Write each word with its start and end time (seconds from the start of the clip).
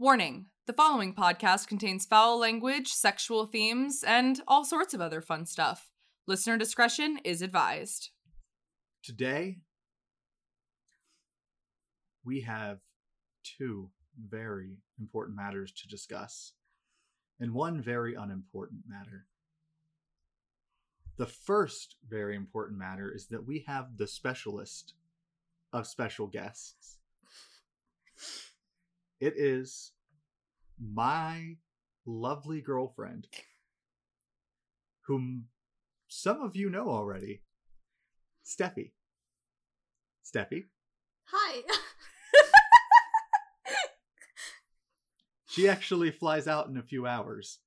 Warning 0.00 0.46
the 0.66 0.72
following 0.72 1.14
podcast 1.14 1.68
contains 1.68 2.06
foul 2.06 2.38
language, 2.38 2.88
sexual 2.88 3.44
themes, 3.44 4.02
and 4.02 4.40
all 4.48 4.64
sorts 4.64 4.94
of 4.94 5.02
other 5.02 5.20
fun 5.20 5.44
stuff. 5.44 5.90
Listener 6.26 6.56
discretion 6.56 7.18
is 7.22 7.42
advised. 7.42 8.08
Today, 9.02 9.58
we 12.24 12.40
have 12.40 12.78
two 13.44 13.90
very 14.18 14.78
important 14.98 15.36
matters 15.36 15.70
to 15.72 15.86
discuss, 15.86 16.54
and 17.38 17.52
one 17.52 17.82
very 17.82 18.14
unimportant 18.14 18.84
matter. 18.88 19.26
The 21.18 21.26
first 21.26 21.96
very 22.08 22.36
important 22.36 22.78
matter 22.78 23.12
is 23.14 23.26
that 23.26 23.46
we 23.46 23.66
have 23.66 23.98
the 23.98 24.06
specialist 24.06 24.94
of 25.74 25.86
special 25.86 26.26
guests. 26.26 26.96
It 29.20 29.34
is 29.36 29.92
my 30.78 31.56
lovely 32.06 32.60
girlfriend, 32.60 33.28
whom 35.06 35.46
some 36.08 36.40
of 36.42 36.56
you 36.56 36.70
know 36.70 36.88
already, 36.88 37.42
Steffi. 38.44 38.92
Steffi. 40.24 40.64
Hi. 41.24 41.62
She 45.50 45.68
actually 45.68 46.12
flies 46.12 46.46
out 46.46 46.68
in 46.68 46.76
a 46.76 46.82
few 46.82 47.08
hours, 47.08 47.58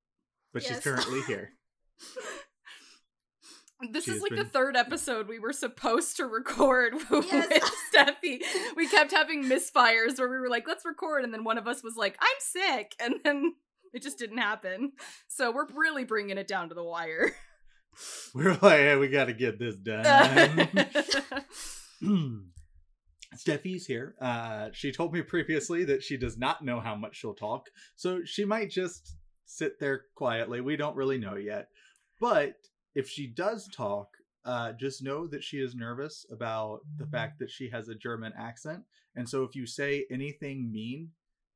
but 0.53 0.63
she's 0.63 0.79
currently 0.79 1.21
here. 1.23 1.51
This 3.91 4.05
She 4.05 4.11
is 4.11 4.17
has 4.17 4.23
like 4.23 4.35
the 4.35 4.45
third 4.45 4.75
episode 4.75 5.27
we 5.27 5.39
were 5.39 5.53
supposed 5.53 6.17
to 6.17 6.25
record 6.25 6.93
with 7.09 7.25
Yes. 7.31 7.71
Steffi. 7.93 8.41
We 8.75 8.87
kept 8.87 9.11
having 9.11 9.43
misfires 9.45 10.17
where 10.19 10.29
we 10.29 10.37
were 10.37 10.49
like, 10.49 10.67
let's 10.67 10.85
record, 10.85 11.23
and 11.23 11.33
then 11.33 11.43
one 11.43 11.57
of 11.57 11.67
us 11.67 11.83
was 11.83 11.95
like, 11.95 12.17
I'm 12.19 12.27
sick, 12.39 12.95
and 12.99 13.15
then 13.23 13.55
it 13.93 14.01
just 14.01 14.17
didn't 14.17 14.37
happen. 14.39 14.93
So 15.27 15.51
we're 15.51 15.67
really 15.73 16.03
bringing 16.03 16.37
it 16.37 16.47
down 16.47 16.69
to 16.69 16.75
the 16.75 16.83
wire. 16.83 17.31
We're 18.33 18.53
like, 18.53 18.79
hey, 18.79 18.95
we 18.95 19.07
got 19.07 19.25
to 19.25 19.33
get 19.33 19.59
this 19.59 19.75
done. 19.75 20.03
Steffi's 23.35 23.85
here. 23.85 24.15
Uh, 24.19 24.69
she 24.73 24.91
told 24.91 25.13
me 25.13 25.21
previously 25.21 25.83
that 25.85 26.01
she 26.03 26.17
does 26.17 26.37
not 26.37 26.63
know 26.63 26.79
how 26.79 26.95
much 26.95 27.17
she'll 27.17 27.33
talk, 27.35 27.67
so 27.95 28.21
she 28.25 28.45
might 28.45 28.69
just 28.71 29.15
sit 29.45 29.79
there 29.79 30.05
quietly. 30.15 30.61
We 30.61 30.75
don't 30.75 30.95
really 30.95 31.17
know 31.19 31.35
yet. 31.35 31.67
But 32.19 32.55
if 32.95 33.09
she 33.09 33.27
does 33.27 33.67
talk, 33.67 34.17
uh, 34.45 34.73
just 34.73 35.03
know 35.03 35.27
that 35.27 35.43
she 35.43 35.59
is 35.59 35.75
nervous 35.75 36.25
about 36.31 36.79
the 36.97 37.05
fact 37.05 37.39
that 37.39 37.49
she 37.49 37.69
has 37.69 37.87
a 37.87 37.95
German 37.95 38.33
accent. 38.37 38.83
And 39.15 39.27
so 39.27 39.43
if 39.43 39.55
you 39.55 39.65
say 39.65 40.05
anything 40.11 40.71
mean 40.71 41.11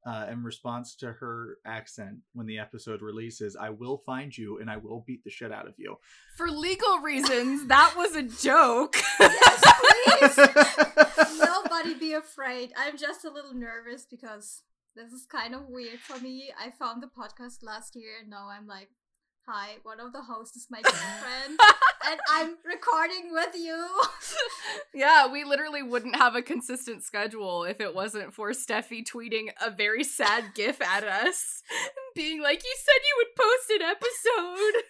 uh, 0.06 0.28
in 0.32 0.42
response 0.42 0.96
to 0.96 1.12
her 1.12 1.58
accent 1.66 2.20
when 2.34 2.48
the 2.48 2.60
episode 2.60 3.02
releases, 3.02 3.58
I 3.58 3.72
will 3.72 3.98
find 3.98 4.36
you 4.36 4.60
and 4.60 4.70
I 4.70 4.78
will 4.78 5.04
beat 5.06 5.24
the 5.24 5.30
shit 5.30 5.52
out 5.52 5.68
of 5.68 5.74
you. 5.78 5.98
For 6.38 6.50
legal 6.50 7.00
reasons, 7.00 7.68
that 7.68 7.94
was 7.98 8.16
a 8.16 8.24
joke. 8.24 8.96
yes, 9.20 10.38
please. 10.38 11.40
Nobody 11.40 11.94
be 11.96 12.14
afraid. 12.14 12.72
I'm 12.78 12.98
just 12.98 13.26
a 13.26 13.30
little 13.30 13.54
nervous 13.54 14.06
because 14.10 14.64
this 14.96 15.12
is 15.12 15.26
kind 15.26 15.54
of 15.54 15.68
weird 15.68 16.00
for 16.00 16.20
me. 16.20 16.52
I 16.58 16.72
found 16.72 17.04
the 17.04 17.08
podcast 17.08 17.62
last 17.62 17.96
year 17.96 18.14
and 18.22 18.30
now 18.30 18.48
I'm 18.50 18.66
like, 18.66 18.90
hi, 19.48 19.76
one 19.84 20.00
of 20.02 20.12
the 20.12 20.22
hosts 20.22 20.58
is 20.58 20.68
my 20.70 20.82
girlfriend 20.84 21.60
and 22.10 22.20
I'm 22.30 22.56
recording 22.66 23.32
with 23.32 23.56
you. 23.56 23.88
yeah, 24.94 25.32
we 25.32 25.44
literally 25.46 25.82
wouldn't 25.82 26.18
have 26.18 26.36
a 26.36 26.42
consistent 26.42 27.04
schedule 27.04 27.64
if 27.64 27.80
it 27.80 27.96
wasn't 27.96 28.34
for 28.34 28.52
Steffi 28.52 29.04
tweeting 29.06 29.48
a 29.66 29.72
very 29.72 30.04
sad 30.04 30.54
gif 30.54 30.82
at 30.82 31.04
us, 31.04 31.64
being 32.16 32.42
like, 32.42 32.62
"You 32.64 32.76
said 32.78 33.02
you 33.08 33.16
would 33.18 33.36
post 33.36 33.72
an 33.72 33.82
episode." 33.82 34.84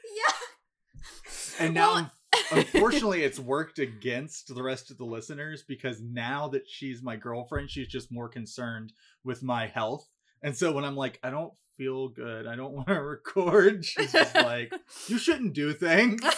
yeah. 1.59 1.65
And 1.65 1.73
now, 1.73 1.93
Well- 1.93 2.11
unfortunately, 2.51 3.23
it's 3.23 3.39
worked 3.39 3.79
against 3.79 4.53
the 4.53 4.63
rest 4.63 4.91
of 4.91 4.97
the 4.97 5.05
listeners 5.05 5.63
because 5.67 6.01
now 6.01 6.47
that 6.49 6.67
she's 6.67 7.01
my 7.03 7.15
girlfriend, 7.15 7.69
she's 7.69 7.87
just 7.87 8.11
more 8.11 8.29
concerned 8.29 8.93
with 9.23 9.43
my 9.43 9.67
health. 9.67 10.07
And 10.43 10.55
so 10.55 10.71
when 10.71 10.83
I'm 10.83 10.95
like, 10.95 11.19
I 11.23 11.31
don't 11.31 11.53
feel 11.77 12.09
good, 12.09 12.47
I 12.47 12.55
don't 12.55 12.73
want 12.77 12.87
to 12.87 13.01
record, 13.01 13.85
she's 13.85 14.11
just 14.11 14.35
like, 14.35 14.73
you 15.07 15.17
shouldn't 15.25 15.53
do 15.53 15.73
things. 15.73 16.21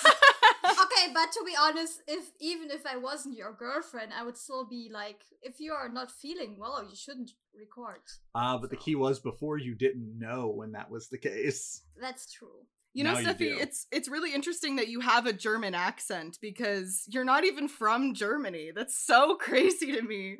Okay, 0.81 1.13
but 1.13 1.31
to 1.31 1.43
be 1.45 1.53
honest, 1.59 2.01
if 2.07 2.31
even 2.39 2.69
if 2.71 2.85
I 2.85 2.97
wasn't 2.97 3.37
your 3.37 3.53
girlfriend, 3.53 4.11
I 4.17 4.23
would 4.23 4.37
still 4.37 4.65
be 4.65 4.89
like, 4.91 5.21
if 5.41 5.59
you 5.59 5.71
are 5.71 5.89
not 5.89 6.11
feeling 6.11 6.57
well, 6.59 6.83
you 6.87 6.95
shouldn't 6.95 7.31
record. 7.57 8.01
Uh, 8.35 8.57
but 8.57 8.69
the 8.69 8.75
key 8.75 8.95
was 8.95 9.19
before 9.19 9.57
you 9.57 9.75
didn't 9.75 10.17
know 10.17 10.47
when 10.47 10.73
that 10.73 10.89
was 10.89 11.07
the 11.07 11.17
case. 11.17 11.83
That's 11.99 12.31
true. 12.31 12.65
You 12.93 13.03
know, 13.03 13.13
Now 13.13 13.31
Steffi, 13.33 13.37
do. 13.37 13.57
it's 13.59 13.87
it's 13.91 14.09
really 14.09 14.33
interesting 14.33 14.75
that 14.77 14.87
you 14.89 14.99
have 14.99 15.25
a 15.25 15.33
German 15.33 15.73
accent 15.75 16.37
because 16.41 17.03
you're 17.07 17.25
not 17.25 17.45
even 17.45 17.67
from 17.67 18.13
Germany. 18.13 18.71
That's 18.75 18.97
so 18.97 19.35
crazy 19.35 19.91
to 19.93 20.01
me. 20.01 20.37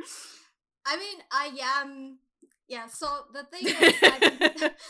I 0.86 0.98
mean, 0.98 1.18
I 1.32 1.52
am. 1.82 2.18
Yeah. 2.70 2.88
So 2.88 3.08
the 3.34 3.44
thing 3.44 3.68
is, 3.82 3.96
my, 4.02 4.20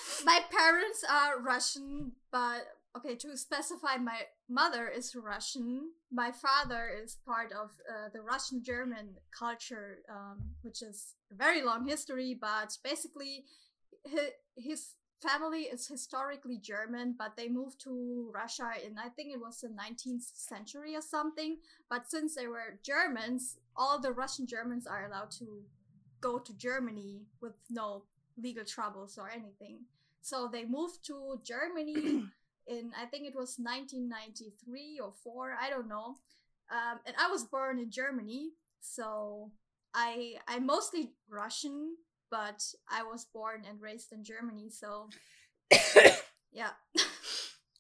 my 0.25 0.41
parents 0.51 1.03
are 1.09 1.41
Russian, 1.41 2.13
but 2.31 2.67
okay. 2.97 3.16
To 3.16 3.38
specify, 3.38 3.97
my 3.97 4.22
mother 4.50 4.88
is 4.90 5.16
Russian. 5.16 5.91
My 6.12 6.31
father 6.31 6.90
is 7.03 7.17
part 7.25 7.51
of 7.53 7.72
uh, 7.90 8.09
the 8.13 8.22
Russian-German 8.22 9.16
culture, 9.38 10.00
um, 10.09 10.56
which 10.62 10.81
is 10.81 11.16
a 11.31 11.35
very 11.35 11.63
long 11.63 11.88
history. 11.88 12.38
But 12.40 12.78
basically, 12.84 13.45
hi- 14.07 14.35
his 14.57 14.96
family 15.22 15.63
is 15.63 15.88
historically 15.88 16.57
German, 16.57 17.16
but 17.17 17.38
they 17.38 17.50
moved 17.50 17.79
to 17.84 18.31
Russia 18.34 18.72
in 18.85 18.97
I 18.97 19.09
think 19.09 19.34
it 19.34 19.41
was 19.41 19.61
the 19.61 19.69
19th 19.69 20.31
century 20.34 20.96
or 20.96 21.01
something. 21.01 21.57
But 21.90 22.09
since 22.09 22.35
they 22.35 22.47
were 22.47 22.79
Germans, 22.84 23.57
all 23.75 24.00
the 24.01 24.13
Russian 24.13 24.47
Germans 24.47 24.88
are 24.88 25.06
allowed 25.07 25.31
to 25.40 25.63
go 26.22 26.40
to 26.40 26.53
Germany 26.57 27.24
with 27.41 27.53
no 27.69 28.03
legal 28.38 28.66
troubles 28.66 29.18
or 29.18 29.30
anything. 29.30 29.81
So 30.22 30.50
they 30.52 30.66
moved 30.66 31.06
to 31.07 31.40
Germany 31.44 32.25
in 32.68 32.91
I 33.00 33.06
think 33.06 33.25
it 33.25 33.35
was 33.35 33.57
1993 33.57 35.00
or 35.03 35.12
4, 35.24 35.58
I 35.62 35.69
don't 35.69 35.88
know. 35.88 36.16
Um, 36.72 37.00
and 37.06 37.16
I 37.19 37.29
was 37.29 37.44
born 37.44 37.79
in 37.79 37.90
Germany, 37.90 38.52
so 38.79 39.52
I 39.94 40.35
I'm 40.47 40.66
mostly 40.66 41.13
Russian, 41.28 41.96
but 42.29 42.63
I 42.90 43.03
was 43.03 43.25
born 43.25 43.63
and 43.68 43.81
raised 43.81 44.13
in 44.13 44.24
Germany, 44.24 44.69
so 44.69 45.09
yeah. 46.52 46.72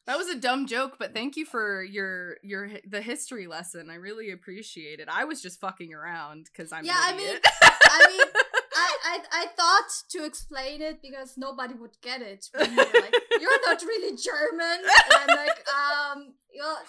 That 0.09 0.17
was 0.17 0.27
a 0.27 0.39
dumb 0.39 0.65
joke, 0.65 0.95
but 0.97 1.13
thank 1.13 1.37
you 1.37 1.45
for 1.45 1.83
your 1.83 2.37
your 2.41 2.67
the 2.83 2.99
history 2.99 3.45
lesson. 3.45 3.91
I 3.91 3.95
really 3.95 4.31
appreciate 4.31 4.99
it. 4.99 5.07
I 5.07 5.25
was 5.25 5.39
just 5.39 5.59
fucking 5.59 5.93
around 5.93 6.47
because 6.51 6.73
I'm 6.73 6.83
Yeah, 6.83 6.97
an 7.09 7.13
I 7.13 7.17
mean- 7.17 7.39
I 7.83 8.07
mean, 8.09 8.27
I, 8.75 8.97
I 9.05 9.19
I 9.31 9.45
thought 9.55 9.89
to 10.13 10.25
explain 10.25 10.81
it 10.81 11.03
because 11.03 11.35
nobody 11.37 11.75
would 11.75 11.95
get 12.01 12.23
it. 12.23 12.47
You're 12.57 12.65
like, 12.67 13.13
you're 13.39 13.61
not 13.67 13.81
really 13.83 14.17
German. 14.17 14.79
And 14.83 15.13
I'm 15.29 15.37
like, 15.37 15.63
um, 15.69 16.33
well, 16.59 16.79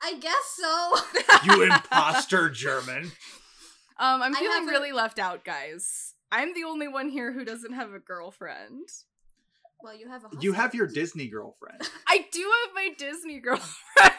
I 0.00 0.14
guess 0.20 0.46
so. 0.56 0.96
You 1.56 1.64
imposter 1.64 2.48
German. 2.48 3.10
um, 3.98 4.22
I'm 4.22 4.34
feeling 4.36 4.52
have 4.60 4.68
a- 4.68 4.70
really 4.70 4.92
left 4.92 5.18
out, 5.18 5.44
guys. 5.44 6.14
I'm 6.30 6.54
the 6.54 6.62
only 6.64 6.86
one 6.86 7.08
here 7.08 7.32
who 7.32 7.44
doesn't 7.44 7.72
have 7.72 7.92
a 7.92 7.98
girlfriend. 7.98 8.88
Well, 9.82 9.96
you 9.96 10.08
have 10.08 10.24
a. 10.24 10.28
You 10.40 10.52
have 10.52 10.74
your 10.74 10.86
Disney 10.86 11.28
girlfriend. 11.28 11.80
I 12.08 12.26
do 12.30 12.40
have 12.40 12.74
my 12.74 12.90
Disney 12.96 13.40
girlfriend, 13.40 14.12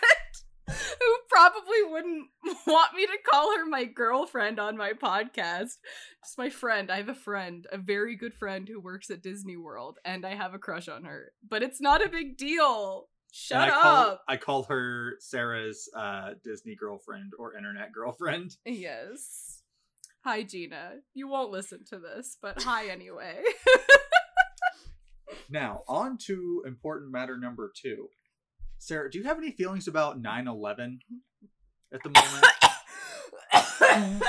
who 0.68 1.16
probably 1.30 1.84
wouldn't 1.90 2.28
want 2.68 2.94
me 2.96 3.06
to 3.06 3.18
call 3.30 3.56
her 3.58 3.66
my 3.66 3.86
girlfriend 3.86 4.60
on 4.60 4.76
my 4.76 4.92
podcast. 4.94 5.78
Just 6.24 6.38
my 6.38 6.50
friend. 6.50 6.92
I 6.92 6.98
have 6.98 7.10
a 7.10 7.16
friend, 7.16 7.66
a 7.72 7.78
very 7.78 8.16
good 8.16 8.34
friend 8.34 8.68
who 8.68 8.82
works 8.82 9.10
at 9.10 9.24
Disney 9.24 9.56
World, 9.56 10.00
and 10.04 10.26
I 10.26 10.36
have 10.36 10.54
a 10.54 10.60
crush 10.60 10.90
on 10.90 11.06
her. 11.06 11.32
But 11.48 11.64
it's 11.64 11.80
not 11.80 12.06
a 12.06 12.10
big 12.10 12.38
deal. 12.38 13.08
Shut 13.32 13.62
I 13.62 13.70
call, 13.70 13.96
up. 13.96 14.24
I 14.28 14.38
call 14.38 14.64
her 14.64 15.16
Sarah's 15.20 15.90
uh, 15.96 16.32
Disney 16.44 16.76
girlfriend 16.76 17.34
or 17.40 17.58
internet 17.58 17.92
girlfriend. 17.92 18.58
Yes. 18.64 19.62
Hi, 20.24 20.44
Gina. 20.44 20.98
You 21.14 21.28
won't 21.28 21.52
listen 21.52 21.84
to 21.86 22.00
this, 22.00 22.38
but 22.42 22.62
hi 22.62 22.90
anyway. 22.90 23.42
Now, 25.50 25.84
on 25.88 26.18
to 26.26 26.64
important 26.66 27.12
matter 27.12 27.38
number 27.38 27.72
two. 27.76 28.10
Sarah, 28.78 29.10
do 29.10 29.18
you 29.18 29.24
have 29.26 29.38
any 29.38 29.52
feelings 29.52 29.88
about 29.88 30.20
9 30.20 30.48
11 30.48 31.00
at 31.94 32.04
the 32.04 32.10
moment? 32.10 32.46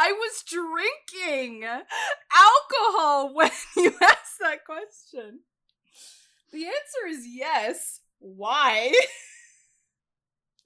I 0.00 0.12
was 0.12 0.44
drinking 0.46 1.64
alcohol 1.64 3.30
when 3.34 3.50
you 3.76 3.92
asked 4.00 4.38
that 4.40 4.64
question. 4.64 5.40
The 6.52 6.64
answer 6.64 7.08
is 7.08 7.26
yes. 7.26 8.00
Why? 8.20 8.92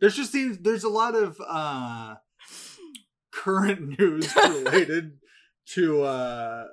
There's 0.01 0.17
just 0.17 0.33
seems 0.33 0.59
there's 0.59 0.85
a 0.85 0.89
lot 0.89 1.15
of 1.15 1.41
uh 1.47 2.17
current 3.33 3.99
news 3.99 4.35
related 4.37 5.19
to 5.75 6.03
uh 6.03 6.67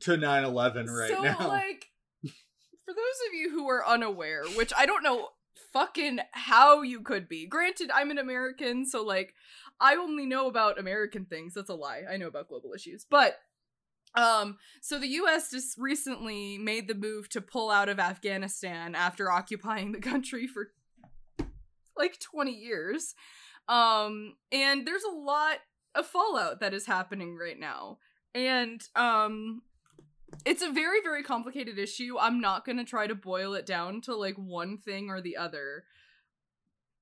to 0.00 0.10
9-11 0.12 0.88
right 0.88 1.10
so, 1.10 1.22
now. 1.22 1.36
like, 1.48 1.86
for 2.22 2.92
those 2.92 3.28
of 3.28 3.34
you 3.34 3.50
who 3.50 3.68
are 3.68 3.86
unaware, 3.86 4.44
which 4.56 4.72
I 4.76 4.84
don't 4.84 5.02
know 5.02 5.28
fucking 5.72 6.20
how 6.32 6.82
you 6.82 7.00
could 7.00 7.28
be. 7.28 7.46
Granted, 7.46 7.90
I'm 7.94 8.10
an 8.10 8.18
American, 8.18 8.86
so 8.86 9.02
like, 9.02 9.34
I 9.80 9.96
only 9.96 10.26
know 10.26 10.48
about 10.48 10.78
American 10.78 11.24
things. 11.24 11.54
That's 11.54 11.70
a 11.70 11.74
lie. 11.74 12.02
I 12.10 12.16
know 12.16 12.28
about 12.28 12.48
global 12.48 12.72
issues, 12.74 13.06
but. 13.08 13.36
Um, 14.14 14.56
so 14.80 14.98
the 14.98 15.08
US 15.08 15.50
just 15.50 15.76
recently 15.76 16.56
made 16.56 16.88
the 16.88 16.94
move 16.94 17.28
to 17.30 17.42
pull 17.42 17.68
out 17.70 17.90
of 17.90 17.98
Afghanistan 17.98 18.94
after 18.94 19.30
occupying 19.30 19.92
the 19.92 20.00
country 20.00 20.46
for 20.46 20.70
like 21.98 22.18
20 22.20 22.50
years. 22.50 23.14
Um, 23.68 24.36
and 24.50 24.86
there's 24.86 25.02
a 25.02 25.14
lot 25.14 25.58
of 25.94 26.06
fallout 26.06 26.60
that 26.60 26.72
is 26.72 26.86
happening 26.86 27.36
right 27.36 27.58
now. 27.58 27.98
And 28.36 28.82
um 28.94 29.62
it's 30.44 30.62
a 30.62 30.70
very 30.70 31.00
very 31.02 31.22
complicated 31.22 31.78
issue. 31.78 32.16
I'm 32.20 32.40
not 32.40 32.66
going 32.66 32.76
to 32.76 32.84
try 32.84 33.06
to 33.06 33.14
boil 33.14 33.54
it 33.54 33.64
down 33.64 34.02
to 34.02 34.14
like 34.14 34.36
one 34.36 34.76
thing 34.76 35.08
or 35.08 35.20
the 35.20 35.36
other. 35.36 35.84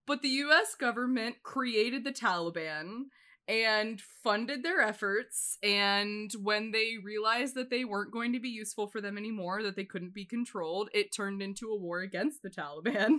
But 0.07 0.23
the 0.23 0.29
US 0.29 0.77
government 0.77 1.37
created 1.43 2.05
the 2.05 2.13
Taliban 2.13 3.07
and 3.49 4.01
funded 4.01 4.63
their 4.63 4.81
efforts 4.81 5.59
and 5.63 6.31
when 6.41 6.71
they 6.71 6.95
realized 7.03 7.55
that 7.57 7.69
they 7.69 7.85
weren't 7.85 8.13
going 8.13 8.33
to 8.33 8.41
be 8.41 8.49
useful 8.49 8.87
for 8.87 9.01
them 9.01 9.19
anymore, 9.19 9.63
that 9.63 9.77
they 9.77 9.85
couldn't 9.85 10.15
be 10.15 10.25
controlled, 10.25 10.89
it 10.95 11.13
turned 11.13 11.43
into 11.43 11.69
a 11.69 11.77
war 11.77 12.01
against 12.01 12.43
the 12.43 12.49
Taliban. 12.49 13.19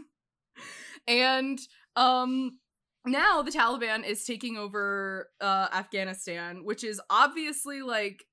and 1.08 1.60
um 1.98 2.60
now 3.06 3.42
the 3.42 3.52
Taliban 3.52 4.06
is 4.06 4.24
taking 4.24 4.58
over 4.58 5.30
uh, 5.42 5.68
Afghanistan, 5.74 6.64
which 6.64 6.84
is 6.84 7.02
obviously 7.10 7.82
like 7.82 8.24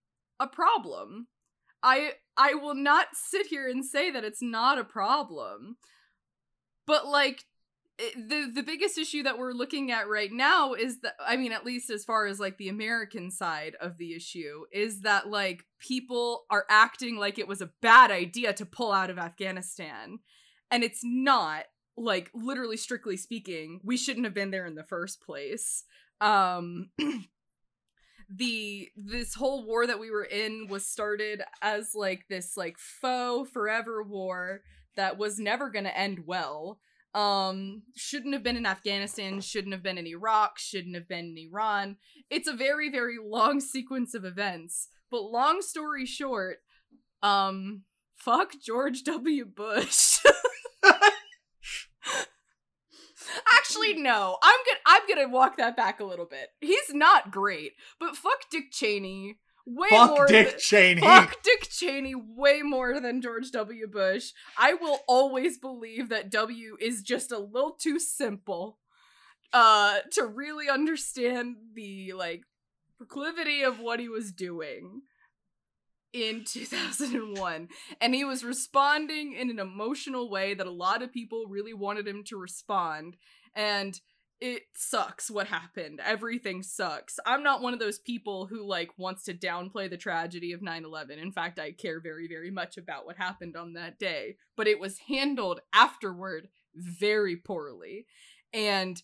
a 0.41 0.47
problem. 0.47 1.29
I 1.83 2.13
I 2.37 2.55
will 2.55 2.75
not 2.75 3.09
sit 3.15 3.47
here 3.47 3.69
and 3.69 3.85
say 3.85 4.11
that 4.11 4.25
it's 4.25 4.43
not 4.43 4.79
a 4.79 4.85
problem. 4.85 5.77
But 6.87 7.07
like 7.07 7.45
it, 7.99 8.29
the 8.29 8.51
the 8.55 8.63
biggest 8.63 8.99
issue 8.99 9.23
that 9.25 9.39
we're 9.39 9.53
looking 9.53 9.91
at 9.91 10.09
right 10.09 10.33
now 10.33 10.75
is 10.75 11.01
that 11.01 11.15
I 11.25 11.37
mean 11.37 11.53
at 11.53 11.65
least 11.65 11.91
as 11.91 12.05
far 12.05 12.27
as 12.27 12.41
like 12.41 12.59
the 12.59 12.69
American 12.69 13.31
side 13.31 13.77
of 13.81 13.99
the 13.99 14.15
issue 14.15 14.65
is 14.73 15.03
that 15.03 15.29
like 15.29 15.65
people 15.79 16.45
are 16.51 16.65
acting 16.69 17.17
like 17.17 17.39
it 17.39 17.49
was 17.49 17.61
a 17.61 17.71
bad 17.81 18.11
idea 18.11 18.53
to 18.55 18.67
pull 18.67 18.93
out 18.93 19.11
of 19.11 19.19
Afghanistan 19.19 20.19
and 20.71 20.83
it's 20.83 21.03
not 21.05 21.65
like 21.97 22.31
literally 22.35 22.77
strictly 22.77 23.17
speaking 23.17 23.81
we 23.85 23.97
shouldn't 23.97 24.25
have 24.25 24.35
been 24.35 24.51
there 24.51 24.67
in 24.67 24.75
the 24.75 24.85
first 24.85 25.23
place. 25.23 25.85
Um 26.21 26.91
the 28.29 28.89
this 28.97 29.35
whole 29.35 29.67
war 29.67 29.87
that 29.87 30.01
we 30.01 30.11
were 30.11 30.25
in 30.25 30.69
was 30.69 30.87
started 30.87 31.43
as 31.61 31.95
like 31.95 32.27
this 32.29 32.57
like 32.57 32.79
faux 32.79 33.51
forever 33.51 34.03
war 34.03 34.63
that 34.97 35.19
was 35.19 35.39
never 35.39 35.71
going 35.71 35.85
to 35.85 35.99
end 35.99 36.21
well. 36.27 36.79
Um 37.15 37.83
shouldn't 37.95 38.33
have 38.33 38.43
been 38.43 38.57
in 38.57 38.65
afghanistan 38.65 39.41
shouldn't 39.41 39.75
have 39.75 39.83
been 39.83 39.99
in 39.99 40.07
iraq 40.07 40.59
shouldn't 40.59 40.95
have 40.95 41.09
been 41.09 41.37
in 41.37 41.39
iran. 41.39 41.97
It's 42.31 42.49
a 42.49 42.55
very 42.55 42.91
very 42.91 43.17
long 43.23 43.61
sequence 43.75 44.15
of 44.15 44.25
events 44.25 44.89
but 45.11 45.23
long 45.31 45.61
story 45.61 46.07
short 46.07 46.59
um 47.23 47.83
fuck 48.17 48.55
george 48.65 49.03
w. 49.05 49.45
Bush 49.45 50.21
Actually, 53.91 54.03
no. 54.03 54.37
I'm 54.43 54.59
gonna 54.67 54.81
I'm 54.87 55.03
gonna 55.09 55.29
walk 55.29 55.57
that 55.57 55.77
back 55.77 56.01
a 56.01 56.05
little 56.05 56.27
bit. 56.27 56.49
He's 56.61 56.93
not 56.93 57.31
great, 57.31 57.73
but 57.99 58.17
fuck 58.17 58.49
Dick 58.51 58.71
Cheney 58.71 59.39
way 59.67 59.89
Fuck 59.91 60.11
more. 60.11 60.27
Dick 60.27 60.51
than, 60.51 60.59
Cheney. 60.59 61.01
Fuck 61.01 61.43
Dick 61.43 61.69
Cheney 61.71 62.15
way 62.15 62.63
more 62.63 63.01
than 63.01 63.23
George 63.23 63.51
W. 63.53 63.87
Bush. 63.87 64.33
I 64.59 64.75
will 64.75 65.01
always 65.07 65.59
believe 65.59 66.09
that 66.09 66.31
W 66.31 66.77
is 66.81 67.03
just 67.03 67.33
a 67.33 67.39
little 67.39 67.73
too 67.73 67.99
simple 67.99 68.79
uh 69.53 69.99
to 70.13 70.25
really 70.25 70.69
understand 70.69 71.57
the 71.75 72.13
like 72.15 72.43
proclivity 72.97 73.63
of 73.63 73.79
what 73.81 74.01
he 74.01 74.09
was 74.09 74.33
doing 74.33 75.03
in 76.13 76.45
2001 76.47 77.69
and 78.01 78.15
he 78.15 78.25
was 78.25 78.45
responding 78.45 79.33
in 79.33 79.51
an 79.51 79.59
emotional 79.59 80.31
way 80.31 80.55
that 80.55 80.67
a 80.67 80.71
lot 80.71 81.03
of 81.03 81.13
people 81.13 81.47
really 81.49 81.75
wanted 81.75 82.07
him 82.07 82.23
to 82.25 82.37
respond 82.37 83.17
and 83.55 84.01
it 84.41 84.65
sucks 84.75 85.31
what 85.31 85.47
happened. 85.47 86.01
Everything 86.05 86.65
sucks. 86.65 87.21
I'm 87.25 87.45
not 87.45 87.63
one 87.63 87.75
of 87.75 87.79
those 87.79 88.01
people 88.01 88.47
who 88.47 88.67
like 88.67 88.91
wants 88.97 89.23
to 89.27 89.35
downplay 89.35 89.89
the 89.89 89.97
tragedy 89.97 90.51
of 90.51 90.61
9-11 90.61 91.23
in 91.23 91.31
fact 91.31 91.61
i 91.61 91.71
care 91.71 92.01
very 92.01 92.27
very 92.27 92.51
much 92.51 92.77
about 92.77 93.07
what 93.07 93.17
happened 93.17 93.57
on 93.57 93.75
that 93.75 94.01
day 94.01 94.35
but 94.57 94.67
it 94.67 94.81
was 94.81 94.99
handled 95.07 95.61
afterward 95.73 96.49
very 96.75 97.37
poorly. 97.37 98.07
And 98.53 99.03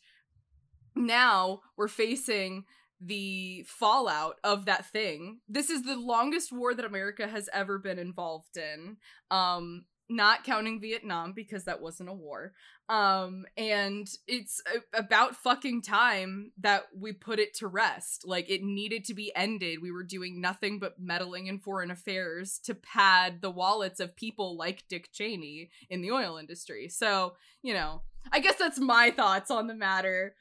now 0.95 1.61
we're 1.77 1.89
facing 1.89 2.65
the 3.01 3.65
fallout 3.69 4.37
of 4.43 4.65
that 4.67 4.87
thing. 4.91 5.39
This 5.49 5.71
is 5.71 5.83
the 5.85 5.97
longest 5.97 6.53
war 6.53 6.75
that 6.75 6.85
America 6.85 7.29
has 7.29 7.49
ever 7.53 7.79
been 7.79 7.99
involved 7.99 8.57
in. 8.57 8.97
Um 9.31 9.85
not 10.11 10.43
counting 10.43 10.81
Vietnam 10.81 11.35
because 11.35 11.65
that 11.65 11.83
wasn't 11.83 12.09
a 12.09 12.15
war. 12.15 12.53
Um 12.89 13.45
and 13.59 14.09
it's 14.27 14.63
a- 14.67 14.99
about 14.99 15.37
fucking 15.37 15.83
time 15.83 16.53
that 16.59 16.85
we 16.97 17.13
put 17.13 17.39
it 17.39 17.53
to 17.57 17.67
rest. 17.69 18.23
Like 18.27 18.49
it 18.49 18.63
needed 18.63 19.05
to 19.05 19.15
be 19.15 19.31
ended. 19.37 19.83
We 19.83 19.93
were 19.93 20.05
doing 20.05 20.41
nothing 20.41 20.79
but 20.79 20.99
meddling 20.99 21.47
in 21.47 21.59
foreign 21.59 21.91
affairs 21.91 22.59
to 22.65 22.75
pad 22.75 23.43
the 23.43 23.51
wallets 23.51 24.01
of 24.01 24.17
people 24.17 24.57
like 24.57 24.89
Dick 24.89 25.11
Cheney 25.13 25.69
in 25.91 26.01
the 26.01 26.11
oil 26.11 26.39
industry. 26.39 26.89
So, 26.89 27.35
you 27.63 27.75
know, 27.75 28.01
I 28.33 28.41
guess 28.41 28.57
that's 28.57 28.79
my 28.81 29.11
thoughts 29.11 29.51
on 29.51 29.67
the 29.67 29.75
matter 29.75 30.35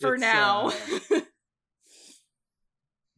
for 0.00 0.14
It's, 0.14 0.20
now. 0.22 0.72
uh, 1.12 1.20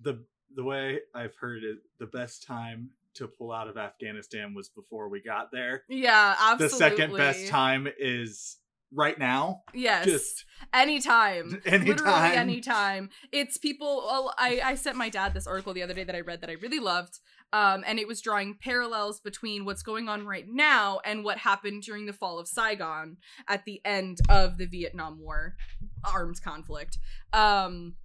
the 0.03 0.25
the 0.55 0.65
way 0.65 1.01
I've 1.15 1.35
heard 1.41 1.63
it, 1.63 1.79
the 1.99 2.07
best 2.07 2.43
time 2.43 2.91
to 3.15 3.27
pull 3.27 3.53
out 3.53 3.69
of 3.69 3.77
Afghanistan 3.77 4.55
was 4.55 4.69
before 4.69 5.09
we 5.09 5.21
got 5.21 5.51
there. 5.53 5.83
yeah, 5.89 6.35
absolutely. 6.39 6.67
The 6.67 6.77
second 6.77 7.17
best 7.17 7.49
time 7.49 7.89
is 7.99 8.59
right 8.93 9.19
now. 9.19 9.63
Yes. 9.73 10.07
Just 10.07 10.45
anytime. 10.73 11.51
Literally 11.65 11.87
anytime. 11.87 12.39
anytime. 12.39 13.11
It's 13.33 13.59
people 13.59 14.05
well, 14.07 14.35
I 14.39 14.61
I 14.65 14.75
sent 14.75 14.97
my 14.97 15.09
dad 15.09 15.35
this 15.35 15.47
article 15.47 15.75
the 15.75 15.83
other 15.83 15.95
day 15.95 16.05
that 16.05 16.15
I 16.15 16.21
read 16.21 16.41
that 16.41 16.51
I 16.51 16.55
really 16.55 16.81
loved. 16.81 17.19
Um, 17.53 17.83
and 17.85 17.99
it 17.99 18.07
was 18.07 18.21
drawing 18.21 18.59
parallels 18.63 19.21
between 19.21 19.65
what's 19.65 19.83
going 19.83 20.09
on 20.09 20.25
right 20.25 20.47
now 20.49 21.01
and 21.05 21.25
what 21.25 21.39
happened 21.39 21.83
during 21.83 22.07
the 22.07 22.13
fall 22.13 22.39
of 22.39 22.47
Saigon 22.47 23.17
at 23.49 23.65
the 23.65 23.81
end 23.85 24.19
of 24.29 24.57
the 24.57 24.67
Vietnam 24.67 25.19
War 25.21 25.57
arms 26.05 26.39
conflict. 26.39 26.99
Um, 27.33 27.97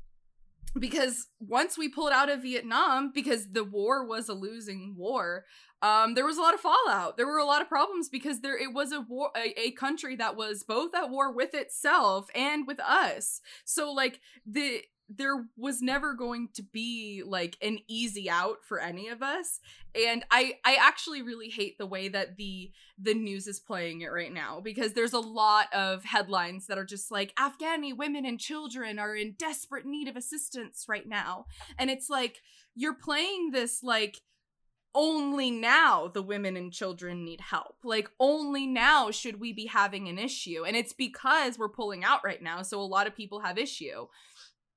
because 0.77 1.27
once 1.39 1.77
we 1.77 1.89
pulled 1.89 2.11
out 2.11 2.29
of 2.29 2.41
Vietnam, 2.41 3.11
because 3.13 3.51
the 3.51 3.63
war 3.63 4.05
was 4.05 4.27
a 4.29 4.33
losing 4.33 4.95
war, 4.97 5.45
um, 5.81 6.15
there 6.15 6.25
was 6.25 6.37
a 6.37 6.41
lot 6.41 6.53
of 6.53 6.59
fallout. 6.59 7.17
There 7.17 7.27
were 7.27 7.37
a 7.37 7.45
lot 7.45 7.61
of 7.61 7.69
problems 7.69 8.09
because 8.09 8.41
there 8.41 8.57
it 8.57 8.73
was 8.73 8.91
a 8.91 9.01
war, 9.01 9.29
a, 9.37 9.67
a 9.67 9.71
country 9.71 10.15
that 10.15 10.35
was 10.35 10.63
both 10.63 10.95
at 10.95 11.09
war 11.09 11.31
with 11.31 11.53
itself 11.53 12.27
and 12.33 12.65
with 12.65 12.79
us. 12.79 13.41
So 13.65 13.91
like 13.91 14.19
the 14.45 14.81
there 15.09 15.45
was 15.55 15.81
never 15.81 16.13
going 16.13 16.49
to 16.53 16.63
be 16.63 17.21
like 17.25 17.57
an 17.61 17.79
easy 17.87 18.29
out 18.29 18.57
for 18.63 18.79
any 18.79 19.07
of 19.07 19.21
us 19.21 19.59
and 19.93 20.23
i 20.31 20.53
i 20.65 20.75
actually 20.75 21.21
really 21.21 21.49
hate 21.49 21.77
the 21.77 21.85
way 21.85 22.07
that 22.07 22.37
the 22.37 22.71
the 22.97 23.13
news 23.13 23.47
is 23.47 23.59
playing 23.59 24.01
it 24.01 24.11
right 24.11 24.33
now 24.33 24.59
because 24.59 24.93
there's 24.93 25.13
a 25.13 25.19
lot 25.19 25.71
of 25.73 26.03
headlines 26.03 26.65
that 26.67 26.77
are 26.77 26.85
just 26.85 27.11
like 27.11 27.35
afghani 27.35 27.95
women 27.95 28.25
and 28.25 28.39
children 28.39 28.97
are 28.97 29.15
in 29.15 29.35
desperate 29.37 29.85
need 29.85 30.07
of 30.07 30.15
assistance 30.15 30.85
right 30.89 31.07
now 31.07 31.45
and 31.77 31.91
it's 31.91 32.09
like 32.09 32.41
you're 32.75 32.95
playing 32.95 33.51
this 33.51 33.83
like 33.83 34.21
only 34.95 35.51
now 35.51 36.07
the 36.07 36.21
women 36.21 36.55
and 36.55 36.71
children 36.71 37.25
need 37.25 37.41
help. 37.41 37.75
Like 37.83 38.09
only 38.17 38.65
now 38.65 39.11
should 39.11 39.41
we 39.41 39.51
be 39.51 39.65
having 39.65 40.07
an 40.07 40.17
issue 40.17 40.63
and 40.65 40.75
it's 40.75 40.93
because 40.93 41.59
we're 41.59 41.69
pulling 41.69 42.03
out 42.05 42.21
right 42.23 42.41
now 42.41 42.61
so 42.61 42.79
a 42.79 42.81
lot 42.81 43.05
of 43.05 43.15
people 43.15 43.41
have 43.41 43.57
issue 43.57 44.07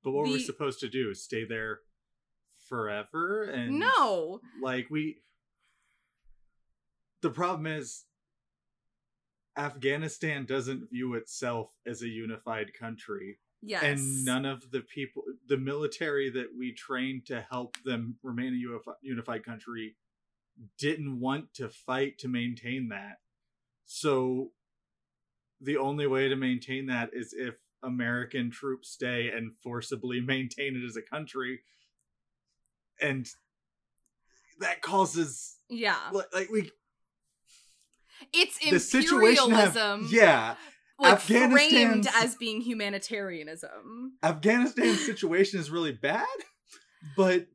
But 0.02 0.12
what 0.12 0.28
we're 0.28 0.38
supposed 0.38 0.80
to 0.80 0.88
do 0.88 1.10
is 1.10 1.22
stay 1.22 1.44
there 1.44 1.80
forever 2.68 3.44
and 3.44 3.78
no. 3.78 4.40
like 4.62 4.88
we 4.90 5.22
the 7.22 7.30
problem 7.30 7.66
is 7.66 8.04
Afghanistan 9.56 10.44
doesn't 10.44 10.90
view 10.90 11.14
itself 11.14 11.74
as 11.86 12.02
a 12.02 12.08
unified 12.08 12.72
country. 12.78 13.38
Yes. 13.60 13.82
and 13.82 14.24
none 14.24 14.44
of 14.44 14.70
the 14.70 14.82
people 14.82 15.24
the 15.48 15.56
military 15.56 16.30
that 16.30 16.50
we 16.56 16.72
trained 16.72 17.26
to 17.26 17.44
help 17.50 17.76
them 17.84 18.16
remain 18.22 18.54
a 18.54 18.68
unifi- 18.68 18.94
unified 19.02 19.44
country 19.44 19.96
didn't 20.78 21.18
want 21.18 21.54
to 21.54 21.68
fight 21.68 22.18
to 22.18 22.28
maintain 22.28 22.88
that. 22.90 23.18
So 23.84 24.52
the 25.60 25.76
only 25.76 26.06
way 26.06 26.28
to 26.28 26.36
maintain 26.36 26.86
that 26.86 27.10
is 27.12 27.34
if 27.36 27.56
American 27.82 28.50
troops 28.50 28.90
stay 28.90 29.28
and 29.34 29.52
forcibly 29.62 30.20
maintain 30.26 30.76
it 30.76 30.84
as 30.84 30.96
a 30.96 31.02
country. 31.02 31.60
And 33.00 33.26
that 34.60 34.82
causes 34.82 35.56
Yeah. 35.70 35.96
like, 36.12 36.26
like 36.34 36.50
we 36.50 36.70
It's 38.32 38.58
the 38.58 38.78
situation 38.80 39.50
have, 39.52 39.76
imperialism. 39.76 40.08
yeah 40.12 40.56
like 41.00 41.20
framed 41.20 42.08
as 42.16 42.34
being 42.34 42.60
humanitarianism. 42.60 44.14
Afghanistan's 44.22 45.04
situation 45.06 45.60
is 45.60 45.70
really 45.70 45.92
bad, 45.92 46.26
but 47.16 47.46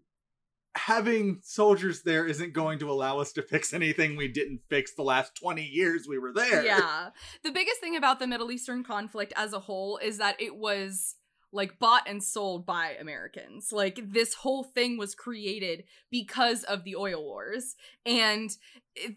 having 0.76 1.40
soldiers 1.44 2.02
there 2.02 2.26
isn't 2.26 2.54
going 2.54 2.80
to 2.80 2.90
allow 2.90 3.20
us 3.20 3.32
to 3.34 3.42
fix 3.42 3.74
anything 3.74 4.16
we 4.16 4.28
didn't 4.28 4.62
fix 4.70 4.94
the 4.96 5.04
last 5.04 5.36
20 5.36 5.64
years 5.64 6.08
we 6.08 6.18
were 6.18 6.34
there. 6.34 6.66
Yeah. 6.66 7.10
The 7.44 7.52
biggest 7.52 7.80
thing 7.80 7.96
about 7.96 8.20
the 8.20 8.28
Middle 8.28 8.52
Eastern 8.52 8.84
conflict 8.84 9.34
as 9.36 9.54
a 9.54 9.60
whole 9.60 9.98
is 9.98 10.18
that 10.18 10.42
it 10.42 10.56
was 10.56 11.16
like 11.52 11.78
bought 11.78 12.08
and 12.08 12.24
sold 12.24 12.66
by 12.66 12.96
Americans. 13.00 13.72
Like 13.72 14.00
this 14.12 14.34
whole 14.34 14.64
thing 14.64 14.98
was 14.98 15.14
created 15.14 15.84
because 16.10 16.64
of 16.64 16.84
the 16.84 16.96
oil 16.96 17.24
wars. 17.24 17.76
And 18.06 18.50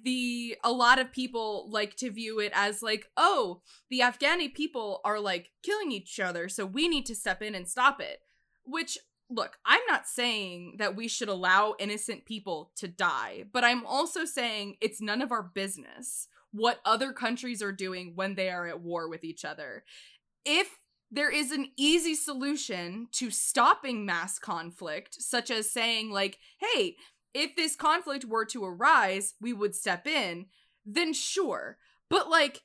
the 0.04 0.56
a 0.62 0.70
lot 0.70 0.98
of 0.98 1.12
people 1.12 1.68
like 1.70 1.96
to 1.96 2.10
view 2.10 2.38
it 2.40 2.52
as 2.54 2.82
like, 2.82 3.06
"Oh, 3.16 3.62
the 3.90 4.00
Afghani 4.00 4.52
people 4.52 5.00
are 5.04 5.20
like 5.20 5.50
killing 5.62 5.92
each 5.92 6.20
other, 6.20 6.48
so 6.48 6.66
we 6.66 6.88
need 6.88 7.06
to 7.06 7.14
step 7.14 7.42
in 7.42 7.54
and 7.54 7.68
stop 7.68 8.00
it." 8.00 8.20
Which 8.64 8.98
look, 9.30 9.58
I'm 9.64 9.80
not 9.88 10.06
saying 10.06 10.76
that 10.78 10.96
we 10.96 11.08
should 11.08 11.28
allow 11.28 11.74
innocent 11.78 12.24
people 12.24 12.70
to 12.76 12.88
die, 12.88 13.44
but 13.52 13.64
I'm 13.64 13.84
also 13.84 14.24
saying 14.24 14.76
it's 14.80 15.00
none 15.00 15.22
of 15.22 15.32
our 15.32 15.42
business 15.42 16.28
what 16.52 16.80
other 16.84 17.12
countries 17.12 17.62
are 17.62 17.72
doing 17.72 18.12
when 18.14 18.34
they 18.34 18.48
are 18.48 18.66
at 18.66 18.80
war 18.80 19.08
with 19.08 19.24
each 19.24 19.44
other. 19.44 19.84
If 20.44 20.78
there 21.10 21.30
is 21.30 21.52
an 21.52 21.68
easy 21.76 22.14
solution 22.14 23.08
to 23.12 23.30
stopping 23.30 24.06
mass 24.06 24.38
conflict, 24.38 25.20
such 25.20 25.50
as 25.50 25.70
saying, 25.70 26.10
like, 26.10 26.38
hey, 26.58 26.96
if 27.34 27.54
this 27.54 27.76
conflict 27.76 28.24
were 28.24 28.46
to 28.46 28.64
arise, 28.64 29.34
we 29.40 29.52
would 29.52 29.74
step 29.74 30.06
in, 30.06 30.46
then 30.84 31.12
sure. 31.12 31.76
But, 32.08 32.30
like, 32.30 32.62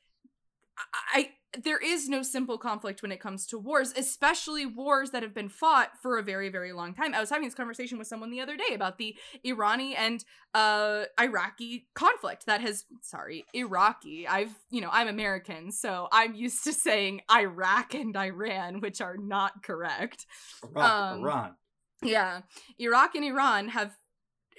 I, 1.13 1.31
there 1.63 1.77
is 1.77 2.07
no 2.07 2.23
simple 2.23 2.57
conflict 2.57 3.01
when 3.01 3.11
it 3.11 3.19
comes 3.19 3.45
to 3.47 3.57
wars, 3.57 3.93
especially 3.97 4.65
wars 4.65 5.11
that 5.11 5.21
have 5.21 5.33
been 5.33 5.49
fought 5.49 5.91
for 6.01 6.17
a 6.17 6.23
very, 6.23 6.47
very 6.49 6.71
long 6.71 6.93
time. 6.93 7.13
I 7.13 7.19
was 7.19 7.29
having 7.29 7.45
this 7.45 7.55
conversation 7.55 7.97
with 7.97 8.07
someone 8.07 8.31
the 8.31 8.39
other 8.39 8.55
day 8.55 8.73
about 8.73 8.97
the 8.97 9.15
Irani 9.45 9.93
and 9.97 10.23
uh 10.53 11.05
Iraqi 11.19 11.87
conflict 11.93 12.45
that 12.45 12.61
has 12.61 12.85
sorry, 13.01 13.45
Iraqi. 13.53 14.27
I've, 14.27 14.53
you 14.69 14.79
know, 14.81 14.89
I'm 14.91 15.07
American, 15.09 15.71
so 15.71 16.07
I'm 16.11 16.35
used 16.35 16.63
to 16.63 16.73
saying 16.73 17.21
Iraq 17.31 17.93
and 17.95 18.15
Iran, 18.15 18.79
which 18.79 19.01
are 19.01 19.17
not 19.17 19.61
correct. 19.63 20.25
Iraq, 20.63 20.89
Um, 20.91 21.19
Iran. 21.21 21.55
Yeah. 22.01 22.41
Iraq 22.79 23.15
and 23.15 23.25
Iran 23.25 23.69
have 23.69 23.91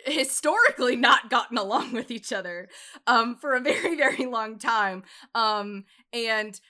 historically 0.05 0.97
not 0.97 1.31
gotten 1.31 1.57
along 1.57 1.93
with 1.93 2.11
each 2.11 2.33
other 2.33 2.69
um 3.07 3.37
for 3.37 3.55
a 3.55 3.61
very 3.61 3.97
very 3.97 4.27
long 4.27 4.59
time 4.59 5.05
um 5.35 5.85
and 6.13 6.61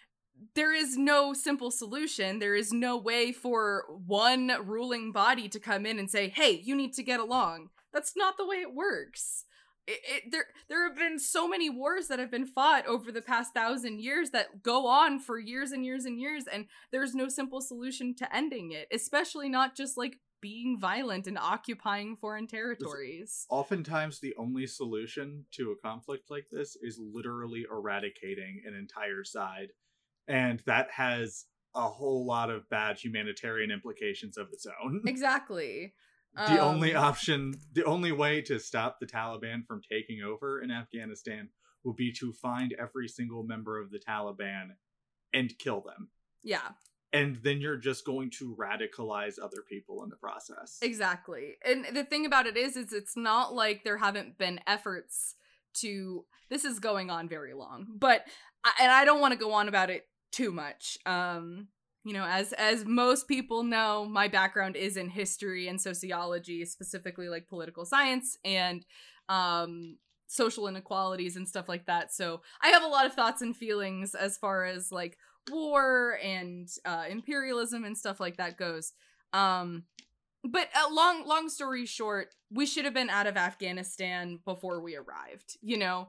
there 0.55 0.75
is 0.75 0.97
no 0.97 1.33
simple 1.33 1.71
solution. 1.71 2.39
There 2.39 2.55
is 2.55 2.73
no 2.73 2.97
way 2.97 3.33
for 3.33 3.85
one 4.07 4.53
ruling 4.65 5.13
body 5.13 5.49
to 5.49 5.61
come 5.61 5.87
in 5.87 5.99
and 5.99 6.11
say 6.11 6.29
hey 6.29 6.61
you 6.65 6.75
need 6.75 6.93
to 6.95 7.03
get 7.03 7.21
along. 7.21 7.69
That's 7.93 8.15
not 8.17 8.37
the 8.37 8.47
way 8.47 8.57
it 8.57 8.75
works. 8.75 9.45
It, 9.87 10.01
it, 10.09 10.23
there 10.31 10.47
there 10.69 10.89
have 10.89 10.97
been 10.97 11.19
so 11.19 11.49
many 11.49 11.69
wars 11.69 12.07
that 12.09 12.21
have 12.21 12.31
been 12.31 12.47
fought 12.47 12.87
over 12.87 13.11
the 13.11 13.23
past 13.23 13.53
thousand 13.53 14.01
years 14.01 14.31
that 14.31 14.63
go 14.63 14.87
on 14.87 15.19
for 15.19 15.39
years 15.39 15.73
and 15.73 15.85
years 15.85 16.05
and 16.05 16.21
years 16.21 16.45
and 16.51 16.67
there's 16.93 17.17
no 17.17 17.29
simple 17.29 17.61
solution 17.61 18.15
to 18.15 18.37
ending 18.37 18.71
it 18.71 18.87
especially 18.93 19.49
not 19.49 19.75
just 19.77 19.99
like 19.99 20.19
being 20.43 20.77
violent 20.79 21.27
and 21.27 21.39
occupying 21.39 22.17
foreign 22.17 22.47
territories. 22.47 23.47
Oftentimes, 23.49 24.19
the 24.19 24.35
only 24.37 24.67
solution 24.67 25.47
to 25.53 25.71
a 25.71 25.77
conflict 25.77 26.31
like 26.31 26.47
this 26.51 26.77
is 26.83 26.99
literally 26.99 27.65
eradicating 27.71 28.61
an 28.67 28.75
entire 28.75 29.25
side. 29.25 29.69
And 30.29 30.61
that 30.67 30.91
has 30.93 31.47
a 31.75 31.89
whole 31.89 32.27
lot 32.27 32.51
of 32.51 32.69
bad 32.69 32.99
humanitarian 32.99 33.71
implications 33.71 34.37
of 34.37 34.49
its 34.53 34.67
own. 34.83 35.03
exactly 35.07 35.95
the 36.35 36.59
only 36.61 36.95
Um, 36.95 37.05
option, 37.05 37.55
the 37.73 37.85
only 37.85 38.13
way 38.13 38.41
to 38.43 38.59
stop 38.59 39.01
the 39.01 39.07
Taliban 39.07 39.67
from 39.67 39.83
taking 39.83 40.23
over 40.23 40.63
in 40.63 40.71
Afghanistan 40.71 41.51
would 41.85 41.97
be 41.97 42.13
to 42.13 42.33
find 42.33 42.75
every 42.79 43.09
single 43.09 43.43
member 43.43 43.79
of 43.79 43.91
the 43.91 43.99
Taliban 43.99 44.77
and 45.35 45.59
kill 45.59 45.81
them. 45.81 46.09
yeah 46.43 46.71
And 47.13 47.37
then 47.37 47.61
you're 47.61 47.77
just 47.77 48.07
going 48.07 48.31
to 48.39 48.57
radicalize 48.57 49.39
other 49.43 49.63
people 49.69 50.03
in 50.05 50.09
the 50.09 50.17
process. 50.17 50.79
Exactly. 50.81 51.57
And 51.65 51.85
the 51.93 52.05
thing 52.05 52.25
about 52.25 52.47
it 52.47 52.57
is 52.57 52.77
is 52.77 52.93
it's 52.93 53.17
not 53.17 53.53
like 53.55 53.85
there 53.85 53.99
haven't 53.99 54.39
been 54.39 54.61
efforts 54.67 55.35
to 55.75 56.25
this 56.49 56.65
is 56.65 56.79
going 56.79 57.11
on 57.11 57.29
very 57.29 57.53
long. 57.55 57.87
But 57.95 58.27
and 58.81 58.91
I 58.91 59.05
don't 59.05 59.21
want 59.21 59.33
to 59.33 59.39
go 59.39 59.53
on 59.53 59.69
about 59.69 59.91
it 59.91 60.07
too 60.33 60.53
much. 60.53 60.99
Um 61.07 61.69
you 62.05 62.13
know, 62.15 62.25
as 62.25 62.53
as 62.55 62.85
most 62.85 63.29
people 63.29 63.63
know, 63.63 64.05
my 64.05 64.27
background 64.27 64.75
is 64.77 64.97
in 64.97 65.09
history 65.09 65.69
and 65.69 65.81
sociology, 65.81 66.65
specifically 66.65 67.29
like 67.29 67.47
political 67.49 67.85
science 67.85 68.37
and 68.45 68.85
um 69.29 69.97
social 70.27 70.67
inequalities 70.67 71.37
and 71.37 71.47
stuff 71.49 71.69
like 71.69 71.87
that. 71.87 72.13
So, 72.13 72.43
I 72.63 72.69
have 72.69 72.83
a 72.83 72.89
lot 72.89 73.07
of 73.07 73.13
thoughts 73.15 73.43
and 73.43 73.57
feelings 73.57 74.15
as 74.15 74.37
far 74.39 74.65
as 74.65 74.91
like 74.91 75.17
war 75.51 76.19
and 76.23 76.69
uh 76.85 77.05
imperialism 77.09 77.85
and 77.85 77.97
stuff 77.97 78.19
like 78.21 78.37
that 78.39 78.57
goes. 78.57 78.93
Um 79.33 79.85
but 80.45 80.69
uh, 80.75 80.93
long 80.93 81.27
long 81.27 81.49
story 81.49 81.87
short 81.87 82.29
we 82.51 82.67
should 82.67 82.85
have 82.85 82.95
been 82.95 83.11
out 83.11 83.27
of 83.27 83.37
afghanistan 83.37 84.39
before 84.45 84.81
we 84.81 84.97
arrived 84.97 85.57
you 85.63 85.77
know 85.77 86.09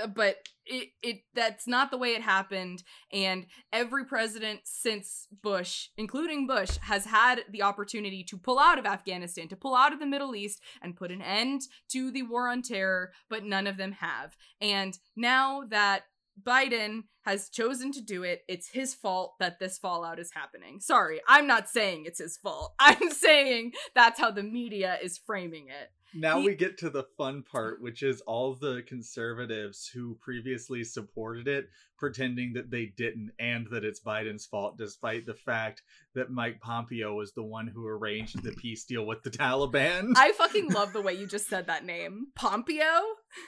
Uh, 0.00 0.06
but 0.06 0.36
it 0.66 0.88
it 1.02 1.20
that's 1.34 1.66
not 1.66 1.90
the 1.90 1.98
way 1.98 2.10
it 2.10 2.22
happened 2.22 2.82
and 3.12 3.46
every 3.72 4.04
president 4.04 4.60
since 4.64 5.28
bush 5.42 5.88
including 5.96 6.46
bush 6.46 6.78
has 6.82 7.04
had 7.04 7.44
the 7.50 7.62
opportunity 7.62 8.24
to 8.24 8.38
pull 8.38 8.58
out 8.58 8.78
of 8.78 8.86
afghanistan 8.86 9.46
to 9.46 9.56
pull 9.56 9.74
out 9.74 9.92
of 9.92 10.00
the 10.00 10.06
middle 10.06 10.34
east 10.34 10.60
and 10.82 10.96
put 10.96 11.10
an 11.10 11.20
end 11.22 11.62
to 11.88 12.10
the 12.10 12.22
war 12.22 12.48
on 12.48 12.62
terror 12.62 13.12
but 13.28 13.44
none 13.44 13.66
of 13.66 13.76
them 13.76 13.92
have 13.92 14.36
and 14.60 14.98
now 15.16 15.62
that 15.68 16.04
Biden 16.42 17.04
has 17.22 17.48
chosen 17.48 17.92
to 17.92 18.00
do 18.00 18.22
it. 18.22 18.42
It's 18.48 18.68
his 18.68 18.94
fault 18.94 19.34
that 19.38 19.58
this 19.58 19.78
fallout 19.78 20.18
is 20.18 20.32
happening. 20.34 20.80
Sorry, 20.80 21.20
I'm 21.28 21.46
not 21.46 21.68
saying 21.68 22.04
it's 22.06 22.18
his 22.18 22.36
fault. 22.36 22.74
I'm 22.80 23.10
saying 23.10 23.72
that's 23.94 24.20
how 24.20 24.30
the 24.30 24.42
media 24.42 24.98
is 25.02 25.18
framing 25.18 25.68
it. 25.68 25.90
Now 26.14 26.38
He- 26.40 26.46
we 26.46 26.54
get 26.54 26.78
to 26.78 26.90
the 26.90 27.04
fun 27.16 27.42
part, 27.42 27.80
which 27.80 28.02
is 28.02 28.20
all 28.22 28.54
the 28.54 28.82
conservatives 28.86 29.86
who 29.92 30.14
previously 30.20 30.84
supported 30.84 31.48
it 31.48 31.68
pretending 31.98 32.52
that 32.54 32.70
they 32.70 32.86
didn't 32.86 33.30
and 33.38 33.66
that 33.70 33.84
it's 33.84 34.00
Biden's 34.00 34.46
fault, 34.46 34.76
despite 34.78 35.26
the 35.26 35.34
fact 35.34 35.82
that 36.14 36.30
Mike 36.30 36.60
Pompeo 36.60 37.14
was 37.14 37.32
the 37.32 37.42
one 37.42 37.66
who 37.66 37.86
arranged 37.86 38.42
the 38.42 38.52
peace 38.52 38.84
deal 38.84 39.06
with 39.06 39.22
the 39.22 39.30
Taliban. 39.30 40.12
I 40.16 40.32
fucking 40.38 40.70
love 40.70 40.92
the 40.92 41.00
way 41.02 41.14
you 41.14 41.26
just 41.26 41.48
said 41.48 41.66
that 41.68 41.84
name. 41.84 42.28
Pompeo? 42.34 43.00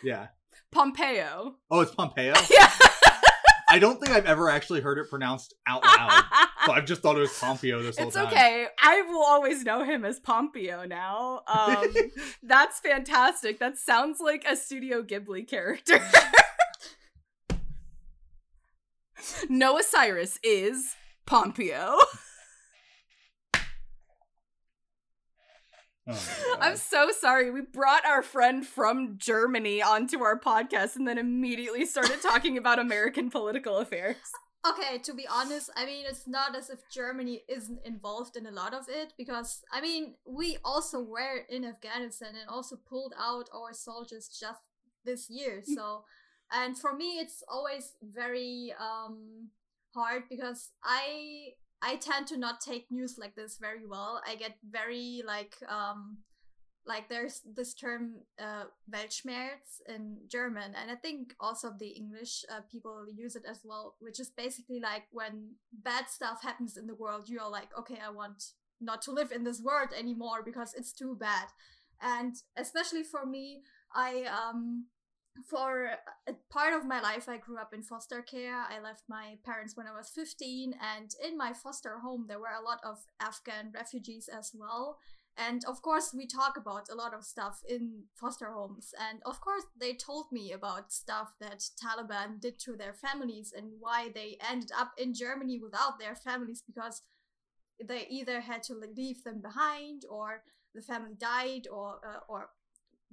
yeah. 0.03 0.29
Pompeo. 0.73 1.57
Oh, 1.71 1.81
it's 1.81 1.95
Pompeo? 1.95 2.35
Yeah. 2.51 2.71
I 3.69 3.81
don't 3.81 4.01
think 4.01 4.13
I've 4.17 4.27
ever 4.27 4.49
actually 4.49 4.81
heard 4.81 4.97
it 4.99 5.11
pronounced 5.11 5.53
out 5.67 5.83
loud. 5.83 6.23
I've 6.73 6.85
just 6.87 7.03
thought 7.03 7.17
it 7.17 7.21
was 7.21 7.39
Pompeo 7.39 7.83
this 7.83 7.99
whole 7.99 8.09
it's 8.09 8.17
time. 8.17 8.27
okay. 8.27 8.67
I 8.83 9.03
will 9.03 9.25
always 9.25 9.65
know 9.65 9.85
him 9.85 10.05
as 10.05 10.19
Pompeo 10.21 10.85
now. 10.85 11.43
Um, 11.47 11.93
that's 12.43 12.81
fantastic. 12.81 13.59
That 13.59 13.79
sounds 13.79 14.21
like 14.21 14.45
a 14.49 14.57
Studio 14.57 15.03
Ghibli 15.03 15.47
character. 15.49 16.01
Noah 19.49 19.83
Cyrus 19.83 20.39
is 20.43 20.95
Pompeo. 21.27 21.99
Oh 26.09 26.57
I'm 26.61 26.77
so 26.77 27.11
sorry. 27.11 27.51
We 27.51 27.63
brought 27.63 28.07
our 28.07 28.23
friend 28.23 28.65
from 28.65 29.17
Germany 29.19 29.83
onto 29.83 30.21
our 30.23 30.39
podcast 30.39 30.95
and 30.95 31.07
then 31.09 31.19
immediately 31.19 31.85
started 31.85 32.23
talking 32.23 32.57
about 32.57 32.79
American 32.79 33.29
political 33.29 33.79
affairs. 33.79 34.17
Okay, 34.71 34.99
to 34.99 35.15
be 35.15 35.27
honest, 35.29 35.71
I 35.77 35.87
mean, 35.87 36.07
it's 36.09 36.27
not 36.27 36.57
as 36.57 36.71
if 36.71 36.81
Germany 36.91 37.43
isn't 37.49 37.79
involved 37.85 38.37
in 38.37 38.47
a 38.47 38.51
lot 38.51 38.75
of 38.75 38.89
it 38.89 39.13
because, 39.17 39.63
I 39.73 39.81
mean, 39.81 40.15
we 40.27 40.59
also 40.65 41.01
were 41.01 41.43
in 41.49 41.65
Afghanistan 41.65 42.31
and 42.41 42.49
also 42.49 42.77
pulled 42.77 43.15
out 43.19 43.49
our 43.55 43.73
soldiers 43.73 44.29
just 44.29 44.61
this 45.05 45.31
year. 45.31 45.63
So, 45.63 46.05
and 46.51 46.77
for 46.77 46.95
me, 46.97 47.19
it's 47.19 47.45
always 47.49 47.93
very 48.03 48.75
um, 48.81 49.51
hard 49.95 50.25
because 50.29 50.71
I 50.83 51.55
I 51.83 51.97
tend 51.97 52.27
to 52.29 52.37
not 52.37 52.61
take 52.61 52.91
news 52.91 53.19
like 53.19 53.37
this 53.37 53.59
very 53.59 53.87
well. 53.87 54.21
I 54.27 54.35
get 54.35 54.57
very 54.69 55.23
like 55.25 55.55
um 55.69 56.19
like 56.87 57.09
there's 57.09 57.43
this 57.45 57.75
term 57.75 58.15
uh, 58.41 58.65
Weltschmerz 58.91 59.81
in 59.89 60.19
German, 60.29 60.75
and 60.81 60.91
I 60.91 60.95
think 60.95 61.35
also 61.41 61.73
the 61.77 61.89
English 61.89 62.45
uh, 62.51 62.61
people 62.71 63.07
use 63.13 63.37
it 63.37 63.45
as 63.49 63.61
well, 63.65 63.95
which 64.01 64.21
is 64.21 64.31
basically 64.31 64.81
like 64.81 65.05
when 65.11 65.57
bad 65.73 66.09
stuff 66.09 66.43
happens 66.43 66.77
in 66.77 66.87
the 66.87 66.95
world, 66.95 67.29
you're 67.29 67.51
like, 67.51 67.69
okay, 67.79 67.99
I 68.05 68.11
want 68.11 68.43
not 68.81 69.03
to 69.03 69.11
live 69.13 69.33
in 69.33 69.45
this 69.45 69.61
world 69.61 69.89
anymore 69.99 70.43
because 70.45 70.75
it's 70.75 70.93
too 70.93 71.17
bad. 71.19 71.49
And 72.01 72.35
especially 72.57 73.03
for 73.03 73.27
me, 73.27 73.63
I 73.95 74.25
um 74.25 74.87
for 75.45 75.91
a 76.27 76.33
part 76.51 76.73
of 76.73 76.87
my 76.87 77.01
life 77.01 77.29
I 77.29 77.37
grew 77.37 77.59
up 77.59 77.75
in 77.75 77.83
foster 77.83 78.23
care. 78.23 78.65
I 78.71 78.81
left 78.81 79.03
my 79.09 79.37
parents 79.45 79.77
when 79.77 79.87
I 79.87 79.93
was 79.93 80.11
15 80.15 80.75
and 80.81 81.11
in 81.23 81.37
my 81.37 81.53
foster 81.53 81.99
home 81.99 82.25
there 82.29 82.39
were 82.39 82.57
a 82.59 82.65
lot 82.65 82.81
of 82.85 82.99
Afghan 83.21 83.73
refugees 83.75 84.29
as 84.29 84.53
well. 84.55 84.99
And 85.39 85.65
of 85.67 85.83
course, 85.83 86.15
we 86.17 86.27
talk 86.27 86.57
about 86.57 86.89
a 86.91 86.95
lot 86.95 87.13
of 87.13 87.25
stuff 87.25 87.61
in 87.69 88.05
foster 88.15 88.53
homes. 88.53 88.95
And 88.99 89.21
of 89.27 89.41
course, 89.41 89.65
they 89.79 89.93
told 89.93 90.27
me 90.33 90.53
about 90.53 90.93
stuff 90.93 91.35
that 91.41 91.63
Taliban 91.83 92.41
did 92.41 92.59
to 92.61 92.77
their 92.77 92.95
families 92.95 93.53
and 93.57 93.73
why 93.79 94.11
they 94.15 94.39
ended 94.51 94.71
up 94.79 94.93
in 94.97 95.13
Germany 95.13 95.61
without 95.63 95.99
their 95.99 96.15
families 96.15 96.63
because 96.67 97.03
they 97.83 98.07
either 98.09 98.41
had 98.41 98.63
to 98.65 98.75
leave 98.97 99.23
them 99.25 99.41
behind 99.41 100.03
or 100.09 100.43
the 100.75 100.83
family 100.83 101.15
died 101.19 101.67
or 101.71 102.01
uh, 102.07 102.21
or 102.29 102.51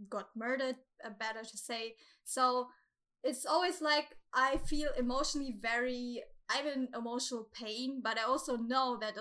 got 0.09 0.29
murdered 0.35 0.75
uh, 1.05 1.09
better 1.19 1.43
to 1.43 1.57
say 1.57 1.95
so 2.23 2.67
it's 3.23 3.45
always 3.45 3.81
like 3.81 4.07
i 4.33 4.57
feel 4.57 4.89
emotionally 4.97 5.55
very 5.61 6.23
i'm 6.49 6.65
in 6.67 6.87
emotional 6.97 7.47
pain 7.53 8.01
but 8.03 8.17
i 8.17 8.23
also 8.23 8.57
know 8.57 8.97
that 8.99 9.13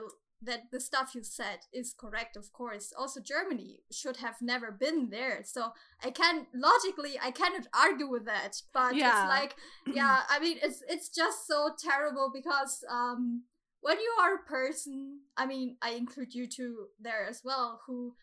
that 0.45 0.71
the 0.71 0.81
stuff 0.81 1.15
you 1.15 1.23
said 1.23 1.61
is 1.73 1.95
correct 1.97 2.37
of 2.37 2.53
course. 2.53 2.93
Also 2.97 3.21
germany 3.21 3.81
should 3.91 4.19
have 4.19 4.37
never 4.41 4.71
been 4.71 5.11
there. 5.11 5.43
So 5.45 5.73
i 6.03 6.11
can 6.11 6.47
logically 6.55 7.19
i 7.23 7.31
cannot 7.31 7.67
argue 7.75 8.09
with 8.09 8.25
that 8.27 8.63
but 8.73 8.95
yeah. 8.95 9.09
it's 9.09 9.29
like 9.29 9.55
yeah 9.95 10.21
i 10.29 10.39
mean 10.39 10.59
it's 10.63 10.83
it's 10.89 11.09
just 11.09 11.47
so 11.47 11.71
terrible 11.79 12.31
because 12.33 12.85
um 12.91 13.45
when 13.81 13.99
you 13.99 14.13
are 14.21 14.35
a 14.35 14.49
person 14.49 15.21
i 15.37 15.47
mean 15.47 15.77
i 15.83 15.91
include 15.91 16.35
you 16.35 16.47
two 16.47 16.87
there 17.01 17.27
as 17.29 17.43
well 17.45 17.81
who 17.87 18.15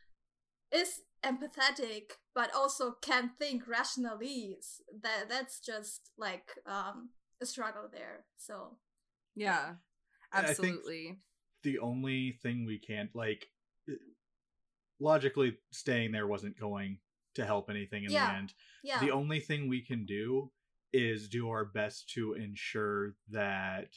is 0.71 1.01
empathetic 1.25 2.11
but 2.39 2.53
also 2.55 2.95
can 3.01 3.31
think 3.37 3.67
rationally. 3.67 4.57
That 5.03 5.29
that's 5.29 5.59
just 5.59 6.11
like 6.17 6.51
um 6.65 7.09
a 7.41 7.45
struggle 7.45 7.89
there. 7.91 8.25
So 8.37 8.77
yeah. 9.35 9.73
Absolutely 10.31 11.17
the 11.63 11.79
only 11.79 12.37
thing 12.43 12.65
we 12.65 12.77
can't 12.77 13.13
like 13.15 13.47
eh, 13.89 13.93
logically 14.99 15.57
staying 15.71 16.11
there 16.11 16.27
wasn't 16.27 16.59
going 16.59 16.97
to 17.35 17.45
help 17.45 17.69
anything 17.69 18.03
in 18.03 18.11
yeah. 18.11 18.31
the 18.31 18.37
end 18.37 18.53
yeah 18.83 18.99
the 18.99 19.11
only 19.11 19.39
thing 19.39 19.67
we 19.67 19.81
can 19.81 20.05
do 20.05 20.51
is 20.91 21.29
do 21.29 21.49
our 21.49 21.65
best 21.65 22.09
to 22.09 22.33
ensure 22.33 23.15
that 23.29 23.89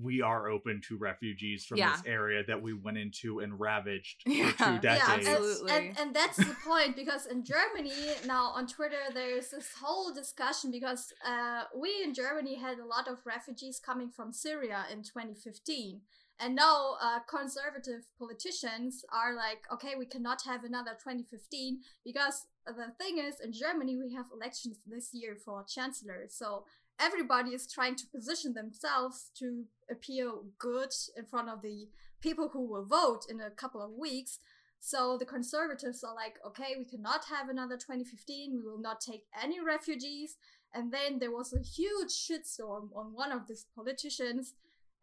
we 0.00 0.22
are 0.22 0.48
open 0.48 0.80
to 0.88 0.96
refugees 0.96 1.64
from 1.64 1.78
yeah. 1.78 1.92
this 1.92 2.02
area 2.06 2.42
that 2.46 2.60
we 2.60 2.72
went 2.72 2.98
into 2.98 3.40
and 3.40 3.58
ravaged 3.58 4.22
yeah. 4.26 4.50
for 4.52 4.64
two 4.64 4.78
decades. 4.78 5.26
Yeah, 5.26 5.32
absolutely. 5.32 5.72
And, 5.72 5.98
and, 5.98 6.14
that's 6.14 6.36
the 6.36 6.56
point 6.66 6.96
because 6.96 7.26
in 7.26 7.44
Germany 7.44 7.92
now 8.26 8.46
on 8.54 8.66
Twitter 8.66 9.02
there's 9.12 9.50
this 9.50 9.68
whole 9.82 10.12
discussion 10.12 10.70
because 10.70 11.12
uh, 11.26 11.64
we 11.78 12.02
in 12.04 12.14
Germany 12.14 12.56
had 12.56 12.78
a 12.78 12.86
lot 12.86 13.08
of 13.08 13.18
refugees 13.24 13.80
coming 13.84 14.10
from 14.10 14.32
Syria 14.32 14.84
in 14.92 15.02
2015. 15.02 16.00
And 16.42 16.54
now 16.54 16.96
uh, 17.02 17.18
conservative 17.28 18.06
politicians 18.18 19.04
are 19.12 19.34
like, 19.34 19.58
okay, 19.70 19.92
we 19.98 20.06
cannot 20.06 20.40
have 20.46 20.64
another 20.64 20.92
2015 20.92 21.80
because 22.02 22.46
the 22.66 22.92
thing 22.98 23.18
is, 23.18 23.40
in 23.40 23.52
Germany, 23.52 23.96
we 23.96 24.14
have 24.14 24.26
elections 24.32 24.78
this 24.86 25.10
year 25.12 25.36
for 25.36 25.64
chancellor. 25.68 26.26
So 26.28 26.64
everybody 27.00 27.50
is 27.50 27.66
trying 27.66 27.96
to 27.96 28.06
position 28.06 28.52
themselves 28.52 29.30
to 29.38 29.64
appear 29.90 30.30
good 30.58 30.90
in 31.16 31.24
front 31.24 31.48
of 31.48 31.62
the 31.62 31.88
people 32.20 32.50
who 32.52 32.66
will 32.66 32.84
vote 32.84 33.26
in 33.28 33.40
a 33.40 33.50
couple 33.50 33.82
of 33.82 33.92
weeks. 33.92 34.38
So 34.78 35.16
the 35.18 35.26
conservatives 35.26 36.04
are 36.04 36.14
like, 36.14 36.38
okay, 36.46 36.74
we 36.78 36.84
cannot 36.84 37.24
have 37.26 37.48
another 37.48 37.76
2015. 37.76 38.54
We 38.54 38.62
will 38.62 38.80
not 38.80 39.00
take 39.00 39.24
any 39.42 39.60
refugees. 39.60 40.36
And 40.72 40.92
then 40.92 41.18
there 41.18 41.32
was 41.32 41.52
a 41.52 41.60
huge 41.60 42.10
shitstorm 42.10 42.88
on 42.94 43.12
one 43.12 43.32
of 43.32 43.46
these 43.48 43.66
politicians. 43.74 44.54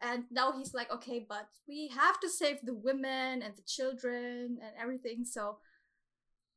And 0.01 0.25
now 0.31 0.53
he's 0.57 0.73
like, 0.73 0.91
okay, 0.91 1.25
but 1.27 1.49
we 1.67 1.89
have 1.89 2.19
to 2.19 2.29
save 2.29 2.57
the 2.63 2.73
women 2.73 3.41
and 3.41 3.55
the 3.55 3.63
children 3.63 4.59
and 4.61 4.71
everything. 4.79 5.25
So, 5.25 5.57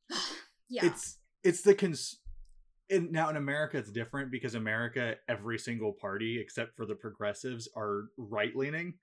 yeah. 0.69 0.85
It's 0.85 1.17
it's 1.43 1.61
the 1.61 1.73
cons 1.73 2.20
in, 2.91 3.11
now 3.11 3.29
in 3.29 3.37
America 3.37 3.77
it's 3.77 3.91
different 3.91 4.31
because 4.31 4.53
America 4.53 5.15
every 5.27 5.57
single 5.57 5.93
party 5.93 6.39
except 6.39 6.75
for 6.75 6.85
the 6.85 6.95
progressives 6.95 7.67
are 7.75 8.09
right 8.17 8.55
leaning 8.55 8.93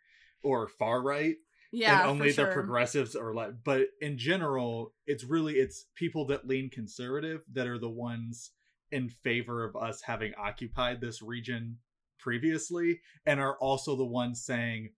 or 0.42 0.68
far 0.68 1.02
right. 1.02 1.36
Yeah, 1.70 2.00
and 2.00 2.10
only 2.10 2.32
sure. 2.32 2.46
the 2.46 2.52
progressives 2.52 3.14
are 3.14 3.34
left. 3.34 3.56
But 3.62 3.88
in 4.00 4.16
general, 4.16 4.94
it's 5.06 5.24
really 5.24 5.54
it's 5.54 5.86
people 5.94 6.26
that 6.26 6.46
lean 6.46 6.70
conservative 6.70 7.42
that 7.52 7.66
are 7.66 7.78
the 7.78 7.90
ones 7.90 8.52
in 8.90 9.10
favor 9.10 9.64
of 9.64 9.76
us 9.76 10.00
having 10.00 10.32
occupied 10.38 11.00
this 11.00 11.20
region 11.20 11.76
previously 12.18 13.00
and 13.26 13.38
are 13.38 13.58
also 13.58 13.96
the 13.96 14.04
ones 14.04 14.42
saying 14.42 14.90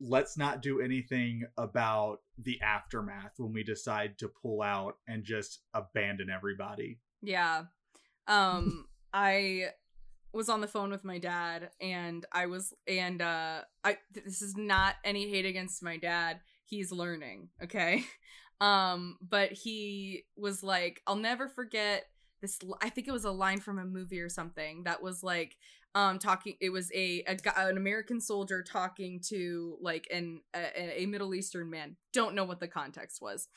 let's 0.00 0.36
not 0.36 0.62
do 0.62 0.80
anything 0.80 1.42
about 1.56 2.18
the 2.38 2.60
aftermath 2.60 3.32
when 3.38 3.52
we 3.52 3.64
decide 3.64 4.16
to 4.18 4.28
pull 4.28 4.62
out 4.62 4.94
and 5.08 5.24
just 5.24 5.60
abandon 5.74 6.30
everybody. 6.30 7.00
Yeah 7.20 7.64
um 8.28 8.86
i 9.12 9.66
was 10.32 10.48
on 10.48 10.60
the 10.60 10.66
phone 10.66 10.90
with 10.90 11.04
my 11.04 11.18
dad 11.18 11.70
and 11.80 12.26
i 12.32 12.46
was 12.46 12.74
and 12.88 13.22
uh 13.22 13.60
i 13.84 13.96
this 14.12 14.42
is 14.42 14.56
not 14.56 14.96
any 15.04 15.28
hate 15.28 15.46
against 15.46 15.82
my 15.82 15.96
dad. 15.96 16.40
He's 16.64 16.90
learning 16.92 17.48
okay? 17.62 18.04
Um 18.60 19.18
but 19.20 19.50
he 19.52 20.24
was 20.36 20.62
like 20.62 21.02
i'll 21.08 21.16
never 21.16 21.48
forget 21.48 22.04
this 22.40 22.60
i 22.80 22.88
think 22.88 23.08
it 23.08 23.12
was 23.12 23.24
a 23.24 23.30
line 23.32 23.58
from 23.58 23.80
a 23.80 23.84
movie 23.84 24.20
or 24.20 24.28
something 24.28 24.84
that 24.84 25.02
was 25.02 25.24
like 25.24 25.56
um 25.94 26.18
talking 26.18 26.54
it 26.60 26.70
was 26.70 26.90
a, 26.92 27.22
a 27.26 27.36
an 27.56 27.76
american 27.76 28.20
soldier 28.20 28.62
talking 28.62 29.20
to 29.20 29.76
like 29.80 30.06
an 30.12 30.40
a, 30.54 31.02
a, 31.02 31.06
middle 31.06 31.34
eastern 31.34 31.70
man. 31.70 31.96
Don't 32.12 32.34
know 32.34 32.44
what 32.44 32.60
the 32.60 32.68
context 32.68 33.20
was. 33.20 33.48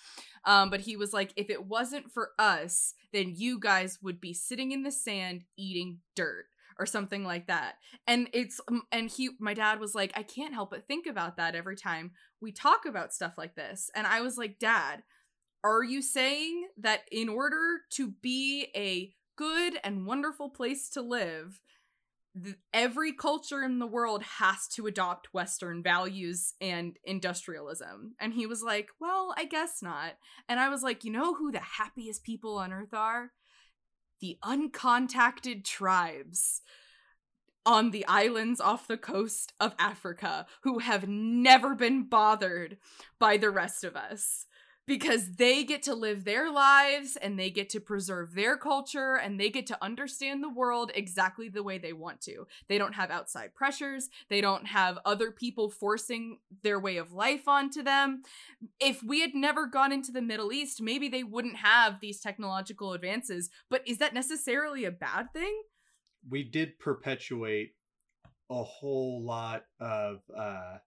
Um 0.45 0.69
but 0.69 0.81
he 0.81 0.95
was 0.95 1.13
like 1.13 1.33
if 1.35 1.49
it 1.49 1.65
wasn't 1.65 2.11
for 2.11 2.31
us 2.37 2.93
then 3.13 3.33
you 3.35 3.59
guys 3.59 3.99
would 4.01 4.21
be 4.21 4.33
sitting 4.33 4.71
in 4.71 4.83
the 4.83 4.91
sand 4.91 5.43
eating 5.57 5.99
dirt 6.15 6.45
or 6.79 6.85
something 6.85 7.23
like 7.23 7.47
that. 7.47 7.75
And 8.05 8.29
it's 8.33 8.61
and 8.91 9.09
he 9.09 9.31
my 9.39 9.53
dad 9.53 9.79
was 9.79 9.95
like 9.95 10.11
i 10.15 10.23
can't 10.23 10.53
help 10.53 10.71
but 10.71 10.87
think 10.87 11.07
about 11.07 11.37
that 11.37 11.55
every 11.55 11.75
time 11.75 12.11
we 12.41 12.51
talk 12.51 12.85
about 12.85 13.13
stuff 13.13 13.33
like 13.37 13.55
this. 13.55 13.89
And 13.95 14.05
i 14.05 14.21
was 14.21 14.37
like 14.37 14.59
dad 14.59 15.03
are 15.63 15.83
you 15.83 16.01
saying 16.01 16.67
that 16.77 17.01
in 17.11 17.27
order 17.27 17.81
to 17.91 18.13
be 18.21 18.67
a 18.75 19.13
good 19.37 19.77
and 19.83 20.05
wonderful 20.05 20.49
place 20.49 20.89
to 20.89 21.01
live 21.01 21.59
every 22.73 23.13
culture 23.13 23.63
in 23.63 23.79
the 23.79 23.87
world 23.87 24.23
has 24.23 24.67
to 24.67 24.87
adopt 24.87 25.33
western 25.33 25.81
values 25.83 26.53
and 26.61 26.97
industrialism. 27.03 28.15
And 28.19 28.33
he 28.33 28.45
was 28.45 28.63
like 28.63 28.89
well 28.99 29.33
i 29.37 29.45
guess 29.45 29.81
not. 29.81 30.13
And 30.47 30.59
i 30.59 30.69
was 30.69 30.83
like 30.83 31.03
you 31.03 31.11
know 31.11 31.33
who 31.33 31.51
the 31.51 31.59
happiest 31.59 32.23
people 32.23 32.57
on 32.57 32.73
earth 32.73 32.93
are? 32.93 33.31
The 34.19 34.37
uncontacted 34.43 35.63
tribes 35.63 36.61
on 37.65 37.91
the 37.91 38.05
islands 38.07 38.61
off 38.61 38.87
the 38.87 38.97
coast 38.97 39.51
of 39.59 39.75
africa 39.77 40.45
who 40.63 40.79
have 40.79 41.07
never 41.07 41.75
been 41.75 42.07
bothered 42.07 42.77
by 43.19 43.35
the 43.35 43.49
rest 43.49 43.83
of 43.83 43.95
us 43.95 44.45
because 44.87 45.33
they 45.33 45.65
get 45.65 45.83
to 45.83 45.93
live 45.93 46.23
their 46.23 46.49
lives 46.51 47.17
and 47.17 47.37
they 47.37 47.49
get 47.49 47.69
to 47.69 47.79
preserve 47.79 48.33
their 48.33 48.57
culture 48.57 49.15
and 49.15 49.39
they 49.39 49.49
get 49.49 49.67
to 49.67 49.83
understand 49.83 50.41
the 50.41 50.49
world 50.49 50.91
exactly 50.95 51.49
the 51.49 51.61
way 51.61 51.77
they 51.77 51.91
want 51.91 52.21
to. 52.21 52.47
They 52.69 52.77
don't 52.77 52.95
have 52.95 53.11
outside 53.11 53.53
pressures, 53.53 54.09
they 54.29 54.39
don't 54.41 54.65
have 54.65 54.97
other 55.05 55.31
people 55.31 55.69
forcing 55.69 56.39
their 56.63 56.79
way 56.79 56.97
of 56.97 57.11
life 57.11 57.47
onto 57.47 57.83
them. 57.83 58.23
If 58.79 59.03
we 59.03 59.21
had 59.21 59.35
never 59.35 59.67
gone 59.67 59.91
into 59.91 60.11
the 60.11 60.21
Middle 60.21 60.53
East, 60.53 60.81
maybe 60.81 61.09
they 61.09 61.23
wouldn't 61.23 61.57
have 61.57 61.99
these 61.99 62.21
technological 62.21 62.93
advances, 62.93 63.49
but 63.69 63.85
is 63.85 63.97
that 63.97 64.13
necessarily 64.13 64.85
a 64.85 64.91
bad 64.91 65.33
thing? 65.33 65.61
We 66.29 66.43
did 66.43 66.79
perpetuate 66.79 67.73
a 68.49 68.63
whole 68.63 69.25
lot 69.25 69.65
of 69.81 70.21
uh 70.35 70.77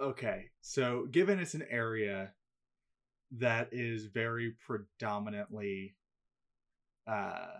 Okay, 0.00 0.46
so 0.62 1.06
given 1.10 1.38
it's 1.38 1.54
an 1.54 1.64
area 1.70 2.32
that 3.32 3.68
is 3.70 4.06
very 4.06 4.54
predominantly 4.66 5.94
uh, 7.06 7.58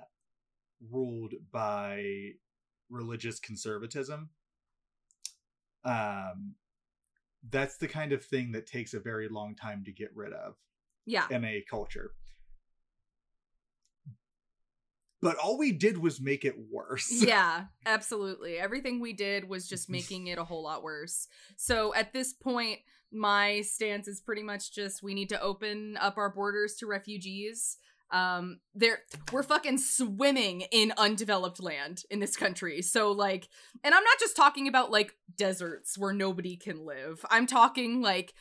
ruled 0.90 1.34
by 1.52 2.30
religious 2.88 3.38
conservatism, 3.40 4.30
um, 5.84 6.54
that's 7.50 7.76
the 7.76 7.88
kind 7.88 8.12
of 8.12 8.24
thing 8.24 8.52
that 8.52 8.66
takes 8.66 8.94
a 8.94 9.00
very 9.00 9.28
long 9.28 9.54
time 9.54 9.84
to 9.84 9.92
get 9.92 10.10
rid 10.14 10.32
of 10.32 10.54
Yeah. 11.04 11.26
in 11.30 11.44
a 11.44 11.62
culture. 11.68 12.14
But 15.22 15.36
all 15.36 15.58
we 15.58 15.72
did 15.72 15.98
was 15.98 16.20
make 16.20 16.44
it 16.44 16.54
worse. 16.70 17.10
yeah, 17.24 17.64
absolutely. 17.84 18.58
Everything 18.58 19.00
we 19.00 19.12
did 19.12 19.48
was 19.48 19.68
just 19.68 19.90
making 19.90 20.28
it 20.28 20.38
a 20.38 20.44
whole 20.44 20.62
lot 20.62 20.82
worse. 20.82 21.28
So 21.56 21.94
at 21.94 22.12
this 22.12 22.32
point, 22.32 22.80
my 23.12 23.60
stance 23.62 24.08
is 24.08 24.20
pretty 24.20 24.42
much 24.42 24.72
just 24.72 25.02
we 25.02 25.14
need 25.14 25.28
to 25.30 25.40
open 25.40 25.96
up 25.98 26.16
our 26.16 26.30
borders 26.30 26.76
to 26.76 26.86
refugees. 26.86 27.76
Um, 28.12 28.58
there 28.74 29.00
we're 29.30 29.44
fucking 29.44 29.78
swimming 29.78 30.62
in 30.72 30.92
undeveloped 30.96 31.62
land 31.62 32.02
in 32.10 32.18
this 32.18 32.36
country. 32.36 32.82
So 32.82 33.12
like, 33.12 33.48
and 33.84 33.94
I'm 33.94 34.02
not 34.02 34.18
just 34.18 34.36
talking 34.36 34.66
about 34.66 34.90
like 34.90 35.14
deserts 35.36 35.96
where 35.96 36.12
nobody 36.12 36.56
can 36.56 36.84
live. 36.84 37.24
I'm 37.30 37.46
talking 37.46 38.00
like 38.02 38.34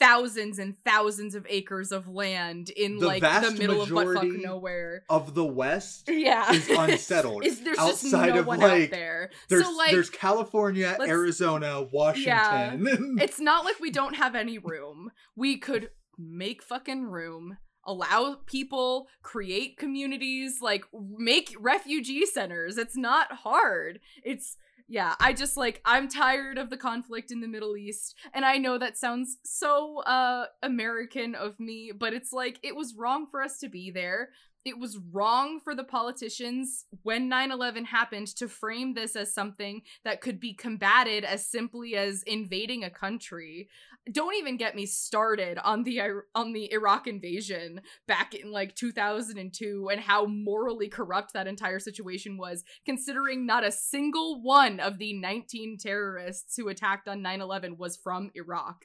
thousands 0.00 0.58
and 0.58 0.76
thousands 0.84 1.34
of 1.34 1.46
acres 1.48 1.92
of 1.92 2.08
land 2.08 2.70
in 2.70 2.98
The 2.98 3.06
like 3.06 3.22
the 3.22 3.56
middle 3.58 3.82
of 3.82 3.88
buttfuck 3.88 4.42
nowhere. 4.42 5.04
Of 5.08 5.34
the 5.34 5.44
West 5.44 6.08
Yeah, 6.08 6.50
is 6.52 6.68
unsettled. 6.68 7.44
Is 7.48 7.60
there's 7.60 7.76
just 7.76 8.04
outside 8.04 8.34
no 8.34 8.40
of, 8.40 8.46
one 8.46 8.60
like, 8.60 8.84
out 8.84 8.90
there. 8.90 9.30
There's 9.48 9.64
so 9.64 9.72
like 9.72 9.90
there's 9.90 10.10
California, 10.10 10.96
Arizona, 11.00 11.82
Washington. 11.82 13.16
it's 13.20 13.40
not 13.40 13.64
like 13.64 13.80
we 13.80 13.90
don't 13.90 14.16
have 14.16 14.34
any 14.34 14.58
room. 14.58 15.10
We 15.36 15.58
could 15.58 15.90
make 16.16 16.62
fucking 16.62 17.04
room, 17.04 17.58
allow 17.84 18.38
people 18.46 19.08
create 19.22 19.76
communities, 19.76 20.58
like 20.60 20.84
make 20.92 21.54
refugee 21.58 22.26
centers. 22.26 22.78
It's 22.78 22.96
not 22.96 23.32
hard. 23.32 24.00
It's 24.24 24.56
yeah, 24.88 25.14
I 25.20 25.34
just 25.34 25.56
like 25.56 25.82
I'm 25.84 26.08
tired 26.08 26.56
of 26.56 26.70
the 26.70 26.76
conflict 26.78 27.30
in 27.30 27.40
the 27.40 27.46
Middle 27.46 27.76
East 27.76 28.16
and 28.32 28.44
I 28.44 28.56
know 28.56 28.78
that 28.78 28.96
sounds 28.96 29.36
so 29.44 30.00
uh 30.02 30.46
American 30.62 31.34
of 31.34 31.60
me, 31.60 31.92
but 31.96 32.14
it's 32.14 32.32
like 32.32 32.58
it 32.62 32.74
was 32.74 32.94
wrong 32.94 33.26
for 33.26 33.42
us 33.42 33.58
to 33.58 33.68
be 33.68 33.90
there. 33.90 34.30
It 34.64 34.78
was 34.78 34.98
wrong 35.12 35.60
for 35.60 35.74
the 35.74 35.84
politicians 35.84 36.84
when 37.02 37.28
9/11 37.28 37.86
happened 37.86 38.26
to 38.36 38.48
frame 38.48 38.94
this 38.94 39.16
as 39.16 39.32
something 39.32 39.82
that 40.04 40.20
could 40.20 40.38
be 40.38 40.52
combated 40.52 41.24
as 41.24 41.50
simply 41.50 41.94
as 41.96 42.22
invading 42.24 42.84
a 42.84 42.90
country. 42.90 43.70
Don't 44.10 44.34
even 44.34 44.56
get 44.56 44.74
me 44.74 44.84
started 44.84 45.58
on 45.58 45.84
the 45.84 46.00
on 46.34 46.52
the 46.52 46.70
Iraq 46.72 47.06
invasion 47.06 47.80
back 48.06 48.34
in 48.34 48.50
like 48.50 48.74
2002 48.74 49.88
and 49.90 50.00
how 50.02 50.26
morally 50.26 50.88
corrupt 50.88 51.32
that 51.32 51.46
entire 51.46 51.78
situation 51.78 52.36
was 52.36 52.64
considering 52.84 53.46
not 53.46 53.64
a 53.64 53.72
single 53.72 54.42
one 54.42 54.80
of 54.80 54.98
the 54.98 55.12
19 55.12 55.78
terrorists 55.78 56.56
who 56.56 56.68
attacked 56.68 57.08
on 57.08 57.22
9/11 57.22 57.78
was 57.78 57.96
from 57.96 58.30
Iraq. 58.34 58.84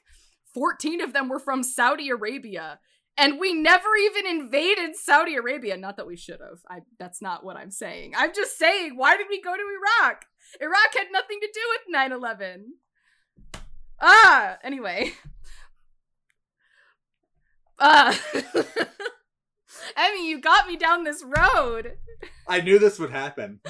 14 0.54 1.00
of 1.00 1.12
them 1.12 1.28
were 1.28 1.40
from 1.40 1.62
Saudi 1.64 2.08
Arabia. 2.08 2.78
And 3.16 3.38
we 3.38 3.54
never 3.54 3.94
even 3.96 4.26
invaded 4.26 4.96
Saudi 4.96 5.36
Arabia. 5.36 5.76
Not 5.76 5.96
that 5.96 6.06
we 6.06 6.16
should 6.16 6.40
have. 6.40 6.60
I 6.68 6.80
that's 6.98 7.22
not 7.22 7.44
what 7.44 7.56
I'm 7.56 7.70
saying. 7.70 8.14
I'm 8.16 8.34
just 8.34 8.58
saying, 8.58 8.96
why 8.96 9.16
did 9.16 9.26
we 9.30 9.40
go 9.40 9.54
to 9.54 9.62
Iraq? 9.62 10.26
Iraq 10.60 10.94
had 10.96 11.06
nothing 11.12 11.38
to 11.40 11.48
do 11.52 11.60
with 11.70 12.12
9/11. 12.12 13.60
Ah, 14.00 14.58
anyway. 14.64 15.12
Ah. 17.78 18.18
Emmy, 19.96 20.28
you 20.28 20.40
got 20.40 20.66
me 20.66 20.76
down 20.76 21.04
this 21.04 21.22
road. 21.24 21.96
I 22.48 22.60
knew 22.60 22.78
this 22.78 22.98
would 22.98 23.10
happen. 23.10 23.60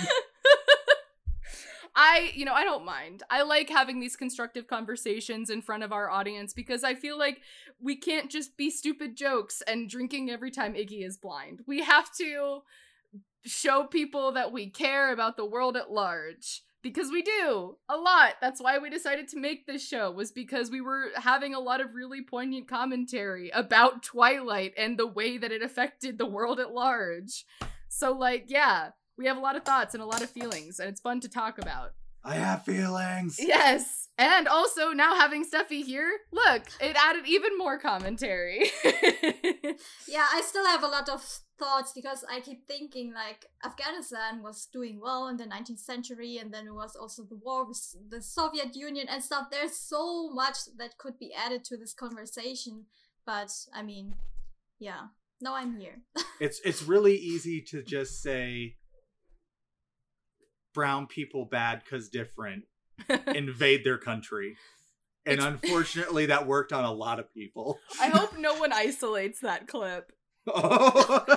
I, 1.96 2.32
you 2.34 2.44
know, 2.44 2.54
I 2.54 2.64
don't 2.64 2.84
mind. 2.84 3.22
I 3.30 3.42
like 3.42 3.68
having 3.68 4.00
these 4.00 4.16
constructive 4.16 4.66
conversations 4.66 5.48
in 5.48 5.62
front 5.62 5.84
of 5.84 5.92
our 5.92 6.10
audience 6.10 6.52
because 6.52 6.82
I 6.82 6.94
feel 6.94 7.18
like 7.18 7.40
we 7.80 7.96
can't 7.96 8.30
just 8.30 8.56
be 8.56 8.70
stupid 8.70 9.16
jokes 9.16 9.62
and 9.66 9.88
drinking 9.88 10.30
every 10.30 10.50
time 10.50 10.74
Iggy 10.74 11.06
is 11.06 11.16
blind. 11.16 11.60
We 11.66 11.82
have 11.82 12.12
to 12.16 12.62
show 13.44 13.84
people 13.84 14.32
that 14.32 14.52
we 14.52 14.70
care 14.70 15.12
about 15.12 15.36
the 15.36 15.44
world 15.44 15.76
at 15.76 15.92
large 15.92 16.62
because 16.82 17.10
we 17.10 17.22
do 17.22 17.76
a 17.88 17.96
lot. 17.96 18.34
That's 18.40 18.60
why 18.60 18.78
we 18.78 18.90
decided 18.90 19.28
to 19.28 19.40
make 19.40 19.66
this 19.66 19.86
show 19.86 20.10
was 20.10 20.32
because 20.32 20.70
we 20.70 20.80
were 20.80 21.10
having 21.16 21.54
a 21.54 21.60
lot 21.60 21.80
of 21.80 21.94
really 21.94 22.22
poignant 22.22 22.68
commentary 22.68 23.50
about 23.50 24.02
Twilight 24.02 24.74
and 24.76 24.98
the 24.98 25.06
way 25.06 25.38
that 25.38 25.52
it 25.52 25.62
affected 25.62 26.18
the 26.18 26.26
world 26.26 26.58
at 26.58 26.72
large. 26.72 27.46
So 27.88 28.12
like, 28.12 28.46
yeah, 28.48 28.90
we 29.16 29.26
have 29.26 29.36
a 29.36 29.40
lot 29.40 29.56
of 29.56 29.64
thoughts 29.64 29.94
and 29.94 30.02
a 30.02 30.06
lot 30.06 30.22
of 30.22 30.30
feelings, 30.30 30.78
and 30.78 30.88
it's 30.88 31.00
fun 31.00 31.20
to 31.20 31.28
talk 31.28 31.58
about. 31.58 31.92
I 32.24 32.36
have 32.36 32.64
feelings. 32.64 33.36
Yes. 33.38 34.08
And 34.16 34.48
also 34.48 34.92
now 34.92 35.14
having 35.14 35.44
Steffi 35.44 35.84
here, 35.84 36.10
look, 36.32 36.62
it 36.80 36.96
added 36.96 37.24
even 37.26 37.58
more 37.58 37.78
commentary. 37.78 38.70
Yeah, 40.06 40.26
I 40.32 40.42
still 40.42 40.66
have 40.66 40.84
a 40.84 40.86
lot 40.86 41.08
of 41.08 41.20
thoughts 41.58 41.92
because 41.92 42.24
I 42.30 42.40
keep 42.40 42.68
thinking 42.68 43.12
like 43.12 43.46
Afghanistan 43.64 44.42
was 44.42 44.68
doing 44.72 45.00
well 45.02 45.26
in 45.28 45.36
the 45.36 45.44
19th 45.44 45.80
century, 45.80 46.38
and 46.38 46.54
then 46.54 46.66
it 46.68 46.74
was 46.74 46.94
also 46.94 47.24
the 47.24 47.36
war 47.36 47.66
with 47.66 47.80
the 48.08 48.22
Soviet 48.22 48.76
Union 48.76 49.06
and 49.08 49.22
stuff. 49.22 49.48
There's 49.50 49.76
so 49.76 50.30
much 50.30 50.58
that 50.78 50.98
could 50.98 51.18
be 51.18 51.32
added 51.34 51.64
to 51.64 51.76
this 51.76 51.94
conversation, 51.94 52.84
but 53.26 53.50
I 53.74 53.82
mean, 53.82 54.14
yeah, 54.78 55.08
now 55.40 55.54
I'm 55.56 55.76
here. 55.78 56.02
It's 56.40 56.60
it's 56.64 56.82
really 56.82 57.16
easy 57.16 57.60
to 57.70 57.82
just 57.82 58.22
say 58.22 58.76
brown 60.74 61.06
people 61.06 61.46
bad 61.46 61.82
cuz 61.86 62.08
different 62.10 62.64
invade 63.28 63.84
their 63.84 63.98
country. 63.98 64.56
And 65.26 65.38
It's- 65.40 65.48
unfortunately 65.64 66.26
that 66.26 66.46
worked 66.46 66.72
on 66.72 66.84
a 66.84 66.92
lot 66.92 67.18
of 67.18 67.32
people. 67.32 67.80
I 68.00 68.08
hope 68.08 68.36
no 68.36 68.54
one 68.54 68.72
isolates 68.72 69.40
that 69.40 69.66
clip. 69.68 70.12
Oh. 70.46 71.24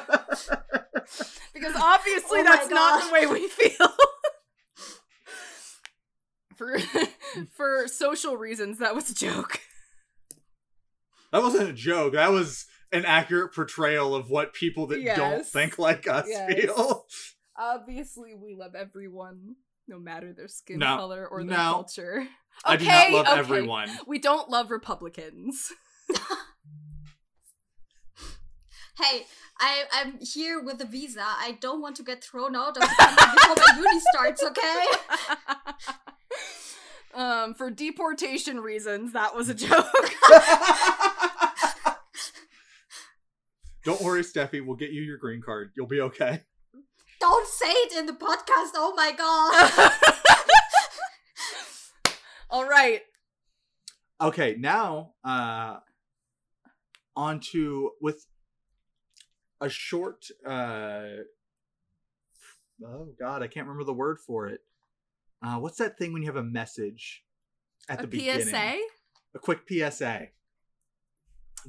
Because 1.53 1.73
obviously 1.75 2.41
Oh 2.41 2.43
that's 2.43 2.69
not 2.69 3.07
the 3.07 3.13
way 3.13 3.25
we 3.25 3.47
feel. 3.47 3.87
for 6.55 6.77
for 7.55 7.87
social 7.87 8.35
reasons, 8.37 8.79
that 8.79 8.93
was 8.93 9.09
a 9.09 9.15
joke. 9.15 9.61
that 11.31 11.41
wasn't 11.41 11.69
a 11.69 11.73
joke. 11.73 12.13
That 12.13 12.31
was 12.31 12.65
an 12.91 13.05
accurate 13.05 13.53
portrayal 13.53 14.13
of 14.15 14.29
what 14.29 14.53
people 14.53 14.87
that 14.87 15.03
don't 15.15 15.45
think 15.45 15.79
like 15.79 16.07
us 16.07 16.25
Yes. 16.27 16.53
feel. 16.53 17.05
Obviously, 17.57 18.35
we 18.35 18.55
love 18.55 18.75
everyone, 18.75 19.55
no 19.87 19.99
matter 19.99 20.31
their 20.33 20.47
skin 20.47 20.79
No. 20.79 20.97
color 20.97 21.27
or 21.27 21.43
their 21.43 21.57
No. 21.57 21.71
culture. 21.73 22.27
I 22.63 22.77
do 22.77 22.85
not 22.85 23.11
love 23.11 23.27
okay. 23.27 23.39
everyone. 23.39 23.89
We 24.07 24.19
don't 24.19 24.49
love 24.49 24.71
Republicans. 24.71 25.71
hey, 28.97 29.25
I 29.59 29.83
I'm 29.91 30.19
here 30.19 30.61
with 30.61 30.81
a 30.81 30.85
visa. 30.85 31.23
I 31.23 31.57
don't 31.61 31.81
want 31.81 31.95
to 31.97 32.03
get 32.03 32.23
thrown 32.23 32.55
out 32.55 32.77
of 32.77 32.83
the 32.83 32.95
country 32.99 33.25
before 33.33 33.55
my 33.55 33.75
uni 33.77 33.99
starts. 34.13 34.43
Okay. 34.43 34.85
um, 37.13 37.53
for 37.53 37.69
deportation 37.71 38.59
reasons, 38.59 39.13
that 39.13 39.35
was 39.35 39.49
a 39.49 39.53
joke. 39.53 39.85
Don't 43.83 44.01
worry, 44.01 44.21
Steffi. 44.21 44.65
We'll 44.65 44.75
get 44.75 44.91
you 44.91 45.01
your 45.01 45.17
green 45.17 45.41
card. 45.41 45.71
You'll 45.77 45.87
be 45.87 46.01
okay. 46.01 46.43
Don't 47.19 47.47
say 47.47 47.69
it 47.69 47.97
in 47.97 48.05
the 48.05 48.13
podcast. 48.13 48.71
Oh 48.75 48.93
my 48.95 49.11
god. 49.11 49.91
All 52.49 52.67
right. 52.67 53.01
Okay, 54.21 54.55
now 54.57 55.13
uh 55.23 55.77
on 57.15 57.39
to 57.51 57.91
with 58.01 58.25
a 59.59 59.69
short 59.69 60.25
uh 60.47 61.23
oh 62.85 63.09
god, 63.19 63.41
I 63.41 63.47
can't 63.47 63.67
remember 63.67 63.83
the 63.85 63.93
word 63.93 64.19
for 64.19 64.47
it. 64.47 64.61
Uh 65.43 65.57
what's 65.57 65.77
that 65.77 65.97
thing 65.97 66.13
when 66.13 66.21
you 66.21 66.27
have 66.27 66.35
a 66.35 66.43
message 66.43 67.23
at 67.89 67.99
A 67.99 68.01
the 68.03 68.07
beginning? 68.07 68.47
PSA? 68.47 68.77
A 69.35 69.39
quick 69.39 69.59
PSA. 69.67 70.27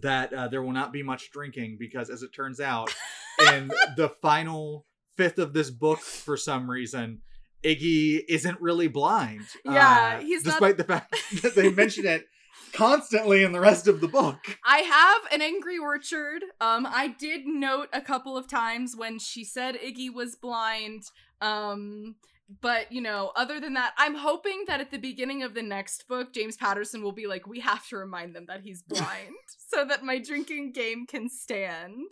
That 0.01 0.33
uh, 0.33 0.49
there 0.49 0.63
will 0.63 0.73
not 0.73 0.93
be 0.93 1.03
much 1.03 1.31
drinking 1.33 1.77
because 1.81 2.09
as 2.09 2.23
it 2.23 2.31
turns 2.33 2.61
out 2.61 2.95
in 3.53 3.69
the 3.97 4.11
final 4.23 4.87
fifth 5.19 5.39
of 5.39 5.53
this 5.53 5.71
book 5.71 5.99
for 6.01 6.37
some 6.39 6.71
reason 6.71 7.21
Iggy 7.65 8.23
isn't 8.29 8.61
really 8.61 8.89
blind. 8.89 9.43
Yeah, 9.65 10.19
uh, 10.19 10.21
he's 10.23 10.45
not- 10.45 10.53
despite 10.53 10.77
the 10.77 10.85
fact 10.85 11.15
that 11.43 11.55
they 11.55 11.71
mention 11.71 12.07
it 12.07 12.27
constantly 12.73 13.43
in 13.43 13.53
the 13.53 13.61
rest 13.61 13.89
of 13.89 14.01
the 14.01 14.09
book. 14.09 14.39
I 14.65 14.79
have 14.79 15.33
an 15.33 15.43
angry 15.43 15.77
orchard. 15.79 16.43
Um, 16.61 16.87
I 16.87 17.09
did 17.09 17.47
note 17.47 17.89
a 17.93 18.01
couple 18.01 18.37
of 18.37 18.47
times 18.49 18.95
when 18.97 19.19
she 19.19 19.45
said 19.45 19.75
Iggy 19.75 20.13
was 20.13 20.37
blind. 20.37 21.03
Um, 21.41 22.15
but 22.61 22.93
you 22.93 23.01
know, 23.01 23.33
other 23.37 23.59
than 23.61 23.75
that, 23.75 23.93
I'm 23.99 24.15
hoping 24.15 24.65
that 24.69 24.81
at 24.81 24.91
the 24.91 24.99
beginning 24.99 25.43
of 25.43 25.55
the 25.55 25.63
next 25.63 26.07
book, 26.09 26.33
James 26.33 26.57
Patterson 26.57 27.03
will 27.03 27.13
be 27.13 27.27
like, 27.27 27.47
"We 27.47 27.61
have 27.61 27.87
to 27.89 27.97
remind 27.97 28.35
them 28.35 28.47
that 28.49 28.63
he's 28.63 28.83
blind, 28.89 29.35
so 29.73 29.85
that 29.85 30.05
my 30.05 30.19
drinking 30.19 30.73
game 30.73 31.07
can 31.07 31.29
stand." 31.29 32.07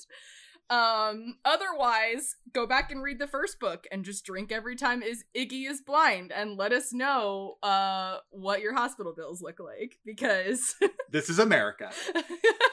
Um, 0.68 1.36
otherwise, 1.44 2.34
go 2.52 2.66
back 2.66 2.90
and 2.90 3.00
read 3.00 3.20
the 3.20 3.28
first 3.28 3.60
book 3.60 3.86
and 3.92 4.04
just 4.04 4.24
drink 4.24 4.50
every 4.50 4.74
time 4.74 5.00
is 5.00 5.24
Iggy 5.36 5.70
is 5.70 5.80
blind 5.80 6.32
and 6.32 6.56
let 6.56 6.72
us 6.72 6.92
know 6.92 7.54
uh 7.62 8.16
what 8.30 8.60
your 8.60 8.74
hospital 8.74 9.14
bills 9.16 9.40
look 9.40 9.60
like 9.60 9.98
because 10.04 10.74
This 11.10 11.30
is 11.30 11.38
America. 11.38 11.90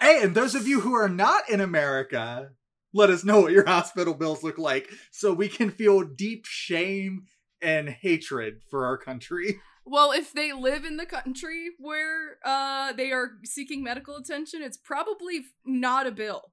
Hey, 0.01 0.21
and 0.23 0.33
those 0.33 0.55
of 0.55 0.67
you 0.67 0.79
who 0.81 0.95
are 0.95 1.07
not 1.07 1.47
in 1.49 1.61
America, 1.61 2.49
let 2.93 3.11
us 3.11 3.23
know 3.23 3.41
what 3.41 3.51
your 3.51 3.65
hospital 3.65 4.15
bills 4.15 4.41
look 4.43 4.57
like 4.57 4.89
so 5.11 5.31
we 5.31 5.47
can 5.47 5.69
feel 5.69 6.01
deep 6.01 6.45
shame 6.45 7.25
and 7.61 7.89
hatred 7.89 8.61
for 8.69 8.85
our 8.85 8.97
country. 8.97 9.59
well, 9.85 10.11
if 10.11 10.33
they 10.33 10.51
live 10.51 10.83
in 10.83 10.97
the 10.97 11.05
country 11.05 11.69
where 11.77 12.37
uh 12.43 12.91
they 12.93 13.11
are 13.11 13.33
seeking 13.45 13.83
medical 13.83 14.15
attention, 14.15 14.63
it's 14.63 14.77
probably 14.77 15.41
not 15.63 16.07
a 16.07 16.11
bill. 16.11 16.51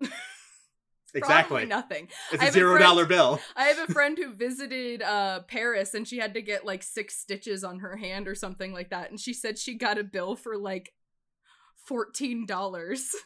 Exactly. 1.14 1.66
Probably 1.66 1.66
nothing. 1.66 2.08
It's 2.32 2.42
a 2.42 2.52
zero 2.52 2.78
dollar 2.78 3.06
bill. 3.06 3.40
I 3.56 3.64
have 3.64 3.88
a 3.88 3.92
friend 3.92 4.16
who 4.16 4.32
visited 4.34 5.02
uh 5.02 5.40
Paris 5.40 5.94
and 5.94 6.06
she 6.06 6.18
had 6.18 6.34
to 6.34 6.42
get 6.42 6.64
like 6.64 6.82
six 6.82 7.16
stitches 7.16 7.64
on 7.64 7.80
her 7.80 7.96
hand 7.96 8.28
or 8.28 8.34
something 8.34 8.72
like 8.72 8.90
that. 8.90 9.10
And 9.10 9.20
she 9.20 9.32
said 9.34 9.58
she 9.58 9.74
got 9.74 9.98
a 9.98 10.04
bill 10.04 10.36
for 10.36 10.56
like 10.56 10.92
fourteen 11.84 12.46
dollars. 12.46 13.14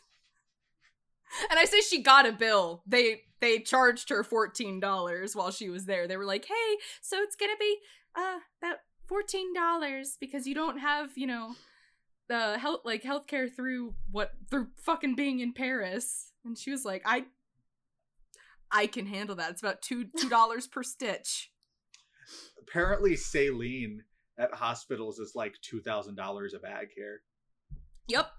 And 1.50 1.58
I 1.58 1.64
say 1.64 1.80
she 1.80 2.02
got 2.02 2.24
a 2.24 2.32
bill. 2.32 2.82
They 2.86 3.22
they 3.40 3.58
charged 3.58 4.10
her 4.10 4.22
fourteen 4.22 4.78
dollars 4.78 5.34
while 5.34 5.50
she 5.50 5.68
was 5.68 5.84
there. 5.84 6.06
They 6.06 6.16
were 6.16 6.24
like, 6.24 6.44
"Hey, 6.44 6.76
so 7.02 7.20
it's 7.20 7.34
gonna 7.34 7.56
be 7.58 7.78
uh 8.14 8.38
about 8.62 8.76
fourteen 9.06 9.52
dollars 9.52 10.16
because 10.20 10.46
you 10.46 10.54
don't 10.54 10.78
have 10.78 11.10
you 11.16 11.26
know 11.26 11.56
the 12.28 12.58
health 12.58 12.82
like 12.84 13.02
healthcare 13.02 13.52
through 13.52 13.94
what 14.10 14.30
through 14.50 14.68
fucking 14.76 15.16
being 15.16 15.40
in 15.40 15.52
Paris." 15.52 16.32
And 16.44 16.56
she 16.56 16.70
was 16.70 16.84
like, 16.84 17.02
"I 17.04 17.24
I 18.72 18.86
can 18.86 19.06
handle 19.06 19.36
that. 19.36 19.50
It's 19.50 19.62
about 19.62 19.82
two 19.82 20.06
two 20.18 20.28
dollars 20.38 20.66
per 20.66 20.82
stitch." 20.82 21.50
Apparently, 22.60 23.16
saline 23.16 24.02
at 24.38 24.54
hospitals 24.54 25.18
is 25.18 25.32
like 25.34 25.54
two 25.62 25.80
thousand 25.80 26.16
dollars 26.16 26.54
a 26.54 26.58
bag 26.58 26.88
here. 26.94 27.20
Yep. 28.08 28.30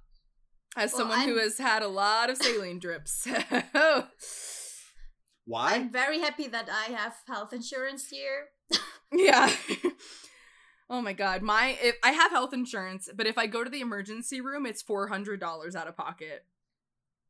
As 0.76 0.92
Well, 0.92 1.00
someone 1.02 1.22
who 1.22 1.36
I'm- 1.36 1.44
has 1.44 1.58
had 1.58 1.82
a 1.82 1.88
lot 1.88 2.30
of 2.30 2.38
saline 2.38 2.80
drips. 2.80 3.28
Why? 5.46 5.76
I'm 5.76 5.90
very 5.90 6.20
happy 6.20 6.48
that 6.48 6.70
I 6.70 6.92
have 6.92 7.16
health 7.26 7.54
insurance 7.54 8.08
here. 8.10 8.50
Yeah. 9.14 9.50
oh 10.90 11.02
my 11.02 11.14
god. 11.14 11.42
My 11.42 11.78
if 11.82 11.96
I 12.04 12.12
have 12.12 12.32
health 12.32 12.54
insurance, 12.54 13.10
but 13.16 13.28
if 13.28 13.38
I 13.38 13.48
go 13.48 13.64
to 13.64 13.70
the 13.70 13.80
emergency 13.80 14.42
room, 14.42 14.66
it's 14.66 14.82
four 14.82 15.08
hundred 15.08 15.40
dollars 15.40 15.76
out 15.76 15.88
of 15.88 15.96
pocket. 15.96 16.46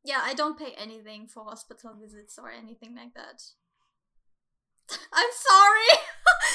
Yeah, 0.04 0.20
I 0.22 0.34
don't 0.34 0.58
pay 0.58 0.72
anything 0.78 1.26
for 1.26 1.44
hospital 1.44 1.92
visits 2.00 2.38
or 2.38 2.50
anything 2.50 2.94
like 2.94 3.14
that. 3.14 3.42
I'm 5.12 5.30
sorry. 5.32 6.02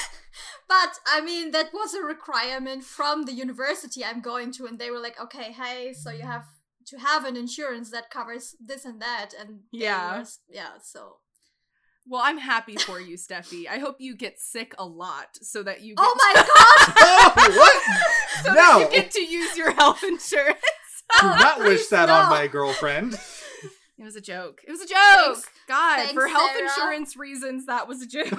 but 0.68 0.98
I 1.06 1.20
mean 1.20 1.50
that 1.52 1.72
was 1.72 1.94
a 1.94 2.02
requirement 2.02 2.82
from 2.84 3.24
the 3.24 3.32
university 3.32 4.04
I'm 4.04 4.20
going 4.20 4.50
to 4.52 4.66
and 4.66 4.78
they 4.78 4.90
were 4.90 4.98
like, 5.00 5.20
"Okay, 5.20 5.52
hey, 5.52 5.92
so 5.92 6.10
you 6.10 6.22
have 6.22 6.44
to 6.86 6.98
have 6.98 7.24
an 7.24 7.36
insurance 7.36 7.90
that 7.90 8.10
covers 8.10 8.56
this 8.64 8.84
and 8.84 9.00
that." 9.00 9.30
And 9.38 9.60
Yeah. 9.72 10.18
were- 10.20 10.26
yeah, 10.48 10.78
so 10.82 11.18
Well, 12.06 12.20
I'm 12.22 12.36
happy 12.38 12.76
for 12.76 13.00
you, 13.00 13.16
Steffi. 13.16 13.66
I 13.66 13.78
hope 13.78 13.96
you 13.98 14.14
get 14.16 14.38
sick 14.38 14.74
a 14.78 14.84
lot 14.84 15.28
so 15.40 15.62
that 15.62 15.80
you 15.82 15.94
oh 15.96 16.02
get 16.02 16.12
Oh 16.12 16.16
my 16.24 16.34
god. 16.50 17.34
oh, 17.36 17.56
what? 17.60 18.44
so 18.44 18.52
no! 18.52 18.54
that 18.80 18.80
you 18.92 19.00
get 19.00 19.10
to 19.12 19.22
use 19.24 19.56
your 19.56 19.70
health 19.72 20.02
insurance. 20.02 20.58
Do 21.20 21.26
not 21.28 21.58
wish 21.60 21.80
Please, 21.80 21.88
that 21.90 22.08
on 22.10 22.30
my 22.30 22.46
girlfriend. 22.46 23.18
It 23.96 24.02
was 24.02 24.16
a 24.16 24.20
joke. 24.20 24.60
It 24.66 24.72
was 24.72 24.80
a 24.80 24.86
joke. 24.88 24.96
Thanks. 25.36 25.48
God, 25.68 25.96
Thanks, 25.98 26.12
for 26.14 26.26
health 26.26 26.50
Sarah. 26.52 26.68
insurance 26.68 27.16
reasons, 27.16 27.66
that 27.66 27.86
was 27.86 28.02
a 28.02 28.06
joke. 28.06 28.26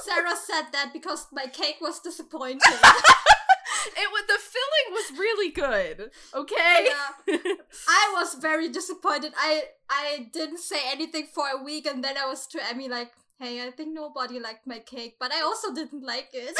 Sarah 0.00 0.36
said 0.36 0.72
that 0.72 0.90
because 0.94 1.26
my 1.32 1.46
cake 1.46 1.76
was 1.82 2.00
disappointing. 2.00 2.58
it 2.62 4.08
was 4.10 4.24
the 4.26 4.38
filling 4.40 4.88
was 4.90 5.18
really 5.18 5.50
good. 5.50 6.10
Okay. 6.34 6.88
Yeah. 7.28 7.36
I 7.86 8.12
was 8.14 8.34
very 8.40 8.70
disappointed. 8.70 9.34
I 9.36 9.64
I 9.90 10.28
didn't 10.32 10.58
say 10.60 10.80
anything 10.90 11.26
for 11.32 11.44
a 11.54 11.62
week, 11.62 11.86
and 11.86 12.02
then 12.02 12.16
I 12.16 12.26
was 12.26 12.46
to 12.48 12.58
Emmy 12.70 12.88
like, 12.88 13.12
"Hey, 13.38 13.62
I 13.66 13.70
think 13.70 13.92
nobody 13.92 14.40
liked 14.40 14.66
my 14.66 14.78
cake, 14.78 15.16
but 15.20 15.30
I 15.30 15.42
also 15.42 15.74
didn't 15.74 16.04
like 16.04 16.30
it." 16.32 16.56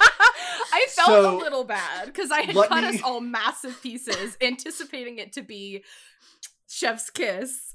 I 0.72 0.86
felt 0.90 1.08
So, 1.08 1.36
a 1.36 1.38
little 1.38 1.64
bad 1.64 2.06
because 2.06 2.30
I 2.30 2.42
had 2.42 2.54
cut 2.54 2.82
me- 2.82 2.88
us 2.96 3.02
all 3.02 3.20
massive 3.20 3.80
pieces, 3.82 4.36
anticipating 4.42 5.18
it 5.18 5.32
to 5.34 5.42
be 5.42 5.84
chef's 6.68 7.10
kiss. 7.10 7.74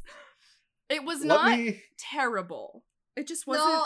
It 0.89 1.03
was 1.03 1.19
Let 1.19 1.27
not 1.27 1.57
me. 1.57 1.81
terrible. 1.97 2.83
It 3.15 3.27
just 3.27 3.47
wasn't. 3.47 3.69
no, 3.69 3.85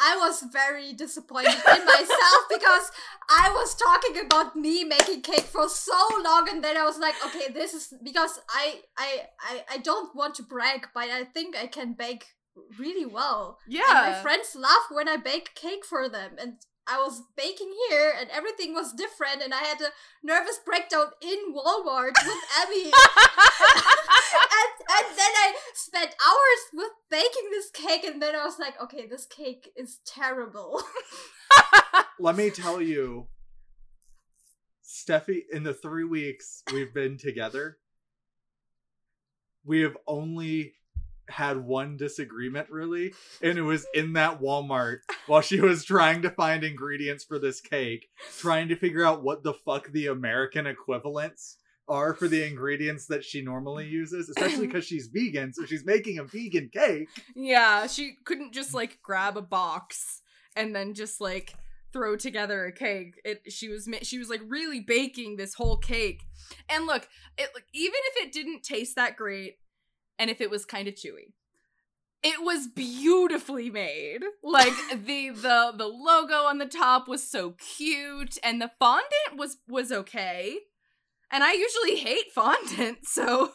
I 0.00 0.16
was 0.16 0.42
very 0.52 0.92
disappointed 0.92 1.54
in 1.54 1.84
myself 1.86 2.40
because 2.50 2.90
I 3.30 3.50
was 3.54 3.74
talking 3.76 4.26
about 4.26 4.56
me 4.56 4.82
making 4.84 5.22
cake 5.22 5.42
for 5.42 5.68
so 5.68 5.96
long, 6.24 6.48
and 6.50 6.64
then 6.64 6.76
I 6.76 6.82
was 6.84 6.98
like, 6.98 7.14
"Okay, 7.26 7.52
this 7.52 7.72
is 7.74 7.92
because 8.02 8.40
I 8.50 8.80
I 8.98 9.22
I, 9.40 9.64
I 9.74 9.78
don't 9.78 10.14
want 10.16 10.34
to 10.36 10.42
brag, 10.42 10.88
but 10.94 11.04
I 11.04 11.24
think 11.24 11.56
I 11.56 11.66
can 11.68 11.92
bake 11.92 12.26
really 12.78 13.06
well." 13.06 13.58
And 13.66 13.76
my 13.78 14.20
friends 14.20 14.56
laugh 14.56 14.86
when 14.90 15.08
I 15.08 15.16
bake 15.16 15.54
cake 15.54 15.84
for 15.84 16.08
them. 16.08 16.32
And 16.38 16.54
I 16.86 16.98
was 16.98 17.22
baking 17.36 17.72
here 17.88 18.12
and 18.18 18.28
everything 18.30 18.74
was 18.74 18.92
different 18.92 19.42
and 19.42 19.54
I 19.54 19.58
had 19.58 19.80
a 19.80 19.92
nervous 20.22 20.58
breakdown 20.64 21.06
in 21.20 21.54
Walmart 21.54 22.12
with 22.24 22.44
Abby. 22.60 22.84
and, 22.84 24.74
and 24.90 25.06
then 25.16 25.32
I 25.34 25.54
spent 25.74 26.10
hours 26.10 26.62
with 26.72 26.90
baking 27.10 27.50
this 27.50 27.70
cake 27.70 28.04
and 28.04 28.20
then 28.20 28.34
I 28.34 28.44
was 28.44 28.58
like, 28.58 28.80
okay, 28.82 29.06
this 29.06 29.26
cake 29.26 29.70
is 29.76 29.98
terrible. 30.04 30.82
Let 32.18 32.36
me 32.36 32.50
tell 32.50 32.82
you, 32.82 33.28
Steffi, 34.84 35.42
in 35.52 35.62
the 35.62 35.74
three 35.74 36.04
weeks 36.04 36.62
we've 36.72 36.92
been 36.92 37.16
together, 37.16 37.78
we 39.64 39.80
have 39.80 39.96
only 40.06 40.74
had 41.28 41.58
one 41.64 41.96
disagreement 41.96 42.70
really, 42.70 43.14
and 43.42 43.58
it 43.58 43.62
was 43.62 43.86
in 43.94 44.12
that 44.14 44.40
Walmart 44.40 44.98
while 45.26 45.40
she 45.40 45.60
was 45.60 45.84
trying 45.84 46.22
to 46.22 46.30
find 46.30 46.64
ingredients 46.64 47.24
for 47.24 47.38
this 47.38 47.60
cake, 47.60 48.08
trying 48.38 48.68
to 48.68 48.76
figure 48.76 49.04
out 49.04 49.22
what 49.22 49.42
the 49.42 49.54
fuck 49.54 49.90
the 49.92 50.06
American 50.06 50.66
equivalents 50.66 51.56
are 51.88 52.14
for 52.14 52.28
the 52.28 52.46
ingredients 52.46 53.06
that 53.06 53.24
she 53.24 53.42
normally 53.42 53.86
uses, 53.86 54.28
especially 54.28 54.66
because 54.68 54.84
she's 54.84 55.08
vegan, 55.08 55.52
so 55.52 55.64
she's 55.64 55.84
making 55.84 56.18
a 56.18 56.24
vegan 56.24 56.70
cake. 56.72 57.08
yeah, 57.34 57.86
she 57.86 58.16
couldn't 58.24 58.52
just 58.52 58.74
like 58.74 58.98
grab 59.02 59.36
a 59.36 59.42
box 59.42 60.22
and 60.56 60.74
then 60.74 60.94
just 60.94 61.20
like 61.20 61.54
throw 61.92 62.16
together 62.16 62.66
a 62.66 62.72
cake. 62.72 63.20
It 63.24 63.52
she 63.52 63.68
was 63.68 63.88
she 64.02 64.18
was 64.18 64.28
like 64.28 64.42
really 64.46 64.80
baking 64.80 65.36
this 65.36 65.54
whole 65.54 65.76
cake. 65.76 66.22
And 66.68 66.86
look, 66.86 67.08
it 67.38 67.48
even 67.72 68.00
if 68.12 68.26
it 68.26 68.32
didn't 68.32 68.62
taste 68.62 68.96
that 68.96 69.16
great 69.16 69.56
and 70.18 70.30
if 70.30 70.40
it 70.40 70.50
was 70.50 70.64
kind 70.64 70.88
of 70.88 70.94
chewy, 70.94 71.32
it 72.22 72.42
was 72.42 72.66
beautifully 72.66 73.70
made. 73.70 74.20
Like 74.42 74.72
the 74.90 75.30
the 75.30 75.72
the 75.76 75.86
logo 75.86 76.44
on 76.44 76.58
the 76.58 76.66
top 76.66 77.06
was 77.06 77.22
so 77.22 77.54
cute 77.76 78.38
and 78.42 78.60
the 78.60 78.70
fondant 78.78 79.36
was 79.36 79.58
was 79.68 79.92
okay. 79.92 80.58
And 81.30 81.42
I 81.42 81.52
usually 81.52 81.96
hate 81.96 82.32
fondant, 82.32 82.98
so 83.06 83.52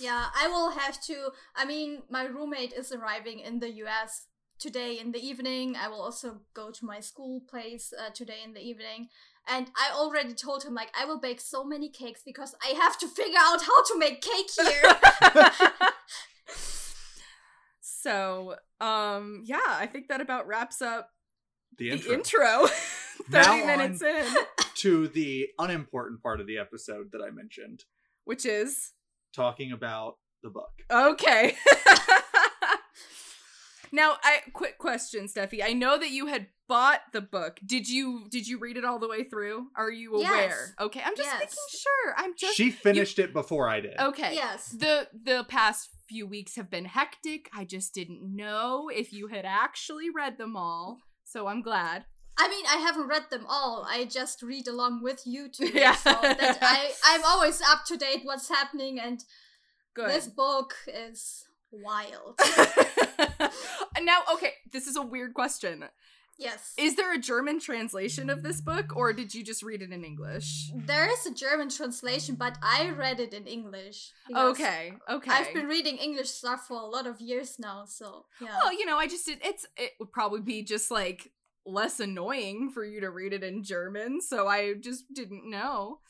yeah, 0.00 0.26
I 0.34 0.48
will 0.48 0.70
have 0.70 1.00
to. 1.02 1.30
I 1.54 1.64
mean, 1.64 2.02
my 2.10 2.24
roommate 2.24 2.72
is 2.72 2.92
arriving 2.92 3.40
in 3.40 3.60
the 3.60 3.70
US 3.84 4.26
today 4.58 4.98
in 4.98 5.12
the 5.12 5.18
evening. 5.18 5.76
I 5.76 5.88
will 5.88 6.00
also 6.00 6.40
go 6.54 6.70
to 6.70 6.86
my 6.86 7.00
school 7.00 7.42
place 7.50 7.92
uh, 7.98 8.10
today 8.14 8.40
in 8.44 8.54
the 8.54 8.60
evening. 8.60 9.08
And 9.48 9.70
I 9.76 9.92
already 9.94 10.34
told 10.34 10.62
him, 10.64 10.74
like, 10.74 10.90
I 10.98 11.04
will 11.04 11.18
bake 11.18 11.40
so 11.40 11.64
many 11.64 11.88
cakes 11.88 12.22
because 12.24 12.54
I 12.62 12.74
have 12.78 12.98
to 13.00 13.08
figure 13.08 13.38
out 13.40 13.60
how 13.62 13.82
to 13.84 13.98
make 13.98 14.20
cake 14.20 14.50
here. 14.56 15.90
so, 17.80 18.56
um, 18.80 19.42
yeah, 19.44 19.58
I 19.66 19.86
think 19.86 20.08
that 20.08 20.20
about 20.20 20.46
wraps 20.46 20.80
up 20.82 21.10
The 21.78 21.90
the 21.90 21.94
intro. 21.96 22.12
intro. 22.14 22.66
30 23.30 23.46
Now 23.48 23.66
minutes 23.66 24.02
in, 24.02 24.26
to 24.76 25.06
the 25.08 25.48
unimportant 25.58 26.22
part 26.22 26.40
of 26.40 26.46
the 26.46 26.58
episode 26.58 27.10
that 27.12 27.20
I 27.22 27.30
mentioned, 27.30 27.84
which 28.24 28.44
is 28.44 28.92
talking 29.34 29.70
about 29.72 30.16
the 30.42 30.50
book. 30.50 30.70
okay. 30.90 31.54
now, 33.92 34.16
I 34.22 34.40
quick 34.52 34.78
question, 34.78 35.26
Steffi. 35.26 35.62
I 35.62 35.72
know 35.74 35.98
that 35.98 36.10
you 36.10 36.26
had 36.26 36.46
bought 36.68 37.00
the 37.12 37.20
book. 37.20 37.58
Did 37.64 37.88
you 37.88 38.26
did 38.30 38.48
you 38.48 38.58
read 38.58 38.76
it 38.76 38.84
all 38.84 38.98
the 38.98 39.08
way 39.08 39.24
through? 39.24 39.66
Are 39.76 39.90
you 39.90 40.18
Yes. 40.20 40.30
aware? 40.30 40.74
Okay, 40.80 41.02
I'm 41.04 41.14
just 41.16 41.28
Yes. 41.28 41.40
making 41.40 41.78
sure. 41.80 42.14
I'm 42.16 42.32
just 42.36 42.56
she 42.56 42.70
finished 42.70 43.18
it 43.18 43.32
before 43.32 43.68
I 43.68 43.80
did. 43.80 43.98
Okay. 44.00 44.34
yes. 44.34 44.68
The 44.70 45.08
the 45.12 45.44
past 45.48 45.90
few 46.08 46.26
weeks 46.26 46.56
have 46.56 46.70
been 46.70 46.86
hectic. 46.86 47.48
I 47.54 47.64
just 47.64 47.94
didn't 47.94 48.22
know 48.22 48.88
if 48.92 49.12
you 49.12 49.28
had 49.28 49.44
actually 49.44 50.08
read 50.10 50.38
them 50.38 50.56
all. 50.56 50.98
So 51.24 51.46
I'm 51.46 51.62
glad. 51.62 52.04
I 52.38 52.48
mean, 52.48 52.64
I 52.66 52.76
haven't 52.76 53.08
read 53.08 53.26
them 53.30 53.44
all. 53.48 53.86
I 53.88 54.06
just 54.06 54.42
read 54.42 54.66
along 54.66 55.02
with 55.02 55.22
you 55.26 55.48
two. 55.48 55.66
Yeah. 55.74 55.94
So 55.94 56.12
that 56.22 56.58
I, 56.62 56.92
I'm 57.04 57.22
always 57.24 57.60
up 57.60 57.84
to 57.86 57.96
date 57.98 58.20
what's 58.24 58.48
happening, 58.48 58.98
and 58.98 59.22
Good. 59.94 60.08
this 60.10 60.26
book 60.28 60.74
is 60.86 61.44
wild. 61.72 62.38
now, 64.02 64.20
okay, 64.34 64.54
this 64.70 64.86
is 64.86 64.96
a 64.96 65.02
weird 65.02 65.34
question. 65.34 65.84
yes. 66.38 66.74
Is 66.76 66.96
there 66.96 67.12
a 67.14 67.18
German 67.18 67.60
translation 67.60 68.30
of 68.30 68.42
this 68.42 68.60
book, 68.60 68.96
or 68.96 69.12
did 69.12 69.34
you 69.34 69.42
just 69.44 69.62
read 69.62 69.82
it 69.82 69.92
in 69.92 70.04
English? 70.04 70.70
There 70.74 71.10
is 71.10 71.26
a 71.26 71.34
German 71.34 71.68
translation, 71.68 72.34
but 72.36 72.58
I 72.62 72.90
read 72.90 73.20
it 73.20 73.32
in 73.34 73.46
English. 73.46 74.12
Okay, 74.34 74.92
okay. 75.08 75.30
I've 75.30 75.54
been 75.54 75.66
reading 75.66 75.96
English 75.98 76.30
stuff 76.30 76.66
for 76.68 76.80
a 76.80 76.86
lot 76.86 77.06
of 77.06 77.20
years 77.20 77.58
now, 77.58 77.84
so 77.86 78.26
yeah. 78.40 78.56
Well, 78.62 78.72
you 78.72 78.86
know, 78.86 78.96
I 78.98 79.06
just 79.06 79.26
did. 79.26 79.38
It's 79.44 79.66
it 79.76 79.92
would 80.00 80.12
probably 80.12 80.40
be 80.40 80.62
just 80.64 80.90
like 80.90 81.30
less 81.64 82.00
annoying 82.00 82.70
for 82.70 82.84
you 82.84 83.00
to 83.00 83.10
read 83.10 83.32
it 83.32 83.44
in 83.44 83.62
German, 83.62 84.20
so 84.20 84.48
I 84.48 84.74
just 84.74 85.12
didn't 85.14 85.48
know. 85.48 86.00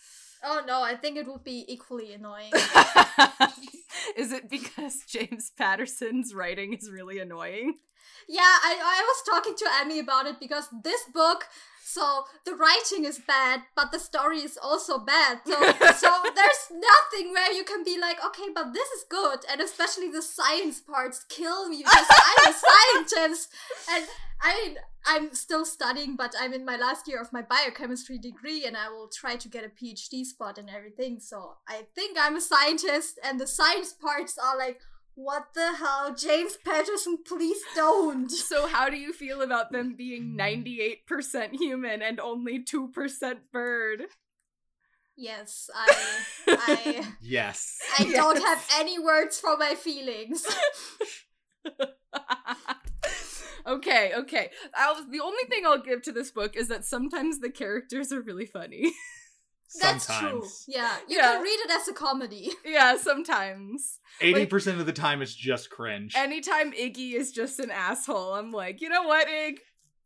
Oh 0.44 0.62
no, 0.66 0.82
I 0.82 0.96
think 0.96 1.16
it 1.18 1.26
would 1.26 1.44
be 1.44 1.64
equally 1.68 2.12
annoying. 2.14 2.52
is 4.16 4.32
it 4.32 4.50
because 4.50 5.00
James 5.08 5.52
Patterson's 5.56 6.34
writing 6.34 6.72
is 6.74 6.90
really 6.90 7.18
annoying? 7.18 7.74
yeah, 8.28 8.40
I, 8.42 8.76
I 8.80 9.02
was 9.02 9.22
talking 9.28 9.54
to 9.56 9.66
Emmy 9.80 9.98
about 9.98 10.26
it 10.26 10.40
because 10.40 10.68
this 10.84 11.02
book, 11.12 11.46
so 11.92 12.24
the 12.46 12.54
writing 12.54 13.04
is 13.04 13.20
bad, 13.26 13.62
but 13.76 13.92
the 13.92 13.98
story 13.98 14.38
is 14.38 14.58
also 14.60 14.98
bad. 14.98 15.40
So, 15.44 15.52
so 15.96 16.10
there's 16.34 16.64
nothing 16.70 17.32
where 17.32 17.52
you 17.52 17.64
can 17.64 17.84
be 17.84 17.98
like, 18.00 18.24
okay, 18.24 18.48
but 18.54 18.72
this 18.72 18.88
is 18.88 19.04
good. 19.10 19.40
And 19.50 19.60
especially 19.60 20.10
the 20.10 20.22
science 20.22 20.80
parts 20.80 21.26
kill 21.28 21.68
me 21.68 21.78
because 21.78 22.06
I'm 22.08 22.50
a 22.50 22.56
scientist. 23.04 23.52
And 23.90 24.06
I 24.40 24.54
mean, 24.54 24.76
I'm 25.04 25.34
still 25.34 25.66
studying, 25.66 26.16
but 26.16 26.34
I'm 26.40 26.54
in 26.54 26.64
my 26.64 26.76
last 26.76 27.06
year 27.08 27.20
of 27.20 27.32
my 27.32 27.42
biochemistry 27.42 28.16
degree 28.18 28.64
and 28.64 28.76
I 28.76 28.88
will 28.88 29.08
try 29.08 29.36
to 29.36 29.48
get 29.48 29.64
a 29.64 29.68
PhD 29.68 30.24
spot 30.24 30.56
and 30.56 30.70
everything. 30.70 31.20
So 31.20 31.56
I 31.68 31.82
think 31.94 32.16
I'm 32.18 32.36
a 32.36 32.40
scientist, 32.40 33.18
and 33.22 33.38
the 33.38 33.46
science 33.46 33.92
parts 33.92 34.38
are 34.38 34.56
like, 34.56 34.80
what 35.14 35.54
the 35.54 35.74
hell, 35.76 36.14
James 36.14 36.56
Patterson, 36.64 37.18
please 37.26 37.60
don't. 37.74 38.30
So, 38.52 38.66
how 38.66 38.88
do 38.90 38.96
you 38.96 39.12
feel 39.12 39.40
about 39.42 39.72
them 39.72 39.94
being 39.96 40.36
98% 40.38 41.54
human 41.54 42.02
and 42.02 42.20
only 42.20 42.62
2% 42.62 43.34
bird? 43.52 44.02
Yes, 45.16 45.70
I, 45.74 45.94
I, 46.48 47.06
Yes. 47.20 47.78
I 47.98 48.04
don't 48.04 48.42
have 48.42 48.66
any 48.76 48.98
words 48.98 49.38
for 49.38 49.56
my 49.56 49.74
feelings. 49.74 50.46
okay, 53.66 54.12
okay. 54.16 54.50
I'll, 54.74 55.06
the 55.08 55.20
only 55.20 55.44
thing 55.48 55.64
I'll 55.66 55.82
give 55.82 56.02
to 56.02 56.12
this 56.12 56.30
book 56.30 56.56
is 56.56 56.68
that 56.68 56.84
sometimes 56.84 57.40
the 57.40 57.50
characters 57.50 58.12
are 58.12 58.20
really 58.20 58.46
funny. 58.46 58.92
That's 59.80 60.06
true. 60.18 60.44
Yeah, 60.68 60.96
you 61.08 61.16
Yeah. 61.18 61.32
can 61.34 61.42
read 61.42 61.48
it 61.64 61.70
as 61.70 61.88
a 61.88 61.92
comedy. 61.92 62.50
yeah, 62.64 62.96
sometimes. 62.96 63.98
80% 64.20 64.78
of 64.80 64.86
the 64.86 64.92
time 64.92 65.22
it's 65.22 65.34
just 65.34 65.70
cringe. 65.70 66.14
Anytime 66.16 66.72
Iggy 66.72 67.14
is 67.14 67.32
just 67.32 67.58
an 67.60 67.70
asshole, 67.70 68.34
I'm 68.34 68.50
like, 68.52 68.80
you 68.80 68.88
know 68.88 69.02
what, 69.02 69.28
Ig? 69.28 69.60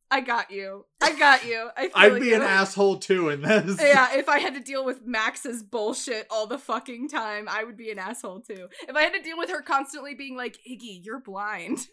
I 0.09 0.21
got 0.21 0.53
you. 0.53 0.87
I 1.03 1.19
got 1.19 1.45
you. 1.45 1.69
I 1.77 1.81
feel 1.89 1.91
I'd 1.97 2.21
be 2.21 2.27
you. 2.29 2.37
an 2.37 2.43
asshole 2.43 2.99
too 2.99 3.29
in 3.31 3.43
this. 3.43 3.81
Yeah, 3.81 4.11
if 4.17 4.29
I 4.29 4.39
had 4.39 4.55
to 4.55 4.61
deal 4.61 4.85
with 4.85 5.05
Max's 5.05 5.65
bullshit 5.65 6.29
all 6.31 6.47
the 6.47 6.59
fucking 6.59 7.09
time, 7.09 7.49
I 7.49 7.65
would 7.65 7.77
be 7.77 7.91
an 7.91 7.99
asshole 7.99 8.43
too. 8.43 8.69
If 8.89 8.95
I 8.95 9.03
had 9.03 9.15
to 9.15 9.23
deal 9.23 9.37
with 9.37 9.51
her 9.51 9.63
constantly 9.63 10.15
being 10.15 10.37
like, 10.37 10.59
Iggy, 10.69 11.01
you're 11.03 11.19
blind. 11.21 11.89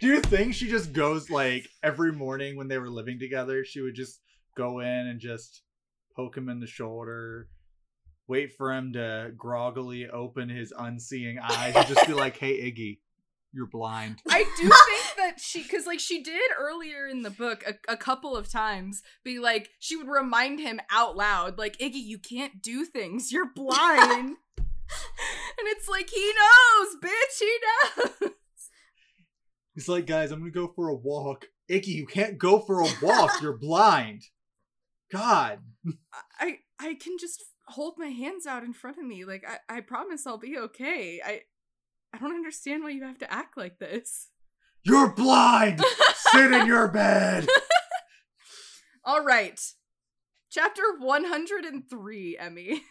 Do 0.00 0.06
you 0.06 0.20
think 0.20 0.54
she 0.54 0.68
just 0.70 0.92
goes 0.92 1.28
like 1.28 1.66
every 1.82 2.12
morning 2.12 2.56
when 2.56 2.68
they 2.68 2.78
were 2.78 2.88
living 2.88 3.18
together, 3.18 3.64
she 3.64 3.80
would 3.80 3.96
just 3.96 4.20
go 4.56 4.78
in 4.78 4.86
and 4.86 5.18
just 5.18 5.62
poke 6.16 6.36
him 6.36 6.48
in 6.48 6.60
the 6.60 6.66
shoulder, 6.66 7.48
wait 8.26 8.52
for 8.56 8.72
him 8.72 8.92
to 8.94 9.32
groggily 9.36 10.08
open 10.08 10.48
his 10.48 10.72
unseeing 10.76 11.38
eyes, 11.38 11.74
and 11.76 11.86
just 11.86 12.06
be 12.06 12.12
like, 12.14 12.36
"Hey, 12.36 12.58
Iggy, 12.60 12.98
you're 13.52 13.66
blind." 13.66 14.20
I 14.28 14.44
do 14.58 14.62
think 14.62 15.16
that 15.16 15.40
she, 15.40 15.62
because 15.62 15.86
like 15.86 16.00
she 16.00 16.22
did 16.22 16.50
earlier 16.58 17.06
in 17.06 17.22
the 17.22 17.30
book 17.30 17.64
a, 17.66 17.92
a 17.92 17.96
couple 17.96 18.36
of 18.36 18.50
times, 18.50 19.02
be 19.24 19.38
like, 19.38 19.70
she 19.78 19.96
would 19.96 20.08
remind 20.08 20.60
him 20.60 20.80
out 20.90 21.16
loud, 21.16 21.58
like, 21.58 21.76
Iggy, 21.78 22.02
you 22.02 22.18
can't 22.18 22.62
do 22.62 22.84
things. 22.84 23.30
You're 23.30 23.52
blind. 23.54 24.36
and 24.58 25.66
it's 25.66 25.88
like, 25.88 26.10
he 26.10 26.32
knows, 26.32 26.96
bitch, 27.02 27.38
he 27.38 27.58
knows. 28.22 28.32
He's 29.74 29.88
like, 29.88 30.06
"Guys, 30.06 30.32
I'm 30.32 30.38
gonna 30.38 30.50
go 30.50 30.72
for 30.74 30.88
a 30.88 30.94
walk." 30.94 31.48
Iggy, 31.70 31.88
you 31.88 32.06
can't 32.06 32.38
go 32.38 32.60
for 32.60 32.80
a 32.80 32.88
walk. 33.02 33.42
You're 33.42 33.58
blind. 33.58 34.22
God. 35.10 35.60
I 36.40 36.58
I 36.78 36.94
can 36.94 37.16
just 37.18 37.42
hold 37.68 37.94
my 37.98 38.08
hands 38.08 38.46
out 38.46 38.62
in 38.62 38.72
front 38.72 38.98
of 38.98 39.04
me. 39.04 39.24
Like 39.24 39.44
I, 39.46 39.76
I 39.76 39.80
promise 39.80 40.26
I'll 40.26 40.38
be 40.38 40.58
okay. 40.58 41.20
I 41.24 41.42
I 42.12 42.18
don't 42.18 42.34
understand 42.34 42.82
why 42.82 42.90
you 42.90 43.04
have 43.04 43.18
to 43.18 43.32
act 43.32 43.56
like 43.56 43.78
this. 43.78 44.28
You're 44.82 45.12
blind. 45.12 45.82
Sit 46.32 46.52
in 46.52 46.66
your 46.66 46.88
bed. 46.88 47.48
All 49.04 49.24
right. 49.24 49.60
Chapter 50.50 50.82
103, 50.98 52.38
Emmy. 52.38 52.82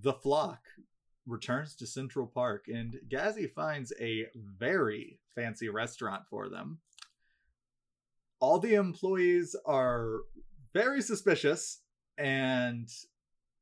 The 0.00 0.14
flock 0.14 0.60
returns 1.26 1.74
to 1.76 1.86
Central 1.86 2.26
Park, 2.26 2.66
and 2.68 2.94
Gazzy 3.08 3.52
finds 3.52 3.92
a 4.00 4.26
very 4.34 5.18
fancy 5.34 5.68
restaurant 5.68 6.22
for 6.30 6.48
them. 6.48 6.78
All 8.40 8.58
the 8.58 8.74
employees 8.74 9.56
are 9.66 10.20
very 10.74 11.00
suspicious, 11.00 11.80
and 12.18 12.88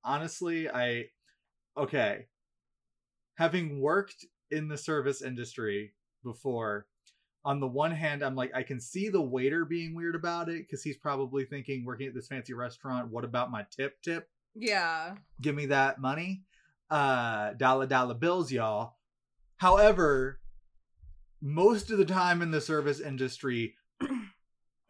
honestly, 0.03 0.69
I. 0.69 1.11
Okay. 1.77 2.27
Having 3.37 3.81
worked 3.81 4.27
in 4.51 4.69
the 4.69 4.77
service 4.77 5.23
industry 5.23 5.93
before, 6.25 6.87
on 7.45 7.61
the 7.61 7.69
one 7.69 7.93
hand, 7.93 8.23
I'm 8.23 8.35
like, 8.35 8.53
I 8.55 8.63
can 8.63 8.81
see 8.81 9.09
the 9.09 9.23
waiter 9.23 9.65
being 9.65 9.95
weird 9.95 10.15
about 10.15 10.49
it 10.49 10.67
because 10.67 10.83
he's 10.83 10.99
probably 10.99 11.45
thinking, 11.45 11.85
working 11.85 12.09
at 12.09 12.15
this 12.15 12.29
fancy 12.29 12.53
restaurant, 12.53 13.11
what 13.11 13.25
about 13.25 13.51
my 13.51 13.65
tip 13.71 14.03
tip? 14.03 14.29
Yeah. 14.55 15.15
give 15.41 15.55
me 15.55 15.67
that 15.67 15.99
money 15.99 16.43
uh 16.91 17.55
dollar 17.55 17.87
dollar 17.87 18.13
bills 18.13 18.53
y'all 18.53 18.97
however 19.57 20.41
most 21.41 21.91
of 21.91 21.97
the 21.97 22.05
time 22.05 22.43
in 22.43 22.51
the 22.51 22.61
service 22.61 23.01
industry 23.01 23.75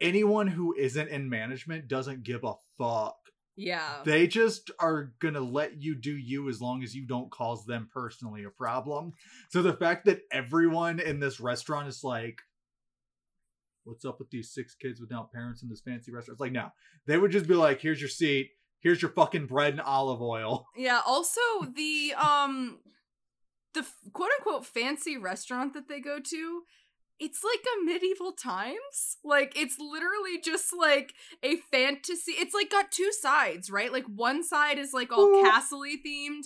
anyone 0.03 0.47
who 0.47 0.75
isn't 0.77 1.09
in 1.09 1.29
management 1.29 1.87
doesn't 1.87 2.23
give 2.23 2.43
a 2.43 2.53
fuck. 2.77 3.15
Yeah. 3.55 4.01
they 4.03 4.25
just 4.25 4.71
are 4.79 5.13
gonna 5.19 5.39
let 5.39 5.79
you 5.79 5.93
do 5.93 6.15
you 6.17 6.49
as 6.49 6.59
long 6.59 6.81
as 6.83 6.95
you 6.95 7.05
don't 7.05 7.29
cause 7.29 7.65
them 7.65 7.87
personally 7.93 8.43
a 8.45 8.49
problem. 8.49 9.13
So 9.49 9.61
the 9.61 9.73
fact 9.73 10.05
that 10.05 10.21
everyone 10.31 10.99
in 10.99 11.19
this 11.19 11.39
restaurant 11.39 11.87
is 11.87 12.03
like 12.03 12.39
what's 13.83 14.05
up 14.05 14.17
with 14.17 14.29
these 14.31 14.51
six 14.51 14.73
kids 14.75 14.99
without 14.99 15.31
parents 15.31 15.61
in 15.61 15.69
this 15.69 15.81
fancy 15.81 16.11
restaurant? 16.11 16.35
It's 16.35 16.41
like 16.41 16.51
no. 16.51 16.69
They 17.05 17.17
would 17.17 17.31
just 17.31 17.47
be 17.47 17.53
like 17.53 17.79
here's 17.79 18.01
your 18.01 18.09
seat. 18.09 18.49
Here's 18.79 19.01
your 19.01 19.11
fucking 19.11 19.45
bread 19.45 19.73
and 19.73 19.81
olive 19.81 20.21
oil. 20.21 20.65
Yeah, 20.75 21.01
also 21.05 21.41
the 21.75 22.13
um 22.15 22.79
the 23.75 23.85
quote 24.13 24.31
unquote 24.39 24.65
fancy 24.65 25.15
restaurant 25.17 25.73
that 25.75 25.87
they 25.87 25.99
go 25.99 26.19
to 26.19 26.61
it's 27.19 27.43
like 27.43 27.63
a 27.63 27.85
medieval 27.85 28.31
times 28.31 29.17
like 29.23 29.53
it's 29.55 29.77
literally 29.79 30.39
just 30.43 30.73
like 30.77 31.13
a 31.43 31.55
fantasy 31.71 32.33
it's 32.33 32.53
like 32.53 32.69
got 32.69 32.91
two 32.91 33.11
sides 33.11 33.69
right? 33.69 33.91
Like 33.91 34.05
one 34.05 34.43
side 34.43 34.77
is 34.77 34.93
like 34.93 35.11
all 35.11 35.27
Ooh. 35.27 35.43
castle-y 35.43 35.95
themed 36.05 36.43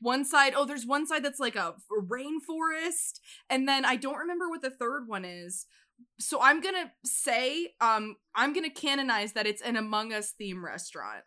one 0.00 0.24
side 0.24 0.52
oh 0.56 0.64
there's 0.64 0.86
one 0.86 1.06
side 1.06 1.24
that's 1.24 1.40
like 1.40 1.56
a, 1.56 1.74
a 1.74 2.02
rainforest 2.02 3.20
and 3.48 3.68
then 3.68 3.84
i 3.84 3.96
don't 3.96 4.18
remember 4.18 4.48
what 4.48 4.62
the 4.62 4.70
third 4.70 5.06
one 5.06 5.24
is. 5.24 5.66
So 6.18 6.40
i'm 6.40 6.60
gonna 6.60 6.92
say 7.04 7.74
um 7.80 8.16
i'm 8.34 8.52
gonna 8.52 8.70
canonize 8.70 9.32
that 9.32 9.46
it's 9.46 9.62
an 9.62 9.76
among 9.76 10.12
us 10.12 10.32
theme 10.32 10.64
restaurant. 10.64 11.24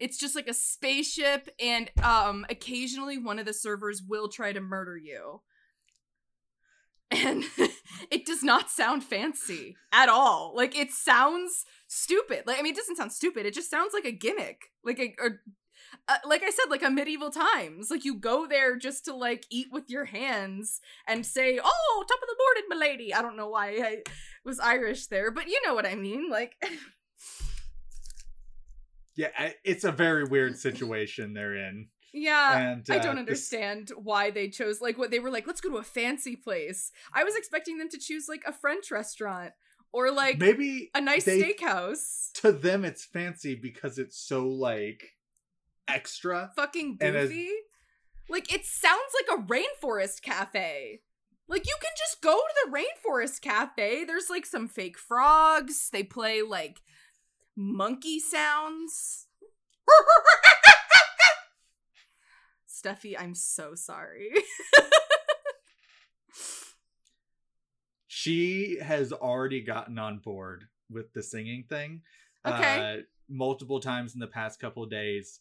It's 0.00 0.18
just 0.18 0.34
like 0.34 0.48
a 0.48 0.54
spaceship 0.54 1.48
and 1.60 1.90
um 2.02 2.44
occasionally 2.50 3.18
one 3.18 3.38
of 3.38 3.46
the 3.46 3.54
servers 3.54 4.02
will 4.06 4.28
try 4.28 4.52
to 4.52 4.60
murder 4.60 4.96
you 4.96 5.40
and 7.10 7.44
it 8.10 8.26
does 8.26 8.42
not 8.42 8.70
sound 8.70 9.04
fancy 9.04 9.76
at 9.92 10.08
all. 10.08 10.52
Like 10.54 10.76
it 10.76 10.90
sounds 10.90 11.64
stupid. 11.86 12.44
Like 12.46 12.58
i 12.58 12.62
mean 12.62 12.72
it 12.72 12.76
doesn't 12.78 12.96
sound 12.96 13.12
stupid. 13.12 13.46
It 13.46 13.54
just 13.54 13.70
sounds 13.70 13.92
like 13.92 14.04
a 14.04 14.12
gimmick. 14.12 14.70
Like 14.84 14.98
a 14.98 15.14
or, 15.20 15.40
uh, 16.08 16.16
like 16.26 16.42
i 16.42 16.50
said 16.50 16.70
like 16.70 16.82
a 16.82 16.90
medieval 16.90 17.30
times. 17.30 17.90
Like 17.90 18.04
you 18.04 18.18
go 18.18 18.46
there 18.46 18.76
just 18.76 19.04
to 19.06 19.14
like 19.14 19.44
eat 19.50 19.68
with 19.70 19.88
your 19.88 20.06
hands 20.06 20.80
and 21.08 21.24
say 21.24 21.58
oh 21.62 22.04
top 22.08 22.18
of 22.22 22.28
the 22.28 22.36
morning 22.38 22.64
milady 22.68 23.14
i 23.14 23.22
don't 23.22 23.36
know 23.36 23.48
why 23.48 23.68
i 23.70 24.02
was 24.44 24.58
irish 24.60 25.06
there 25.06 25.30
but 25.30 25.48
you 25.48 25.60
know 25.66 25.74
what 25.74 25.86
i 25.86 25.94
mean. 25.94 26.30
Like 26.30 26.54
Yeah, 29.16 29.28
it's 29.62 29.84
a 29.84 29.92
very 29.92 30.24
weird 30.24 30.58
situation 30.58 31.34
they're 31.34 31.54
in. 31.54 31.86
Yeah 32.14 32.56
And 32.72 32.86
I 32.88 32.96
uh, 32.96 33.02
don't 33.02 33.16
this- 33.16 33.20
understand 33.20 33.90
why 33.96 34.30
they 34.30 34.48
chose 34.48 34.80
like 34.80 34.96
what 34.96 35.10
they 35.10 35.18
were 35.18 35.30
like. 35.30 35.46
Let's 35.46 35.60
go 35.60 35.68
to 35.70 35.76
a 35.78 35.82
fancy 35.82 36.36
place. 36.36 36.90
I 37.12 37.24
was 37.24 37.34
expecting 37.36 37.76
them 37.78 37.88
to 37.90 37.98
choose 37.98 38.26
like 38.28 38.42
a 38.46 38.52
French 38.52 38.90
restaurant 38.90 39.52
or 39.92 40.10
like 40.10 40.38
maybe 40.38 40.90
a 40.94 41.00
nice 41.00 41.24
they- 41.24 41.42
steakhouse. 41.42 42.32
to 42.34 42.52
them 42.52 42.84
it's 42.84 43.04
fancy 43.04 43.54
because 43.54 43.98
it's 43.98 44.18
so 44.18 44.46
like 44.48 45.10
extra. 45.88 46.50
Fucking 46.56 46.96
goofy. 46.98 47.50
Like 48.28 48.52
it 48.52 48.64
sounds 48.64 49.12
like 49.28 49.38
a 49.38 49.42
rainforest 49.42 50.22
cafe. 50.22 51.00
Like 51.46 51.66
you 51.66 51.76
can 51.80 51.90
just 51.98 52.22
go 52.22 52.34
to 52.38 52.54
the 52.70 52.72
rainforest 52.78 53.42
cafe. 53.42 54.04
There's 54.04 54.30
like 54.30 54.46
some 54.46 54.66
fake 54.66 54.98
frogs. 54.98 55.90
They 55.92 56.02
play 56.02 56.40
like 56.42 56.80
monkey 57.56 58.18
sounds. 58.18 59.26
Steffi, 62.74 63.14
I'm 63.18 63.34
so 63.34 63.74
sorry. 63.74 64.30
she 68.06 68.78
has 68.82 69.12
already 69.12 69.60
gotten 69.62 69.98
on 69.98 70.18
board 70.18 70.64
with 70.90 71.12
the 71.12 71.22
singing 71.22 71.64
thing. 71.68 72.02
Okay. 72.46 72.98
Uh, 72.98 73.02
multiple 73.28 73.80
times 73.80 74.14
in 74.14 74.20
the 74.20 74.26
past 74.26 74.60
couple 74.60 74.82
of 74.82 74.90
days, 74.90 75.40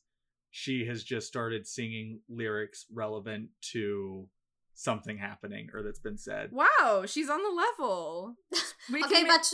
she 0.52 0.86
has 0.86 1.04
just 1.04 1.28
started 1.28 1.68
singing 1.68 2.20
lyrics 2.30 2.86
relevant 2.94 3.50
to 3.72 4.28
something 4.76 5.18
happening 5.18 5.68
or 5.74 5.84
that's 5.84 6.00
been 6.00 6.18
said. 6.18 6.52
wow, 6.52 7.04
she's 7.06 7.30
on 7.30 7.40
the 7.44 7.50
level. 7.50 8.36
Okay, 8.94 9.02
can 9.08 9.28
ma- 9.28 9.36
but 9.38 9.46
sh- 9.46 9.54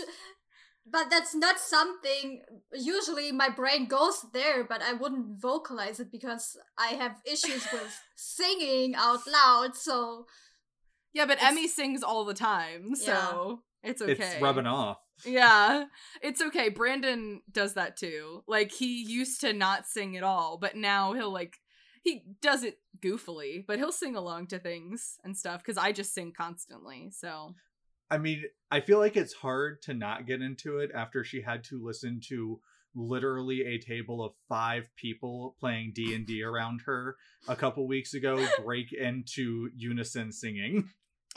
but 0.91 1.09
that's 1.09 1.35
not 1.35 1.59
something. 1.59 2.41
Usually, 2.73 3.31
my 3.31 3.49
brain 3.49 3.87
goes 3.87 4.25
there, 4.33 4.63
but 4.63 4.81
I 4.81 4.93
wouldn't 4.93 5.41
vocalize 5.41 5.99
it 5.99 6.11
because 6.11 6.57
I 6.77 6.89
have 6.89 7.17
issues 7.25 7.67
with 7.73 8.01
singing 8.15 8.95
out 8.95 9.21
loud. 9.27 9.75
So 9.75 10.25
yeah, 11.13 11.25
but 11.25 11.41
Emmy 11.41 11.67
sings 11.67 12.03
all 12.03 12.25
the 12.25 12.33
time, 12.33 12.95
so 12.95 13.63
it's 13.83 14.01
okay. 14.01 14.13
It's 14.13 14.41
rubbing 14.41 14.67
off. 14.67 14.97
Yeah, 15.25 15.85
it's 16.21 16.41
okay. 16.41 16.69
Brandon 16.69 17.41
does 17.51 17.73
that 17.73 17.97
too. 17.97 18.43
Like 18.47 18.71
he 18.71 19.03
used 19.03 19.41
to 19.41 19.53
not 19.53 19.85
sing 19.85 20.15
at 20.15 20.23
all, 20.23 20.57
but 20.57 20.75
now 20.75 21.13
he'll 21.13 21.33
like 21.33 21.57
he 22.03 22.23
does 22.41 22.63
it 22.63 22.77
goofily, 23.03 23.65
but 23.67 23.77
he'll 23.77 23.91
sing 23.91 24.15
along 24.15 24.47
to 24.47 24.59
things 24.59 25.17
and 25.23 25.35
stuff 25.35 25.61
because 25.61 25.77
I 25.77 25.91
just 25.91 26.13
sing 26.13 26.31
constantly. 26.35 27.11
So 27.11 27.55
I 28.11 28.17
mean, 28.17 28.43
I 28.71 28.81
feel 28.81 28.99
like 28.99 29.15
it's 29.15 29.33
hard 29.33 29.81
to 29.83 29.93
not 29.93 30.25
get 30.25 30.41
into 30.41 30.79
it 30.79 30.91
after 30.93 31.23
she 31.23 31.41
had 31.41 31.63
to 31.65 31.83
listen 31.83 32.19
to 32.29 32.59
literally 32.95 33.61
a 33.61 33.77
table 33.77 34.23
of 34.23 34.33
five 34.47 34.89
people 34.95 35.55
playing 35.59 35.91
D&D 35.93 36.43
around 36.43 36.81
her 36.85 37.15
a 37.47 37.55
couple 37.55 37.87
weeks 37.87 38.13
ago 38.13 38.45
break 38.65 38.91
into 38.93 39.69
unison 39.75 40.31
singing. 40.31 40.89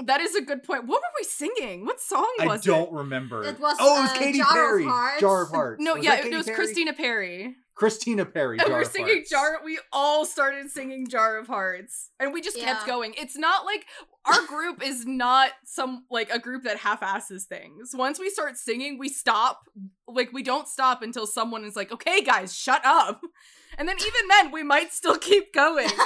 that 0.02 0.20
is 0.20 0.34
a 0.34 0.40
good 0.42 0.62
point. 0.62 0.86
What 0.86 1.02
were 1.02 1.20
we 1.20 1.24
singing? 1.24 1.84
What 1.84 2.00
song 2.00 2.26
was 2.40 2.66
it? 2.66 2.70
I 2.70 2.74
don't 2.74 2.88
it? 2.88 2.96
remember. 2.96 3.44
It 3.44 3.60
was, 3.60 3.76
oh, 3.80 3.98
it 3.98 4.02
was 4.02 4.10
uh, 4.10 4.18
Katy 4.18 4.38
Jar 4.38 4.52
Perry. 4.52 4.84
Hearts. 4.84 5.20
Jar 5.20 5.42
of 5.42 5.50
Hearts. 5.50 5.82
No, 5.82 5.94
Was 5.94 6.04
yeah, 6.04 6.16
that 6.16 6.24
it 6.24 6.34
was 6.34 6.46
Perry? 6.46 6.56
Christina 6.56 6.92
Perri. 6.94 7.56
Christina 7.82 8.24
Perri. 8.24 8.58
And 8.58 8.68
Jar 8.68 8.76
we're 8.76 8.82
of 8.82 8.92
singing 8.92 9.14
Hearts. 9.16 9.30
Jar. 9.30 9.60
We 9.64 9.80
all 9.92 10.24
started 10.24 10.70
singing 10.70 11.08
Jar 11.08 11.36
of 11.36 11.48
Hearts, 11.48 12.10
and 12.20 12.32
we 12.32 12.40
just 12.40 12.56
kept 12.56 12.86
going. 12.86 13.12
It's 13.18 13.36
not 13.36 13.64
like 13.64 13.86
our 14.24 14.46
group 14.46 14.86
is 14.86 15.04
not 15.04 15.50
some 15.64 16.04
like 16.08 16.30
a 16.30 16.38
group 16.38 16.62
that 16.62 16.76
half-asses 16.76 17.46
things. 17.46 17.90
Once 17.92 18.20
we 18.20 18.30
start 18.30 18.56
singing, 18.56 19.00
we 19.00 19.08
stop. 19.08 19.62
Like 20.06 20.32
we 20.32 20.44
don't 20.44 20.68
stop 20.68 21.02
until 21.02 21.26
someone 21.26 21.64
is 21.64 21.74
like, 21.74 21.90
"Okay, 21.90 22.22
guys, 22.22 22.56
shut 22.56 22.82
up," 22.84 23.20
and 23.78 23.88
then 23.88 23.96
even 23.98 24.28
then, 24.28 24.52
we 24.52 24.62
might 24.62 24.92
still 24.92 25.18
keep 25.18 25.52
going. 25.52 25.90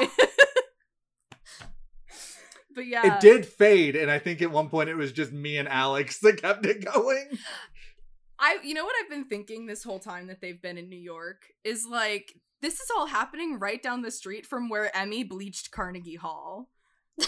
but 2.75 2.87
yeah, 2.87 3.17
It 3.17 3.21
did 3.21 3.45
fade, 3.45 3.97
and 3.97 4.11
I 4.11 4.19
think 4.19 4.41
at 4.41 4.51
one 4.51 4.71
point 4.71 4.89
it 4.89 4.97
was 4.97 5.13
just 5.13 5.31
me 5.31 5.59
and 5.59 5.69
Alex 5.69 6.21
that 6.21 6.41
kept 6.41 6.65
it 6.65 6.87
going. 6.87 7.27
I 8.39 8.59
you 8.63 8.75
know 8.75 8.85
what 8.85 8.95
I've 9.03 9.11
been 9.11 9.25
thinking 9.25 9.67
this 9.67 9.83
whole 9.85 9.99
time 9.99 10.27
that 10.27 10.41
they've 10.41 10.61
been 10.61 10.79
in 10.79 10.89
New 10.89 10.99
York 10.99 11.47
is 11.65 11.87
like 11.87 12.35
this 12.63 12.75
is 12.75 12.91
all 12.97 13.07
happening 13.07 13.59
right 13.59 13.83
down 13.83 14.03
the 14.03 14.11
street 14.11 14.47
from 14.47 14.69
where 14.69 14.95
Emmy 14.97 15.25
bleached 15.25 15.71
Carnegie 15.71 16.17
Hall. 16.17 16.71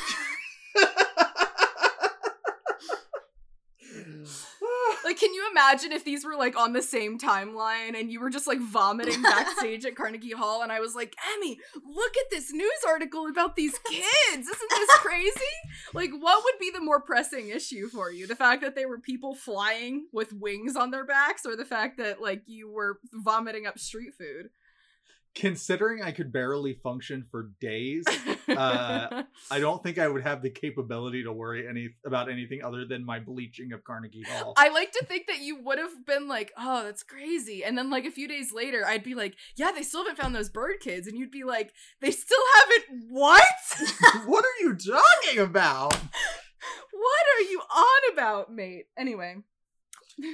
Like, 5.05 5.19
can 5.19 5.33
you 5.33 5.49
imagine 5.51 5.93
if 5.93 6.05
these 6.05 6.25
were 6.25 6.37
like 6.37 6.57
on 6.57 6.73
the 6.73 6.83
same 6.83 7.19
timeline 7.19 7.99
and 7.99 8.11
you 8.11 8.21
were 8.21 8.31
just 8.31 8.47
like 8.47 8.61
vomiting 8.61 9.23
backstage 9.23 9.85
at 9.85 9.97
Carnegie 9.97 10.33
Hall 10.33 10.63
and 10.63 10.73
I 10.73 10.81
was 10.81 10.95
like, 10.95 11.15
Emmy, 11.35 11.59
look 11.85 12.17
at 12.17 12.31
this 12.31 12.53
news 12.53 12.71
article 12.87 13.27
about 13.29 13.57
these 13.57 13.79
kids. 13.89 14.49
Isn't 14.49 14.71
this 14.71 14.91
crazy? 14.97 15.33
like, 15.95 16.11
what 16.19 16.45
would 16.45 16.59
be 16.61 16.71
the 16.71 16.81
more 16.81 17.01
pressing 17.01 17.49
issue 17.49 17.89
for 17.89 18.11
you? 18.11 18.27
The 18.27 18.37
fact 18.37 18.63
that 18.63 18.75
they 18.75 18.87
were 18.87 18.99
people 18.99 19.35
flying 19.35 20.07
with 20.13 20.33
wings 20.33 20.77
on 20.77 20.91
their 20.91 21.05
backs 21.05 21.47
or 21.47 21.57
the 21.57 21.65
fact 21.65 21.99
that 21.99 22.21
like 22.21 22.43
you 22.47 22.71
were 22.71 22.99
vomiting 23.13 23.67
up 23.67 23.79
street 23.79 24.15
food? 24.19 24.51
Considering 25.35 26.03
I 26.03 26.11
could 26.11 26.33
barely 26.33 26.75
function 26.75 27.25
for 27.31 27.51
days, 27.61 28.05
Uh, 28.49 29.25
I 29.51 29.61
don't 29.61 29.83
think 29.83 29.99
I 29.99 30.09
would 30.09 30.23
have 30.23 30.43
the 30.43 30.51
capability 30.51 31.23
to 31.25 31.33
worry 31.33 31.67
any 31.69 31.91
about 32.05 32.31
anything 32.31 32.63
other 32.65 32.85
than 32.87 33.05
my 33.05 33.21
bleaching 33.21 33.73
of 33.73 33.85
Carnegie 33.85 34.25
Hall. 34.29 34.55
I 34.57 34.69
like 34.71 34.93
to 34.93 35.05
think 35.05 35.27
that 35.27 35.41
you 35.41 35.63
would 35.63 35.79
have 35.79 36.07
been 36.07 36.29
like, 36.29 36.53
oh, 36.57 36.85
that's 36.85 37.03
crazy. 37.03 37.65
And 37.65 37.77
then, 37.77 37.91
like, 37.91 38.05
a 38.05 38.11
few 38.11 38.29
days 38.29 38.53
later, 38.53 38.85
I'd 38.87 39.05
be 39.05 39.15
like, 39.15 39.35
yeah, 39.57 39.71
they 39.73 39.83
still 39.83 40.03
haven't 40.03 40.21
found 40.21 40.35
those 40.35 40.51
bird 40.51 40.81
kids. 40.81 41.07
And 41.07 41.19
you'd 41.19 41.31
be 41.31 41.45
like, 41.45 41.73
they 42.01 42.11
still 42.11 42.39
haven't, 42.57 43.07
what? 43.11 43.43
what 44.27 44.45
are 44.45 44.63
you 44.63 44.75
talking 44.75 45.41
about? 45.41 45.93
what 46.93 47.25
are 47.37 47.43
you 47.43 47.61
on 47.61 48.13
about, 48.13 48.53
mate? 48.53 48.87
Anyway. 48.97 49.37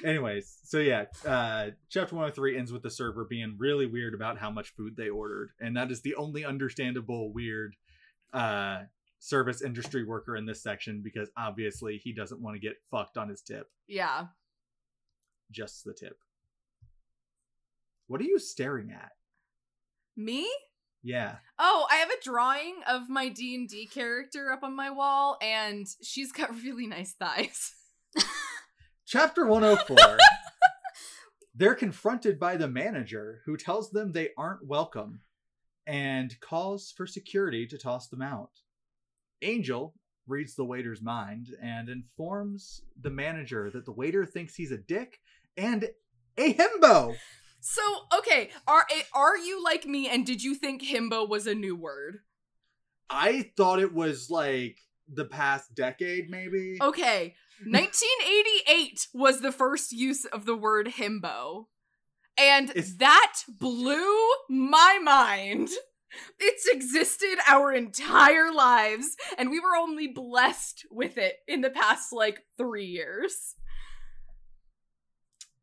Anyways, 0.05 0.59
so 0.65 0.79
yeah, 0.79 1.05
uh, 1.27 1.71
chapter 1.91 2.15
103 2.15 2.57
ends 2.57 2.73
with 2.73 2.83
the 2.83 2.91
server 2.91 3.25
being 3.25 3.57
really 3.59 3.87
weird 3.87 4.15
about 4.15 4.39
how 4.39 4.51
much 4.51 4.75
food 4.75 4.97
they 4.97 5.09
ordered. 5.09 5.51
And 5.61 5.77
that 5.77 5.91
is 5.91 6.03
the 6.03 6.15
only 6.15 6.45
understandable 6.45 7.33
weird 7.33 7.75
uh, 8.33 8.83
service 9.19 9.63
industry 9.63 10.05
worker 10.05 10.37
in 10.37 10.47
this 10.47 10.63
section 10.63 11.03
because 11.03 11.31
obviously 11.37 11.99
he 11.99 12.13
doesn't 12.13 12.41
want 12.41 12.57
to 12.57 12.61
get 12.61 12.77
fucked 12.91 13.19
on 13.19 13.29
his 13.29 13.43
tip. 13.43 13.71
Yeah. 13.87 14.27
Just 15.51 15.85
the 15.85 15.93
tip. 15.93 16.19
What 18.07 18.21
are 18.21 18.25
you 18.25 18.39
staring 18.39 18.91
at? 18.91 19.13
Me? 20.17 20.49
Yeah. 21.03 21.37
Oh, 21.59 21.87
I 21.91 21.97
have 21.97 22.11
a 22.11 22.23
drawing 22.23 22.77
of 22.89 23.11
my 23.11 23.29
D&D 23.29 23.87
character 23.89 24.51
up 24.51 24.63
on 24.63 24.75
my 24.75 24.91
wall, 24.91 25.37
and 25.43 25.87
she's 26.03 26.33
got 26.33 26.55
really 26.63 26.87
nice 26.87 27.13
thighs. 27.13 27.75
Chapter 29.07 29.47
104. 29.49 30.19
They're 31.55 31.75
confronted 31.75 32.41
by 32.41 32.57
the 32.57 32.69
manager 32.69 33.43
who 33.45 33.57
tells 33.57 33.91
them 33.91 34.13
they 34.13 34.31
aren't 34.37 34.67
welcome 34.67 35.21
and 35.87 36.39
calls 36.41 36.93
for 36.97 37.07
security 37.07 37.67
to 37.67 37.79
toss 37.79 38.09
them 38.09 38.23
out. 38.23 38.51
Angel 39.43 39.95
reads 40.27 40.55
the 40.55 40.65
waiter's 40.65 41.03
mind 41.03 41.49
and 41.63 41.89
informs 41.89 42.83
the 43.01 43.11
manager 43.11 43.71
that 43.71 43.85
the 43.85 43.93
waiter 43.93 44.25
thinks 44.25 44.55
he's 44.55 44.73
a 44.73 44.79
dick 44.79 45.21
and 45.57 45.91
a 46.39 46.55
himbo. 46.55 47.15
So, 47.61 47.83
okay, 48.19 48.51
are 48.67 48.87
are 49.15 49.37
you 49.37 49.63
like 49.63 49.87
me 49.87 50.09
and 50.09 50.27
did 50.27 50.43
you 50.43 50.55
think 50.55 50.83
himbo 50.83 51.29
was 51.29 51.47
a 51.47 51.55
new 51.55 51.77
word? 51.77 52.21
I 53.09 53.51
thought 53.57 53.81
it 53.81 53.95
was 53.95 54.31
like 54.31 54.79
the 55.09 55.25
past 55.25 55.75
decade, 55.75 56.31
maybe. 56.31 56.79
Okay, 56.81 57.35
1988 57.65 59.09
was 59.15 59.41
the 59.41 59.53
first 59.53 59.93
use 59.93 60.25
of 60.25 60.45
the 60.47 60.57
word 60.57 60.89
himbo. 60.99 61.67
And 62.37 62.71
It's- 62.71 62.95
that 62.99 63.43
blew 63.49 64.29
my 64.49 64.99
mind. 65.03 65.71
It's 66.39 66.67
existed 66.67 67.39
our 67.49 67.73
entire 67.73 68.53
lives, 68.53 69.17
and 69.37 69.51
we 69.51 69.59
were 69.59 69.75
only 69.77 70.07
blessed 70.09 70.87
with 70.91 71.19
it 71.19 71.39
in 71.49 71.61
the 71.61 71.71
past 71.71 72.13
like 72.13 72.47
three 72.57 72.87
years. 72.87 73.57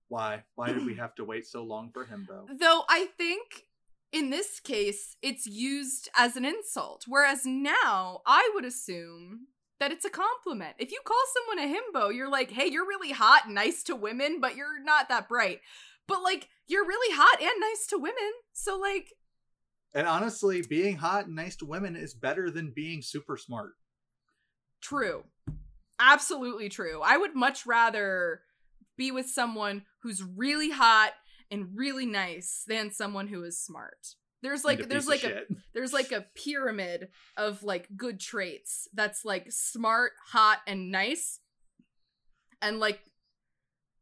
Why? 0.09 0.43
Why 0.55 0.67
did 0.73 0.85
we 0.85 0.95
have 1.03 1.15
to 1.15 1.23
wait 1.25 1.45
so 1.47 1.63
long 1.63 1.91
for 1.93 2.05
himbo? 2.05 2.47
Though 2.59 2.83
I 2.89 3.05
think 3.17 3.67
in 4.11 4.29
this 4.29 4.59
case, 4.59 5.15
it's 5.21 5.47
used 5.47 6.09
as 6.17 6.35
an 6.35 6.43
insult, 6.43 7.05
whereas 7.07 7.45
now 7.45 8.21
I 8.25 8.49
would 8.53 8.65
assume 8.65 9.47
that 9.81 9.91
it's 9.91 10.05
a 10.05 10.11
compliment. 10.11 10.75
If 10.77 10.91
you 10.91 10.99
call 11.03 11.17
someone 11.33 11.65
a 11.67 11.75
himbo, 11.75 12.15
you're 12.15 12.29
like, 12.29 12.51
hey, 12.51 12.67
you're 12.67 12.85
really 12.87 13.11
hot 13.11 13.45
and 13.47 13.55
nice 13.55 13.81
to 13.83 13.95
women, 13.95 14.39
but 14.39 14.55
you're 14.55 14.81
not 14.83 15.09
that 15.09 15.27
bright. 15.27 15.61
But 16.07 16.21
like, 16.21 16.49
you're 16.67 16.85
really 16.85 17.15
hot 17.15 17.41
and 17.41 17.59
nice 17.59 17.87
to 17.87 17.97
women. 17.97 18.31
So, 18.53 18.77
like, 18.77 19.13
And 19.95 20.05
honestly, 20.07 20.61
being 20.61 20.97
hot 20.97 21.25
and 21.25 21.35
nice 21.35 21.55
to 21.57 21.65
women 21.65 21.95
is 21.95 22.13
better 22.13 22.51
than 22.51 22.71
being 22.75 23.01
super 23.01 23.37
smart. 23.37 23.71
true. 24.81 25.23
Absolutely 25.99 26.69
true. 26.69 27.01
I 27.03 27.17
would 27.17 27.35
much 27.35 27.65
rather 27.65 28.41
be 28.97 29.11
with 29.11 29.27
someone 29.29 29.83
who's 30.03 30.23
really 30.23 30.71
hot 30.71 31.13
and 31.49 31.69
really 31.75 32.05
nice 32.05 32.63
than 32.67 32.91
someone 32.91 33.27
who 33.27 33.43
is 33.43 33.59
smart. 33.59 34.15
There's 34.41 34.63
like 34.63 34.89
there's 34.89 35.07
like 35.07 35.23
a 35.23 35.43
there's 35.73 35.93
like 35.93 36.11
a 36.11 36.25
pyramid 36.35 37.09
of 37.37 37.63
like 37.63 37.87
good 37.95 38.19
traits 38.19 38.87
that's 38.93 39.23
like 39.23 39.51
smart, 39.51 40.13
hot, 40.31 40.59
and 40.65 40.91
nice. 40.91 41.39
And 42.61 42.79
like 42.79 42.99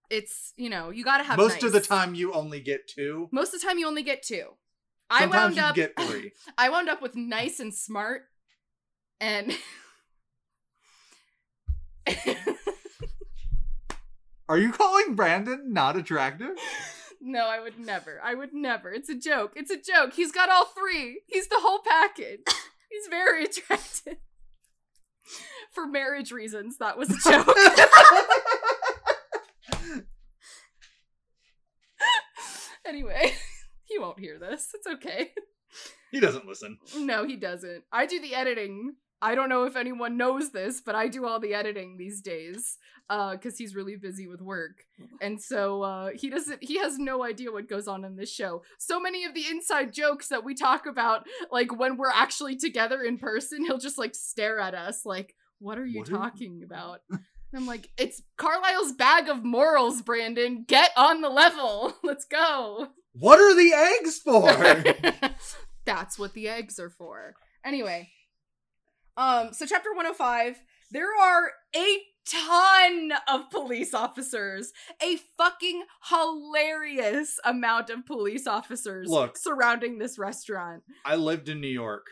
it's, 0.09 0.53
you 0.57 0.69
know, 0.69 0.89
you 0.89 1.03
gotta 1.03 1.23
have 1.23 1.37
most 1.37 1.63
of 1.63 1.71
the 1.71 1.81
time 1.81 2.15
you 2.15 2.33
only 2.33 2.61
get 2.61 2.87
two. 2.87 3.27
Most 3.31 3.53
of 3.53 3.61
the 3.61 3.67
time 3.67 3.77
you 3.77 3.87
only 3.87 4.03
get 4.03 4.23
two. 4.23 4.45
I 5.09 5.21
Sometimes 5.21 5.55
wound 5.55 5.55
you 5.55 5.61
up 5.63 5.75
get 5.75 5.93
three. 5.99 6.31
I 6.57 6.69
wound 6.69 6.87
up 6.89 7.01
with 7.01 7.15
nice 7.15 7.59
and 7.59 7.73
smart 7.73 8.23
And 9.19 9.57
Are 14.47 14.57
you 14.57 14.71
calling 14.71 15.15
Brandon 15.15 15.73
not 15.73 15.95
attractive? 15.95 16.51
no, 17.21 17.47
I 17.47 17.59
would 17.59 17.79
never. 17.79 18.19
I 18.23 18.33
would 18.33 18.53
never. 18.53 18.91
It's 18.91 19.09
a 19.09 19.15
joke. 19.17 19.53
It's 19.55 19.71
a 19.71 19.77
joke. 19.77 20.13
He's 20.13 20.31
got 20.31 20.49
all 20.49 20.65
three. 20.65 21.21
He's 21.27 21.47
the 21.47 21.59
whole 21.59 21.79
package. 21.79 22.41
He's 22.89 23.07
very 23.09 23.45
attractive. 23.45 24.17
For 25.71 25.85
marriage 25.85 26.31
reasons, 26.31 26.77
that 26.79 26.97
was 26.97 27.09
a 27.11 27.17
joke. 27.29 27.55
anyway, 32.85 33.33
he 33.85 33.99
won't 33.99 34.19
hear 34.19 34.39
this. 34.39 34.69
It's 34.73 34.87
okay. 34.87 35.31
He 36.11 36.19
doesn't 36.19 36.47
listen. 36.47 36.79
No, 36.97 37.25
he 37.25 37.35
doesn't. 37.35 37.83
I 37.91 38.07
do 38.07 38.19
the 38.19 38.33
editing. 38.33 38.95
I 39.21 39.35
don't 39.35 39.49
know 39.49 39.63
if 39.65 39.75
anyone 39.75 40.15
knows 40.17 40.51
this, 40.51 40.81
but 40.81 40.95
I 40.95 41.07
do 41.07 41.25
all 41.25 41.39
the 41.39 41.53
editing 41.53 41.97
these 41.97 42.21
days 42.21 42.77
uh 43.09 43.35
cuz 43.37 43.57
he's 43.57 43.75
really 43.75 43.95
busy 43.95 44.27
with 44.27 44.39
work. 44.41 44.83
And 45.19 45.41
so 45.41 45.81
uh 45.81 46.09
he 46.13 46.29
doesn't 46.29 46.63
he 46.63 46.77
has 46.79 46.97
no 46.99 47.23
idea 47.23 47.51
what 47.51 47.67
goes 47.67 47.87
on 47.87 48.05
in 48.05 48.15
this 48.15 48.31
show. 48.31 48.61
So 48.77 48.99
many 48.99 49.25
of 49.25 49.33
the 49.33 49.47
inside 49.49 49.93
jokes 49.93 50.27
that 50.29 50.43
we 50.43 50.53
talk 50.55 50.85
about 50.85 51.25
like 51.51 51.75
when 51.77 51.97
we're 51.97 52.11
actually 52.13 52.55
together 52.55 53.01
in 53.01 53.17
person, 53.17 53.65
he'll 53.65 53.79
just 53.79 53.97
like 53.97 54.13
stare 54.15 54.59
at 54.59 54.75
us 54.75 55.05
like 55.05 55.35
what 55.59 55.77
are 55.79 55.85
you 55.85 55.99
What 55.99 56.09
are 56.09 56.11
you- 56.11 56.17
talking 56.17 56.61
about? 56.69 57.01
And 57.09 57.19
I'm 57.61 57.65
like, 57.65 57.89
it's 57.97 58.21
Carlisle's 58.37 58.93
bag 58.93 59.27
of 59.27 59.43
morals, 59.43 60.03
Brandon. 60.03 60.65
Get 60.67 60.91
on 60.95 61.21
the 61.21 61.29
level. 61.29 61.95
Let's 62.03 62.25
go. 62.25 62.89
What 63.13 63.39
are 63.39 63.55
the 63.55 63.73
eggs 63.73 64.19
for? 64.19 65.33
That's 65.85 66.19
what 66.19 66.33
the 66.33 66.47
eggs 66.47 66.79
are 66.79 66.91
for. 66.91 67.33
Anyway, 67.65 68.09
um, 69.19 69.53
so 69.53 69.65
chapter 69.65 69.89
105, 69.91 70.61
there 70.91 71.09
are 71.21 71.51
a 71.75 72.01
ton 72.25 73.11
of 73.27 73.49
police 73.49 73.93
officers, 73.93 74.71
a 75.03 75.17
fucking 75.37 75.83
hilarious 76.09 77.37
amount 77.43 77.89
of 77.89 78.05
police 78.05 78.47
officers 78.47 79.09
Look. 79.09 79.37
surrounding 79.37 79.97
this 79.97 80.17
restaurant. 80.17 80.83
I 81.05 81.15
lived 81.15 81.49
in 81.49 81.59
New 81.59 81.67
York. 81.67 82.05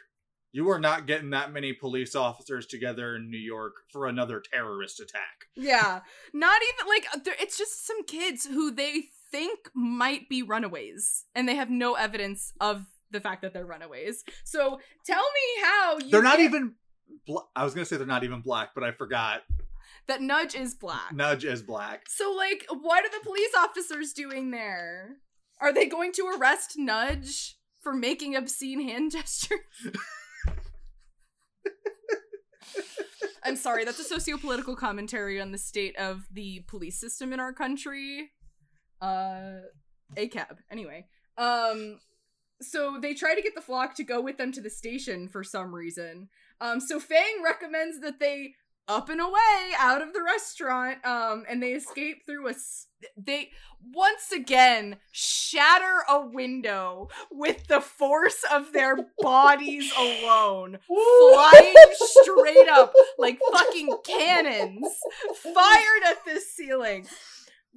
You 0.51 0.69
are 0.69 0.79
not 0.79 1.07
getting 1.07 1.29
that 1.29 1.53
many 1.53 1.71
police 1.71 2.15
officers 2.15 2.65
together 2.65 3.15
in 3.15 3.29
New 3.29 3.37
York 3.37 3.73
for 3.91 4.07
another 4.07 4.41
terrorist 4.41 4.99
attack. 4.99 5.45
Yeah, 5.55 6.01
not 6.33 6.61
even 6.61 6.87
like 6.89 7.35
it's 7.39 7.57
just 7.57 7.85
some 7.85 8.03
kids 8.03 8.45
who 8.45 8.71
they 8.71 9.03
think 9.31 9.69
might 9.73 10.27
be 10.29 10.41
runaways, 10.41 11.25
and 11.35 11.47
they 11.47 11.55
have 11.55 11.69
no 11.69 11.93
evidence 11.93 12.53
of 12.59 12.85
the 13.11 13.21
fact 13.21 13.41
that 13.41 13.53
they're 13.53 13.65
runaways. 13.65 14.23
So 14.43 14.79
tell 15.05 15.23
me 15.23 15.63
how 15.63 15.97
you 15.99 16.11
They're 16.11 16.23
not 16.23 16.39
even. 16.39 16.75
Bl- 17.27 17.37
I 17.55 17.63
was 17.63 17.73
gonna 17.73 17.85
say 17.85 17.97
they're 17.97 18.07
not 18.07 18.23
even 18.23 18.41
black, 18.41 18.69
but 18.73 18.83
I 18.83 18.91
forgot. 18.91 19.43
that 20.07 20.21
Nudge 20.21 20.55
is 20.55 20.73
black. 20.73 21.13
Nudge 21.13 21.43
is 21.45 21.61
black. 21.61 22.05
So, 22.09 22.31
like, 22.31 22.65
what 22.69 23.03
are 23.05 23.09
the 23.09 23.23
police 23.23 23.51
officers 23.57 24.13
doing 24.13 24.51
there? 24.51 25.17
Are 25.59 25.73
they 25.73 25.85
going 25.87 26.11
to 26.13 26.27
arrest 26.37 26.73
Nudge 26.77 27.57
for 27.81 27.93
making 27.93 28.35
obscene 28.35 28.81
hand 28.87 29.11
gestures? 29.13 29.59
I'm 33.43 33.55
sorry, 33.55 33.85
that's 33.85 33.99
a 33.99 34.03
socio-political 34.03 34.75
commentary 34.75 35.39
on 35.39 35.51
the 35.51 35.57
state 35.57 35.95
of 35.97 36.27
the 36.31 36.65
police 36.67 36.99
system 36.99 37.31
in 37.31 37.39
our 37.39 37.53
country. 37.53 38.31
Uh 39.01 39.61
ACAB. 40.15 40.57
Anyway. 40.69 41.05
Um 41.37 41.99
so 42.61 42.97
they 42.99 43.13
try 43.13 43.35
to 43.35 43.41
get 43.41 43.55
the 43.55 43.61
flock 43.61 43.95
to 43.95 44.03
go 44.03 44.19
with 44.19 44.37
them 44.37 44.51
to 44.51 44.61
the 44.61 44.69
station 44.69 45.27
for 45.29 45.43
some 45.43 45.73
reason. 45.73 46.27
Um 46.61 46.79
so 46.79 46.99
Fang 46.99 47.41
recommends 47.43 47.99
that 48.01 48.19
they 48.19 48.53
up 48.89 49.09
and 49.09 49.19
away 49.19 49.71
out 49.77 50.01
of 50.01 50.13
the 50.13 50.23
restaurant 50.23 51.05
um 51.05 51.43
and 51.49 51.61
they 51.61 51.73
escape 51.73 52.25
through 52.25 52.47
a 52.47 52.51
s- 52.51 52.87
they 53.17 53.49
once 53.93 54.31
again 54.31 54.95
shatter 55.11 56.03
a 56.09 56.25
window 56.25 57.09
with 57.29 57.67
the 57.67 57.81
force 57.81 58.43
of 58.49 58.71
their 58.71 58.95
bodies 59.19 59.91
alone 59.99 60.79
flying 60.87 61.75
straight 61.95 62.69
up 62.69 62.93
like 63.17 63.37
fucking 63.51 63.89
cannons 64.05 64.87
fired 65.43 66.03
at 66.05 66.23
this 66.25 66.49
ceiling. 66.55 67.05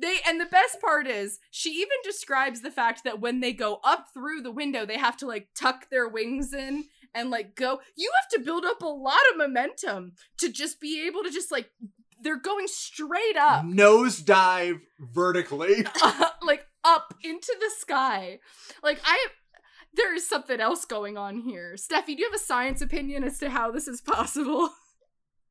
They 0.01 0.18
and 0.26 0.41
the 0.41 0.47
best 0.47 0.81
part 0.81 1.07
is 1.09 1.41
she 1.51 1.70
even 1.72 1.97
describes 2.05 2.62
the 2.62 2.70
fact 2.70 3.03
that 3.05 3.20
when 3.20 3.41
they 3.41 3.53
go 3.53 3.81
up 3.85 4.07
through 4.14 4.43
the 4.43 4.53
window 4.53 4.87
they 4.87 4.97
have 4.97 5.16
to 5.18 5.26
like 5.26 5.49
tuck 5.59 5.91
their 5.91 6.09
wings 6.09 6.55
in 6.55 6.85
and 7.14 7.30
like 7.30 7.54
go 7.56 7.80
you 7.96 8.11
have 8.20 8.28
to 8.30 8.44
build 8.44 8.64
up 8.64 8.82
a 8.82 8.86
lot 8.86 9.18
of 9.32 9.38
momentum 9.38 10.12
to 10.38 10.50
just 10.50 10.80
be 10.80 11.06
able 11.06 11.22
to 11.22 11.30
just 11.30 11.50
like 11.50 11.70
they're 12.22 12.36
going 12.36 12.66
straight 12.66 13.36
up. 13.38 13.64
Nosedive 13.64 14.80
vertically. 14.98 15.86
Uh, 16.02 16.28
like 16.42 16.66
up 16.84 17.14
into 17.22 17.54
the 17.61 17.70
sky. 17.78 18.38
Like 18.82 19.00
i 19.04 19.26
there 19.92 20.14
is 20.14 20.26
something 20.26 20.61
else 20.61 20.84
going 20.84 21.16
on 21.16 21.40
here. 21.40 21.76
Steffi 21.76 22.06
do 22.06 22.18
you 22.18 22.30
have 22.30 22.34
a 22.34 22.42
science 22.42 22.80
opinion 22.80 23.24
as 23.24 23.38
to 23.38 23.50
how 23.50 23.70
this 23.70 23.88
is 23.88 24.00
possible 24.00 24.70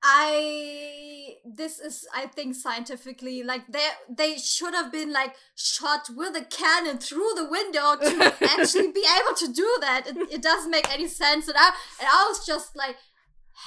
I 0.01 1.35
this 1.43 1.79
is 1.79 2.07
I 2.15 2.27
think 2.27 2.55
scientifically 2.55 3.43
like 3.43 3.67
they 3.67 3.87
they 4.09 4.37
should 4.37 4.73
have 4.73 4.91
been 4.91 5.11
like 5.11 5.35
shot 5.55 6.09
with 6.15 6.35
a 6.35 6.45
cannon 6.45 6.97
through 6.99 7.31
the 7.35 7.49
window 7.49 7.95
to 7.97 8.33
actually 8.41 8.91
be 8.91 9.05
able 9.19 9.35
to 9.35 9.51
do 9.51 9.77
that. 9.81 10.07
It, 10.07 10.17
it 10.31 10.41
doesn't 10.41 10.71
make 10.71 10.91
any 10.91 11.07
sense, 11.07 11.47
and 11.47 11.57
I 11.57 11.71
and 11.99 12.07
I 12.07 12.25
was 12.29 12.45
just 12.45 12.75
like 12.75 12.95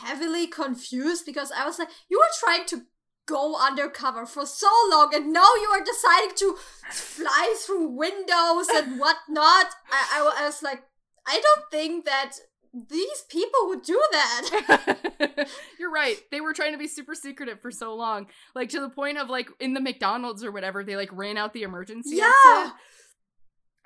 heavily 0.01 0.47
confused 0.47 1.26
because 1.26 1.53
I 1.53 1.66
was 1.66 1.78
like, 1.78 1.89
you 2.09 2.18
were 2.18 2.39
trying 2.41 2.66
to 2.66 2.87
go 3.26 3.57
undercover 3.57 4.26
for 4.26 4.47
so 4.47 4.70
long, 4.91 5.14
and 5.14 5.33
now 5.33 5.49
you 5.61 5.68
are 5.70 5.85
deciding 5.85 6.35
to 6.37 6.57
fly 6.91 7.55
through 7.64 7.89
windows 7.89 8.68
and 8.68 8.99
whatnot. 8.99 9.66
I, 9.91 10.09
I, 10.14 10.35
I 10.41 10.47
was 10.47 10.62
like, 10.62 10.83
I 11.26 11.41
don't 11.41 11.70
think 11.70 12.05
that 12.07 12.33
these 12.73 13.25
people 13.29 13.68
would 13.68 13.83
do 13.83 14.01
that. 14.12 15.49
You're 15.79 15.91
right. 15.93 16.16
They 16.31 16.41
were 16.41 16.53
trying 16.55 16.73
to 16.73 16.79
be 16.79 16.89
super 16.89 17.14
secretive 17.14 17.61
for 17.61 17.70
so 17.70 17.95
long. 17.95 18.29
Like 18.55 18.70
to 18.70 18.81
the 18.81 18.89
point 18.89 19.18
of 19.18 19.29
like 19.29 19.49
in 19.61 19.75
the 19.75 19.81
McDonald's 19.81 20.43
or 20.43 20.51
whatever, 20.53 20.83
they 20.83 20.97
like 20.97 21.11
ran 21.12 21.37
out 21.37 21.53
the 21.53 21.62
emergency 21.64 22.16
Yeah. 22.16 22.33
exit. 22.64 22.75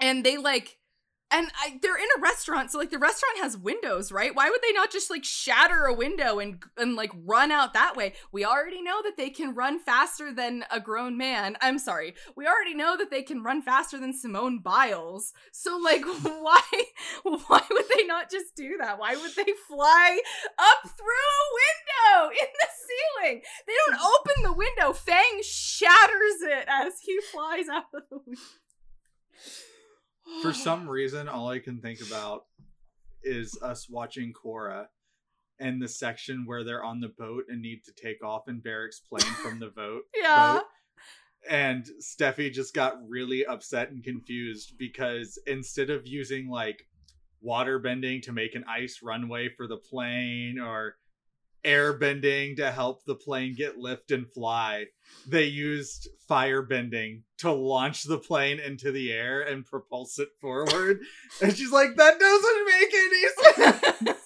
And 0.01 0.25
they 0.25 0.37
like 0.37 0.77
and 1.31 1.51
I, 1.61 1.79
they're 1.83 1.97
in 1.97 2.09
a 2.17 2.21
restaurant, 2.21 2.71
so 2.71 2.79
like 2.79 2.91
the 2.91 2.99
restaurant 2.99 3.39
has 3.39 3.59
windows, 3.59 4.13
right? 4.13 4.35
Why 4.35 4.49
would 4.49 4.61
they 4.63 4.73
not 4.73 4.93
just 4.93 5.11
like 5.11 5.25
shatter 5.25 5.85
a 5.87 5.95
window 5.95 6.39
and 6.39 6.63
and 6.77 6.95
like 6.95 7.11
run 7.15 7.51
out 7.51 7.73
that 7.75 7.97
way? 7.97 8.15
We 8.31 8.45
already 8.45 8.81
know 8.81 9.03
that 9.03 9.17
they 9.17 9.31
can 9.31 9.55
run 9.55 9.81
faster 9.81 10.33
than 10.33 10.65
a 10.71 10.79
grown 10.79 11.19
man. 11.19 11.57
I'm 11.61 11.79
sorry. 11.79 12.15
We 12.37 12.47
already 12.47 12.75
know 12.75 12.97
that 12.97 13.11
they 13.11 13.23
can 13.23 13.43
run 13.43 13.61
faster 13.61 13.99
than 13.99 14.13
Simone 14.13 14.61
Biles. 14.61 15.33
So 15.53 15.77
like 15.77 16.05
why 16.23 16.63
why 17.25 17.63
would 17.71 17.87
they 17.97 18.05
not 18.05 18.31
just 18.31 18.55
do 18.55 18.77
that? 18.81 18.99
Why 19.01 19.17
would 19.17 19.35
they 19.35 19.53
fly 19.69 20.21
up 20.59 20.91
through 20.97 21.07
a 21.07 22.21
window 22.21 22.31
in 22.41 22.47
the 22.61 22.69
ceiling? 22.87 23.43
They 23.67 23.73
don't 23.87 24.01
open 24.01 24.43
the 24.45 24.53
window. 24.53 24.93
Fang 24.93 25.43
shatters 25.43 26.41
it 26.43 26.67
as 26.69 27.01
he 27.03 27.19
flies 27.33 27.69
out 27.69 27.87
of 27.93 28.03
the 28.11 28.19
window. 28.25 28.41
For 30.43 30.53
some 30.55 30.89
reason, 30.89 31.29
all 31.29 31.49
I 31.49 31.59
can 31.59 31.81
think 31.81 32.01
about 32.01 32.45
is 33.23 33.59
us 33.63 33.89
watching 33.89 34.33
Korra 34.33 34.87
and 35.59 35.81
the 35.81 35.89
section 35.89 36.45
where 36.47 36.65
they're 36.65 36.85
on 36.85 37.01
the 37.01 37.13
boat 37.19 37.45
and 37.49 37.63
need 37.63 37.83
to 37.85 37.93
take 37.93 38.23
off 38.23 38.49
in 38.49 38.61
Varrick's 38.61 39.01
plane 39.01 39.33
from 39.43 39.59
the 39.59 39.69
boat. 39.77 40.03
Yeah. 40.15 40.55
boat. 40.55 40.63
And 41.49 41.87
Steffi 42.01 42.53
just 42.53 42.75
got 42.75 42.97
really 43.09 43.47
upset 43.47 43.91
and 43.91 44.03
confused 44.03 44.75
because 44.79 45.39
instead 45.47 45.91
of 45.91 46.07
using 46.07 46.49
like 46.49 46.87
water 47.41 47.79
bending 47.79 48.21
to 48.23 48.33
make 48.33 48.55
an 48.55 48.65
ice 48.69 49.01
runway 49.03 49.49
for 49.49 49.67
the 49.69 49.77
plane 49.77 50.59
or 50.59 50.97
air 51.67 51.93
bending 51.93 52.57
to 52.57 52.71
help 52.71 53.05
the 53.05 53.15
plane 53.15 53.55
get 53.57 53.77
lift 53.77 54.11
and 54.11 54.31
fly, 54.33 54.87
they 55.27 55.45
used 55.45 56.09
fire 56.27 56.63
bending 56.63 57.25
to 57.39 57.53
launch 57.53 58.05
the 58.05 58.19
plane 58.19 58.61
into 58.61 58.93
the 58.93 59.13
air 59.13 59.43
and 59.43 59.67
propulse 59.67 60.19
it 60.19 60.29
forward. 60.41 61.01
and 61.43 61.57
she's 61.57 61.73
like, 61.73 61.97
that 61.97 62.19
doesn't 62.19 62.67
make 62.67 62.95
any 62.95 64.03
sense. 64.07 64.21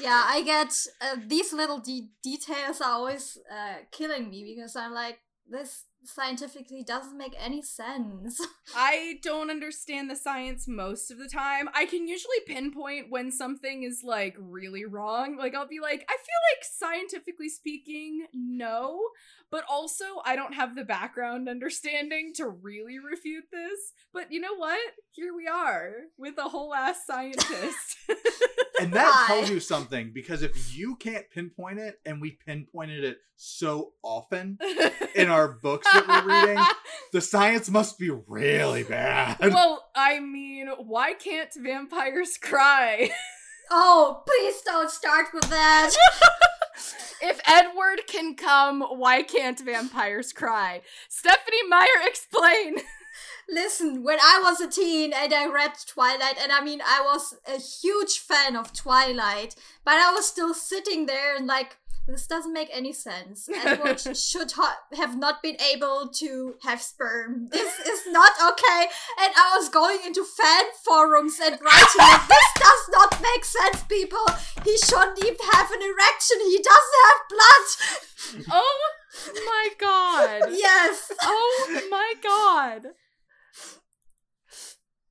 Yeah, 0.00 0.24
I 0.26 0.42
get 0.42 0.74
uh, 1.00 1.16
these 1.26 1.52
little 1.52 1.78
de- 1.78 2.10
details 2.22 2.80
are 2.80 2.92
always 2.92 3.38
uh, 3.50 3.84
killing 3.92 4.30
me 4.30 4.54
because 4.54 4.74
I'm 4.74 4.92
like, 4.92 5.18
this 5.48 5.84
scientifically 6.04 6.82
doesn't 6.82 7.16
make 7.16 7.34
any 7.38 7.62
sense. 7.62 8.40
I 8.76 9.18
don't 9.22 9.50
understand 9.50 10.10
the 10.10 10.16
science 10.16 10.66
most 10.66 11.10
of 11.10 11.18
the 11.18 11.28
time. 11.28 11.68
I 11.74 11.86
can 11.86 12.06
usually 12.08 12.40
pinpoint 12.46 13.06
when 13.10 13.30
something 13.30 13.82
is 13.82 14.02
like 14.04 14.36
really 14.38 14.84
wrong. 14.84 15.36
Like 15.36 15.54
I'll 15.54 15.68
be 15.68 15.80
like, 15.80 16.04
I 16.08 16.12
feel 16.12 16.40
like 16.54 16.64
scientifically 16.64 17.48
speaking, 17.48 18.26
no, 18.32 19.00
but 19.50 19.64
also 19.68 20.04
I 20.24 20.36
don't 20.36 20.54
have 20.54 20.74
the 20.74 20.84
background 20.84 21.48
understanding 21.48 22.32
to 22.36 22.48
really 22.48 22.98
refute 22.98 23.44
this. 23.52 23.92
But 24.12 24.32
you 24.32 24.40
know 24.40 24.56
what? 24.56 24.80
Here 25.12 25.34
we 25.34 25.46
are 25.46 25.92
with 26.16 26.38
a 26.38 26.48
whole 26.48 26.74
ass 26.74 27.06
scientist. 27.06 27.96
and 28.80 28.92
that 28.92 29.26
Why? 29.28 29.34
tells 29.34 29.50
you 29.50 29.60
something 29.60 30.12
because 30.14 30.42
if 30.42 30.76
you 30.76 30.96
can't 30.96 31.28
pinpoint 31.30 31.78
it 31.78 32.00
and 32.06 32.20
we 32.20 32.32
pinpointed 32.32 33.04
it 33.04 33.18
so 33.36 33.92
often 34.02 34.58
in 35.14 35.28
our 35.28 35.48
books 35.48 35.86
that 35.92 36.24
we're 36.26 36.40
reading, 36.40 36.64
the 37.12 37.20
science 37.20 37.70
must 37.70 37.98
be 37.98 38.10
really 38.10 38.82
bad. 38.82 39.38
well, 39.40 39.90
I 39.94 40.20
mean, 40.20 40.68
why 40.78 41.14
can't 41.14 41.52
vampires 41.56 42.36
cry? 42.38 43.10
Oh, 43.70 44.22
please 44.26 44.60
don't 44.62 44.90
start 44.90 45.26
with 45.32 45.48
that. 45.48 45.90
if 47.22 47.40
Edward 47.46 48.00
can 48.08 48.34
come, 48.34 48.82
why 48.82 49.22
can't 49.22 49.60
vampires 49.60 50.32
cry? 50.32 50.82
Stephenie 51.08 51.68
Meyer, 51.68 51.86
explain. 52.04 52.76
Listen, 53.48 54.02
when 54.02 54.18
I 54.20 54.40
was 54.42 54.60
a 54.60 54.68
teen 54.68 55.12
and 55.12 55.32
I 55.32 55.46
read 55.46 55.72
Twilight, 55.86 56.36
and 56.40 56.52
I 56.52 56.62
mean, 56.62 56.80
I 56.84 57.02
was 57.04 57.36
a 57.46 57.58
huge 57.58 58.18
fan 58.18 58.56
of 58.56 58.72
Twilight, 58.72 59.54
but 59.84 59.94
I 59.94 60.12
was 60.12 60.26
still 60.26 60.54
sitting 60.54 61.06
there 61.06 61.36
and 61.36 61.46
like, 61.46 61.76
this 62.06 62.26
doesn't 62.26 62.52
make 62.52 62.68
any 62.72 62.92
sense. 62.92 63.48
Edward 63.64 64.00
should 64.16 64.52
ha- 64.52 64.78
have 64.94 65.16
not 65.16 65.42
been 65.42 65.56
able 65.60 66.08
to 66.14 66.54
have 66.62 66.82
sperm. 66.82 67.48
This 67.50 67.78
is 67.80 68.02
not 68.08 68.32
okay. 68.40 68.86
And 69.20 69.32
I 69.36 69.56
was 69.58 69.68
going 69.68 69.98
into 70.04 70.24
fan 70.24 70.64
forums 70.84 71.38
and 71.42 71.58
writing, 71.60 71.98
like, 71.98 72.28
this 72.28 72.48
does 72.56 72.88
not 72.90 73.22
make 73.22 73.44
sense, 73.44 73.84
people. 73.84 74.24
He 74.64 74.76
shouldn't 74.78 75.18
even 75.18 75.36
have 75.52 75.70
an 75.70 75.82
erection. 75.82 76.38
He 76.40 76.58
doesn't 76.58 77.00
have 77.06 77.28
blood. 77.30 78.46
Oh 78.50 78.78
my 79.46 79.68
god. 79.78 80.50
Yes. 80.56 81.12
Oh 81.22 81.80
my 81.90 82.14
god. 82.22 82.82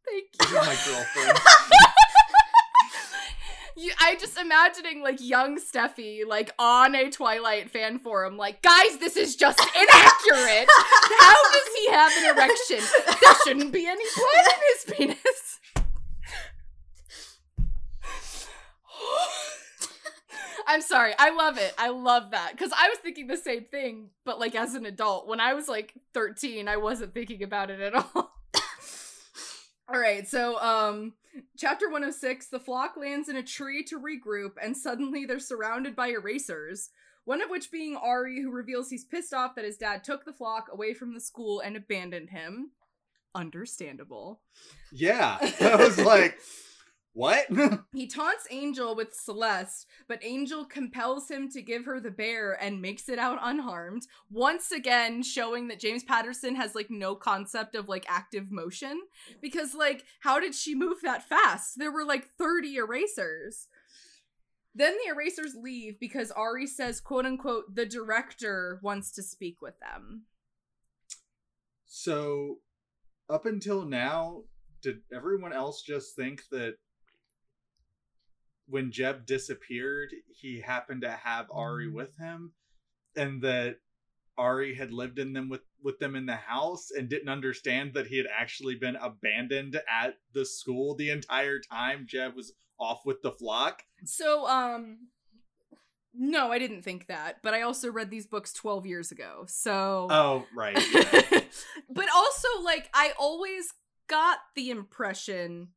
Thank 0.06 0.26
you. 0.42 0.56
You're 0.56 0.62
my 0.62 0.78
girlfriend. 0.86 1.40
You, 3.80 3.92
I 3.98 4.16
just 4.16 4.38
imagining 4.38 5.02
like 5.02 5.22
young 5.22 5.58
Steffi 5.58 6.28
like 6.28 6.52
on 6.60 6.96
a 6.96 7.10
Twilight 7.10 7.72
fan 7.72 7.98
forum, 7.98 8.36
like, 8.36 8.62
guys, 8.62 8.98
this 8.98 9.16
is 9.16 9.38
just 9.38 9.58
inaccurate. 9.74 10.68
How 10.68 11.52
does 11.54 11.70
he 11.78 11.90
have 11.90 12.12
an 12.18 12.26
erection? 12.36 12.80
There 13.22 13.36
shouldn't 13.46 13.72
be 13.72 13.88
any 13.88 14.04
blood 14.18 14.48
in 14.54 14.60
his 14.74 14.84
penis. 14.94 15.60
I'm 20.68 20.82
sorry. 20.82 21.14
I 21.18 21.30
love 21.30 21.58
it. 21.58 21.74
I 21.78 21.88
love 21.88 22.32
that. 22.32 22.52
Because 22.52 22.74
I 22.76 22.90
was 22.90 22.98
thinking 22.98 23.28
the 23.28 23.38
same 23.38 23.64
thing, 23.64 24.10
but 24.26 24.42
like 24.42 24.56
as 24.56 24.74
an 24.74 24.86
adult. 24.86 25.26
When 25.26 25.40
I 25.40 25.54
was 25.54 25.70
like 25.70 25.94
13, 26.14 26.68
I 26.68 26.76
wasn't 26.76 27.14
thinking 27.14 27.44
about 27.44 27.70
it 27.70 27.80
at 27.80 27.96
all. 27.96 28.12
all 29.88 30.00
right. 30.00 30.28
So, 30.28 30.60
um, 30.60 31.14
chapter 31.58 31.88
106 31.88 32.48
the 32.48 32.60
flock 32.60 32.96
lands 32.98 33.30
in 33.30 33.36
a 33.36 33.44
tree 33.44 33.84
to 33.86 34.00
regroup, 34.00 34.54
and 34.62 34.76
suddenly 34.76 35.26
they're 35.26 35.40
surrounded 35.40 35.96
by 35.96 36.10
erasers. 36.10 36.90
One 37.26 37.42
of 37.42 37.50
which 37.50 37.72
being 37.72 37.96
Ari, 37.96 38.42
who 38.42 38.52
reveals 38.52 38.90
he's 38.90 39.06
pissed 39.06 39.34
off 39.34 39.56
that 39.56 39.66
his 39.66 39.78
dad 39.78 40.04
took 40.04 40.26
the 40.26 40.34
flock 40.34 40.68
away 40.72 40.94
from 40.94 41.14
the 41.14 41.20
school 41.20 41.60
and 41.60 41.76
abandoned 41.78 42.32
him. 42.32 42.72
Understandable. 43.36 44.42
yeah. 44.92 45.38
I 45.62 45.76
was 45.76 46.00
like, 46.00 46.40
what? 47.20 47.48
He 47.94 48.08
taunts 48.08 48.48
Angel 48.50 48.96
with 48.96 49.14
Celeste, 49.14 49.86
but 50.08 50.24
Angel 50.24 50.64
compels 50.64 51.30
him 51.30 51.50
to 51.52 51.62
give 51.62 51.84
her 51.84 52.00
the 52.00 52.12
bear 52.12 52.54
and 52.54 52.82
makes 52.82 53.10
it 53.10 53.20
out 53.20 53.40
unharmed. 53.42 54.04
Once 54.32 54.72
again, 54.72 55.22
showing 55.22 55.68
that 55.68 55.82
James 55.82 56.04
Patterson 56.04 56.56
has 56.56 56.76
like 56.76 56.90
no 56.90 57.16
concept 57.16 57.76
of 57.76 57.90
like 57.90 58.06
active 58.08 58.52
motion. 58.52 59.02
Because, 59.42 59.74
like, 59.76 60.06
how 60.22 60.40
did 60.40 60.56
she 60.56 60.76
move 60.76 61.00
that 61.04 61.28
fast? 61.28 61.78
There 61.78 61.92
were 61.92 62.06
like 62.06 62.30
30 62.38 62.78
erasers. 62.78 63.68
Then 64.74 64.96
the 65.04 65.12
erasers 65.12 65.56
leave 65.62 66.00
because 66.00 66.32
Ari 66.32 66.68
says, 66.68 67.02
quote 67.02 67.26
unquote, 67.26 67.76
the 67.76 67.86
director 67.86 68.80
wants 68.82 69.12
to 69.14 69.24
speak 69.24 69.62
with 69.62 69.78
them. 69.82 70.24
so, 71.86 72.60
up 73.30 73.46
until 73.46 73.84
now, 73.84 74.44
did 74.82 75.00
everyone 75.14 75.52
else 75.52 75.82
just 75.82 76.16
think 76.16 76.44
that 76.52 76.76
when 78.70 78.92
Jeb 78.92 79.26
disappeared, 79.26 80.14
he 80.28 80.62
happened 80.62 81.02
to 81.02 81.12
have 81.12 81.48
Ari 81.52 81.90
with 81.90 82.16
him, 82.18 82.54
and 83.16 83.42
that 83.42 83.78
Ari 84.38 84.76
had 84.76 84.92
lived 84.92 85.20
in 85.20 85.34
them 85.34 85.50
with 85.50 85.62
with 85.82 86.00
them 86.00 86.16
in 86.16 86.26
the 86.26 86.36
house 86.36 86.92
and 86.92 87.10
didn't 87.10 87.30
understand 87.30 87.94
that 87.94 88.08
he 88.08 88.18
had 88.18 88.28
actually 88.28 88.76
been 88.76 88.96
abandoned 88.98 89.80
at 89.90 90.16
the 90.34 90.46
school 90.46 90.96
the 90.96 91.10
entire 91.10 91.60
time 91.60 92.06
Jeb 92.08 92.36
was 92.36 92.54
off 92.80 93.06
with 93.06 93.22
the 93.22 93.32
flock? 93.32 93.84
So, 94.06 94.48
um, 94.48 95.08
no, 96.14 96.52
I 96.52 96.60
didn't 96.60 96.82
think 96.82 97.08
that, 97.08 97.38
but 97.44 97.54
I 97.54 97.62
also 97.62 97.92
read 97.92 98.10
these 98.10 98.26
books 98.26 98.52
12 98.54 98.86
years 98.86 99.12
ago. 99.12 99.46
So, 99.48 100.08
Oh, 100.10 100.46
right. 100.56 100.76
but 101.90 102.08
also, 102.14 102.48
like, 102.64 102.90
I 102.94 103.14
always 103.20 103.74
got 104.08 104.40
the 104.56 104.70
impression, 104.72 105.70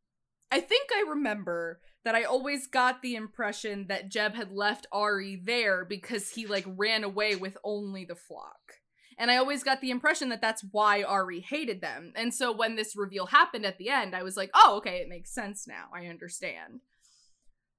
I 0.52 0.60
think 0.60 0.90
I 0.94 1.08
remember 1.08 1.80
that 2.04 2.14
I 2.14 2.24
always 2.24 2.66
got 2.66 3.00
the 3.00 3.14
impression 3.14 3.86
that 3.88 4.10
Jeb 4.10 4.34
had 4.34 4.52
left 4.52 4.86
Ari 4.92 5.40
there 5.42 5.86
because 5.86 6.28
he, 6.28 6.46
like, 6.46 6.66
ran 6.66 7.04
away 7.04 7.36
with 7.36 7.56
only 7.64 8.04
the 8.04 8.14
flock. 8.14 8.74
And 9.18 9.30
I 9.30 9.38
always 9.38 9.64
got 9.64 9.80
the 9.80 9.90
impression 9.90 10.28
that 10.28 10.42
that's 10.42 10.62
why 10.70 11.02
Ari 11.04 11.40
hated 11.40 11.80
them. 11.80 12.12
And 12.14 12.34
so 12.34 12.52
when 12.52 12.76
this 12.76 12.94
reveal 12.94 13.26
happened 13.26 13.64
at 13.64 13.78
the 13.78 13.88
end, 13.88 14.14
I 14.14 14.22
was 14.22 14.36
like, 14.36 14.50
oh, 14.52 14.76
okay, 14.76 14.96
it 14.98 15.08
makes 15.08 15.32
sense 15.32 15.66
now. 15.66 15.86
I 15.94 16.06
understand. 16.06 16.80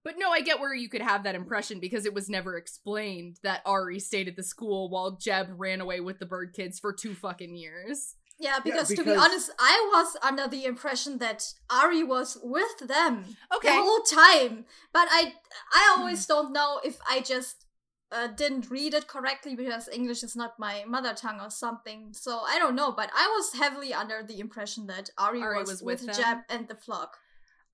But 0.03 0.15
no, 0.17 0.31
I 0.31 0.41
get 0.41 0.59
where 0.59 0.73
you 0.73 0.89
could 0.89 1.01
have 1.03 1.23
that 1.23 1.35
impression 1.35 1.79
because 1.79 2.07
it 2.07 2.13
was 2.13 2.27
never 2.27 2.57
explained 2.57 3.37
that 3.43 3.61
Ari 3.67 3.99
stayed 3.99 4.27
at 4.27 4.35
the 4.35 4.41
school 4.41 4.89
while 4.89 5.17
Jeb 5.21 5.47
ran 5.57 5.79
away 5.79 5.99
with 5.99 6.17
the 6.17 6.25
bird 6.25 6.53
kids 6.55 6.79
for 6.79 6.91
two 6.91 7.13
fucking 7.13 7.55
years. 7.55 8.15
Yeah, 8.43 8.59
because, 8.63 8.89
to 8.89 9.03
be 9.03 9.15
honest, 9.15 9.51
I 9.57 9.89
was 9.93 10.17
under 10.21 10.47
the 10.47 10.65
impression 10.65 11.17
that 11.19 11.53
Ari 11.69 12.03
was 12.03 12.37
with 12.43 12.77
them 12.79 13.23
Okay. 13.55 13.69
the 13.69 13.81
whole 13.81 14.01
time. 14.01 14.65
But 14.91 15.07
I, 15.09 15.33
I 15.73 15.95
always 15.97 16.25
don't 16.25 16.51
know 16.51 16.81
if 16.83 16.99
I 17.09 17.21
just 17.21 17.65
uh, 18.11 18.27
didn't 18.27 18.69
read 18.69 18.93
it 18.93 19.07
correctly 19.07 19.55
because 19.55 19.87
English 19.87 20.23
is 20.23 20.35
not 20.35 20.59
my 20.59 20.83
mother 20.85 21.13
tongue 21.13 21.39
or 21.39 21.49
something. 21.49 22.09
So 22.11 22.41
I 22.45 22.59
don't 22.59 22.75
know. 22.75 22.91
But 22.91 23.09
I 23.15 23.27
was 23.27 23.59
heavily 23.59 23.93
under 23.93 24.21
the 24.27 24.39
impression 24.39 24.87
that 24.87 25.09
Ari, 25.17 25.41
Ari 25.41 25.59
was, 25.59 25.69
was 25.69 25.83
with, 25.83 26.01
with 26.05 26.17
Jeb 26.17 26.39
and 26.49 26.67
the 26.67 26.75
flock. 26.75 27.17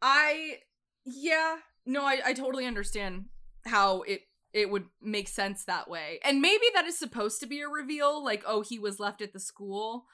I 0.02 0.60
yeah, 1.04 1.58
no, 1.86 2.06
I, 2.06 2.22
I 2.28 2.34
totally 2.34 2.66
understand 2.66 3.26
how 3.66 4.04
it 4.04 4.22
it 4.54 4.70
would 4.70 4.86
make 5.02 5.28
sense 5.28 5.66
that 5.66 5.90
way. 5.90 6.20
And 6.24 6.42
maybe 6.42 6.66
that 6.74 6.86
is 6.86 6.98
supposed 6.98 7.40
to 7.42 7.48
be 7.48 7.62
a 7.62 7.68
reveal, 7.68 8.24
like, 8.24 8.44
oh, 8.48 8.62
he 8.62 8.80
was 8.80 9.00
left 9.00 9.22
at 9.22 9.34
the 9.34 9.40
school 9.40 10.06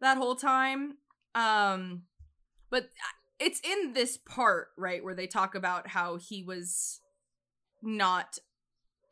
that 0.00 0.16
whole 0.16 0.36
time. 0.36 0.98
Um 1.34 2.02
but 2.70 2.90
it's 3.38 3.60
in 3.60 3.92
this 3.92 4.16
part, 4.16 4.68
right, 4.76 5.02
where 5.04 5.14
they 5.14 5.26
talk 5.26 5.54
about 5.54 5.88
how 5.88 6.16
he 6.16 6.42
was 6.42 7.00
not 7.82 8.38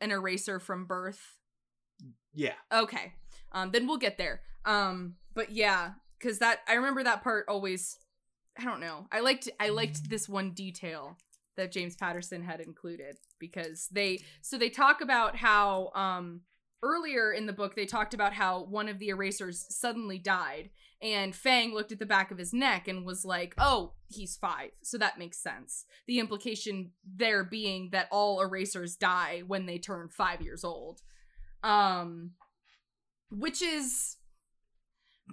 an 0.01 0.11
eraser 0.11 0.59
from 0.59 0.85
birth. 0.85 1.37
yeah. 2.33 2.53
Okay. 2.71 3.13
Um 3.51 3.71
then 3.71 3.87
we'll 3.87 3.97
get 3.97 4.17
there. 4.17 4.41
Um 4.65 5.15
but 5.33 5.51
yeah, 5.51 5.93
cuz 6.19 6.39
that 6.39 6.59
I 6.67 6.73
remember 6.73 7.03
that 7.03 7.23
part 7.23 7.45
always 7.47 7.97
I 8.57 8.63
don't 8.65 8.79
know. 8.79 9.07
I 9.11 9.19
liked 9.19 9.49
I 9.59 9.69
liked 9.69 10.09
this 10.09 10.29
one 10.29 10.51
detail 10.51 11.17
that 11.55 11.71
James 11.71 11.95
Patterson 11.95 12.43
had 12.43 12.59
included 12.59 13.17
because 13.39 13.87
they 13.91 14.19
so 14.41 14.57
they 14.57 14.69
talk 14.69 15.01
about 15.01 15.35
how 15.35 15.91
um 15.95 16.41
earlier 16.83 17.31
in 17.31 17.47
the 17.47 17.53
book 17.53 17.75
they 17.75 17.85
talked 17.85 18.13
about 18.13 18.33
how 18.33 18.65
one 18.65 18.89
of 18.89 18.99
the 18.99 19.09
erasers 19.09 19.65
suddenly 19.69 20.19
died 20.19 20.69
and 21.01 21.35
Fang 21.35 21.73
looked 21.73 21.91
at 21.91 21.99
the 21.99 22.05
back 22.05 22.31
of 22.31 22.37
his 22.37 22.53
neck 22.53 22.87
and 22.87 23.05
was 23.05 23.25
like, 23.25 23.53
"Oh, 23.57 23.93
he's 24.07 24.37
5." 24.37 24.71
So 24.83 24.97
that 24.97 25.19
makes 25.19 25.37
sense. 25.37 25.85
The 26.07 26.19
implication 26.19 26.91
there 27.03 27.43
being 27.43 27.89
that 27.91 28.07
all 28.11 28.41
erasers 28.41 28.95
die 28.95 29.43
when 29.45 29.65
they 29.65 29.79
turn 29.79 30.07
5 30.09 30.41
years 30.41 30.63
old. 30.63 31.01
Um 31.63 32.31
which 33.29 33.61
is 33.61 34.17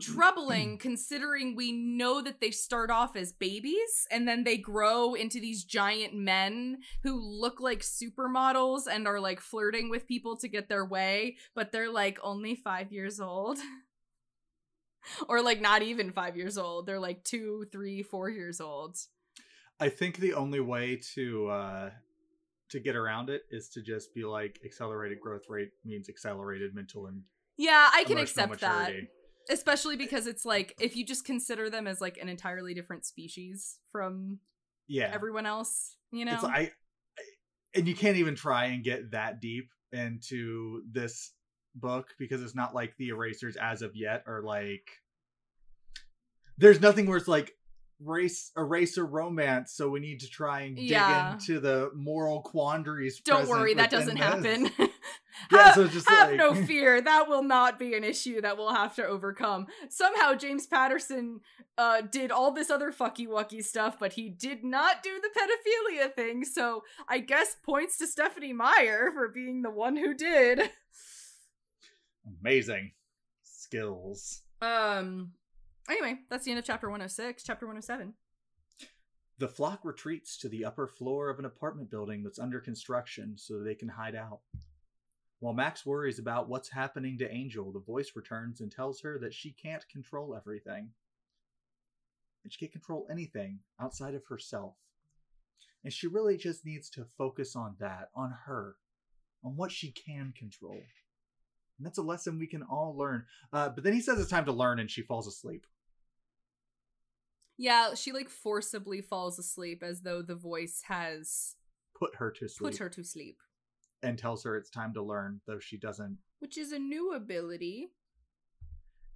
troubling 0.01 0.79
considering 0.79 1.57
we 1.57 1.73
know 1.73 2.23
that 2.23 2.41
they 2.41 2.51
start 2.51 2.91
off 2.91 3.17
as 3.17 3.33
babies 3.33 4.07
and 4.11 4.27
then 4.27 4.45
they 4.45 4.57
grow 4.57 5.15
into 5.15 5.41
these 5.41 5.65
giant 5.65 6.15
men 6.15 6.79
who 7.03 7.21
look 7.21 7.61
like 7.61 7.81
supermodels 7.81 8.83
and 8.91 9.07
are 9.07 9.21
like 9.21 9.41
flirting 9.41 9.91
with 9.91 10.07
people 10.07 10.37
to 10.37 10.49
get 10.49 10.69
their 10.69 10.85
way, 10.85 11.37
but 11.55 11.73
they're 11.73 11.91
like 11.91 12.19
only 12.23 12.55
five 12.55 12.93
years 12.93 13.21
old. 13.21 13.59
or 15.29 15.43
like 15.43 15.61
not 15.61 15.83
even 15.83 16.13
five 16.13 16.37
years 16.37 16.59
old. 16.59 16.87
They're 16.87 17.01
like 17.01 17.25
two, 17.25 17.67
three, 17.73 18.03
four 18.03 18.29
years 18.29 18.61
old. 18.61 18.99
I 19.79 19.89
think 19.89 20.19
the 20.19 20.35
only 20.35 20.61
way 20.61 21.01
to 21.15 21.49
uh 21.49 21.91
to 22.69 22.81
get 22.81 22.95
around 22.95 23.31
it 23.31 23.43
is 23.51 23.69
to 23.71 23.83
just 23.83 24.15
be 24.15 24.25
like 24.25 24.61
accelerated 24.65 25.21
growth 25.21 25.45
rate 25.49 25.71
means 25.85 26.09
accelerated 26.09 26.75
mental 26.75 27.07
and 27.07 27.23
Yeah, 27.57 27.89
I 27.93 28.05
can 28.05 28.19
accept 28.19 28.61
that. 28.61 28.93
Especially 29.51 29.97
because 29.97 30.27
it's 30.27 30.45
like 30.45 30.75
if 30.81 30.97
you 30.97 31.05
just 31.05 31.25
consider 31.25 31.69
them 31.69 31.87
as 31.87 32.01
like 32.01 32.17
an 32.19 32.29
entirely 32.29 32.73
different 32.73 33.05
species 33.05 33.79
from 33.91 34.39
Yeah. 34.89 35.11
everyone 35.13 35.45
else, 35.47 35.97
you 36.13 36.25
know? 36.25 36.35
It's 36.35 36.45
I 36.45 36.73
and 37.75 37.87
you 37.87 37.95
can't 37.95 38.17
even 38.17 38.35
try 38.35 38.67
and 38.67 38.83
get 38.83 39.11
that 39.13 39.41
deep 39.41 39.71
into 39.93 40.83
this 40.91 41.33
book 41.75 42.09
because 42.19 42.43
it's 42.43 42.55
not 42.55 42.75
like 42.75 42.97
the 42.97 43.09
erasers 43.09 43.57
as 43.57 43.83
of 43.83 43.95
yet 43.95 44.25
are 44.27 44.43
like 44.43 44.89
there's 46.59 46.81
nothing 46.81 47.07
where 47.07 47.17
it's 47.17 47.29
like 47.29 47.53
race 48.03 48.51
eraser 48.57 49.05
romance 49.05 49.73
so 49.73 49.89
we 49.89 50.01
need 50.01 50.21
to 50.21 50.29
try 50.29 50.63
and 50.63 50.77
dig 50.77 50.91
Yeah. 50.91 51.33
into 51.35 51.61
the 51.61 51.91
moral 51.95 52.41
quandaries 52.43 53.21
Don't 53.21 53.49
worry, 53.49 53.75
that 53.75 53.91
doesn't 53.91 54.17
this. 54.19 54.25
happen. 54.25 54.71
yeah 55.51 55.65
have 55.67 55.75
so 55.75 55.89
just 55.89 56.09
have 56.09 56.31
like 56.31 56.39
no 56.39 56.55
fear. 56.67 57.01
That 57.01 57.29
will 57.29 57.43
not 57.43 57.79
be 57.79 57.95
an 57.95 58.05
issue 58.05 58.41
that 58.41 58.57
we'll 58.57 58.75
have 58.75 58.95
to 58.97 59.07
overcome. 59.07 59.67
Somehow 59.89 60.35
James 60.35 60.67
Patterson 60.67 61.41
uh 61.79 62.03
did 62.03 62.31
all 62.31 62.53
this 62.53 62.71
other 62.71 62.93
fucky 62.93 63.27
wucky 63.27 63.65
stuff, 63.65 63.99
but 63.99 64.15
he 64.15 64.29
did 64.29 64.65
not 64.65 65.03
do 65.03 65.21
the 65.21 65.31
pedophilia 65.39 66.13
thing. 66.15 66.45
So 66.45 66.85
I 67.09 67.19
guess 67.19 67.57
points 67.65 67.99
to 67.99 68.07
Stephenie 68.07 68.53
Meyer 68.53 69.11
for 69.13 69.29
being 69.29 69.63
the 69.63 69.71
one 69.71 69.97
who 69.97 70.15
did. 70.15 70.71
amazing 72.41 72.93
skills 73.43 74.43
Um 74.61 75.33
anyway, 75.89 76.19
that's 76.29 76.45
the 76.45 76.51
end 76.51 76.59
of 76.59 76.65
chapter 76.65 76.89
106. 76.89 77.43
Chapter 77.43 77.67
107. 77.67 78.15
The 79.39 79.49
flock 79.49 79.81
retreats 79.85 80.37
to 80.39 80.49
the 80.49 80.65
upper 80.65 80.87
floor 80.87 81.31
of 81.31 81.39
an 81.39 81.47
apartment 81.47 81.91
building 81.91 82.23
that's 82.23 82.39
under 82.39 82.61
construction 82.61 83.35
so 83.39 83.63
they 83.63 83.75
can 83.75 83.89
hide 83.89 84.15
out. 84.15 84.41
While 85.41 85.55
Max 85.55 85.87
worries 85.87 86.19
about 86.19 86.49
what's 86.49 86.71
happening 86.71 87.19
to 87.19 87.31
Angel, 87.31 87.73
the 87.73 87.81
voice 87.81 88.13
returns 88.15 88.61
and 88.61 88.71
tells 88.71 89.01
her 89.01 89.19
that 89.21 89.35
she 89.35 89.53
can't 89.53 89.87
control 89.89 90.37
everything. 90.37 90.91
And 92.45 92.53
she 92.53 92.59
can't 92.59 92.73
control 92.73 93.07
anything 93.11 93.61
outside 93.81 94.15
of 94.15 94.25
herself. 94.29 94.75
And 95.83 95.93
she 95.93 96.07
really 96.07 96.37
just 96.37 96.67
needs 96.67 96.91
to 96.91 97.07
focus 97.17 97.57
on 97.57 97.77
that, 97.81 98.11
on 98.15 98.35
her, 98.47 98.77
on 99.43 99.57
what 99.57 99.73
she 99.73 99.93
can 99.93 100.35
control. 100.37 100.83
And 101.79 101.87
that's 101.87 101.99
a 101.99 102.03
lesson 102.03 102.39
we 102.39 102.47
can 102.47 102.63
all 102.63 102.95
learn. 102.97 103.25
Uh, 103.51 103.71
but 103.71 103.83
then 103.83 103.95
he 103.95 104.03
says 104.03 104.21
it's 104.21 104.29
time 104.31 104.45
to 104.45 104.53
learn, 104.53 104.79
and 104.79 104.91
she 104.91 105.01
falls 105.01 105.27
asleep. 105.27 105.67
Yeah, 107.57 107.95
she 107.95 108.13
like 108.13 108.29
forcibly 108.29 109.01
falls 109.01 109.39
asleep 109.39 109.83
as 109.83 110.03
though 110.03 110.21
the 110.21 110.35
voice 110.35 110.83
has 110.87 111.57
Put 111.99 112.17
her 112.17 112.31
to 112.33 112.49
sleep. 112.49 112.73
put 112.73 112.79
her 112.79 112.89
to 112.91 113.05
sleep, 113.05 113.39
and 114.03 114.19
tells 114.19 114.45
her 114.45 114.57
it's 114.57 114.71
time 114.71 114.93
to 114.95 115.03
learn, 115.03 115.41
though 115.47 115.59
she 115.59 115.77
doesn't. 115.79 116.19
which 116.41 116.57
is 116.57 116.73
a 116.73 116.79
new 116.79 117.13
ability. 117.13 117.89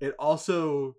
It 0.01 0.15
also, 0.19 0.97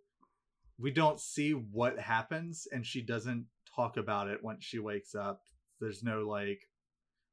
we 0.79 0.91
don't 0.91 1.19
see 1.19 1.51
what 1.51 1.99
happens, 1.99 2.67
and 2.71 2.85
she 2.85 3.01
doesn't 3.01 3.45
talk 3.75 3.97
about 3.97 4.27
it 4.29 4.43
once 4.43 4.63
she 4.63 4.79
wakes 4.79 5.13
up. 5.15 5.41
There's 5.79 6.01
no 6.03 6.27
like 6.27 6.61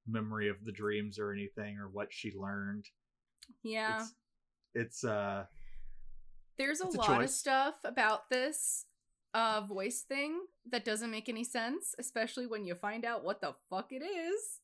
memory 0.06 0.48
of 0.48 0.56
the 0.64 0.72
dreams 0.72 1.18
or 1.18 1.32
anything 1.32 1.78
or 1.78 1.88
what 1.88 2.08
she 2.10 2.32
learned. 2.36 2.84
Yeah. 3.62 4.02
It's, 4.02 4.14
it's 4.74 5.04
uh, 5.04 5.44
There's 6.58 6.80
a 6.80 6.86
a 6.86 6.88
lot 6.88 7.22
of 7.22 7.30
stuff 7.30 7.74
about 7.84 8.28
this 8.28 8.86
uh 9.34 9.62
voice 9.62 10.02
thing 10.06 10.40
that 10.70 10.84
doesn't 10.84 11.10
make 11.10 11.28
any 11.28 11.44
sense, 11.44 11.94
especially 11.98 12.46
when 12.46 12.64
you 12.66 12.74
find 12.74 13.04
out 13.04 13.24
what 13.24 13.40
the 13.40 13.54
fuck 13.70 13.90
it 13.92 14.02
is. 14.04 14.60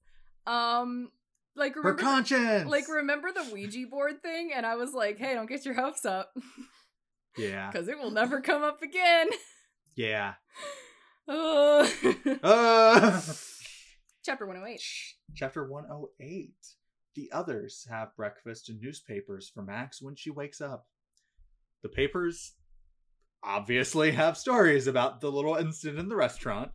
Um 0.46 1.10
like 1.58 1.74
her 1.74 1.80
remember 1.80 2.02
conscience. 2.02 2.70
like 2.70 2.88
remember 2.88 3.28
the 3.32 3.52
Ouija 3.52 3.86
board 3.90 4.22
thing 4.22 4.50
and 4.54 4.64
I 4.64 4.76
was 4.76 4.92
like, 4.94 5.18
"Hey, 5.18 5.34
don't 5.34 5.48
get 5.48 5.64
your 5.64 5.74
hopes 5.74 6.04
up 6.04 6.32
yeah, 7.36 7.70
cuz 7.72 7.88
it 7.88 7.98
will 7.98 8.10
never 8.10 8.40
come 8.40 8.62
up 8.62 8.82
again." 8.82 9.28
yeah. 9.96 10.34
Uh. 11.28 11.86
Uh, 12.42 13.20
Chapter 14.24 14.46
108. 14.46 14.80
chapter 15.34 15.66
one 15.68 15.84
hundred 15.84 16.08
eight. 16.20 16.54
The 17.14 17.30
others 17.32 17.86
have 17.90 18.16
breakfast 18.16 18.68
and 18.68 18.80
newspapers 18.80 19.50
for 19.52 19.62
Max 19.62 20.00
when 20.00 20.14
she 20.16 20.30
wakes 20.30 20.60
up. 20.60 20.86
The 21.82 21.88
papers 21.88 22.54
obviously 23.42 24.12
have 24.12 24.36
stories 24.36 24.86
about 24.86 25.20
the 25.20 25.30
little 25.30 25.54
incident 25.56 25.98
in 25.98 26.08
the 26.08 26.16
restaurant, 26.16 26.70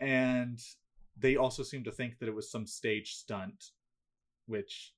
and 0.00 0.58
they 1.16 1.36
also 1.36 1.62
seem 1.62 1.84
to 1.84 1.92
think 1.92 2.18
that 2.18 2.28
it 2.28 2.34
was 2.34 2.50
some 2.50 2.66
stage 2.66 3.12
stunt, 3.14 3.64
which 4.48 4.92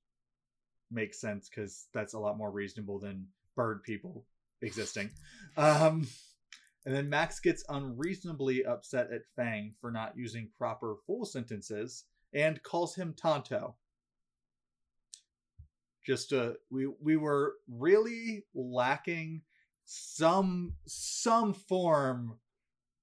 makes 0.91 1.21
sense 1.21 1.49
because 1.49 1.87
that's 1.93 2.15
a 2.15 2.19
lot 2.19 2.39
more 2.39 2.51
reasonable 2.51 2.99
than 2.99 3.27
bird 3.57 3.83
people 3.83 4.25
existing. 4.63 5.11
Um, 5.57 6.07
and 6.87 6.95
then 6.95 7.11
Max 7.11 7.41
gets 7.41 7.65
unreasonably 7.69 8.65
upset 8.65 9.13
at 9.13 9.27
Fang 9.37 9.75
for 9.81 9.91
not 9.91 10.17
using 10.17 10.49
proper 10.57 10.97
full 11.07 11.25
sentences 11.25 12.05
and 12.33 12.63
calls 12.63 12.95
him 12.95 13.15
Tonto. 13.15 13.75
Just 16.07 16.33
uh 16.33 16.53
we 16.71 16.87
we 17.03 17.17
were 17.17 17.55
really 17.69 18.45
lacking 18.55 19.43
some 19.85 20.75
some 20.87 21.53
form 21.53 22.39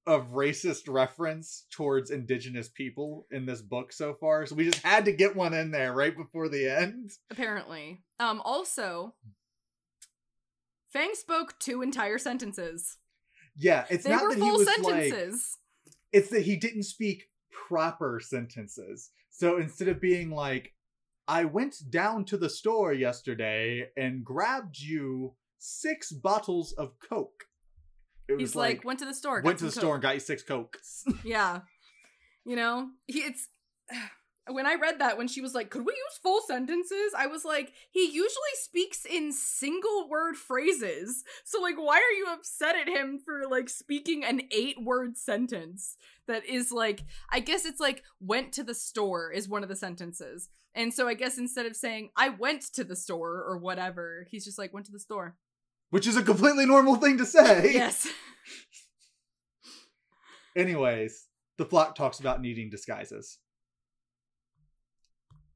of 0.08 0.32
racist 0.32 0.88
reference 0.88 1.66
towards 1.70 2.10
indigenous 2.10 2.70
people 2.70 3.28
in 3.30 3.46
this 3.46 3.62
book 3.62 3.92
so 3.92 4.14
far. 4.14 4.46
So 4.46 4.56
we 4.56 4.66
just 4.66 4.84
had 4.84 5.06
to 5.06 5.12
get 5.12 5.36
one 5.36 5.54
in 5.54 5.70
there 5.70 5.94
right 5.94 6.16
before 6.16 6.48
the 6.50 6.68
end. 6.68 7.12
Apparently. 7.30 8.02
Um 8.20 8.42
also 8.44 9.14
Fang 10.92 11.14
spoke 11.14 11.60
two 11.60 11.82
entire 11.82 12.18
sentences. 12.18 12.98
Yeah, 13.58 13.86
it's 13.90 14.06
they 14.06 14.12
not 14.12 14.24
were 14.24 14.30
that 14.30 14.36
he 14.36 14.42
full 14.42 14.58
was 14.58 14.68
like 14.68 14.76
sentences. 14.78 15.58
it's 16.12 16.30
that 16.30 16.44
he 16.44 16.56
didn't 16.56 16.84
speak 16.84 17.26
proper 17.52 18.20
sentences. 18.24 19.12
So 19.30 19.58
instead 19.58 19.90
of 19.90 20.00
being 20.00 20.32
like, 20.32 20.74
I 21.28 21.44
went 21.44 21.76
down 21.90 22.24
to 22.26 22.38
the 22.38 22.50
store 22.50 22.94
yesterday 22.94 23.90
and 23.98 24.24
grabbed 24.24 24.80
you 24.80 25.36
six 25.60 26.12
bottles 26.12 26.72
of 26.74 26.94
Coke. 27.00 27.44
He's 28.38 28.56
like, 28.56 28.84
went 28.84 29.00
to 29.00 29.06
the 29.06 29.14
store. 29.14 29.42
went 29.42 29.60
to 29.60 29.66
the 29.66 29.72
Coke." 29.72 29.80
store 29.80 29.94
and 29.96 30.02
got 30.02 30.14
you 30.16 30.20
six 30.20 30.44
Cokes. 30.44 31.04
Yeah. 31.24 31.62
You 32.46 32.56
know, 32.56 32.90
he, 33.08 33.20
it's 33.20 33.48
when 34.50 34.66
I 34.66 34.76
read 34.76 35.00
that 35.00 35.18
when 35.18 35.28
she 35.28 35.42
was 35.42 35.54
like, 35.54 35.70
"Could 35.70 35.86
we 35.86 35.92
use 35.92 36.20
full 36.22 36.42
sentences?" 36.42 37.14
I 37.18 37.28
was 37.28 37.44
like, 37.44 37.74
he 37.92 38.06
usually 38.06 38.56
speaks 38.62 39.06
in 39.06 39.34
single 39.34 40.08
word 40.10 40.36
phrases. 40.38 41.24
So 41.44 41.62
like, 41.62 41.78
why 41.78 41.98
are 41.98 42.18
you 42.18 42.28
upset 42.32 42.76
at 42.76 42.88
him 42.88 43.20
for 43.24 43.44
like 43.50 43.70
speaking 43.70 44.24
an 44.24 44.42
eight 44.52 44.82
word 44.82 45.18
sentence 45.18 45.98
that 46.28 46.46
is 46.46 46.72
like 46.72 47.04
I 47.30 47.40
guess 47.40 47.66
it's 47.66 47.80
like 47.80 48.04
went 48.20 48.54
to 48.54 48.64
the 48.64 48.76
store 48.76 49.32
is 49.32 49.50
one 49.50 49.64
of 49.64 49.70
the 49.70 49.76
sentences. 49.76 50.50
And 50.74 50.94
so 50.94 51.08
I 51.08 51.16
guess 51.16 51.38
instead 51.38 51.66
of 51.66 51.76
saying 51.76 52.12
I 52.16 52.30
went 52.30 52.62
to 52.74 52.84
the 52.84 52.96
store 52.96 53.44
or 53.44 53.58
whatever, 53.58 54.28
he's 54.30 54.46
just 54.46 54.60
like 54.60 54.74
went 54.74 54.86
to 54.86 54.92
the 54.92 55.00
store. 55.00 55.36
Which 55.90 56.08
is 56.08 56.18
a 56.18 56.24
completely 56.24 56.66
normal 56.66 56.96
thing 56.96 57.18
to 57.18 57.26
say. 57.26 57.72
Yes. 57.74 58.08
Anyways, 60.56 61.28
the 61.58 61.66
flock 61.66 61.96
talks 61.96 62.20
about 62.20 62.42
needing 62.42 62.70
disguises. 62.70 63.40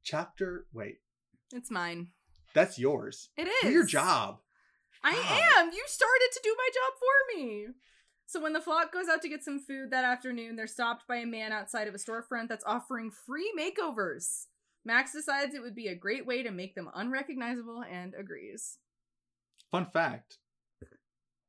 Chapter 0.03 0.65
wait, 0.73 0.97
It's 1.53 1.69
mine. 1.69 2.09
that's 2.53 2.79
yours. 2.79 3.29
It 3.37 3.47
is. 3.47 3.53
Do 3.63 3.69
your 3.71 3.85
job. 3.85 4.39
I 5.03 5.13
God. 5.13 5.65
am. 5.67 5.73
You 5.73 5.83
started 5.87 6.29
to 6.33 6.39
do 6.43 6.55
my 6.57 6.69
job 6.73 6.93
for 6.99 7.35
me. 7.37 7.67
So 8.25 8.41
when 8.41 8.53
the 8.53 8.61
flock 8.61 8.93
goes 8.93 9.09
out 9.09 9.21
to 9.23 9.29
get 9.29 9.43
some 9.43 9.59
food 9.59 9.91
that 9.91 10.05
afternoon, 10.05 10.55
they're 10.55 10.67
stopped 10.67 11.07
by 11.07 11.17
a 11.17 11.25
man 11.25 11.51
outside 11.51 11.87
of 11.87 11.95
a 11.95 11.97
storefront 11.97 12.47
that's 12.47 12.63
offering 12.65 13.11
free 13.11 13.51
makeovers. 13.57 14.45
Max 14.85 15.11
decides 15.11 15.53
it 15.53 15.61
would 15.61 15.75
be 15.75 15.87
a 15.87 15.95
great 15.95 16.25
way 16.25 16.41
to 16.41 16.51
make 16.51 16.73
them 16.75 16.89
unrecognizable 16.95 17.83
and 17.91 18.13
agrees. 18.17 18.77
Fun 19.71 19.85
fact. 19.85 20.37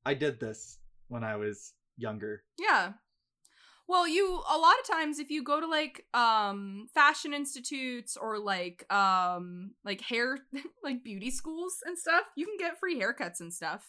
I 0.05 0.15
did 0.15 0.41
this 0.41 0.79
when 1.09 1.25
I 1.25 1.37
was 1.37 1.75
younger. 1.97 2.43
Yeah. 2.59 2.93
Well, 3.89 4.07
you 4.09 4.43
a 4.49 4.59
lot 4.59 4.75
of 4.81 4.87
times 4.87 5.19
if 5.19 5.31
you 5.31 5.43
go 5.43 5.61
to 5.61 5.67
like 5.67 6.07
um 6.15 6.89
fashion 6.95 7.35
institutes 7.35 8.17
or 8.17 8.39
like 8.39 8.91
um 8.93 9.73
like 9.85 10.01
hair 10.01 10.39
like 10.85 11.03
beauty 11.03 11.31
schools 11.31 11.79
and 11.85 11.99
stuff, 11.99 12.25
you 12.37 12.47
can 12.47 12.57
get 12.59 12.79
free 12.79 12.99
haircuts 12.99 13.41
and 13.41 13.53
stuff. 13.53 13.85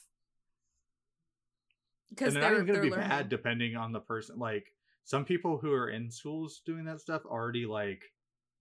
Because 2.10 2.34
they're, 2.34 2.42
they're 2.42 2.52
not 2.52 2.56
even 2.56 2.66
they're 2.66 2.76
gonna 2.76 2.88
be 2.88 2.92
learning. 2.92 3.10
bad 3.10 3.30
depending 3.30 3.76
on 3.76 3.92
the 3.92 4.00
person. 4.00 4.38
Like 4.40 4.66
some 5.04 5.26
people 5.26 5.58
who 5.58 5.72
are 5.72 5.90
in 5.90 6.10
schools 6.12 6.62
doing 6.66 6.86
that 6.86 7.02
stuff 7.02 7.26
already 7.26 7.66
like 7.66 8.04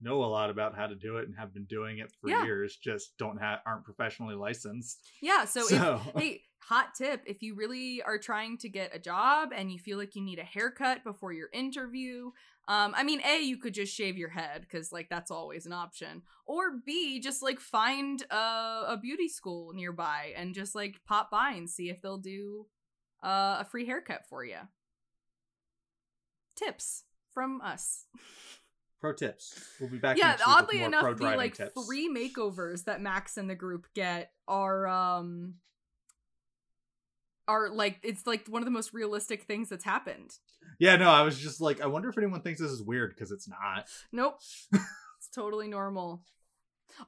know 0.02 0.24
a 0.24 0.26
lot 0.26 0.50
about 0.50 0.76
how 0.76 0.86
to 0.86 0.94
do 0.94 1.18
it 1.18 1.26
and 1.26 1.36
have 1.36 1.54
been 1.54 1.64
doing 1.64 1.98
it 1.98 2.12
for 2.20 2.28
Yeah. 2.28 2.44
years. 2.44 2.76
Just 2.76 3.16
don't 3.18 3.38
have 3.38 3.60
aren't 3.66 3.84
professionally 3.84 4.34
licensed. 4.34 5.00
Yeah, 5.20 5.44
so, 5.44 5.66
So, 5.66 6.00
if 6.14 6.14
hey, 6.22 6.42
hot 6.58 6.94
tip, 6.94 7.22
if 7.26 7.42
you 7.42 7.54
really 7.54 8.02
are 8.02 8.18
trying 8.18 8.58
to 8.58 8.68
get 8.68 8.94
a 8.94 8.98
job 8.98 9.50
and 9.54 9.72
you 9.72 9.78
feel 9.78 9.98
like 9.98 10.14
you 10.14 10.22
need 10.22 10.38
a 10.38 10.44
haircut 10.44 11.04
before 11.04 11.32
your 11.32 11.48
interview, 11.52 12.30
um 12.68 12.94
I 12.96 13.02
mean, 13.02 13.20
A, 13.24 13.40
you 13.40 13.56
could 13.58 13.74
just 13.74 13.94
shave 13.94 14.16
your 14.16 14.28
head 14.30 14.68
cuz 14.68 14.92
like 14.92 15.08
that's 15.08 15.30
always 15.30 15.66
an 15.66 15.72
option. 15.72 16.22
Or 16.46 16.78
B, 16.84 17.20
just 17.20 17.42
like 17.42 17.60
find 17.60 18.22
a 18.30 18.84
a 18.88 18.98
beauty 19.00 19.28
school 19.28 19.72
nearby 19.72 20.32
and 20.36 20.54
just 20.54 20.74
like 20.74 21.00
pop 21.04 21.30
by 21.30 21.50
and 21.52 21.68
see 21.68 21.88
if 21.90 22.00
they'll 22.02 22.18
do 22.18 22.66
uh, 23.22 23.58
a 23.60 23.64
free 23.64 23.86
haircut 23.86 24.26
for 24.28 24.44
you. 24.44 24.58
Tips 26.56 27.04
from 27.32 27.60
us. 27.60 28.06
Pro 29.02 29.12
tips. 29.12 29.58
We'll 29.80 29.90
be 29.90 29.98
back. 29.98 30.16
yeah, 30.16 30.28
next 30.28 30.46
week 30.46 30.46
with 30.46 30.56
oddly 30.56 30.82
enough, 30.84 31.18
the 31.18 31.24
like 31.24 31.56
tips. 31.56 31.72
three 31.84 32.08
makeovers 32.08 32.84
that 32.84 33.02
Max 33.02 33.36
and 33.36 33.50
the 33.50 33.56
group 33.56 33.88
get 33.94 34.30
are 34.46 34.86
um 34.86 35.54
are 37.48 37.68
like 37.68 37.98
it's 38.04 38.28
like 38.28 38.46
one 38.46 38.62
of 38.62 38.64
the 38.64 38.70
most 38.70 38.94
realistic 38.94 39.42
things 39.42 39.68
that's 39.68 39.84
happened. 39.84 40.38
Yeah, 40.78 40.94
no, 40.94 41.10
I 41.10 41.22
was 41.22 41.36
just 41.36 41.60
like, 41.60 41.80
I 41.80 41.86
wonder 41.86 42.10
if 42.10 42.16
anyone 42.16 42.42
thinks 42.42 42.60
this 42.60 42.70
is 42.70 42.80
weird 42.80 43.10
because 43.10 43.32
it's 43.32 43.48
not. 43.48 43.88
Nope. 44.12 44.38
it's 44.72 45.28
totally 45.34 45.66
normal. 45.66 46.22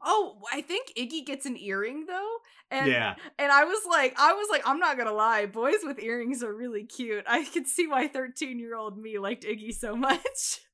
Oh, 0.03 0.41
I 0.53 0.63
think 0.63 0.93
Iggy 0.99 1.25
gets 1.25 1.47
an 1.47 1.57
earring 1.57 2.07
though. 2.07 2.37
And 2.73 2.91
yeah, 2.91 3.15
and 3.39 3.53
I 3.53 3.63
was 3.63 3.87
like, 3.89 4.19
I 4.19 4.33
was 4.33 4.49
like, 4.51 4.67
I'm 4.67 4.81
not 4.81 4.99
gonna 4.99 5.13
lie, 5.13 5.47
boys 5.47 5.79
with 5.85 6.03
earrings 6.03 6.43
are 6.43 6.53
really 6.53 6.83
cute. 6.83 7.25
I 7.29 7.45
could 7.45 7.69
see 7.69 7.87
why 7.87 8.09
13 8.09 8.59
year 8.59 8.75
old 8.75 8.99
me 8.99 9.21
liked 9.21 9.45
Iggy 9.45 9.73
so 9.73 9.95
much. 9.95 10.19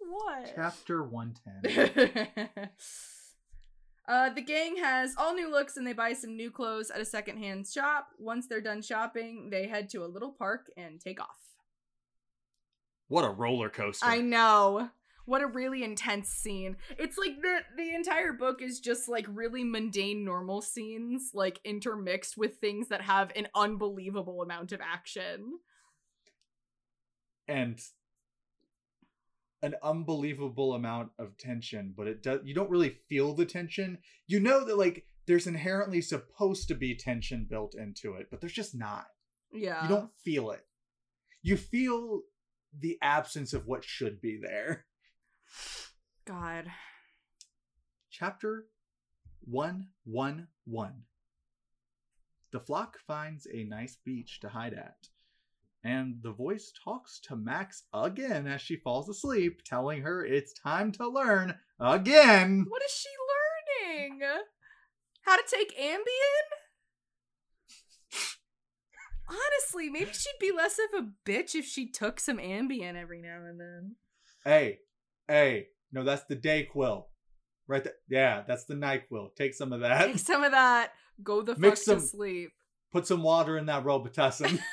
what? 0.00 0.52
chapter 0.54 1.02
one 1.02 1.34
ten. 1.44 1.62
uh, 4.08 4.30
the 4.30 4.42
gang 4.42 4.76
has 4.76 5.14
all 5.18 5.34
new 5.34 5.50
looks 5.50 5.76
and 5.76 5.86
they 5.86 5.92
buy 5.92 6.12
some 6.12 6.36
new 6.36 6.50
clothes 6.50 6.90
at 6.90 7.00
a 7.00 7.04
secondhand 7.04 7.66
shop. 7.66 8.08
Once 8.18 8.46
they're 8.46 8.60
done 8.60 8.82
shopping, 8.82 9.48
they 9.50 9.66
head 9.68 9.88
to 9.90 10.04
a 10.04 10.06
little 10.06 10.32
park 10.32 10.70
and 10.76 11.00
take 11.00 11.20
off. 11.20 11.38
what 13.08 13.24
a 13.24 13.30
roller 13.30 13.68
coaster! 13.68 14.06
I 14.06 14.18
know. 14.20 14.90
What 15.24 15.40
a 15.40 15.46
really 15.46 15.84
intense 15.84 16.28
scene. 16.30 16.76
It's 16.98 17.16
like 17.16 17.40
the 17.40 17.60
the 17.76 17.94
entire 17.94 18.32
book 18.32 18.60
is 18.60 18.80
just 18.80 19.08
like 19.08 19.24
really 19.28 19.62
mundane 19.62 20.24
normal 20.24 20.60
scenes 20.62 21.30
like 21.32 21.60
intermixed 21.64 22.36
with 22.36 22.56
things 22.56 22.88
that 22.88 23.02
have 23.02 23.30
an 23.36 23.46
unbelievable 23.54 24.42
amount 24.42 24.72
of 24.72 24.80
action. 24.80 25.60
and 27.46 27.80
an 29.62 29.76
unbelievable 29.82 30.74
amount 30.74 31.10
of 31.18 31.36
tension, 31.38 31.94
but 31.96 32.08
it 32.08 32.22
does 32.22 32.40
you 32.44 32.54
don't 32.54 32.70
really 32.70 32.98
feel 33.08 33.34
the 33.34 33.46
tension. 33.46 33.98
You 34.26 34.40
know 34.40 34.64
that 34.64 34.78
like 34.78 35.06
there's 35.26 35.46
inherently 35.46 36.00
supposed 36.00 36.68
to 36.68 36.74
be 36.74 36.96
tension 36.96 37.46
built 37.48 37.74
into 37.74 38.14
it, 38.14 38.28
but 38.30 38.40
there's 38.40 38.52
just 38.52 38.74
not. 38.74 39.06
Yeah. 39.52 39.82
You 39.82 39.88
don't 39.88 40.10
feel 40.24 40.50
it. 40.50 40.64
You 41.42 41.56
feel 41.56 42.22
the 42.78 42.98
absence 43.02 43.52
of 43.52 43.66
what 43.66 43.84
should 43.84 44.20
be 44.20 44.40
there. 44.42 44.86
God. 46.24 46.70
Chapter 48.10 48.66
111. 49.44 51.04
The 52.52 52.60
flock 52.60 52.98
finds 53.06 53.46
a 53.52 53.64
nice 53.64 53.96
beach 54.04 54.40
to 54.40 54.48
hide 54.48 54.74
at. 54.74 55.08
And 55.84 56.16
the 56.22 56.30
voice 56.32 56.72
talks 56.84 57.18
to 57.24 57.34
Max 57.36 57.82
again 57.92 58.46
as 58.46 58.60
she 58.60 58.76
falls 58.76 59.08
asleep, 59.08 59.62
telling 59.64 60.02
her 60.02 60.24
it's 60.24 60.52
time 60.52 60.92
to 60.92 61.08
learn 61.08 61.56
again. 61.80 62.66
What 62.68 62.82
is 62.84 62.92
she 62.92 63.08
learning? 63.88 64.20
How 65.22 65.36
to 65.36 65.42
take 65.52 65.76
Ambien? 65.78 66.02
Honestly, 69.28 69.88
maybe 69.88 70.12
she'd 70.12 70.30
be 70.40 70.52
less 70.52 70.78
of 70.78 71.00
a 71.04 71.08
bitch 71.28 71.54
if 71.54 71.64
she 71.64 71.90
took 71.90 72.20
some 72.20 72.38
Ambien 72.38 72.96
every 72.96 73.20
now 73.22 73.38
and 73.48 73.58
then. 73.58 73.96
Hey, 74.44 74.78
hey, 75.26 75.68
no, 75.92 76.04
that's 76.04 76.24
the 76.24 76.36
Dayquil. 76.36 77.04
Right 77.66 77.82
there. 77.84 77.94
Yeah, 78.08 78.42
that's 78.46 78.64
the 78.64 78.74
NyQuil. 78.74 79.34
Take 79.36 79.54
some 79.54 79.72
of 79.72 79.80
that. 79.80 80.06
Take 80.06 80.18
some 80.18 80.42
of 80.44 80.50
that. 80.52 80.90
Go 81.22 81.42
the 81.42 81.54
fuck 81.54 81.60
Mix 81.60 81.80
to 81.84 81.90
some- 81.92 82.00
sleep. 82.00 82.50
Put 82.92 83.06
some 83.06 83.22
water 83.22 83.56
in 83.56 83.66
that 83.66 83.84
Robitussin. 83.84 84.60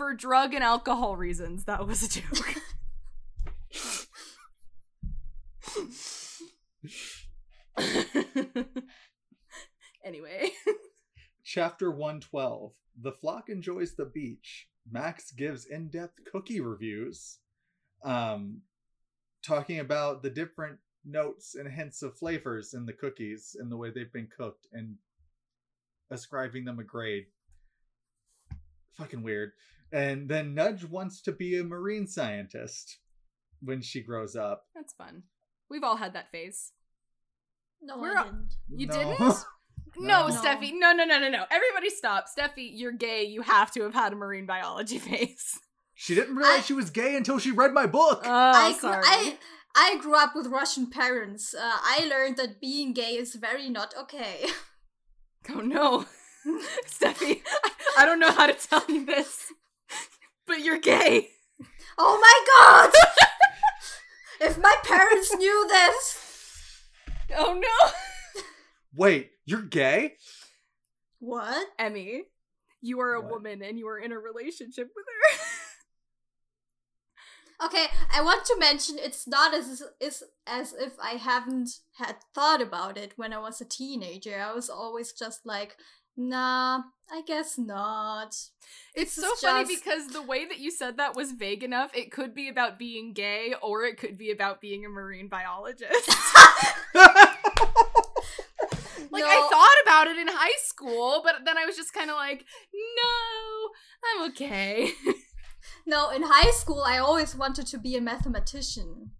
For 0.00 0.14
drug 0.14 0.54
and 0.54 0.64
alcohol 0.64 1.14
reasons, 1.14 1.64
that 1.64 1.86
was 1.86 2.02
a 2.02 2.08
joke. 2.08 2.54
anyway. 10.02 10.52
Chapter 11.44 11.90
112 11.90 12.72
The 12.98 13.12
flock 13.12 13.50
enjoys 13.50 13.94
the 13.94 14.06
beach. 14.06 14.68
Max 14.90 15.32
gives 15.32 15.66
in 15.66 15.88
depth 15.88 16.14
cookie 16.32 16.62
reviews, 16.62 17.40
um, 18.02 18.62
talking 19.46 19.80
about 19.80 20.22
the 20.22 20.30
different 20.30 20.78
notes 21.04 21.56
and 21.56 21.70
hints 21.70 22.00
of 22.00 22.16
flavors 22.16 22.72
in 22.72 22.86
the 22.86 22.94
cookies 22.94 23.54
and 23.60 23.70
the 23.70 23.76
way 23.76 23.90
they've 23.90 24.14
been 24.14 24.30
cooked 24.34 24.66
and 24.72 24.96
ascribing 26.10 26.64
them 26.64 26.78
a 26.78 26.84
grade. 26.84 27.26
Fucking 28.96 29.22
weird. 29.22 29.52
And 29.92 30.28
then 30.28 30.54
Nudge 30.54 30.84
wants 30.84 31.20
to 31.22 31.32
be 31.32 31.58
a 31.58 31.64
marine 31.64 32.06
scientist 32.06 32.98
when 33.62 33.82
she 33.82 34.02
grows 34.02 34.36
up. 34.36 34.64
That's 34.74 34.92
fun. 34.94 35.24
We've 35.68 35.82
all 35.84 35.96
had 35.96 36.14
that 36.14 36.30
phase. 36.30 36.72
No, 37.82 37.98
We're 37.98 38.16
I 38.16 38.20
up- 38.20 38.26
didn't. 38.26 38.54
You 38.80 38.86
No. 38.86 38.94
didn't? 38.94 39.18
No. 39.98 40.28
No, 40.28 40.34
Steffi. 40.34 40.70
No, 40.72 40.92
no, 40.92 41.04
no, 41.04 41.18
no, 41.18 41.28
no. 41.28 41.44
Everybody 41.50 41.90
stop. 41.90 42.26
Steffi, 42.28 42.70
you're 42.72 42.92
gay. 42.92 43.24
You 43.24 43.42
have 43.42 43.72
to 43.72 43.82
have 43.82 43.92
had 43.92 44.12
a 44.12 44.16
marine 44.16 44.46
biology 44.46 44.98
phase. 45.08 45.58
She 45.96 46.14
didn't 46.14 46.36
realize 46.36 46.58
I- 46.60 46.62
she 46.62 46.74
was 46.74 46.90
gay 46.90 47.16
until 47.16 47.40
she 47.40 47.50
read 47.50 47.72
my 47.72 47.86
book. 47.86 48.20
Oh, 48.24 48.30
I, 48.30 48.72
gr- 48.72 48.78
sorry. 48.78 49.02
I 49.04 49.38
I 49.74 49.98
grew 50.00 50.14
up 50.16 50.36
with 50.36 50.46
Russian 50.46 50.90
parents. 50.90 51.54
Uh, 51.54 51.60
I 51.62 52.06
learned 52.08 52.36
that 52.36 52.60
being 52.60 52.92
gay 52.92 53.16
is 53.16 53.34
very 53.34 53.68
not 53.68 53.92
okay. 53.98 54.46
Oh 55.48 55.60
no. 55.60 56.04
Steffi, 56.86 57.40
I, 57.64 57.70
I 57.98 58.06
don't 58.06 58.20
know 58.20 58.30
how 58.30 58.46
to 58.46 58.54
tell 58.54 58.84
you 58.88 59.04
this, 59.04 59.52
but 60.50 60.64
you're 60.64 60.78
gay. 60.80 61.28
oh 61.96 62.18
my 62.20 62.90
god! 62.90 62.92
if 64.48 64.58
my 64.58 64.74
parents 64.84 65.32
knew 65.36 65.66
this, 65.68 66.26
Oh 67.36 67.54
no. 67.54 67.90
Wait, 68.94 69.30
you're 69.44 69.62
gay? 69.62 70.14
what? 71.20 71.68
Emmy, 71.78 72.24
you 72.80 72.98
are 73.00 73.14
a 73.14 73.20
What? 73.20 73.30
woman 73.30 73.62
and 73.62 73.78
you 73.78 73.86
are 73.88 73.98
in 73.98 74.10
a 74.12 74.18
relationship 74.18 74.90
with 74.94 75.04
her. 75.06 75.44
Okay, 77.62 77.88
I 78.10 78.22
want 78.22 78.46
to 78.46 78.56
mention 78.58 78.96
it's 78.98 79.28
not 79.28 79.52
as 79.52 79.82
is 80.00 80.22
as 80.46 80.72
if 80.72 80.94
I 80.98 81.10
haven't 81.10 81.68
had 81.98 82.16
thought 82.34 82.62
about 82.62 82.96
it 82.96 83.12
when 83.16 83.34
I 83.34 83.38
was 83.38 83.60
a 83.60 83.66
teenager. 83.66 84.40
I 84.40 84.54
was 84.54 84.70
always 84.70 85.12
just 85.12 85.44
like, 85.44 85.76
nah, 86.28 86.82
I 87.10 87.22
guess 87.26 87.56
not. 87.58 88.34
It's 88.94 89.16
This 89.16 89.24
so 89.24 89.34
funny 89.36 89.64
just- 89.68 89.84
because 89.84 90.06
the 90.08 90.22
way 90.22 90.44
that 90.46 90.58
you 90.60 90.70
said 90.70 90.96
that 90.98 91.16
was 91.16 91.32
vague 91.32 91.62
enough. 91.64 91.90
It 91.94 92.12
could 92.12 92.34
be 92.34 92.48
about 92.48 92.78
being 92.78 93.12
gay 93.12 93.54
or 93.62 93.84
it 93.84 93.96
could 93.98 94.16
be 94.18 94.30
about 94.30 94.60
being 94.60 94.84
a 94.84 94.88
marine 94.88 95.28
biologist. 95.28 96.10
Like 99.12 99.24
I 99.24 99.48
thought 99.50 99.76
about 99.82 100.06
it 100.06 100.18
in 100.20 100.28
high 100.28 100.56
school, 100.62 101.20
but 101.24 101.44
then 101.44 101.58
I 101.58 101.64
was 101.66 101.74
just 101.74 101.92
kind 101.92 102.10
of 102.10 102.16
like, 102.16 102.44
no, 102.72 103.70
I'm 104.22 104.30
okay. 104.30 104.92
No, 105.84 106.10
in 106.10 106.22
high 106.22 106.52
school 106.52 106.82
I 106.86 106.98
always 106.98 107.34
wanted 107.34 107.66
to 107.68 107.78
be 107.78 107.96
a 107.96 108.00
mathematician. 108.00 109.10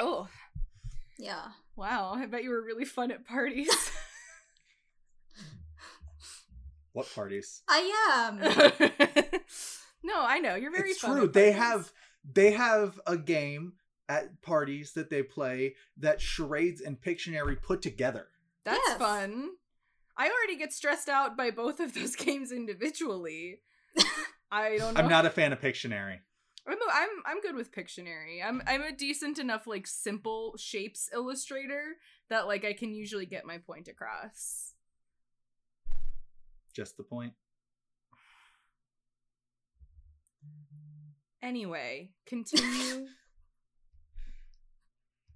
oh, 0.00 0.26
Yeah. 1.16 1.48
wow. 1.76 2.14
I 2.16 2.26
bet 2.26 2.42
you 2.42 2.50
were 2.50 2.62
really 2.62 2.84
fun 2.84 3.12
at 3.12 3.24
parties. 3.24 3.68
what 6.94 7.06
parties? 7.14 7.62
I 7.68 8.30
am. 8.32 8.38
no, 10.02 10.14
I 10.24 10.38
know. 10.38 10.54
You're 10.54 10.72
very 10.72 10.90
it's 10.90 11.00
fun. 11.00 11.16
true. 11.16 11.28
They 11.28 11.52
have 11.52 11.92
they 12.24 12.52
have 12.52 12.98
a 13.06 13.16
game 13.18 13.74
at 14.08 14.40
parties 14.42 14.92
that 14.92 15.10
they 15.10 15.22
play 15.22 15.74
that 15.98 16.20
charades 16.20 16.80
and 16.80 17.00
Pictionary 17.00 17.60
put 17.60 17.82
together. 17.82 18.28
That's 18.64 18.80
Yes. 18.86 18.98
fun. 18.98 19.50
I 20.16 20.30
already 20.30 20.56
get 20.56 20.72
stressed 20.72 21.08
out 21.08 21.36
by 21.36 21.50
both 21.50 21.80
of 21.80 21.92
those 21.94 22.16
games 22.26 22.52
individually. 22.52 23.60
I 24.50 24.76
don't 24.78 24.94
know. 24.94 25.00
I'm 25.02 25.10
not 25.10 25.26
a 25.26 25.30
fan 25.30 25.52
of 25.52 25.60
Pictionary. 25.60 26.18
I'm, 26.66 26.74
a, 26.74 26.84
I'm 26.92 27.08
I'm 27.26 27.40
good 27.40 27.56
with 27.56 27.72
Pictionary. 27.72 28.42
I'm 28.42 28.62
I'm 28.66 28.82
a 28.82 28.92
decent 28.92 29.38
enough 29.38 29.66
like 29.66 29.86
simple 29.86 30.54
shapes 30.58 31.10
illustrator 31.12 31.96
that 32.30 32.46
like 32.46 32.64
I 32.64 32.72
can 32.72 32.94
usually 32.94 33.26
get 33.26 33.44
my 33.44 33.58
point 33.58 33.88
across. 33.88 34.73
Just 36.74 36.96
the 36.96 37.04
point. 37.04 37.34
Anyway, 41.42 42.10
continue. 42.26 43.06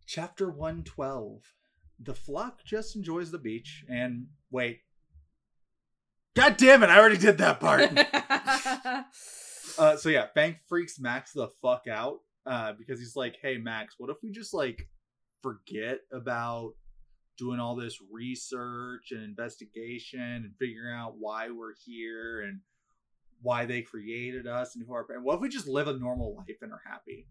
Chapter 0.06 0.50
112. 0.50 1.42
The 2.00 2.14
flock 2.14 2.64
just 2.64 2.96
enjoys 2.96 3.30
the 3.30 3.38
beach 3.38 3.84
and 3.88 4.28
wait. 4.50 4.80
God 6.34 6.56
damn 6.56 6.82
it, 6.82 6.88
I 6.88 6.98
already 6.98 7.18
did 7.18 7.38
that 7.38 7.60
part. 7.60 7.82
uh 9.78 9.96
so 9.96 10.08
yeah, 10.08 10.26
Fang 10.34 10.56
freaks 10.68 10.98
Max 10.98 11.32
the 11.32 11.48
fuck 11.60 11.82
out 11.90 12.18
uh 12.46 12.72
because 12.78 13.00
he's 13.00 13.16
like, 13.16 13.36
"Hey 13.42 13.58
Max, 13.58 13.96
what 13.98 14.08
if 14.08 14.16
we 14.22 14.30
just 14.30 14.54
like 14.54 14.88
forget 15.42 15.98
about 16.12 16.72
doing 17.38 17.60
all 17.60 17.76
this 17.76 17.98
research 18.10 19.12
and 19.12 19.22
investigation 19.22 20.20
and 20.20 20.52
figuring 20.58 20.94
out 20.94 21.14
why 21.18 21.48
we're 21.50 21.74
here 21.86 22.42
and 22.42 22.60
why 23.40 23.64
they 23.64 23.80
created 23.80 24.46
us 24.46 24.74
and 24.74 24.84
who 24.86 24.92
our 24.92 25.06
and 25.10 25.24
what 25.24 25.36
if 25.36 25.40
we 25.40 25.48
just 25.48 25.68
live 25.68 25.88
a 25.88 25.96
normal 25.96 26.34
life 26.36 26.58
and 26.60 26.72
are 26.72 26.82
happy? 26.84 27.26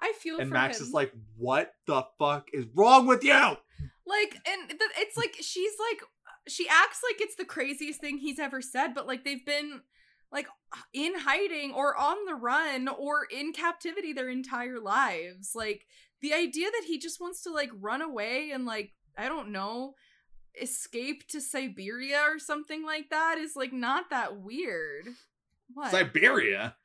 I 0.00 0.12
feel 0.18 0.40
And 0.40 0.50
Max 0.50 0.80
him. 0.80 0.86
is 0.88 0.92
like, 0.92 1.12
"What 1.36 1.72
the 1.86 2.04
fuck 2.18 2.48
is 2.52 2.66
wrong 2.74 3.06
with 3.06 3.22
you?" 3.22 3.56
like 4.04 4.36
and 4.46 4.68
th- 4.68 4.80
it's 4.98 5.16
like 5.16 5.36
she's 5.40 5.72
like 5.78 6.02
she 6.48 6.66
acts 6.68 7.00
like 7.08 7.20
it's 7.20 7.36
the 7.36 7.44
craziest 7.44 8.00
thing 8.00 8.18
he's 8.18 8.40
ever 8.40 8.60
said 8.60 8.88
but 8.94 9.06
like 9.06 9.24
they've 9.24 9.46
been 9.46 9.80
like 10.32 10.48
in 10.92 11.12
hiding 11.16 11.72
or 11.72 11.96
on 11.96 12.16
the 12.26 12.34
run 12.34 12.88
or 12.88 13.26
in 13.30 13.52
captivity 13.52 14.12
their 14.12 14.28
entire 14.28 14.80
lives 14.80 15.52
like 15.54 15.86
the 16.22 16.32
idea 16.32 16.70
that 16.70 16.84
he 16.86 16.98
just 16.98 17.20
wants 17.20 17.42
to 17.42 17.50
like 17.50 17.70
run 17.80 18.02
away 18.02 18.50
and 18.52 18.64
like 18.64 18.92
i 19.18 19.28
don't 19.28 19.50
know 19.50 19.94
escape 20.60 21.26
to 21.28 21.40
siberia 21.40 22.20
or 22.20 22.38
something 22.38 22.84
like 22.84 23.10
that 23.10 23.38
is 23.38 23.56
like 23.56 23.72
not 23.72 24.10
that 24.10 24.38
weird 24.38 25.06
what 25.74 25.90
Siberia. 25.90 26.76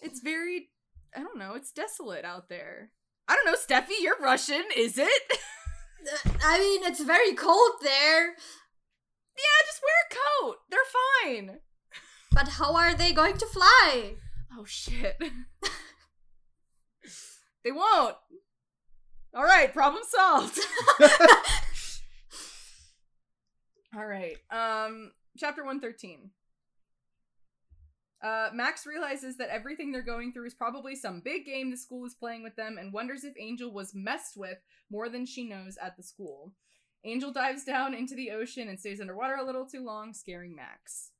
it's 0.00 0.20
very 0.20 0.70
i 1.14 1.20
don't 1.20 1.38
know 1.38 1.54
it's 1.54 1.72
desolate 1.72 2.24
out 2.24 2.48
there 2.48 2.90
i 3.28 3.36
don't 3.36 3.46
know 3.46 3.58
steffi 3.58 4.00
you're 4.00 4.20
russian 4.20 4.64
is 4.76 4.98
it 4.98 5.32
I 6.42 6.58
mean, 6.58 6.82
it's 6.84 7.02
very 7.02 7.34
cold 7.34 7.72
there. 7.82 8.28
Yeah, 8.28 9.66
just 9.66 9.82
wear 9.82 9.92
a 10.06 10.14
coat. 10.44 10.56
They're 10.70 10.80
fine. 11.24 11.58
But 12.32 12.48
how 12.48 12.74
are 12.76 12.94
they 12.94 13.12
going 13.12 13.36
to 13.38 13.46
fly? 13.46 14.14
Oh 14.56 14.64
shit. 14.64 15.16
they 17.64 17.72
won't. 17.72 18.16
All 19.34 19.44
right, 19.44 19.72
problem 19.72 20.02
solved. 20.08 20.58
All 23.96 24.06
right. 24.06 24.36
Um 24.50 25.12
chapter 25.38 25.62
113. 25.62 26.30
Uh, 28.22 28.50
Max 28.52 28.84
realizes 28.84 29.38
that 29.38 29.48
everything 29.48 29.92
they're 29.92 30.02
going 30.02 30.30
through 30.32 30.46
is 30.46 30.52
probably 30.52 30.94
some 30.94 31.22
big 31.24 31.46
game 31.46 31.70
the 31.70 31.76
school 31.76 32.04
is 32.04 32.14
playing 32.14 32.42
with 32.42 32.54
them 32.54 32.76
and 32.78 32.92
wonders 32.92 33.24
if 33.24 33.32
Angel 33.40 33.72
was 33.72 33.94
messed 33.94 34.36
with 34.36 34.58
more 34.90 35.08
than 35.08 35.24
she 35.24 35.48
knows 35.48 35.78
at 35.82 35.96
the 35.96 36.02
school. 36.02 36.52
Angel 37.04 37.32
dives 37.32 37.64
down 37.64 37.94
into 37.94 38.14
the 38.14 38.30
ocean 38.30 38.68
and 38.68 38.78
stays 38.78 39.00
underwater 39.00 39.36
a 39.36 39.44
little 39.44 39.64
too 39.64 39.82
long, 39.82 40.12
scaring 40.12 40.54
Max. 40.54 41.12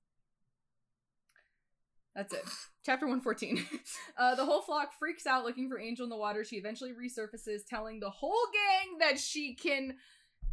That's 2.15 2.35
it. 2.35 2.43
Chapter 2.85 3.07
114. 3.07 3.65
uh, 4.19 4.35
the 4.35 4.45
whole 4.45 4.63
flock 4.63 4.93
freaks 4.99 5.27
out 5.27 5.45
looking 5.45 5.69
for 5.69 5.79
Angel 5.79 6.05
in 6.05 6.11
the 6.11 6.17
water. 6.17 6.43
She 6.45 6.57
eventually 6.57 6.91
resurfaces, 6.93 7.61
telling 7.69 8.01
the 8.01 8.11
whole 8.11 8.47
gang 8.53 8.99
that 8.99 9.19
she 9.21 9.55
can 9.55 9.95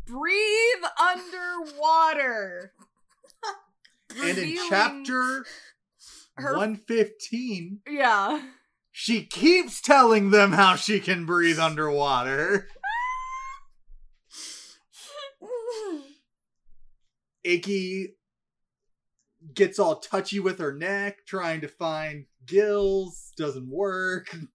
breathe 0.06 0.84
underwater. 1.02 2.74
And 4.10 4.22
in 4.30 4.36
Revealing 4.38 4.70
chapter 4.70 5.46
her- 6.38 6.54
115, 6.58 7.82
Yeah. 7.90 8.42
she 8.94 9.26
keeps 9.26 9.82
telling 9.82 10.32
them 10.32 10.54
how 10.54 10.76
she 10.78 11.02
can 11.02 11.26
breathe 11.26 11.60
underwater. 11.60 12.70
Iggy 17.46 18.14
gets 19.54 19.80
all 19.80 19.98
touchy 19.98 20.40
with 20.40 20.60
her 20.60 20.74
neck, 20.74 21.26
trying 21.26 21.62
to 21.62 21.68
find 21.68 22.26
gills, 22.46 23.32
doesn't 23.38 23.70
work. 23.70 24.36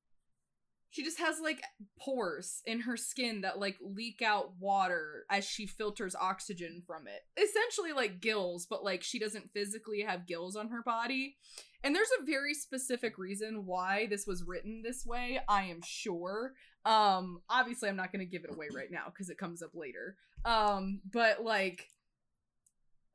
She 0.93 1.03
just 1.03 1.21
has 1.21 1.41
like 1.41 1.63
pores 1.99 2.61
in 2.67 2.81
her 2.81 2.99
skin 2.99 3.41
that 3.41 3.59
like 3.59 3.79
leak 3.81 4.21
out 4.21 4.53
water 4.61 5.25
as 5.31 5.43
she 5.43 5.67
filters 5.67 6.15
oxygen 6.15 6.83
from 6.87 7.07
it. 7.07 7.23
Essentially 7.43 7.93
like 7.95 8.21
gills, 8.21 8.67
but 8.69 8.85
like 8.85 9.03
she 9.03 9.19
doesn't 9.19 9.55
physically 9.55 10.03
have 10.03 10.27
gills 10.27 10.55
on 10.55 10.69
her 10.69 10.83
body. 10.83 11.37
And 11.83 11.97
there's 11.97 12.11
a 12.21 12.27
very 12.27 12.53
specific 12.53 13.17
reason 13.17 13.65
why 13.65 14.07
this 14.11 14.27
was 14.27 14.45
written 14.47 14.83
this 14.85 15.07
way, 15.07 15.41
I 15.49 15.63
am 15.65 15.81
sure. 15.83 16.53
Um 16.85 17.41
obviously 17.49 17.89
I'm 17.89 17.97
not 17.97 18.13
going 18.13 18.21
to 18.21 18.31
give 18.31 18.45
it 18.45 18.55
away 18.55 18.67
right 18.77 18.91
now 18.91 19.11
cuz 19.17 19.31
it 19.31 19.39
comes 19.39 19.63
up 19.63 19.71
later. 19.73 20.19
Um 20.45 21.01
but 21.11 21.43
like 21.43 21.89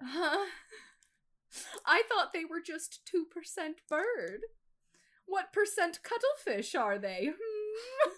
huh? 0.01 0.47
I 1.85 2.03
thought 2.09 2.33
they 2.33 2.45
were 2.45 2.61
just 2.61 3.09
2% 3.13 3.23
bird. 3.89 4.41
What 5.25 5.51
percent 5.51 5.99
cuttlefish 6.03 6.75
are 6.75 6.97
they? 6.97 7.31
Hmm. 7.37 8.11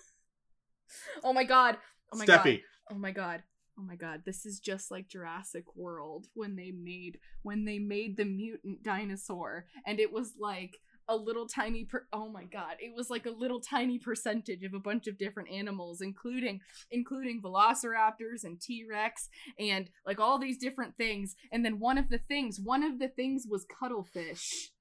oh 1.23 1.33
my 1.33 1.43
god. 1.43 1.77
Oh 2.13 2.17
my 2.17 2.25
god. 2.25 2.59
Oh 2.91 2.95
my 2.95 3.11
god. 3.11 3.43
Oh 3.77 3.83
my 3.83 3.95
god. 3.95 4.23
This 4.25 4.45
is 4.45 4.59
just 4.59 4.91
like 4.91 5.07
Jurassic 5.07 5.75
World 5.75 6.27
when 6.33 6.55
they 6.55 6.71
made 6.71 7.19
when 7.43 7.65
they 7.65 7.79
made 7.79 8.17
the 8.17 8.25
mutant 8.25 8.83
dinosaur 8.83 9.65
and 9.85 9.99
it 9.99 10.11
was 10.11 10.33
like 10.39 10.79
a 11.09 11.15
little 11.15 11.47
tiny 11.47 11.83
per- 11.83 12.07
oh 12.13 12.29
my 12.29 12.45
god 12.45 12.75
it 12.79 12.93
was 12.95 13.09
like 13.09 13.25
a 13.25 13.31
little 13.31 13.59
tiny 13.59 13.99
percentage 13.99 14.63
of 14.63 14.73
a 14.73 14.79
bunch 14.79 15.07
of 15.07 15.17
different 15.17 15.49
animals 15.51 15.99
including 16.01 16.61
including 16.91 17.41
velociraptors 17.41 18.43
and 18.43 18.61
t-rex 18.61 19.29
and 19.59 19.89
like 20.05 20.19
all 20.19 20.39
these 20.39 20.57
different 20.57 20.95
things. 20.97 21.35
And 21.51 21.63
then 21.63 21.79
one 21.79 21.97
of 21.97 22.09
the 22.09 22.17
things 22.19 22.59
one 22.59 22.83
of 22.83 22.99
the 22.99 23.07
things 23.07 23.45
was 23.49 23.65
cuttlefish. 23.79 24.71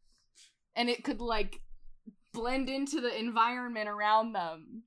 And 0.77 0.89
it 0.89 1.05
could 1.05 1.21
like 1.21 1.61
blend 2.33 2.69
into 2.69 3.01
the 3.01 3.17
environment 3.17 3.89
around 3.89 4.33
them. 4.33 4.85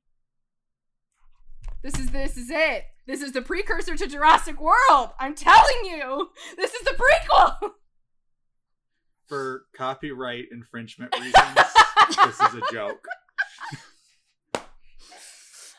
This 1.84 1.98
is 2.00 2.12
this 2.12 2.38
is 2.38 2.50
it. 2.50 2.86
This 3.08 3.22
is 3.22 3.32
the 3.32 3.42
precursor 3.42 3.96
to 3.96 4.08
jurassic 4.08 4.62
world. 4.62 5.10
I'm 5.20 5.36
telling 5.36 5.84
you 5.84 6.30
this 6.56 6.74
is 6.74 6.84
the 6.84 6.92
prequel 6.92 7.72
for 9.28 9.64
copyright 9.76 10.46
infringement 10.52 11.14
reasons, 11.18 11.58
this 12.26 12.40
is 12.40 12.56
a 12.56 12.74
joke. 12.74 13.06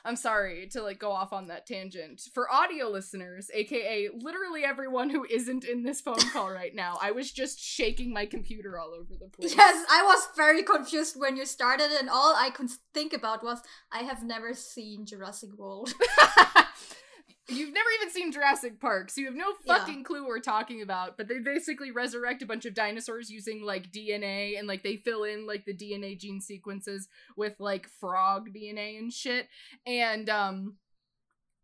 I'm 0.05 0.17
sorry 0.17 0.69
to 0.73 0.83
like 0.83 0.99
go 0.99 1.13
off 1.13 1.33
on 1.33 1.49
that 1.49 1.67
tangent. 1.67 2.23
For 2.35 2.53
audio 2.53 2.89
listeners, 2.89 3.51
aka 3.55 4.09
literally 4.13 4.65
everyone 4.65 5.11
who 5.11 5.25
isn't 5.25 5.65
in 5.65 5.85
this 5.85 6.01
phone 6.01 6.19
call 6.33 6.51
right 6.51 6.75
now, 6.75 6.99
I 7.01 7.13
was 7.13 7.31
just 7.31 7.61
shaking 7.61 8.13
my 8.13 8.27
computer 8.27 8.79
all 8.79 8.95
over 8.95 9.15
the 9.19 9.29
place. 9.29 9.55
Yes, 9.55 9.85
I 9.91 10.03
was 10.03 10.29
very 10.37 10.63
confused 10.63 11.15
when 11.17 11.37
you 11.37 11.47
started, 11.47 11.91
and 11.93 12.09
all 12.11 12.35
I 12.35 12.51
could 12.51 12.71
think 12.93 13.13
about 13.13 13.45
was 13.45 13.61
I 13.93 14.03
have 14.03 14.25
never 14.25 14.55
seen 14.55 15.07
Jurassic 15.07 15.51
World. 15.57 15.93
You've 17.49 17.75
never 17.75 17.89
even 18.01 18.11
seen 18.13 18.31
Jurassic 18.33 18.81
Park, 18.81 19.11
so 19.11 19.21
you 19.21 19.27
have 19.27 19.35
no 19.37 19.55
Yeah. 19.65 19.79
fucking 19.79 20.05
clue 20.05 20.21
what 20.23 20.29
we're 20.29 20.41
talking 20.41 20.81
about. 20.81 21.17
But 21.17 21.29
they 21.29 21.39
basically 21.41 21.91
resurrect 21.91 22.43
a 22.43 22.47
bunch 22.47 22.65
of 22.67 22.75
dinosaurs 22.75 23.31
using 23.31 23.63
like 23.63 23.91
DNA 23.91 24.59
and 24.59 24.69
like 24.69 24.83
they 24.83 24.97
fill 24.97 25.25
in 25.25 25.47
like 25.47 25.65
the 25.65 25.75
DNA 25.77 26.17
gene 26.19 26.41
sequences 26.41 27.09
with 27.37 27.55
like 27.59 27.89
frog 27.89 28.51
DNA 28.55 28.99
and 28.99 29.13
shit. 29.13 29.49
And 29.87 30.29
um 30.31 30.77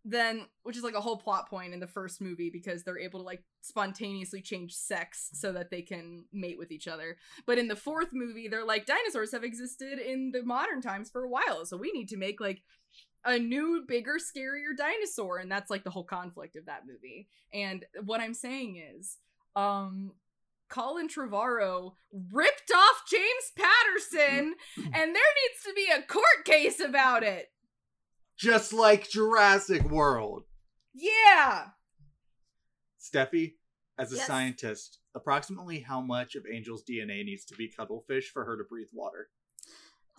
then 0.05 0.47
which 0.63 0.77
is 0.77 0.83
like 0.83 0.95
a 0.95 1.01
whole 1.01 1.19
plot 1.19 1.51
point 1.51 1.75
in 1.75 1.81
the 1.81 1.87
first 1.87 2.21
movie 2.21 2.49
because 2.51 2.83
they're 2.83 2.99
able 2.99 3.21
to 3.21 3.27
like 3.27 3.43
spontaneously 3.61 4.41
change 4.41 4.73
sex 4.75 5.29
so 5.35 5.53
that 5.53 5.71
they 5.71 5.83
can 5.83 6.25
mate 6.33 6.57
with 6.59 6.73
each 6.73 6.89
other. 6.89 7.19
But 7.47 7.59
in 7.59 7.69
the 7.69 7.77
fourth 7.77 8.09
movie, 8.13 8.49
they're 8.49 8.65
like 8.65 8.87
dinosaurs 8.87 9.33
have 9.33 9.45
existed 9.45 9.99
in 9.99 10.31
the 10.33 10.43
modern 10.43 10.81
times 10.81 11.11
for 11.11 11.25
a 11.25 11.29
while, 11.29 11.67
so 11.67 11.77
we 11.77 11.93
need 11.93 12.09
to 12.09 12.17
make 12.17 12.41
like 12.41 12.63
a 13.25 13.39
new, 13.39 13.85
bigger, 13.87 14.17
scarier 14.19 14.77
dinosaur, 14.77 15.39
and 15.39 15.51
that's 15.51 15.71
like 15.71 15.85
the 15.85 15.91
whole 15.91 16.05
conflict 16.05 16.57
of 16.57 16.67
that 16.67 16.83
movie. 16.87 17.29
And 17.53 17.85
what 18.05 18.21
I'm 18.21 18.35
saying 18.35 18.83
is, 18.97 19.19
um, 19.57 20.13
Colin 20.69 21.09
Trevorrow 21.09 21.93
ripped 22.33 22.71
off 22.75 23.03
James 23.11 23.53
Patterson, 23.57 24.55
and 24.77 24.95
there 24.95 25.13
needs 25.13 25.63
to 25.67 25.73
be 25.75 25.87
a 25.97 26.03
court 26.03 26.45
case 26.45 26.81
about 26.81 27.23
it. 27.23 27.47
Just 28.37 28.73
like 28.73 29.09
Jurassic 29.09 29.83
World. 29.91 30.45
Yeah. 30.95 31.69
Steffi, 33.01 33.55
as 33.99 34.13
a 34.13 34.17
Yes. 34.17 34.27
scientist, 34.27 34.99
approximately 35.15 35.81
how 35.81 36.01
much 36.01 36.35
of 36.37 36.45
Angel's 36.53 36.85
DNA 36.85 37.25
needs 37.25 37.45
to 37.47 37.55
be 37.57 37.69
cuttlefish 37.69 38.31
for 38.31 38.45
her 38.45 38.57
to 38.57 38.65
breathe 38.65 38.89
water? 38.93 39.31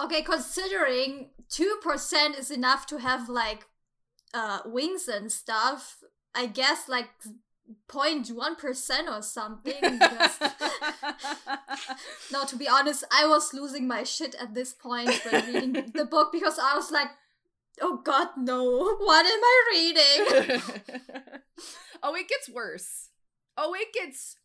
Okay, 0.01 0.21
considering 0.21 1.29
2% 1.49 2.39
is 2.39 2.51
enough 2.51 2.85
to 2.87 2.97
have 2.99 3.27
like 3.29 3.65
uh 4.33 4.59
wings 4.65 5.07
and 5.07 5.31
stuff, 5.31 5.97
I 6.35 6.45
guess 6.45 6.87
like 6.87 7.09
0.1% 7.87 9.07
or 9.09 9.21
something. 9.21 9.73
because- 9.81 10.39
no, 12.31 12.45
to 12.45 12.55
be 12.55 12.67
honest, 12.67 13.03
I 13.11 13.27
was 13.27 13.53
losing 13.53 13.87
my 13.87 14.03
shit 14.03 14.35
at 14.35 14.53
this 14.53 14.73
point 14.73 15.11
when 15.25 15.45
reading 15.53 15.91
the 15.93 16.05
book 16.05 16.31
because 16.31 16.57
I 16.59 16.75
was 16.75 16.91
like, 16.91 17.09
oh 17.81 17.97
god, 18.03 18.29
no, 18.37 18.63
what 18.99 19.25
am 19.25 19.41
I 19.43 19.63
reading? 19.71 20.61
oh, 22.03 22.15
it 22.15 22.27
gets 22.27 22.49
worse. 22.49 23.09
Oh, 23.57 23.73
it 23.73 23.91
gets 23.93 24.37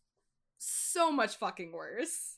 so 0.57 1.11
much 1.11 1.35
fucking 1.37 1.71
worse. 1.71 2.34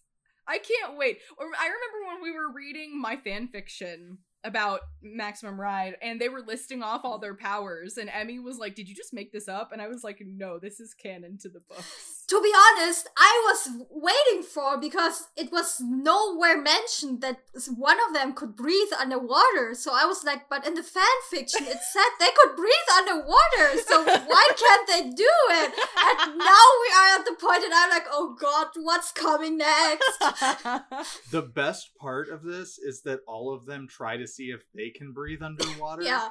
I 0.47 0.57
can't 0.59 0.97
wait. 0.97 1.19
I 1.39 1.43
remember 1.43 2.07
when 2.07 2.21
we 2.21 2.31
were 2.31 2.51
reading 2.51 2.99
my 2.99 3.17
fan 3.17 3.47
fiction 3.49 4.19
about 4.47 4.79
Maximum 5.01 5.59
Ride, 5.59 5.95
and 6.01 6.19
they 6.19 6.29
were 6.29 6.41
listing 6.41 6.81
off 6.81 7.01
all 7.03 7.19
their 7.19 7.35
powers, 7.35 7.97
and 7.97 8.09
Emmy 8.09 8.39
was 8.39 8.57
like, 8.57 8.75
"Did 8.75 8.89
you 8.89 8.95
just 8.95 9.13
make 9.13 9.31
this 9.31 9.47
up?" 9.47 9.71
And 9.71 9.81
I 9.81 9.87
was 9.87 10.03
like, 10.03 10.21
"No, 10.25 10.57
this 10.57 10.79
is 10.79 10.93
canon 10.93 11.37
to 11.39 11.49
the 11.49 11.59
books." 11.59 12.23
To 12.27 12.41
be 12.41 12.51
honest, 12.55 13.07
I 13.17 13.41
was 13.45 13.85
waiting 13.89 14.43
for 14.43 14.77
because 14.77 15.27
it 15.37 15.51
was 15.51 15.79
nowhere 15.79 16.59
mentioned 16.59 17.21
that 17.21 17.39
one 17.75 17.97
of 18.07 18.13
them 18.13 18.33
could 18.33 18.55
breathe 18.55 18.91
underwater. 18.99 19.73
So 19.73 19.93
I 19.93 20.05
was 20.05 20.23
like, 20.25 20.49
but 20.49 20.67
in 20.67 20.73
the 20.73 20.83
fan 20.83 21.17
fiction, 21.29 21.65
it 21.65 21.79
said 21.93 22.09
they 22.19 22.31
could 22.35 22.55
breathe 22.55 22.89
underwater. 22.97 23.79
So 23.85 24.03
why 24.03 24.47
can't 24.57 24.87
they 24.87 25.09
do 25.11 25.35
it? 25.61 25.73
And 25.97 26.37
now 26.37 26.65
we 26.81 26.89
are 26.99 27.19
at 27.19 27.25
the 27.25 27.35
point, 27.39 27.63
and 27.63 27.73
I'm 27.73 27.89
like, 27.89 28.07
oh 28.11 28.35
god, 28.39 28.67
what's 28.75 29.11
coming 29.11 29.57
next? 29.57 30.11
The 31.31 31.41
best 31.41 31.95
part 31.99 32.29
of 32.29 32.43
this 32.43 32.77
is 32.77 33.01
that 33.01 33.19
all 33.27 33.53
of 33.53 33.65
them 33.65 33.87
try 33.87 34.17
to 34.17 34.27
see 34.37 34.51
if 34.51 34.61
they 34.75 34.89
can 34.89 35.11
breathe 35.11 35.41
underwater. 35.41 36.03
yeah, 36.03 36.29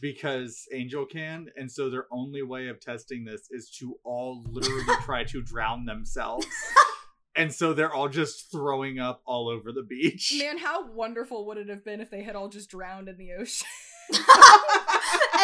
because 0.00 0.66
Angel 0.72 1.04
can, 1.04 1.48
and 1.56 1.70
so 1.70 1.90
their 1.90 2.06
only 2.10 2.42
way 2.42 2.68
of 2.68 2.80
testing 2.80 3.24
this 3.24 3.48
is 3.50 3.70
to 3.78 3.98
all 4.04 4.44
literally 4.48 4.84
try 5.02 5.24
to 5.24 5.42
drown 5.42 5.84
themselves. 5.84 6.46
and 7.36 7.52
so 7.52 7.72
they're 7.74 7.92
all 7.92 8.08
just 8.08 8.50
throwing 8.50 8.98
up 8.98 9.22
all 9.26 9.48
over 9.48 9.72
the 9.72 9.82
beach. 9.82 10.34
Man, 10.38 10.58
how 10.58 10.90
wonderful 10.90 11.46
would 11.46 11.58
it 11.58 11.68
have 11.68 11.84
been 11.84 12.00
if 12.00 12.10
they 12.10 12.22
had 12.22 12.36
all 12.36 12.48
just 12.48 12.70
drowned 12.70 13.08
in 13.08 13.18
the 13.18 13.32
ocean? 13.34 13.68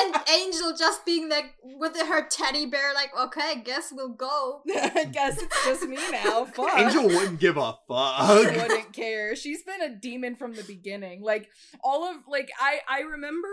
and 0.04 0.16
Angel 0.28 0.74
just 0.76 1.04
being 1.04 1.28
like 1.28 1.54
with 1.62 1.96
her 1.96 2.26
teddy 2.28 2.66
bear, 2.66 2.94
like, 2.94 3.10
okay, 3.18 3.62
guess 3.64 3.92
we'll 3.92 4.08
go. 4.14 4.62
I 4.74 5.04
guess 5.10 5.40
it's 5.40 5.64
just 5.64 5.82
me 5.88 5.96
now. 6.10 6.44
Fuck. 6.54 6.78
Angel 6.78 7.06
wouldn't 7.06 7.40
give 7.40 7.56
a 7.56 7.72
She 7.72 7.94
fuck. 7.94 8.56
wouldn't 8.56 8.92
care. 8.92 9.34
She's 9.36 9.62
been 9.62 9.82
a 9.82 9.94
demon 9.94 10.36
from 10.36 10.54
the 10.54 10.62
beginning. 10.64 11.22
Like 11.22 11.48
all 11.82 12.04
of 12.04 12.16
like 12.28 12.50
I 12.60 12.80
I 12.88 13.00
remember 13.00 13.48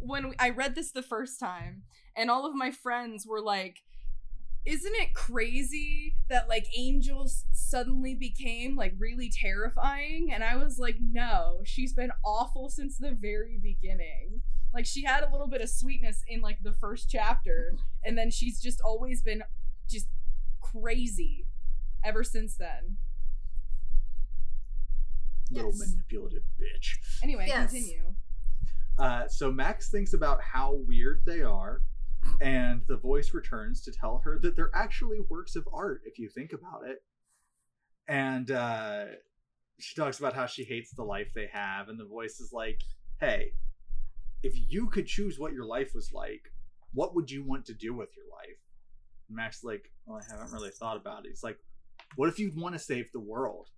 when 0.00 0.34
I 0.38 0.50
read 0.50 0.74
this 0.74 0.92
the 0.92 1.02
first 1.02 1.40
time 1.40 1.82
and 2.16 2.30
all 2.30 2.46
of 2.46 2.54
my 2.54 2.70
friends 2.70 3.26
were 3.26 3.40
like 3.40 3.78
isn't 4.66 4.94
it 4.96 5.14
crazy 5.14 6.16
that 6.28 6.48
like 6.48 6.66
angels 6.76 7.44
suddenly 7.52 8.14
became 8.16 8.74
like 8.74 8.92
really 8.98 9.30
terrifying 9.30 10.30
and 10.32 10.42
I 10.42 10.56
was 10.56 10.78
like 10.78 10.96
no, 11.00 11.60
she's 11.64 11.92
been 11.92 12.10
awful 12.24 12.68
since 12.68 12.98
the 12.98 13.12
very 13.12 13.58
beginning. 13.62 14.42
Like 14.76 14.84
she 14.84 15.04
had 15.04 15.24
a 15.24 15.32
little 15.32 15.46
bit 15.46 15.62
of 15.62 15.70
sweetness 15.70 16.22
in 16.28 16.42
like 16.42 16.58
the 16.62 16.74
first 16.74 17.08
chapter 17.10 17.72
and 18.04 18.16
then 18.18 18.30
she's 18.30 18.60
just 18.60 18.78
always 18.82 19.22
been 19.22 19.42
just 19.88 20.06
crazy 20.60 21.46
ever 22.04 22.22
since 22.22 22.58
then. 22.58 22.98
Little 25.50 25.70
Yes. 25.70 25.78
manipulative 25.94 26.42
bitch. 26.60 26.98
Anyway, 27.22 27.46
Yes. 27.46 27.70
continue. 27.72 28.14
Uh, 28.98 29.26
so 29.28 29.50
Max 29.50 29.90
thinks 29.90 30.12
about 30.12 30.42
how 30.42 30.74
weird 30.74 31.24
they 31.24 31.40
are, 31.40 31.80
and 32.42 32.82
the 32.86 32.96
voice 32.98 33.32
returns 33.32 33.80
to 33.82 33.92
tell 33.92 34.18
her 34.24 34.38
that 34.40 34.56
they're 34.56 34.74
actually 34.74 35.20
works 35.20 35.56
of 35.56 35.66
art 35.72 36.02
if 36.04 36.18
you 36.18 36.28
think 36.28 36.52
about 36.52 36.86
it. 36.86 37.02
And 38.08 38.50
uh, 38.50 39.06
she 39.78 39.94
talks 39.94 40.18
about 40.18 40.34
how 40.34 40.44
she 40.46 40.64
hates 40.64 40.90
the 40.92 41.02
life 41.04 41.32
they 41.34 41.46
have, 41.46 41.88
and 41.88 41.98
the 41.98 42.04
voice 42.06 42.40
is 42.40 42.52
like, 42.52 42.82
"Hey, 43.20 43.52
if 44.42 44.54
you 44.70 44.88
could 44.88 45.06
choose 45.06 45.38
what 45.38 45.52
your 45.52 45.64
life 45.64 45.92
was 45.94 46.12
like, 46.12 46.52
what 46.92 47.14
would 47.14 47.30
you 47.30 47.44
want 47.44 47.66
to 47.66 47.74
do 47.74 47.94
with 47.94 48.10
your 48.16 48.26
life?" 48.30 48.58
And 49.28 49.36
Max 49.36 49.64
like, 49.64 49.92
"Well, 50.04 50.20
I 50.20 50.32
haven't 50.32 50.52
really 50.52 50.70
thought 50.70 50.96
about 50.96 51.24
it." 51.24 51.30
He's 51.30 51.44
like, 51.44 51.58
"What 52.16 52.28
if 52.28 52.38
you'd 52.38 52.56
want 52.56 52.74
to 52.74 52.78
save 52.78 53.12
the 53.12 53.20
world?" 53.20 53.70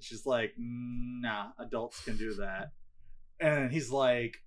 She's 0.00 0.26
like, 0.26 0.54
"Nah, 0.56 1.52
adults 1.58 2.04
can 2.04 2.16
do 2.16 2.34
that." 2.34 2.72
And 3.40 3.72
he's 3.72 3.90
like, 3.90 4.42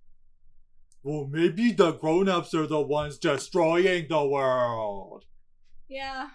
well, 1.03 1.27
maybe 1.27 1.71
the 1.71 1.93
grown-ups 1.93 2.53
are 2.53 2.67
the 2.67 2.81
ones 2.81 3.17
destroying 3.17 4.07
the 4.07 4.23
world. 4.23 5.25
Yeah. 5.87 6.29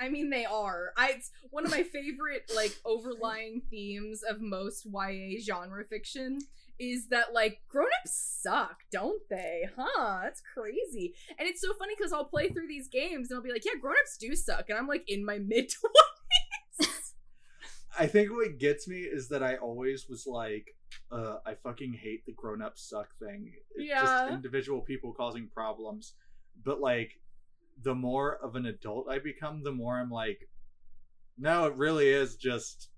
I 0.00 0.08
mean 0.08 0.30
they 0.30 0.44
are. 0.44 0.92
I 0.96 1.10
it's 1.16 1.30
one 1.50 1.64
of 1.64 1.70
my 1.70 1.82
favorite 1.82 2.50
like 2.54 2.76
overlying 2.84 3.62
themes 3.70 4.22
of 4.28 4.40
most 4.40 4.86
YA 4.86 5.38
genre 5.40 5.84
fiction 5.84 6.38
is 6.78 7.08
that 7.08 7.34
like 7.34 7.60
grown-ups 7.68 8.38
suck, 8.42 8.76
don't 8.92 9.20
they? 9.28 9.68
Huh? 9.76 10.20
That's 10.22 10.40
crazy. 10.54 11.14
And 11.36 11.48
it's 11.48 11.60
so 11.60 11.74
funny 11.74 11.96
cuz 11.96 12.12
I'll 12.12 12.24
play 12.26 12.50
through 12.50 12.68
these 12.68 12.86
games 12.88 13.30
and 13.30 13.36
I'll 13.36 13.42
be 13.42 13.50
like, 13.50 13.64
"Yeah, 13.64 13.72
grown-ups 13.80 14.16
do 14.18 14.36
suck." 14.36 14.70
And 14.70 14.78
I'm 14.78 14.86
like 14.86 15.02
in 15.08 15.24
my 15.24 15.38
mid 15.52 15.70
20s. 15.70 17.14
I 17.98 18.06
think 18.06 18.30
what 18.30 18.58
gets 18.58 18.86
me 18.86 18.98
is 19.00 19.28
that 19.30 19.42
I 19.42 19.56
always 19.56 20.08
was 20.08 20.24
like, 20.26 20.76
uh, 21.10 21.38
I 21.44 21.54
fucking 21.56 21.94
hate 21.94 22.24
the 22.26 22.32
grown-up 22.32 22.78
suck 22.78 23.08
thing. 23.18 23.52
It's 23.74 23.88
Yeah. 23.88 24.00
just 24.02 24.32
individual 24.34 24.82
people 24.82 25.12
causing 25.12 25.48
problems. 25.48 26.14
But 26.64 26.80
like, 26.80 27.18
the 27.82 27.94
more 27.94 28.36
of 28.42 28.56
an 28.56 28.66
adult 28.66 29.08
I 29.08 29.18
become, 29.18 29.62
the 29.62 29.72
more 29.72 29.98
I'm 29.98 30.10
like, 30.10 30.48
no, 31.36 31.66
it 31.66 31.76
really 31.76 32.08
is 32.08 32.36
just 32.36 32.88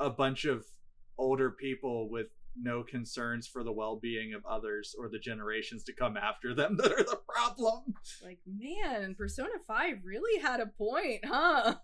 a 0.00 0.10
bunch 0.10 0.44
of 0.44 0.64
older 1.18 1.50
people 1.50 2.08
with 2.10 2.28
no 2.56 2.82
concerns 2.82 3.46
for 3.46 3.64
the 3.64 3.72
well-being 3.72 4.32
of 4.34 4.44
others 4.46 4.94
or 4.98 5.08
the 5.08 5.18
generations 5.18 5.84
to 5.84 5.92
come 5.92 6.16
after 6.16 6.54
them 6.54 6.76
that 6.82 6.92
are 6.92 7.02
the 7.02 7.20
problem. 7.28 7.94
like, 8.22 8.38
man, 8.46 9.14
Persona 9.14 9.58
5 9.66 9.98
really 10.04 10.40
had 10.40 10.60
a 10.60 10.66
point, 10.66 11.24
huh? 11.24 11.76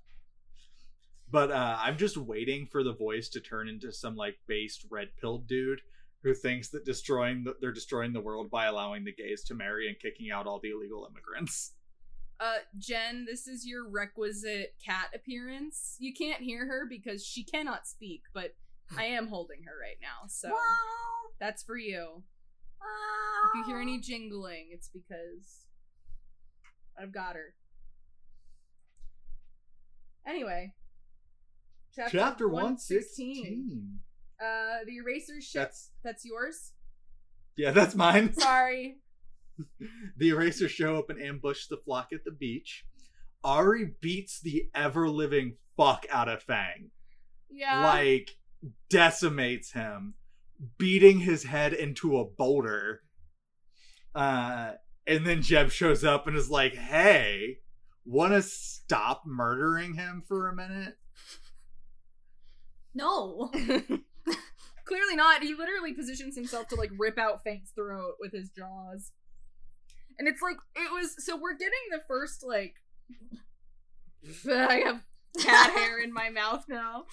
But 1.30 1.52
uh, 1.52 1.76
I'm 1.78 1.96
just 1.96 2.16
waiting 2.16 2.66
for 2.66 2.82
the 2.82 2.94
voice 2.94 3.28
to 3.30 3.40
turn 3.40 3.68
into 3.68 3.92
some 3.92 4.16
like 4.16 4.38
based 4.48 4.86
red 4.90 5.08
pilled 5.20 5.46
dude 5.46 5.80
who 6.22 6.34
thinks 6.34 6.68
that 6.70 6.84
destroying 6.84 7.44
the, 7.44 7.54
they're 7.60 7.72
destroying 7.72 8.12
the 8.12 8.20
world 8.20 8.50
by 8.50 8.66
allowing 8.66 9.04
the 9.04 9.12
gays 9.12 9.44
to 9.44 9.54
marry 9.54 9.88
and 9.88 9.98
kicking 9.98 10.30
out 10.30 10.46
all 10.46 10.60
the 10.60 10.70
illegal 10.70 11.08
immigrants. 11.10 11.72
Uh, 12.40 12.60
Jen, 12.78 13.26
this 13.26 13.46
is 13.46 13.66
your 13.66 13.86
requisite 13.86 14.74
cat 14.84 15.08
appearance. 15.14 15.96
You 15.98 16.14
can't 16.14 16.40
hear 16.40 16.66
her 16.66 16.86
because 16.88 17.24
she 17.24 17.44
cannot 17.44 17.86
speak, 17.86 18.22
but 18.32 18.54
I 18.96 19.04
am 19.04 19.28
holding 19.28 19.62
her 19.64 19.74
right 19.78 19.98
now, 20.00 20.26
so 20.26 20.50
that's 21.38 21.62
for 21.62 21.76
you. 21.76 22.22
If 22.82 23.54
you 23.56 23.64
hear 23.66 23.80
any 23.80 24.00
jingling, 24.00 24.68
it's 24.72 24.88
because 24.88 25.66
I've 27.00 27.12
got 27.12 27.34
her. 27.36 27.54
Anyway, 30.26 30.72
chapter, 31.94 32.18
Chapter 32.18 32.48
116. 32.48 33.42
116. 33.42 33.98
Uh, 34.40 34.84
the 34.86 34.96
erasers 34.96 35.44
ship. 35.44 35.62
That's 35.62 35.90
That's 36.02 36.24
yours. 36.24 36.72
yeah, 37.56 37.72
that's 37.72 37.94
mine. 37.94 38.32
Sorry. 38.32 38.96
the 40.16 40.28
erasers 40.30 40.70
show 40.70 40.98
up 40.98 41.10
and 41.10 41.20
ambush 41.20 41.66
the 41.66 41.78
flock 41.84 42.08
at 42.12 42.24
the 42.24 42.30
beach. 42.30 42.84
Ari 43.42 43.92
beats 44.00 44.40
the 44.40 44.68
ever 44.74 45.08
living 45.08 45.56
fuck 45.76 46.06
out 46.10 46.28
of 46.28 46.42
Fang. 46.42 46.90
Yeah. 47.50 47.84
like 47.84 48.30
decimates 48.88 49.72
him, 49.72 50.14
beating 50.78 51.20
his 51.20 51.44
head 51.44 51.72
into 51.72 52.18
a 52.18 52.24
boulder. 52.24 53.00
Uh, 54.14 54.72
and 55.06 55.26
then 55.26 55.42
Jeb 55.42 55.70
shows 55.70 56.04
up 56.04 56.26
and 56.26 56.36
is 56.36 56.50
like, 56.50 56.74
"Hey, 56.74 57.58
want 58.04 58.32
to 58.32 58.42
stop 58.42 59.22
murdering 59.26 59.94
him 59.94 60.22
for 60.26 60.48
a 60.48 60.54
minute?" 60.54 60.96
No. 62.94 63.50
Clearly 64.84 65.16
not. 65.16 65.42
He 65.42 65.54
literally 65.54 65.92
positions 65.92 66.34
himself 66.34 66.68
to 66.68 66.74
like 66.74 66.90
rip 66.98 67.18
out 67.18 67.42
Fang's 67.44 67.70
throat 67.74 68.14
with 68.20 68.32
his 68.32 68.50
jaws. 68.50 69.12
And 70.20 70.28
it's 70.28 70.42
like 70.42 70.58
it 70.76 70.92
was 70.92 71.24
so 71.24 71.34
we're 71.34 71.54
getting 71.54 71.72
the 71.90 72.02
first 72.06 72.44
like 72.46 72.74
I 74.48 74.82
have 74.84 75.00
cat 75.40 75.70
hair 75.70 75.98
in 75.98 76.12
my 76.12 76.28
mouth 76.28 76.66
now. 76.68 77.06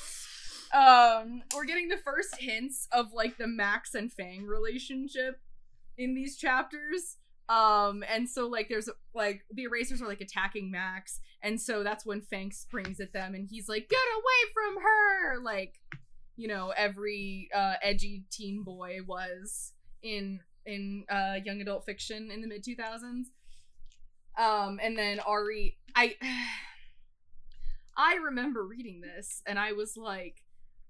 Um 0.74 1.44
we're 1.56 1.64
getting 1.64 1.88
the 1.88 1.98
first 2.04 2.36
hints 2.38 2.90
of 2.92 3.14
like 3.14 3.38
the 3.38 3.48
Max 3.48 3.96
and 3.96 4.12
Fang 4.12 4.46
relationship 4.46 5.40
in 5.98 6.16
these 6.16 6.36
chapters. 6.36 7.16
Um 7.48 8.04
and 8.14 8.30
so 8.30 8.48
like 8.48 8.68
there's 8.68 8.90
like 9.16 9.46
the 9.50 9.64
erasers 9.64 10.02
are 10.02 10.08
like 10.08 10.20
attacking 10.20 10.70
Max 10.70 11.22
and 11.42 11.62
so 11.62 11.84
that's 11.84 12.06
when 12.06 12.20
Fang 12.20 12.52
springs 12.52 13.00
at 13.00 13.14
them 13.14 13.36
and 13.36 13.48
he's 13.50 13.70
like 13.70 13.88
get 13.88 13.98
away 14.16 14.52
from 14.54 14.84
her 14.84 15.42
like 15.42 15.76
you 16.36 16.50
know 16.50 16.74
every 16.76 17.48
uh 17.56 17.76
edgy 17.82 18.26
teen 18.30 18.64
boy 18.64 18.98
was 19.08 19.72
in 20.04 20.42
in 20.68 21.04
uh 21.10 21.36
young 21.44 21.62
adult 21.62 21.86
fiction 21.86 22.30
in 22.32 22.42
the 22.42 22.48
mid 22.48 22.64
2000s 22.64 23.26
um 24.38 24.80
and 24.84 24.98
then 24.98 25.20
Ari 25.22 25.78
I 25.96 26.16
I 27.98 28.16
remember 28.16 28.64
reading 28.64 29.02
this 29.02 29.42
and 29.48 29.58
I 29.58 29.72
was 29.72 29.98
like 29.98 30.44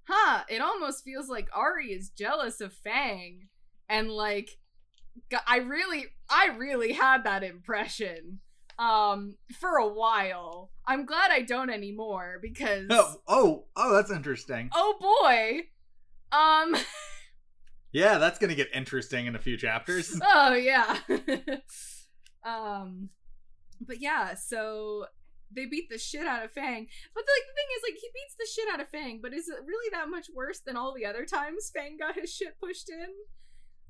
huh 0.10 0.42
it 0.50 0.62
almost 0.62 1.04
feels 1.06 1.30
like 1.30 1.48
Ari 1.54 1.94
is 1.94 2.10
jealous 2.10 2.60
of 2.60 2.74
Fang. 2.74 3.48
And 3.90 4.10
like 4.12 4.58
I 5.48 5.58
really 5.60 6.08
I 6.30 6.48
really 6.58 6.92
had 6.94 7.24
that 7.24 7.44
impression 7.44 8.40
um 8.78 9.36
for 9.60 9.78
a 9.78 9.88
while. 9.88 10.72
I'm 10.86 11.06
glad 11.06 11.32
I 11.32 11.42
don't 11.42 11.70
anymore 11.70 12.40
because 12.42 12.88
Oh, 12.92 13.16
oh, 13.28 13.64
oh, 13.76 13.94
that's 13.94 14.12
interesting. 14.12 14.70
oh 14.74 14.96
boy. 15.00 15.68
Um 16.38 16.76
Yeah, 17.98 18.20
that's 18.20 18.38
gonna 18.38 18.56
get 18.56 18.70
interesting 18.74 19.26
in 19.26 19.36
a 19.36 19.40
few 19.40 19.58
chapters. 19.58 20.20
oh 20.24 20.54
yeah. 20.54 20.98
um 22.46 23.10
but 23.82 24.00
yeah, 24.00 24.36
so 24.36 25.06
they 25.52 25.66
beat 25.66 25.90
the 25.90 25.98
shit 25.98 26.26
out 26.28 26.46
of 26.46 26.52
Fang. 26.52 26.88
But 27.16 27.22
like 27.22 27.48
the 27.48 27.56
thing 27.56 27.66
is 27.76 27.84
like 27.84 28.00
he 28.00 28.08
beats 28.14 28.36
the 28.38 28.48
shit 28.54 28.72
out 28.72 28.82
of 28.82 28.90
Fang, 28.90 29.20
but 29.22 29.34
is 29.34 29.50
it 29.50 29.58
really 29.66 29.90
that 29.94 30.10
much 30.10 30.28
worse 30.34 30.60
than 30.60 30.78
all 30.78 30.94
the 30.94 31.06
other 31.06 31.26
times 31.26 31.72
Fang 31.74 31.98
got 31.98 32.16
his 32.16 32.32
shit 32.32 32.60
pushed 32.60 32.90
in? 32.90 33.08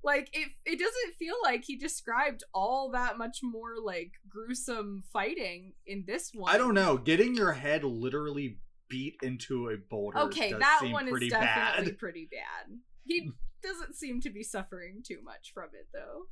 Like 0.03 0.29
it 0.31 0.49
it 0.65 0.79
doesn't 0.79 1.15
feel 1.19 1.35
like 1.43 1.65
he 1.65 1.75
described 1.75 2.43
all 2.53 2.91
that 2.91 3.17
much 3.17 3.39
more 3.43 3.75
like 3.84 4.13
gruesome 4.29 5.03
fighting 5.11 5.73
in 5.85 6.05
this 6.07 6.31
one. 6.34 6.53
I 6.53 6.57
don't 6.57 6.75
know. 6.75 6.97
Getting 6.97 7.35
your 7.35 7.51
head 7.51 7.84
literally 7.84 8.59
beat 8.89 9.17
into 9.21 9.69
a 9.69 9.75
boulder. 9.77 10.19
Okay, 10.19 10.51
does 10.51 10.59
that 10.59 10.79
seem 10.81 10.93
one 10.93 11.07
is 11.07 11.11
pretty 11.11 11.29
definitely 11.29 11.91
bad. 11.91 11.99
pretty 11.99 12.29
bad. 12.31 12.77
He 13.03 13.31
doesn't 13.68 13.95
seem 13.95 14.22
to 14.22 14.30
be 14.30 14.44
suffering 14.44 15.03
too 15.06 15.19
much 15.23 15.52
from 15.53 15.69
it 15.73 15.88
though. 15.94 16.27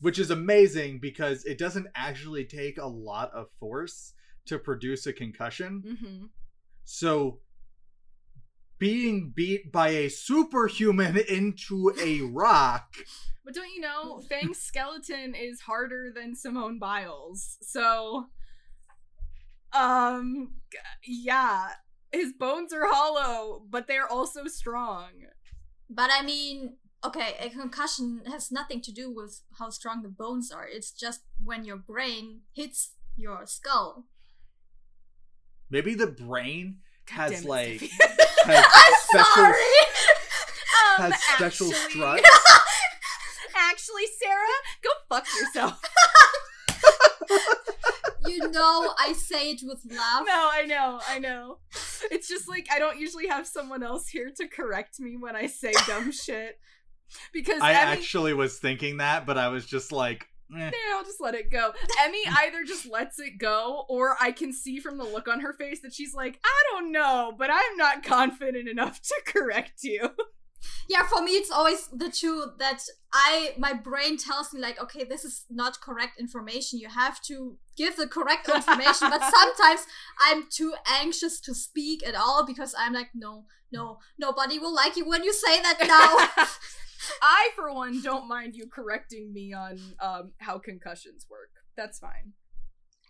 Which 0.00 0.18
is 0.18 0.30
amazing 0.30 0.98
because 1.00 1.44
it 1.44 1.58
doesn't 1.58 1.86
actually 1.94 2.44
take 2.44 2.78
a 2.78 2.86
lot 2.86 3.32
of 3.32 3.48
force 3.58 4.12
to 4.46 4.58
produce 4.58 5.06
a 5.06 5.12
concussion. 5.12 5.82
Mm-hmm. 5.86 6.26
So 6.84 7.40
being 8.78 9.32
beat 9.34 9.72
by 9.72 9.88
a 9.88 10.08
superhuman 10.08 11.16
into 11.28 11.92
a 12.00 12.20
rock. 12.22 12.94
But 13.44 13.54
don't 13.54 13.70
you 13.74 13.80
know, 13.80 14.20
Fang's 14.28 14.58
skeleton 14.58 15.34
is 15.34 15.60
harder 15.60 16.12
than 16.14 16.34
Simone 16.34 16.78
Biles. 16.78 17.58
So, 17.62 18.26
um, 19.72 20.54
yeah, 21.06 21.68
his 22.12 22.32
bones 22.32 22.72
are 22.72 22.86
hollow, 22.86 23.62
but 23.70 23.86
they're 23.86 24.10
also 24.10 24.46
strong. 24.46 25.10
But 25.88 26.10
I 26.12 26.22
mean, 26.22 26.74
okay, 27.04 27.36
a 27.40 27.48
concussion 27.50 28.22
has 28.26 28.50
nothing 28.50 28.80
to 28.82 28.92
do 28.92 29.10
with 29.10 29.42
how 29.58 29.70
strong 29.70 30.02
the 30.02 30.08
bones 30.08 30.50
are. 30.50 30.66
It's 30.66 30.90
just 30.90 31.20
when 31.42 31.64
your 31.64 31.76
brain 31.76 32.40
hits 32.54 32.90
your 33.16 33.46
skull. 33.46 34.04
Maybe 35.70 35.94
the 35.94 36.06
brain 36.08 36.78
has 37.08 37.30
Damn 37.32 37.44
like 37.44 37.80
Steffi. 37.80 37.90
has 38.44 38.64
I'm 38.74 38.94
special 39.02 39.24
sorry. 39.34 39.52
Um, 40.98 41.10
has 41.12 41.22
special 41.22 41.66
actually- 41.68 41.90
struts. 41.90 42.30
Actually, 43.58 44.04
Sarah, 44.22 44.58
go 44.82 44.90
fuck 45.08 45.26
yourself. 45.40 45.80
you 48.26 48.50
know, 48.50 48.92
I 48.98 49.12
say 49.12 49.52
it 49.52 49.60
with 49.64 49.80
love. 49.90 50.24
No, 50.26 50.50
I 50.52 50.64
know, 50.66 51.00
I 51.08 51.18
know. 51.18 51.58
It's 52.10 52.28
just 52.28 52.48
like 52.48 52.68
I 52.72 52.78
don't 52.78 52.98
usually 52.98 53.28
have 53.28 53.46
someone 53.46 53.82
else 53.82 54.08
here 54.08 54.30
to 54.36 54.48
correct 54.48 55.00
me 55.00 55.16
when 55.16 55.36
I 55.36 55.46
say 55.46 55.72
dumb 55.86 56.12
shit. 56.12 56.58
Because 57.32 57.62
I 57.62 57.72
Emmy, 57.72 57.92
actually 57.92 58.34
was 58.34 58.58
thinking 58.58 58.96
that, 58.96 59.26
but 59.26 59.38
I 59.38 59.48
was 59.48 59.64
just 59.64 59.92
like, 59.92 60.26
eh. 60.56 60.70
I'll 60.94 61.04
just 61.04 61.20
let 61.20 61.34
it 61.34 61.50
go. 61.50 61.72
Emmy 62.02 62.22
either 62.44 62.64
just 62.64 62.90
lets 62.90 63.20
it 63.20 63.38
go, 63.38 63.84
or 63.88 64.16
I 64.20 64.32
can 64.32 64.52
see 64.52 64.80
from 64.80 64.98
the 64.98 65.04
look 65.04 65.28
on 65.28 65.40
her 65.40 65.52
face 65.52 65.82
that 65.82 65.92
she's 65.92 66.14
like, 66.14 66.40
I 66.44 66.62
don't 66.72 66.90
know, 66.90 67.32
but 67.38 67.50
I'm 67.50 67.76
not 67.76 68.02
confident 68.02 68.68
enough 68.68 69.00
to 69.02 69.14
correct 69.24 69.84
you. 69.84 70.10
Yeah, 70.88 71.04
for 71.06 71.22
me 71.22 71.32
it's 71.32 71.50
always 71.50 71.88
the 71.88 72.10
two 72.10 72.52
that 72.58 72.82
I 73.12 73.54
my 73.58 73.72
brain 73.72 74.16
tells 74.16 74.52
me 74.52 74.60
like, 74.60 74.80
okay, 74.80 75.04
this 75.04 75.24
is 75.24 75.44
not 75.50 75.80
correct 75.80 76.20
information. 76.20 76.78
You 76.78 76.88
have 76.88 77.20
to 77.22 77.56
give 77.76 77.96
the 77.96 78.06
correct 78.06 78.48
information. 78.54 79.10
but 79.10 79.22
sometimes 79.22 79.86
I'm 80.20 80.44
too 80.50 80.74
anxious 80.86 81.40
to 81.40 81.54
speak 81.54 82.06
at 82.06 82.14
all 82.14 82.44
because 82.46 82.74
I'm 82.78 82.92
like, 82.92 83.10
no, 83.14 83.44
no, 83.72 83.98
nobody 84.18 84.58
will 84.58 84.74
like 84.74 84.96
you 84.96 85.06
when 85.08 85.24
you 85.24 85.32
say 85.32 85.60
that 85.60 85.78
now. 85.86 86.46
I, 87.22 87.50
for 87.54 87.72
one, 87.72 88.02
don't 88.02 88.28
mind 88.28 88.54
you 88.54 88.66
correcting 88.66 89.32
me 89.32 89.52
on 89.52 89.78
um, 90.00 90.32
how 90.38 90.58
concussions 90.58 91.26
work. 91.30 91.50
That's 91.76 91.98
fine. 91.98 92.32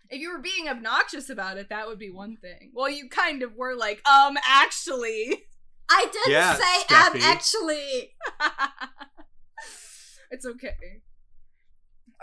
If 0.09 0.21
you 0.21 0.31
were 0.31 0.41
being 0.41 0.69
obnoxious 0.69 1.29
about 1.29 1.57
it, 1.57 1.69
that 1.69 1.87
would 1.87 1.99
be 1.99 2.11
one 2.11 2.37
thing. 2.37 2.71
Well, 2.73 2.89
you 2.89 3.09
kind 3.09 3.43
of 3.43 3.55
were 3.55 3.75
like, 3.75 4.07
um, 4.07 4.37
actually. 4.47 5.43
I 5.89 6.05
didn't 6.11 6.57
say 6.57 6.95
Steffi. 6.95 7.21
actually. 7.21 8.15
it's 10.31 10.45
okay. 10.45 11.01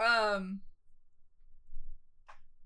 Um 0.02 0.60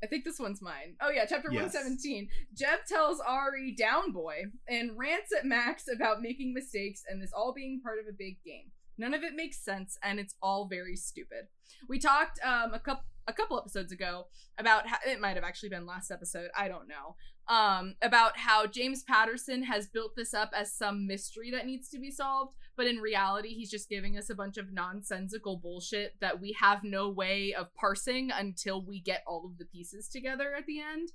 I 0.03 0.07
think 0.07 0.25
this 0.25 0.39
one's 0.39 0.63
mine. 0.63 0.95
Oh 1.01 1.11
yeah, 1.11 1.25
chapter 1.29 1.49
Yes. 1.51 1.75
117. 1.75 2.29
Jeb 2.55 2.81
tells 2.89 3.21
Ari 3.21 3.75
down 3.77 4.13
boy 4.13 4.45
and 4.69 4.97
rants 4.97 5.31
at 5.37 5.45
Max 5.45 5.85
about 5.93 6.23
making 6.23 6.55
mistakes 6.55 7.03
and 7.09 7.21
this 7.21 7.33
all 7.33 7.53
being 7.53 7.81
part 7.83 7.99
of 7.99 8.07
a 8.09 8.17
big 8.17 8.37
game. 8.45 8.71
None 8.97 9.13
of 9.15 9.23
it 9.23 9.35
makes 9.35 9.63
sense 9.65 9.99
and 10.03 10.19
it's 10.21 10.35
all 10.43 10.69
very 10.69 10.97
stupid. 10.97 11.47
We 11.89 11.99
talked 11.99 12.39
um 12.45 12.73
a 12.75 12.79
couple 12.79 13.05
a 13.29 13.33
couple 13.33 13.59
episodes 13.59 13.93
ago 13.93 14.27
about 14.59 14.89
how 14.89 14.97
it 15.07 15.21
might 15.21 15.37
have 15.37 15.45
actually 15.45 15.69
been 15.69 15.87
last 15.87 16.11
episode, 16.11 16.49
I 16.57 16.67
don't 16.67 16.89
know. 16.89 17.15
Um 17.47 17.95
about 18.03 18.39
how 18.39 18.67
James 18.67 19.05
Patterson 19.05 19.63
has 19.63 19.87
built 19.87 20.17
this 20.17 20.35
up 20.35 20.51
as 20.57 20.75
some 20.75 21.07
mystery 21.07 21.51
that 21.53 21.67
needs 21.67 21.89
to 21.91 21.99
be 21.99 22.11
solved, 22.11 22.55
but 22.77 22.87
in 22.87 22.97
reality 22.97 23.51
he's 23.51 23.71
just 23.71 23.89
giving 23.89 24.19
us 24.19 24.31
a 24.31 24.35
bunch 24.35 24.57
of 24.57 24.73
nonsensical 24.73 25.57
bullshit 25.57 26.15
that 26.21 26.41
we 26.41 26.57
have 26.59 26.83
no 26.83 27.09
way 27.09 27.55
of 27.57 27.73
parsing 27.75 28.31
until 28.31 28.85
we 28.85 29.01
get 29.01 29.23
all 29.27 29.47
of 29.47 29.59
the 29.59 29.67
pieces 29.67 30.09
together 30.09 30.55
at 30.57 30.67
the 30.67 30.81
end. 30.81 31.11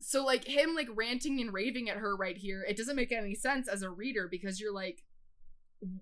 So 0.00 0.24
like 0.24 0.44
him 0.44 0.74
like 0.74 0.88
ranting 0.94 1.40
and 1.40 1.52
raving 1.52 1.88
at 1.88 1.96
her 1.96 2.14
right 2.14 2.36
here, 2.36 2.64
it 2.68 2.76
doesn't 2.76 2.96
make 2.96 3.10
any 3.10 3.34
sense 3.34 3.68
as 3.68 3.82
a 3.82 3.90
reader 3.90 4.28
because 4.30 4.60
you're 4.60 4.74
like 4.74 5.02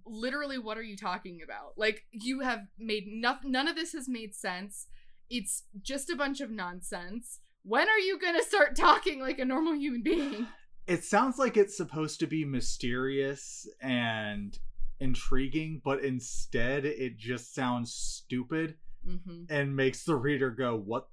literally 0.06 0.59
what 0.59 0.76
are 0.78 0.82
you 0.82 0.96
talking 0.96 1.40
about? 1.42 1.74
Like 1.76 2.04
you 2.10 2.40
have 2.40 2.60
made 2.78 3.04
nothing 3.06 3.52
none 3.52 3.68
of 3.68 3.76
this 3.76 3.92
has 3.92 4.09
made 4.09 4.34
sense. 4.34 4.86
It's 5.30 5.64
just 5.80 6.10
a 6.10 6.16
bunch 6.16 6.40
of 6.40 6.50
nonsense. 6.50 7.40
When 7.64 7.88
are 7.88 7.98
you 7.98 8.18
going 8.18 8.36
to 8.36 8.44
start 8.44 8.76
talking 8.88 9.20
like 9.20 9.38
a 9.38 9.44
normal 9.44 9.74
human 9.74 10.02
being? 10.02 10.46
it 10.86 11.04
sounds 11.04 11.38
like 11.38 11.56
it's 11.56 11.76
supposed 11.76 12.18
to 12.20 12.26
be 12.26 12.44
mysterious 12.44 13.68
and 13.80 14.59
intriguing, 14.98 15.80
but 15.84 16.02
instead 16.04 16.84
it 16.84 17.16
just 17.16 17.54
sounds 17.54 17.92
stupid 17.94 18.76
Mhm. 19.09 19.46
and 19.50 19.74
makes 19.74 20.04
the 20.04 20.14
reader 20.16 20.50
go, 20.50 20.76
"What 20.76 21.09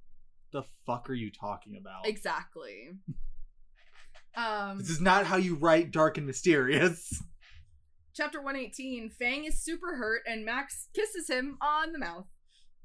the 0.52 0.62
fuck 0.86 1.08
are 1.10 1.14
you 1.14 1.30
talking 1.30 1.76
about?" 1.76 2.06
Exactly. 2.06 2.90
Um 4.36 4.78
This 4.78 4.90
is 4.90 5.00
not 5.00 5.26
how 5.26 5.36
you 5.36 5.56
write 5.56 5.90
dark 5.90 6.16
and 6.18 6.26
mysterious. 6.26 7.20
Chapter 8.14 8.40
118 8.40 9.10
Fang 9.10 9.44
is 9.44 9.62
super 9.62 9.96
hurt 9.96 10.22
and 10.26 10.44
Max 10.44 10.88
kisses 10.94 11.28
him 11.28 11.58
on 11.60 11.92
the 11.92 11.98
mouth. 11.98 12.26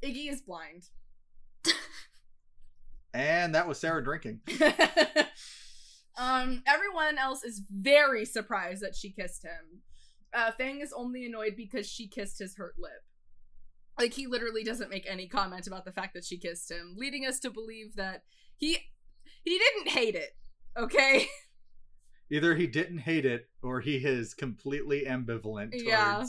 Iggy 0.03 0.31
is 0.31 0.41
blind. 0.41 0.83
And 3.15 3.55
that 3.55 3.65
was 3.65 3.79
Sarah 3.79 4.03
drinking. 4.03 4.41
um, 6.17 6.61
everyone 6.67 7.17
else 7.17 7.45
is 7.45 7.61
very 7.71 8.25
surprised 8.25 8.83
that 8.83 8.93
she 8.93 9.09
kissed 9.09 9.45
him. 9.45 9.83
Uh, 10.33 10.51
Fang 10.51 10.81
is 10.81 10.91
only 10.91 11.25
annoyed 11.25 11.53
because 11.55 11.87
she 11.87 12.09
kissed 12.09 12.39
his 12.39 12.57
hurt 12.57 12.75
lip. 12.77 12.91
Like 13.97 14.13
he 14.13 14.27
literally 14.27 14.65
doesn't 14.65 14.89
make 14.89 15.05
any 15.09 15.29
comment 15.29 15.65
about 15.65 15.85
the 15.85 15.93
fact 15.93 16.13
that 16.13 16.25
she 16.25 16.37
kissed 16.37 16.69
him, 16.69 16.95
leading 16.97 17.25
us 17.25 17.39
to 17.39 17.49
believe 17.49 17.95
that 17.95 18.23
he 18.57 18.79
he 19.43 19.57
didn't 19.57 19.93
hate 19.93 20.15
it. 20.15 20.35
Okay. 20.77 21.27
Either 22.31 22.55
he 22.55 22.65
didn't 22.67 22.97
hate 22.99 23.25
it 23.25 23.47
or 23.61 23.81
he 23.81 23.97
is 23.97 24.33
completely 24.33 25.05
ambivalent 25.07 25.71
towards 25.71 25.83
Yeah. 25.83 26.25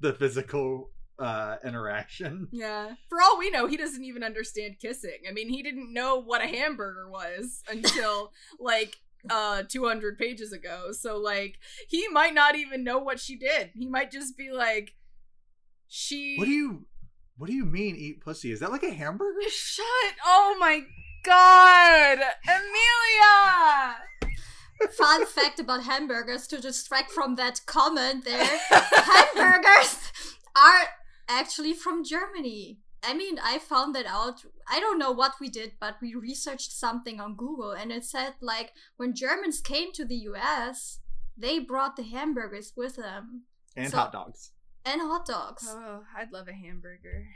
the 0.00 0.12
physical 0.12 0.90
uh 1.18 1.56
interaction. 1.64 2.48
Yeah. 2.52 2.94
For 3.08 3.22
all 3.22 3.38
we 3.38 3.48
know, 3.50 3.66
he 3.66 3.76
doesn't 3.76 4.02
even 4.04 4.22
understand 4.24 4.80
kissing. 4.80 5.18
I 5.28 5.32
mean, 5.32 5.48
he 5.48 5.62
didn't 5.62 5.92
know 5.92 6.20
what 6.20 6.42
a 6.42 6.46
hamburger 6.46 7.08
was 7.08 7.62
until 7.70 8.32
like 8.58 8.96
uh 9.30 9.62
200 9.68 10.18
pages 10.18 10.52
ago. 10.52 10.90
So 10.92 11.16
like 11.16 11.58
he 11.88 12.08
might 12.08 12.34
not 12.34 12.56
even 12.56 12.84
know 12.84 12.98
what 12.98 13.20
she 13.20 13.36
did. 13.36 13.70
He 13.74 13.86
might 13.88 14.10
just 14.10 14.36
be 14.36 14.50
like 14.50 14.94
she 15.88 16.36
What 16.36 16.46
do 16.46 16.50
you 16.50 16.86
what 17.36 17.46
do 17.48 17.52
you 17.54 17.64
mean 17.64 17.96
eat 17.96 18.20
pussy? 18.20 18.52
Is 18.52 18.60
that 18.60 18.70
like 18.70 18.82
a 18.82 18.92
hamburger? 18.92 19.40
Shut. 19.48 19.86
Oh 20.26 20.56
my 20.60 20.82
god. 21.24 22.18
Amelia. 22.44 23.96
Fun 24.98 25.26
fact 25.38 25.60
about 25.60 25.84
hamburgers 25.84 26.46
to 26.48 26.60
distract 26.60 27.10
from 27.10 27.36
that 27.36 27.60
comment 27.66 28.24
there. 28.24 28.44
hamburgers 28.70 29.98
are 30.56 30.88
actually 31.28 31.72
from 31.74 32.04
Germany. 32.04 32.80
I 33.02 33.12
mean, 33.14 33.38
I 33.42 33.58
found 33.58 33.94
that 33.94 34.06
out. 34.06 34.42
I 34.68 34.80
don't 34.80 34.98
know 34.98 35.12
what 35.12 35.34
we 35.40 35.48
did, 35.50 35.72
but 35.80 35.96
we 36.00 36.14
researched 36.14 36.72
something 36.72 37.20
on 37.20 37.36
Google 37.36 37.72
and 37.72 37.92
it 37.92 38.04
said 38.04 38.34
like 38.40 38.72
when 38.96 39.14
Germans 39.14 39.60
came 39.60 39.92
to 39.92 40.04
the 40.04 40.16
US, 40.32 41.00
they 41.36 41.58
brought 41.58 41.96
the 41.96 42.02
hamburgers 42.04 42.72
with 42.76 42.96
them 42.96 43.42
And 43.76 43.90
So- 43.90 43.98
hot 43.98 44.12
dogs. 44.12 44.52
and 44.84 45.00
hot 45.00 45.26
dogs. 45.26 45.66
Oh, 45.68 46.04
I'd 46.16 46.32
love 46.32 46.48
a 46.48 46.52
hamburger. 46.54 47.28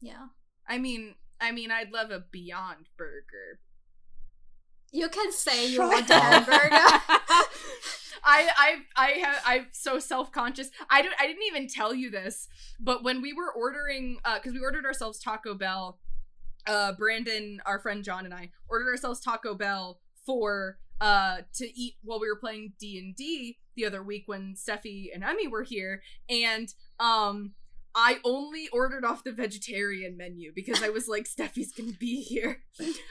Yeah. 0.00 0.26
I 0.68 0.78
mean, 0.78 1.14
I 1.40 1.50
mean, 1.52 1.70
I'd 1.70 1.90
love 1.92 2.10
a 2.10 2.20
Beyond 2.30 2.86
Burger. 2.96 3.60
You 4.94 5.08
can 5.08 5.32
say 5.32 5.66
you 5.66 5.80
want 5.80 6.08
a 6.08 6.14
hamburger. 6.14 6.68
I 8.26 8.48
I 8.56 8.76
I 8.94 9.08
have 9.24 9.42
I'm 9.44 9.66
so 9.72 9.98
self 9.98 10.30
conscious. 10.30 10.70
I 10.88 11.02
don't 11.02 11.14
I 11.18 11.26
didn't 11.26 11.42
even 11.48 11.66
tell 11.66 11.92
you 11.92 12.12
this, 12.12 12.46
but 12.78 13.02
when 13.02 13.20
we 13.20 13.32
were 13.32 13.52
ordering, 13.52 14.18
uh, 14.24 14.36
because 14.36 14.52
we 14.52 14.60
ordered 14.60 14.86
ourselves 14.86 15.18
Taco 15.18 15.54
Bell, 15.54 15.98
uh, 16.68 16.92
Brandon, 16.92 17.60
our 17.66 17.80
friend 17.80 18.04
John, 18.04 18.24
and 18.24 18.32
I 18.32 18.52
ordered 18.68 18.88
ourselves 18.88 19.18
Taco 19.18 19.56
Bell 19.56 19.98
for 20.24 20.78
uh 21.00 21.38
to 21.54 21.66
eat 21.76 21.96
while 22.04 22.20
we 22.20 22.28
were 22.28 22.38
playing 22.38 22.74
D 22.78 22.96
and 23.00 23.16
D 23.16 23.58
the 23.74 23.86
other 23.86 24.00
week 24.00 24.22
when 24.26 24.54
Steffi 24.54 25.08
and 25.12 25.24
Emmy 25.24 25.48
were 25.48 25.64
here, 25.64 26.02
and 26.28 26.72
um. 27.00 27.54
I 27.96 28.18
only 28.24 28.68
ordered 28.72 29.04
off 29.04 29.22
the 29.24 29.32
vegetarian 29.32 30.16
menu 30.16 30.52
because 30.54 30.82
I 30.82 30.88
was 30.88 31.06
like, 31.08 31.26
Steffi's 31.26 31.72
gonna 31.72 31.92
be 31.92 32.22
here. 32.22 32.62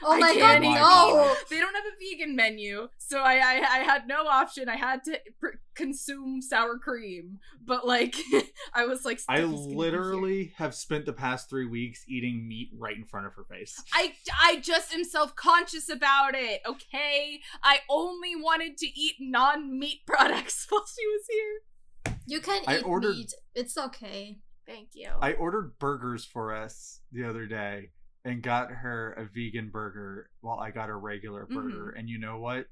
Oh 0.02 0.12
I 0.12 0.18
my 0.20 0.28
god, 0.34 0.62
can't 0.62 0.64
no! 0.64 1.34
they 1.50 1.58
don't 1.58 1.74
have 1.74 1.84
a 1.84 1.96
vegan 1.98 2.36
menu, 2.36 2.88
so 2.98 3.18
I 3.20 3.34
I, 3.36 3.54
I 3.56 3.78
had 3.78 4.06
no 4.06 4.26
option. 4.26 4.68
I 4.68 4.76
had 4.76 5.02
to 5.04 5.18
pr- 5.40 5.56
consume 5.74 6.42
sour 6.42 6.78
cream, 6.78 7.38
but 7.64 7.86
like 7.86 8.14
I 8.74 8.84
was 8.84 9.04
like, 9.04 9.20
I 9.28 9.40
gonna 9.40 9.52
be 9.56 9.62
here." 9.68 9.76
literally 9.76 10.52
have 10.56 10.74
spent 10.74 11.06
the 11.06 11.12
past 11.14 11.48
three 11.48 11.66
weeks 11.66 12.04
eating 12.06 12.46
meat 12.46 12.68
right 12.76 12.96
in 12.96 13.04
front 13.04 13.26
of 13.26 13.32
her 13.34 13.44
face. 13.44 13.82
I 13.94 14.12
I 14.42 14.56
just 14.60 14.92
am 14.92 15.04
self 15.04 15.34
conscious 15.34 15.88
about 15.88 16.34
it. 16.34 16.60
Okay, 16.66 17.40
I 17.62 17.78
only 17.88 18.36
wanted 18.36 18.76
to 18.78 18.86
eat 18.86 19.14
non 19.18 19.78
meat 19.78 20.00
products 20.06 20.66
while 20.68 20.84
she 20.86 21.06
was 21.06 21.22
here. 21.30 22.14
You 22.26 22.40
can 22.40 22.62
I 22.66 22.78
eat 22.78 22.84
ordered- 22.86 23.16
meat. 23.16 23.32
It's 23.54 23.78
okay. 23.78 24.38
Thank 24.66 24.90
you. 24.94 25.10
I 25.20 25.32
ordered 25.34 25.78
burgers 25.78 26.24
for 26.24 26.54
us 26.54 27.00
the 27.12 27.24
other 27.24 27.46
day 27.46 27.90
and 28.24 28.42
got 28.42 28.70
her 28.70 29.12
a 29.12 29.24
vegan 29.26 29.68
burger 29.70 30.30
while 30.40 30.58
I 30.58 30.70
got 30.70 30.88
a 30.88 30.94
regular 30.96 31.44
Mm-hmm. 31.44 31.54
burger. 31.54 31.90
And 31.90 32.08
you 32.08 32.18
know 32.18 32.38
what? 32.38 32.66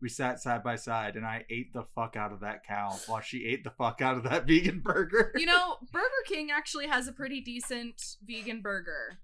We 0.00 0.08
sat 0.08 0.40
side 0.40 0.64
by 0.64 0.76
side 0.76 1.14
and 1.16 1.24
I 1.24 1.44
ate 1.48 1.72
the 1.72 1.84
fuck 1.94 2.16
out 2.16 2.32
of 2.32 2.40
that 2.40 2.66
cow 2.66 2.98
while 3.06 3.20
she 3.20 3.44
ate 3.46 3.62
the 3.62 3.70
fuck 3.70 4.00
out 4.00 4.16
of 4.16 4.24
that 4.24 4.46
vegan 4.48 4.80
burger. 4.80 5.32
you 5.36 5.46
know, 5.46 5.76
Burger 5.92 6.06
King 6.26 6.50
actually 6.50 6.88
has 6.88 7.06
a 7.06 7.12
pretty 7.12 7.40
decent 7.40 8.16
vegan 8.26 8.62
burger. 8.62 9.18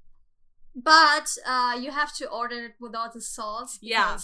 But 0.77 1.37
uh, 1.45 1.77
you 1.81 1.91
have 1.91 2.15
to 2.17 2.29
order 2.29 2.67
it 2.67 2.73
without 2.79 3.13
the 3.15 3.21
sauce. 3.21 3.79
Yeah. 3.83 4.19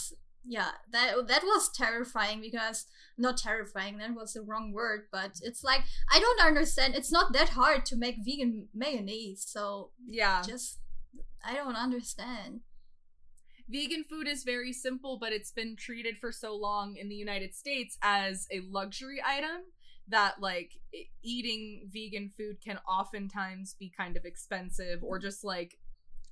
Yeah, 0.46 0.68
that 0.92 1.26
that 1.28 1.42
was 1.42 1.70
terrifying 1.74 2.42
because 2.42 2.84
not 3.16 3.36
terrifying. 3.38 3.98
That 3.98 4.14
was 4.14 4.32
the 4.34 4.42
wrong 4.42 4.72
word, 4.72 5.02
but 5.12 5.32
it's 5.42 5.62
like 5.64 5.82
I 6.10 6.18
don't 6.18 6.40
understand. 6.46 6.94
It's 6.94 7.12
not 7.12 7.32
that 7.32 7.50
hard 7.50 7.86
to 7.86 7.96
make 7.96 8.16
vegan 8.24 8.68
mayonnaise, 8.74 9.44
so 9.46 9.90
Yeah. 10.06 10.42
just 10.46 10.78
I 11.44 11.54
don't 11.54 11.76
understand. 11.76 12.60
vegan 13.68 14.04
food 14.04 14.28
is 14.28 14.44
very 14.44 14.72
simple, 14.72 15.18
but 15.18 15.32
it's 15.32 15.50
been 15.50 15.74
treated 15.76 16.18
for 16.18 16.30
so 16.32 16.54
long 16.54 16.96
in 16.96 17.08
the 17.08 17.14
United 17.14 17.54
States 17.54 17.96
as 18.02 18.46
a 18.52 18.60
luxury 18.70 19.22
item 19.24 19.62
that 20.08 20.38
like 20.40 20.72
eating 21.22 21.88
vegan 21.90 22.28
food 22.36 22.56
can 22.62 22.78
oftentimes 22.86 23.74
be 23.78 23.90
kind 23.96 24.18
of 24.18 24.24
expensive 24.26 25.02
or 25.02 25.18
just 25.18 25.44
like 25.44 25.78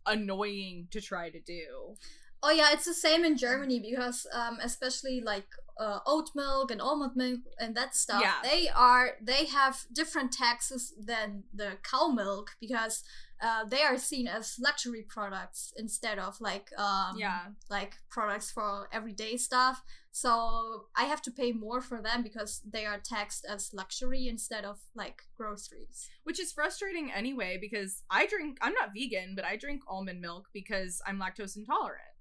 annoying 0.06 0.88
to 0.90 1.00
try 1.00 1.30
to 1.30 1.40
do. 1.40 1.94
Oh 2.42 2.50
yeah, 2.50 2.70
it's 2.72 2.84
the 2.86 2.94
same 2.94 3.24
in 3.24 3.36
Germany 3.36 3.78
because 3.80 4.26
um, 4.32 4.58
especially 4.62 5.20
like 5.20 5.46
uh, 5.78 6.00
oat 6.06 6.30
milk 6.34 6.70
and 6.70 6.80
almond 6.82 7.12
milk 7.16 7.40
and 7.58 7.74
that 7.76 7.94
stuff, 7.94 8.20
Yeah. 8.22 8.34
they 8.42 8.68
are 8.68 9.12
they 9.22 9.46
have 9.46 9.84
different 9.92 10.32
taxes 10.32 10.92
than 10.98 11.44
the 11.54 11.78
cow 11.82 12.08
milk 12.08 12.50
because 12.60 13.04
uh, 13.40 13.64
they 13.64 13.82
are 13.82 13.98
seen 13.98 14.28
as 14.28 14.56
luxury 14.60 15.04
products 15.08 15.72
instead 15.76 16.18
of 16.18 16.40
like 16.40 16.70
um, 16.78 17.16
Yeah. 17.16 17.40
like 17.70 17.94
products 18.10 18.50
for 18.50 18.88
everyday 18.92 19.36
stuff. 19.36 19.82
So 20.12 20.86
I 20.96 21.04
have 21.04 21.22
to 21.22 21.30
pay 21.30 21.52
more 21.52 21.80
for 21.80 22.02
them 22.02 22.22
because 22.22 22.60
they 22.70 22.84
are 22.84 22.98
taxed 22.98 23.46
as 23.48 23.70
luxury 23.72 24.28
instead 24.28 24.64
of 24.64 24.78
like 24.94 25.22
groceries. 25.36 26.08
Which 26.24 26.38
is 26.38 26.52
frustrating 26.52 27.10
anyway 27.10 27.56
because 27.60 28.02
I 28.10 28.26
drink 28.26 28.58
I'm 28.60 28.74
not 28.74 28.90
vegan, 28.96 29.34
but 29.34 29.44
I 29.44 29.56
drink 29.56 29.82
almond 29.88 30.20
milk 30.20 30.48
because 30.52 31.00
I'm 31.06 31.18
lactose 31.18 31.56
intolerant. 31.56 32.11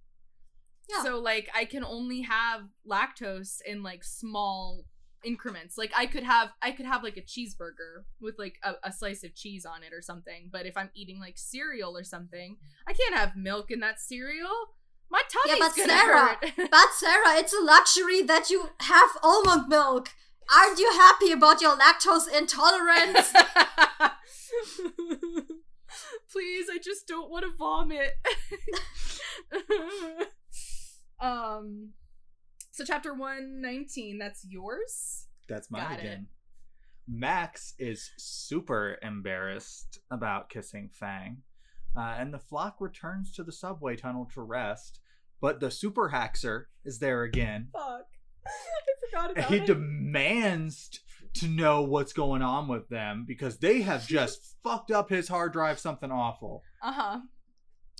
Yeah. 0.90 1.04
So 1.04 1.20
like 1.20 1.50
I 1.56 1.66
can 1.66 1.84
only 1.84 2.22
have 2.22 2.62
lactose 2.90 3.58
in 3.66 3.84
like 3.84 4.04
small 4.04 4.86
increments. 5.24 5.78
Like 5.78 5.92
I 5.96 6.06
could 6.06 6.24
have 6.24 6.50
I 6.62 6.72
could 6.72 6.86
have 6.86 7.04
like 7.04 7.18
a 7.18 7.22
cheeseburger 7.22 8.04
with 8.20 8.36
like 8.38 8.56
a, 8.64 8.74
a 8.84 8.92
slice 8.92 9.24
of 9.24 9.36
cheese 9.36 9.66
on 9.66 9.84
it 9.84 9.94
or 9.94 10.02
something. 10.02 10.50
But 10.52 10.66
if 10.66 10.76
I'm 10.78 10.90
eating 10.94 11.20
like 11.20 11.38
cereal 11.38 11.98
or 11.98 12.04
something, 12.04 12.58
I 12.88 12.94
can't 12.94 13.16
have 13.16 13.36
milk 13.36 13.72
in 13.72 13.80
that 13.82 14.00
cereal. 14.00 14.50
My 15.10 15.22
tummy's 15.30 15.60
but 15.60 15.76
gonna 15.76 15.90
Sarah, 15.90 16.38
hurt. 16.42 16.54
But 16.72 16.94
Sarah, 16.98 17.38
it's 17.38 17.54
a 17.54 17.62
luxury 17.62 18.22
that 18.24 18.50
you 18.50 18.70
have 18.80 19.10
almond 19.22 19.68
milk. 19.68 20.10
Aren't 20.54 20.80
you 20.80 20.92
happy 20.94 21.32
about 21.32 21.62
your 21.62 21.78
lactose 21.78 22.28
intolerance? 22.28 23.34
Please, 26.32 26.68
I 26.72 26.78
just 26.82 27.08
don't 27.08 27.30
want 27.30 27.44
to 27.46 27.52
vomit. 27.58 28.14
um 31.22 31.90
so 32.72 32.86
chapter 32.86 33.14
119, 33.14 34.18
that's 34.18 34.46
yours? 34.50 35.28
That's 35.50 35.70
mine 35.70 35.82
Got 35.84 35.92
it. 36.00 36.00
again. 36.06 36.28
Max 37.08 37.74
is 37.78 38.12
super 38.18 38.98
embarrassed 39.02 40.00
about 40.10 40.50
kissing 40.50 40.90
Fang, 40.94 41.38
uh, 41.98 42.16
and 42.18 42.34
the 42.34 42.40
flock 42.40 42.78
returns 42.80 43.34
to 43.34 43.44
the 43.44 43.52
subway 43.52 43.96
tunnel 43.98 44.30
to 44.34 44.42
rest. 44.42 45.00
But 45.42 45.60
the 45.60 45.72
super 45.72 46.12
haxer 46.14 46.66
is 46.86 47.00
there 47.00 47.24
again, 47.24 47.70
Fuck. 47.74 48.06
I 48.48 48.52
forgot 49.10 49.30
and 49.32 49.38
about 49.40 49.50
he 49.52 49.58
it. 49.58 49.66
demands 49.66 51.00
to 51.36 51.48
know 51.48 51.82
what's 51.82 52.14
going 52.14 52.42
on 52.42 52.68
with 52.68 52.88
them 52.90 53.26
because 53.28 53.58
they 53.58 53.82
have 53.82 54.08
just 54.08 54.56
fucked 54.64 54.92
up 54.92 55.10
his 55.10 55.28
hard 55.28 55.52
drive 55.54 55.80
something 55.80 56.12
awful. 56.12 56.64
uh-huh. 56.82 57.20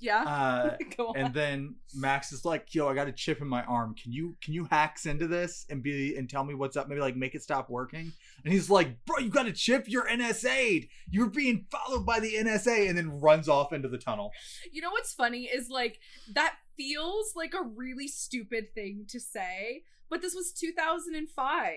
Yeah. 0.02 0.24
Uh, 0.24 1.12
and 1.16 1.32
then 1.32 1.76
Max 1.94 2.32
is 2.32 2.44
like, 2.44 2.74
"Yo, 2.74 2.88
I 2.88 2.94
got 2.94 3.06
a 3.06 3.12
chip 3.12 3.40
in 3.40 3.46
my 3.46 3.62
arm. 3.62 3.94
Can 3.94 4.12
you 4.12 4.34
can 4.42 4.52
you 4.52 4.64
hacks 4.64 5.06
into 5.06 5.28
this 5.28 5.64
and 5.70 5.80
be 5.80 6.16
and 6.16 6.28
tell 6.28 6.44
me 6.44 6.54
what's 6.54 6.76
up? 6.76 6.88
Maybe 6.88 7.00
like 7.00 7.16
make 7.16 7.36
it 7.36 7.42
stop 7.42 7.70
working." 7.70 8.12
And 8.44 8.52
he's 8.52 8.68
like, 8.68 9.04
"Bro, 9.06 9.18
you 9.18 9.30
got 9.30 9.46
a 9.46 9.52
chip. 9.52 9.84
You're 9.86 10.08
NSA'd. 10.08 10.88
You're 11.08 11.30
being 11.30 11.66
followed 11.70 12.04
by 12.04 12.18
the 12.18 12.34
NSA." 12.34 12.88
And 12.88 12.98
then 12.98 13.20
runs 13.20 13.48
off 13.48 13.72
into 13.72 13.88
the 13.88 13.98
tunnel. 13.98 14.32
You 14.72 14.82
know 14.82 14.90
what's 14.90 15.14
funny 15.14 15.44
is 15.44 15.68
like 15.70 16.00
that 16.32 16.56
feels 16.76 17.34
like 17.36 17.54
a 17.54 17.62
really 17.62 18.08
stupid 18.08 18.74
thing 18.74 19.06
to 19.10 19.20
say, 19.20 19.84
but 20.10 20.20
this 20.20 20.34
was 20.34 20.52
2005 20.52 21.76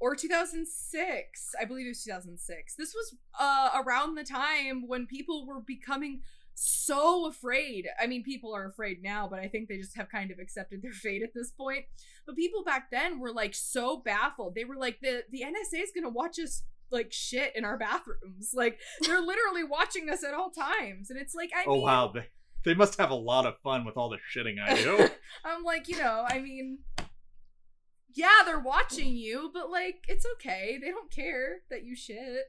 or 0.00 0.16
2006. 0.16 1.54
I 1.60 1.64
believe 1.64 1.86
it 1.86 1.90
was 1.90 2.02
2006. 2.02 2.74
This 2.74 2.92
was 2.92 3.14
uh 3.38 3.80
around 3.86 4.16
the 4.16 4.24
time 4.24 4.88
when 4.88 5.06
people 5.06 5.46
were 5.46 5.60
becoming 5.60 6.22
so 6.54 7.26
afraid. 7.26 7.88
I 8.00 8.06
mean, 8.06 8.22
people 8.22 8.54
are 8.54 8.66
afraid 8.66 9.02
now, 9.02 9.28
but 9.28 9.38
I 9.38 9.48
think 9.48 9.68
they 9.68 9.78
just 9.78 9.96
have 9.96 10.10
kind 10.10 10.30
of 10.30 10.38
accepted 10.38 10.82
their 10.82 10.92
fate 10.92 11.22
at 11.22 11.34
this 11.34 11.50
point. 11.50 11.84
But 12.26 12.36
people 12.36 12.64
back 12.64 12.90
then 12.90 13.18
were 13.18 13.32
like 13.32 13.54
so 13.54 13.98
baffled. 13.98 14.54
They 14.54 14.64
were 14.64 14.76
like 14.76 15.00
the 15.00 15.24
the 15.30 15.42
NSA 15.42 15.82
is 15.82 15.92
going 15.94 16.04
to 16.04 16.10
watch 16.10 16.38
us 16.38 16.62
like 16.90 17.12
shit 17.12 17.56
in 17.56 17.64
our 17.64 17.78
bathrooms. 17.78 18.52
Like 18.54 18.78
they're 19.00 19.20
literally 19.20 19.64
watching 19.64 20.08
us 20.10 20.22
at 20.22 20.34
all 20.34 20.50
times. 20.50 21.10
And 21.10 21.18
it's 21.18 21.34
like 21.34 21.50
I 21.54 21.60
mean. 21.60 21.66
oh 21.68 21.74
mean 21.74 21.82
wow, 21.82 22.12
they, 22.14 22.26
they 22.64 22.74
must 22.74 22.98
have 22.98 23.10
a 23.10 23.14
lot 23.14 23.46
of 23.46 23.58
fun 23.62 23.84
with 23.84 23.96
all 23.96 24.10
the 24.10 24.18
shitting 24.34 24.60
I 24.62 24.76
do. 24.76 25.08
I'm 25.44 25.64
like, 25.64 25.88
you 25.88 25.96
know, 25.98 26.26
I 26.28 26.38
mean, 26.38 26.78
yeah, 28.14 28.42
they're 28.44 28.60
watching 28.60 29.16
you, 29.16 29.50
but 29.52 29.70
like, 29.70 30.04
it's 30.06 30.26
okay. 30.34 30.78
They 30.80 30.90
don't 30.90 31.10
care 31.10 31.62
that 31.70 31.84
you 31.84 31.96
shit. 31.96 32.44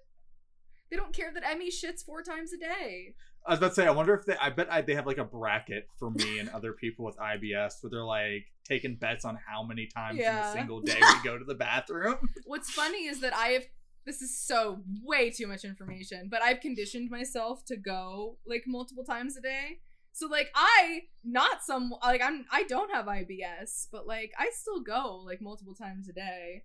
They 0.91 0.97
don't 0.97 1.13
care 1.13 1.31
that 1.34 1.49
Emmy 1.49 1.71
shits 1.71 2.05
four 2.05 2.21
times 2.21 2.51
a 2.53 2.57
day. 2.57 3.15
I 3.45 3.51
was 3.51 3.59
about 3.59 3.69
to 3.69 3.75
say, 3.75 3.87
I 3.87 3.91
wonder 3.91 4.13
if 4.13 4.25
they. 4.25 4.35
I 4.37 4.49
bet 4.49 4.71
I, 4.71 4.81
they 4.81 4.95
have 4.95 5.05
like 5.05 5.17
a 5.17 5.25
bracket 5.25 5.87
for 5.97 6.09
me 6.09 6.39
and 6.39 6.49
other 6.49 6.73
people 6.73 7.03
with 7.05 7.17
IBS 7.17 7.81
where 7.81 7.89
they're 7.89 8.05
like 8.05 8.45
taking 8.63 8.95
bets 8.95 9.25
on 9.25 9.37
how 9.47 9.63
many 9.63 9.87
times 9.87 10.19
in 10.19 10.25
a 10.25 10.51
single 10.53 10.81
day 10.81 10.97
we 10.99 11.29
go 11.29 11.37
to 11.37 11.45
the 11.45 11.55
bathroom. 11.55 12.17
What's 12.45 12.71
funny 12.71 13.05
is 13.05 13.19
that 13.21 13.35
I 13.35 13.47
have. 13.49 13.63
This 14.05 14.21
is 14.21 14.37
so 14.37 14.81
way 15.01 15.29
too 15.29 15.47
much 15.47 15.63
information, 15.63 16.27
but 16.29 16.41
I've 16.41 16.59
conditioned 16.59 17.09
myself 17.09 17.63
to 17.65 17.77
go 17.77 18.37
like 18.45 18.63
multiple 18.67 19.05
times 19.05 19.37
a 19.37 19.41
day. 19.41 19.79
So 20.13 20.27
like 20.27 20.51
I 20.55 21.03
not 21.23 21.63
some 21.63 21.93
like 22.03 22.21
I'm 22.21 22.45
I 22.51 22.63
don't 22.63 22.91
have 22.91 23.05
IBS, 23.05 23.87
but 23.91 24.05
like 24.05 24.31
I 24.37 24.51
still 24.53 24.81
go 24.81 25.23
like 25.25 25.41
multiple 25.41 25.73
times 25.73 26.07
a 26.07 26.13
day. 26.13 26.63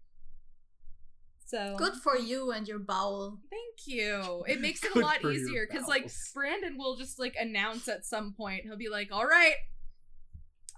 So 1.49 1.77
Good 1.79 1.95
for 1.95 2.15
you 2.15 2.53
and 2.53 2.69
your 2.69 2.79
bowel. 2.79 3.39
Thank 3.49 3.87
you. 3.87 4.45
It 4.47 4.61
makes 4.67 4.85
it 4.85 4.95
a 4.95 4.99
lot 4.99 5.25
easier 5.25 5.67
because 5.67 5.89
like. 5.89 6.11
Brandon 6.35 6.77
will 6.77 6.97
just 6.97 7.19
like 7.19 7.37
announce 7.41 7.89
at 7.89 8.05
some 8.05 8.35
point. 8.35 8.65
He'll 8.65 8.77
be 8.77 8.91
like, 8.91 9.11
"All 9.11 9.25
right, 9.25 9.55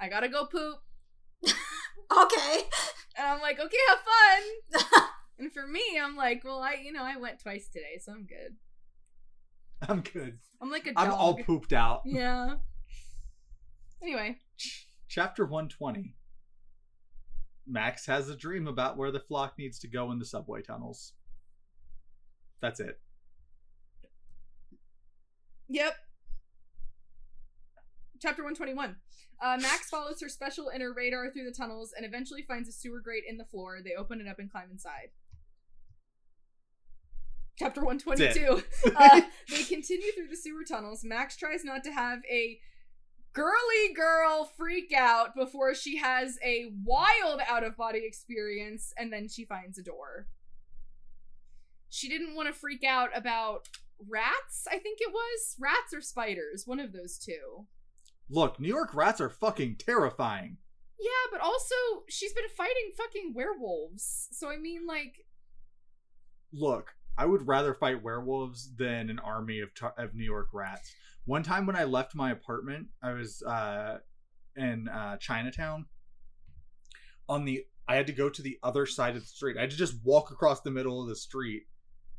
I 0.01 0.09
gotta 0.09 0.29
go 0.29 0.47
poop," 0.47 0.77
Okay. 1.45 2.61
and 3.19 3.27
I'm 3.27 3.41
like, 3.41 3.59
"Okay, 3.59 3.77
have 3.89 3.99
fun." 4.85 5.03
and 5.41 5.53
for 5.53 5.67
me, 5.67 5.83
I'm 6.01 6.15
like, 6.15 6.45
"Well, 6.45 6.61
I 6.61 6.75
you 6.75 6.93
know 6.93 7.03
I 7.03 7.17
went 7.17 7.41
twice 7.41 7.69
today, 7.69 7.99
so 8.01 8.13
I'm 8.13 8.27
good." 8.27 8.55
I'm 9.89 10.03
good. 10.03 10.39
I'm 10.63 10.71
like 10.71 10.87
a 10.87 10.93
dog. 10.93 11.05
I'm 11.05 11.13
all 11.13 11.35
pooped 11.35 11.73
out. 11.73 12.03
Yeah. 12.05 12.55
Anyway, 14.01 14.37
Chapter 15.09 15.45
120. 15.45 16.15
Max 17.71 18.07
has 18.07 18.29
a 18.29 18.37
dream 18.37 18.67
about 18.67 18.97
where 18.97 19.11
the 19.11 19.21
flock 19.21 19.55
needs 19.59 19.79
to 19.81 19.89
go 19.89 20.11
in 20.11 20.19
the 20.19 20.25
subway 20.25 20.63
tunnels. 20.63 21.13
That's 22.61 22.81
it. 22.81 23.01
Yep. 25.69 25.95
Chapter 28.21 28.43
121. 28.43 28.97
Uh, 29.43 29.57
Max 29.63 29.89
follows 29.89 30.21
her 30.21 30.29
special 30.29 30.71
inner 30.75 30.93
radar 30.93 31.31
through 31.31 31.45
the 31.45 31.55
tunnels 31.57 31.95
and 31.97 32.05
eventually 32.05 32.43
finds 32.43 32.69
a 32.69 32.73
sewer 32.73 33.01
grate 33.01 33.23
in 33.27 33.39
the 33.39 33.45
floor. 33.45 33.79
They 33.83 33.95
open 33.95 34.21
it 34.21 34.29
up 34.29 34.39
and 34.39 34.51
climb 34.51 34.69
inside. 34.71 35.11
Chapter 37.59 37.85
122. 37.85 38.63
uh, 38.97 39.21
they 39.49 39.63
continue 39.63 40.13
through 40.13 40.29
the 40.29 40.37
sewer 40.37 40.65
tunnels. 40.69 41.05
Max 41.05 41.37
tries 41.37 41.65
not 41.65 41.85
to 41.85 41.93
have 41.93 42.21
a 42.31 42.59
girly 43.33 43.95
girl 43.95 44.51
freak 44.57 44.93
out 44.93 45.35
before 45.35 45.75
she 45.75 45.99
has 45.99 46.39
a 46.45 46.73
wild 46.85 47.41
out 47.49 47.65
of 47.65 47.77
body 47.77 48.03
experience 48.05 48.93
and 48.99 49.13
then 49.13 49.29
she 49.29 49.45
finds 49.45 49.79
a 49.79 49.83
door. 49.83 50.27
She 51.89 52.09
didn't 52.09 52.35
want 52.35 52.49
to 52.49 52.55
freak 52.55 52.85
out 52.85 53.11
about 53.15 53.69
rats, 54.09 54.67
I 54.71 54.79
think 54.79 54.99
it 55.01 55.13
was. 55.13 55.57
Rats 55.59 55.93
or 55.95 56.01
spiders, 56.01 56.67
one 56.67 56.81
of 56.81 56.93
those 56.93 57.19
two. 57.19 57.67
Look, 58.29 58.61
New 58.61 58.69
York 58.69 58.95
rats 58.95 59.21
are 59.21 59.29
fucking 59.29 59.77
terrifying. 59.77 60.59
Yeah, 60.99 61.31
but 61.33 61.41
also 61.41 61.75
she's 62.09 62.33
been 62.33 62.45
fighting 62.57 62.93
fucking 62.97 63.33
werewolves. 63.35 64.29
So 64.33 64.49
I 64.49 64.57
mean 64.57 64.87
like 64.87 65.25
Look, 66.53 66.95
I 67.17 67.27
would 67.27 67.47
rather 67.47 67.75
fight 67.75 68.03
werewolves 68.03 68.75
than 68.77 69.09
an 69.11 69.19
army 69.19 69.61
of 69.61 69.75
tar- 69.75 69.95
of 69.97 70.15
New 70.15 70.25
York 70.25 70.49
rats. 70.53 70.95
One 71.25 71.43
time 71.43 71.67
when 71.67 71.77
I 71.77 71.85
left 71.85 72.15
my 72.15 72.31
apartment, 72.31 72.89
I 73.03 73.13
was 73.13 73.43
uh, 73.43 73.99
in 74.57 74.89
uh, 74.89 75.17
Chinatown. 75.19 75.87
On 77.29 77.45
the, 77.45 77.65
I 77.87 77.97
had 77.97 78.07
to 78.09 78.13
go 78.13 78.29
to 78.29 78.43
the 78.43 78.59
other 78.63 78.87
side 78.87 79.17
of 79.17 79.23
the 79.23 79.29
street. 79.29 79.57
I 79.57 79.63
had 79.63 79.71
to 79.71 79.77
just 79.77 80.03
walk 80.05 80.31
across 80.31 80.61
the 80.61 80.71
middle 80.71 81.01
of 81.01 81.09
the 81.09 81.17
street 81.17 81.65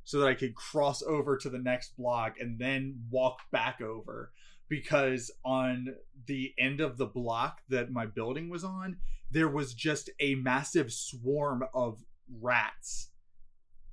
so 0.03 0.19
that 0.19 0.27
I 0.27 0.33
could 0.33 0.55
cross 0.55 1.01
over 1.03 1.37
to 1.37 1.49
the 1.49 1.59
next 1.59 1.97
block 1.97 2.39
and 2.39 2.57
then 2.59 3.01
walk 3.09 3.39
back 3.51 3.81
over. 3.81 4.31
Because 4.69 5.31
on 5.43 5.95
the 6.27 6.53
end 6.57 6.79
of 6.79 6.97
the 6.97 7.05
block 7.05 7.59
that 7.67 7.91
my 7.91 8.05
building 8.05 8.49
was 8.49 8.63
on, 8.63 8.97
there 9.29 9.49
was 9.49 9.73
just 9.73 10.09
a 10.19 10.35
massive 10.35 10.93
swarm 10.93 11.63
of 11.73 12.03
rats 12.39 13.09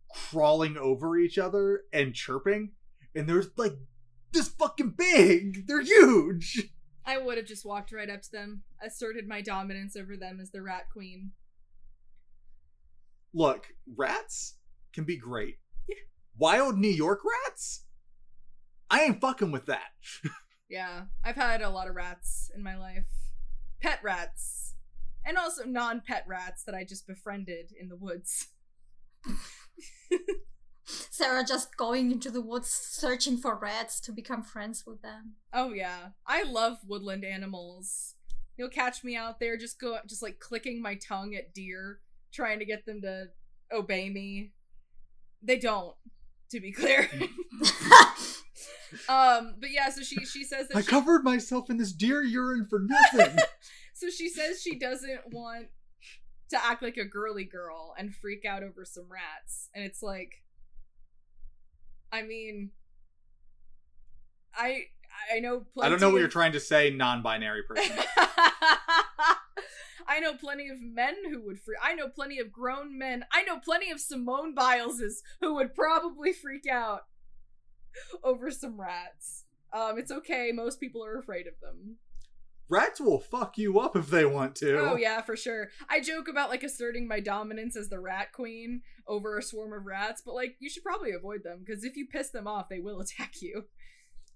crawling 0.09 0.77
over 0.77 1.19
each 1.19 1.39
other 1.39 1.83
and 1.93 2.15
chirping. 2.15 2.73
And 3.15 3.29
there's 3.29 3.49
like 3.57 3.75
this 4.33 4.49
fucking 4.49 4.95
big. 4.97 5.67
They're 5.67 5.83
huge. 5.83 6.71
I 7.05 7.19
would 7.19 7.39
have 7.39 7.47
just 7.47 7.65
walked 7.65 7.93
right 7.93 8.11
up 8.11 8.23
to 8.23 8.33
them, 8.33 8.63
asserted 8.85 9.27
my 9.27 9.41
dominance 9.41 9.97
over 9.97 10.17
them 10.17 10.41
as 10.41 10.51
the 10.51 10.63
rat 10.63 10.85
queen. 10.93 11.33
Look, 13.33 13.69
rats 13.97 14.57
can 14.93 15.05
be 15.05 15.17
great. 15.17 15.57
Yeah. 15.89 15.97
Wild 16.37 16.79
New 16.79 16.89
York 16.91 17.21
rats? 17.47 17.85
I 18.91 19.03
ain't 19.05 19.21
fucking 19.21 19.51
with 19.53 19.67
that. 19.67 19.91
Yeah, 20.69 21.05
I've 21.25 21.37
had 21.37 21.63
a 21.63 21.71
lot 21.71 21.89
of 21.89 21.95
rats 21.95 22.51
in 22.55 22.63
my 22.63 22.77
life. 22.77 23.07
Pet 23.81 24.01
rats. 24.03 24.75
And 25.25 25.39
also 25.39 25.65
non 25.65 26.03
pet 26.07 26.25
rats 26.29 26.63
that 26.65 26.75
I 26.75 26.85
just 26.85 27.07
befriended 27.07 27.73
in 27.79 27.89
the 27.89 27.97
woods. 27.97 28.49
Sarah 30.89 31.45
just 31.45 31.77
going 31.77 32.11
into 32.11 32.31
the 32.31 32.41
woods 32.41 32.71
searching 32.71 33.37
for 33.37 33.57
rats 33.57 34.01
to 34.01 34.13
become 34.13 34.43
friends 34.43 34.85
with 34.87 35.03
them. 35.03 35.35
Oh 35.53 35.73
yeah. 35.73 36.09
I 36.27 36.45
love 36.45 36.79
woodland 36.87 37.25
animals. 37.25 38.15
You'll 38.57 38.71
catch 38.71 39.05
me 39.05 39.15
out 39.15 39.39
there 39.39 39.57
just 39.57 39.79
go 39.79 39.99
just 40.07 40.23
like 40.23 40.41
clicking 40.41 40.81
my 40.81 40.95
tongue 40.97 41.35
at 41.35 41.55
deer, 41.55 42.01
trying 42.33 42.59
to 42.59 42.65
get 42.65 42.87
them 42.87 43.03
to 43.03 43.27
obey 43.73 44.09
me. 44.09 44.53
They 45.43 45.59
don't, 45.59 45.95
to 46.51 46.61
be 46.61 46.73
clear. 46.73 47.09
um, 49.09 49.55
but 49.61 49.71
yeah, 49.71 49.91
so 49.91 50.03
she 50.03 50.25
she 50.25 50.43
says 50.43 50.69
that 50.69 50.77
I 50.77 50.81
she, 50.81 50.87
covered 50.87 51.23
myself 51.23 51.71
in 51.71 51.77
this 51.77 51.93
deer 51.93 52.23
urine 52.23 52.67
for 52.69 52.81
nothing. 52.81 53.39
so 53.95 54.09
she 54.11 54.29
says 54.29 54.61
she 54.61 54.79
doesn't 54.79 55.21
want 55.33 55.69
to 56.51 56.65
act 56.65 56.83
like 56.83 56.97
a 56.97 57.05
girly 57.05 57.45
girl 57.45 57.95
and 57.99 58.15
freak 58.15 58.45
out 58.45 58.63
over 58.63 58.85
some 58.85 59.07
rats. 59.09 59.69
And 59.75 59.85
it's 59.85 60.03
like 60.03 60.43
I 62.13 62.23
mean 62.23 62.71
I 64.55 64.85
I 65.35 65.41
know 65.41 65.67
plenty 65.75 65.87
I 65.87 65.91
don't 65.91 66.01
know 66.01 66.09
what 66.09 66.17
of- 66.17 66.21
you're 66.21 66.29
trying 66.29 66.53
to 66.53 66.61
say, 66.61 66.91
non-binary 66.91 67.63
person. 67.65 67.97
I 70.11 70.21
know 70.21 70.35
plenty 70.35 70.69
of 70.69 70.81
men 70.81 71.15
who 71.31 71.43
would 71.45 71.61
freak. 71.61 71.79
I 71.83 71.95
know 71.95 72.09
plenty 72.09 72.39
of 72.39 72.51
grown 72.51 72.97
men. 72.99 73.25
I 73.31 73.43
know 73.43 73.59
plenty 73.59 73.91
of 73.91 74.01
Simone 74.01 74.55
Bileses 74.55 75.23
who 75.41 75.55
would 75.57 75.75
probably 75.75 76.33
freak 76.33 76.67
out 76.67 77.03
over 78.25 78.51
some 78.51 78.81
rats. 78.81 79.45
Um, 79.73 79.99
it's 79.99 80.11
okay. 80.11 80.51
Most 80.53 80.81
people 80.81 81.05
are 81.05 81.19
afraid 81.19 81.47
of 81.47 81.55
them. 81.61 81.97
Rats 82.71 83.01
will 83.01 83.19
fuck 83.21 83.57
you 83.57 83.81
up 83.81 83.97
if 83.97 84.09
they 84.11 84.25
want 84.27 84.55
to. 84.57 84.79
Oh 84.79 84.97
yeah, 84.97 85.23
for 85.23 85.37
sure. 85.37 85.69
I 85.89 86.01
joke 86.01 86.29
about 86.29 86.51
like 86.51 86.63
asserting 86.63 87.09
my 87.09 87.19
dominance 87.21 87.77
as 87.77 87.89
the 87.89 87.99
rat 87.99 88.33
queen 88.33 88.83
over 89.07 89.39
a 89.39 89.43
swarm 89.43 89.73
of 89.73 89.87
rats, 89.87 90.23
but 90.25 90.35
like 90.35 90.57
you 90.59 90.69
should 90.69 90.85
probably 90.85 91.13
avoid 91.13 91.43
them 91.45 91.63
because 91.65 91.83
if 91.85 91.97
you 91.97 92.07
piss 92.07 92.29
them 92.31 92.47
off, 92.47 92.69
they 92.69 92.81
will 92.81 93.01
attack 93.03 93.41
you. 93.41 93.65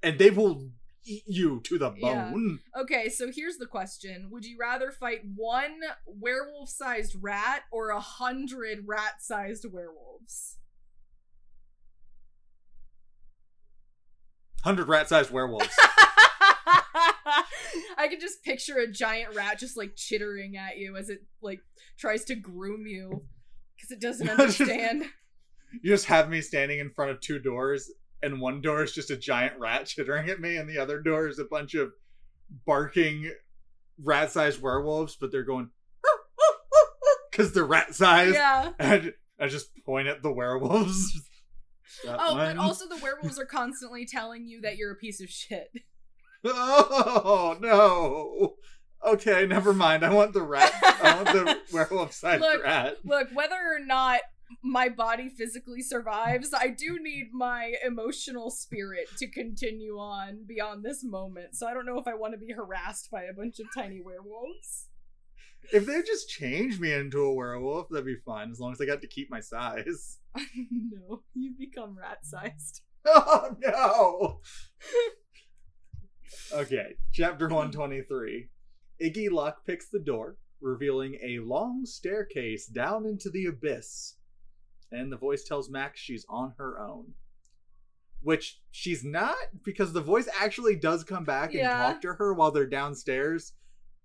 And 0.02 0.18
they 0.18 0.30
will 0.30 0.70
eat 1.04 1.24
you 1.26 1.60
to 1.64 1.78
the 1.78 1.92
Yeah. 1.96 2.30
bone. 2.30 2.60
Okay, 2.80 3.08
so 3.10 3.30
here's 3.30 3.58
the 3.58 3.66
question: 3.66 4.28
Would 4.30 4.44
you 4.46 4.56
rather 4.58 4.90
fight 4.92 5.20
one 5.36 5.80
werewolf-sized 6.06 7.16
rat 7.20 7.64
or 7.70 7.90
a 7.90 8.00
hundred 8.00 8.84
rat-sized 8.86 9.66
werewolves? 9.70 10.56
Hundred 14.64 14.88
rat-sized 14.88 15.30
werewolves. 15.30 15.68
I 17.98 18.08
can 18.08 18.20
just 18.20 18.42
picture 18.44 18.78
a 18.78 18.90
giant 18.90 19.34
rat 19.34 19.58
just 19.58 19.76
like 19.76 19.96
chittering 19.96 20.56
at 20.56 20.78
you 20.78 20.96
as 20.96 21.08
it 21.08 21.20
like 21.40 21.60
tries 21.98 22.24
to 22.26 22.34
groom 22.34 22.86
you 22.86 23.22
because 23.76 23.90
it 23.90 24.00
doesn't 24.00 24.28
understand. 24.38 25.04
you 25.82 25.90
just 25.90 26.06
have 26.06 26.28
me 26.28 26.40
standing 26.40 26.78
in 26.78 26.90
front 26.90 27.10
of 27.10 27.20
two 27.20 27.38
doors, 27.38 27.90
and 28.22 28.40
one 28.40 28.60
door 28.60 28.82
is 28.82 28.92
just 28.94 29.10
a 29.10 29.16
giant 29.16 29.58
rat 29.58 29.86
chittering 29.86 30.28
at 30.30 30.40
me, 30.40 30.56
and 30.56 30.68
the 30.68 30.78
other 30.78 31.00
door 31.00 31.28
is 31.28 31.38
a 31.38 31.44
bunch 31.44 31.74
of 31.74 31.92
barking 32.66 33.32
rat-sized 34.02 34.60
werewolves, 34.60 35.16
but 35.20 35.30
they're 35.32 35.42
going 35.44 35.70
because 37.30 37.52
they're 37.52 37.64
rat-sized. 37.64 38.34
yeah. 38.34 38.70
And 38.78 39.14
I 39.40 39.48
just 39.48 39.70
point 39.84 40.08
at 40.08 40.22
the 40.22 40.32
werewolves. 40.32 41.12
That 42.04 42.16
Oh, 42.20 42.34
one. 42.34 42.56
but 42.56 42.62
also 42.62 42.88
the 42.88 42.96
werewolves 43.02 43.38
are 43.38 43.44
constantly 43.46 44.06
telling 44.06 44.46
you 44.46 44.60
that 44.62 44.76
you're 44.76 44.92
a 44.92 44.96
piece 44.96 45.20
of 45.22 45.28
shit. 45.28 45.70
Oh 46.44 47.56
no. 47.60 48.56
Okay, 49.04 49.46
never 49.46 49.72
mind. 49.72 50.04
I 50.04 50.12
want 50.12 50.32
the 50.32 50.42
rat. 50.42 50.72
I 50.82 51.16
want 51.16 51.26
the 51.28 51.58
werewolf-sized 51.72 52.40
Look, 52.40 52.62
rat. 52.62 52.98
Look, 53.04 53.28
whether 53.34 53.56
or 53.56 53.80
not 53.84 54.20
my 54.62 54.88
body 54.88 55.28
physically 55.28 55.82
survives, 55.82 56.52
I 56.56 56.68
do 56.68 56.98
need 57.00 57.30
my 57.32 57.74
emotional 57.84 58.50
spirit 58.50 59.08
to 59.18 59.28
continue 59.28 59.98
on 59.98 60.44
beyond 60.46 60.84
this 60.84 61.02
moment. 61.02 61.56
So 61.56 61.66
I 61.66 61.74
don't 61.74 61.86
know 61.86 61.98
if 61.98 62.06
I 62.06 62.14
want 62.14 62.34
to 62.34 62.38
be 62.38 62.52
harassed 62.52 63.10
by 63.10 63.22
a 63.24 63.32
bunch 63.32 63.58
of 63.58 63.66
tiny 63.74 64.00
werewolves. 64.00 64.88
If 65.72 65.86
they 65.86 66.02
just 66.02 66.28
change 66.28 66.80
me 66.80 66.92
into 66.92 67.24
a 67.24 67.34
werewolf, 67.34 67.88
that'd 67.88 68.04
be 68.04 68.16
fun. 68.16 68.50
As 68.50 68.60
long 68.60 68.72
as 68.72 68.80
I 68.80 68.86
got 68.86 69.00
to 69.02 69.08
keep 69.08 69.30
my 69.30 69.40
size. 69.40 70.18
no, 70.36 71.22
you 71.34 71.54
become 71.58 71.96
rat 71.98 72.18
sized. 72.24 72.82
Oh 73.04 73.56
no. 73.60 74.40
Okay, 76.52 76.94
chapter 77.12 77.46
123. 77.46 78.48
Iggy 79.02 79.30
Luck 79.30 79.64
picks 79.66 79.88
the 79.88 79.98
door, 79.98 80.36
revealing 80.60 81.18
a 81.22 81.38
long 81.40 81.84
staircase 81.84 82.66
down 82.66 83.06
into 83.06 83.30
the 83.30 83.46
abyss. 83.46 84.16
And 84.90 85.10
the 85.10 85.16
voice 85.16 85.44
tells 85.44 85.70
Max 85.70 86.00
she's 86.00 86.26
on 86.28 86.54
her 86.58 86.80
own. 86.80 87.14
Which 88.20 88.60
she's 88.70 89.02
not, 89.02 89.36
because 89.64 89.92
the 89.92 90.00
voice 90.00 90.28
actually 90.40 90.76
does 90.76 91.02
come 91.02 91.24
back 91.24 91.50
and 91.50 91.60
Yeah. 91.60 91.78
talk 91.78 92.02
to 92.02 92.14
her 92.14 92.32
while 92.34 92.52
they're 92.52 92.66
downstairs. 92.66 93.54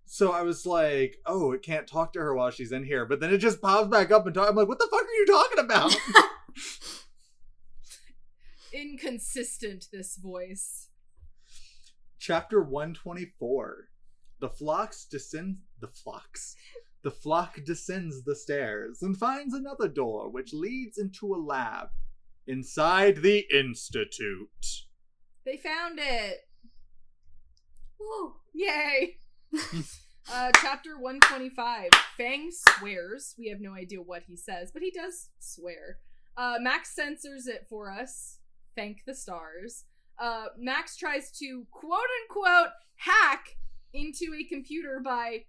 So 0.05 0.31
I 0.31 0.41
was 0.41 0.65
like, 0.65 1.17
oh, 1.25 1.51
it 1.51 1.61
can't 1.61 1.85
talk 1.85 2.13
to 2.13 2.19
her 2.19 2.33
while 2.33 2.49
she's 2.49 2.71
in 2.71 2.85
here. 2.85 3.05
But 3.05 3.19
then 3.19 3.33
it 3.33 3.39
just 3.39 3.61
pops 3.61 3.89
back 3.89 4.09
up 4.09 4.25
and 4.25 4.33
talk. 4.33 4.49
I'm 4.49 4.55
like, 4.55 4.69
what 4.69 4.79
the 4.79 4.87
fuck 4.89 5.03
are 5.03 5.13
you 5.13 5.25
talking 5.25 5.59
about? 5.59 5.95
Inconsistent, 8.73 9.87
this 9.91 10.15
voice. 10.15 10.86
Chapter 12.19 12.61
124. 12.61 13.89
The 14.39 14.49
flocks 14.49 15.06
descend 15.06 15.57
the 15.80 15.88
flocks. 15.88 16.56
The 17.03 17.11
flock 17.11 17.60
descends 17.65 18.23
the 18.23 18.35
stairs 18.35 19.02
and 19.02 19.18
finds 19.18 19.53
another 19.53 19.88
door 19.88 20.30
which 20.30 20.53
leads 20.53 20.98
into 20.98 21.34
a 21.34 21.38
lab 21.38 21.89
inside 22.48 23.18
the 23.18 23.45
institute. 23.53 24.84
They 25.45 25.57
found 25.57 25.99
it. 25.99 26.39
Woo. 27.99 28.35
Yay. 28.53 29.18
Uh, 30.30 30.52
chapter 30.61 30.99
125. 30.99 31.89
Fang 32.18 32.49
swears. 32.52 33.34
We 33.38 33.48
have 33.48 33.61
no 33.61 33.73
idea 33.73 34.02
what 34.02 34.23
he 34.27 34.35
says, 34.35 34.72
but 34.73 34.81
he 34.81 34.91
does 34.91 35.30
swear. 35.39 35.99
Uh, 36.35 36.56
Max 36.60 36.94
censors 36.94 37.48
it 37.48 37.65
for 37.69 37.89
us. 37.89 38.39
Thank 38.76 39.06
the 39.06 39.15
stars. 39.15 39.85
Uh, 40.19 40.45
Max 40.57 40.95
tries 40.98 41.31
to 41.39 41.65
quote 41.72 41.99
unquote 42.23 42.69
hack 42.95 43.57
into 43.94 44.34
a 44.38 44.44
computer 44.44 44.99
by 45.03 45.45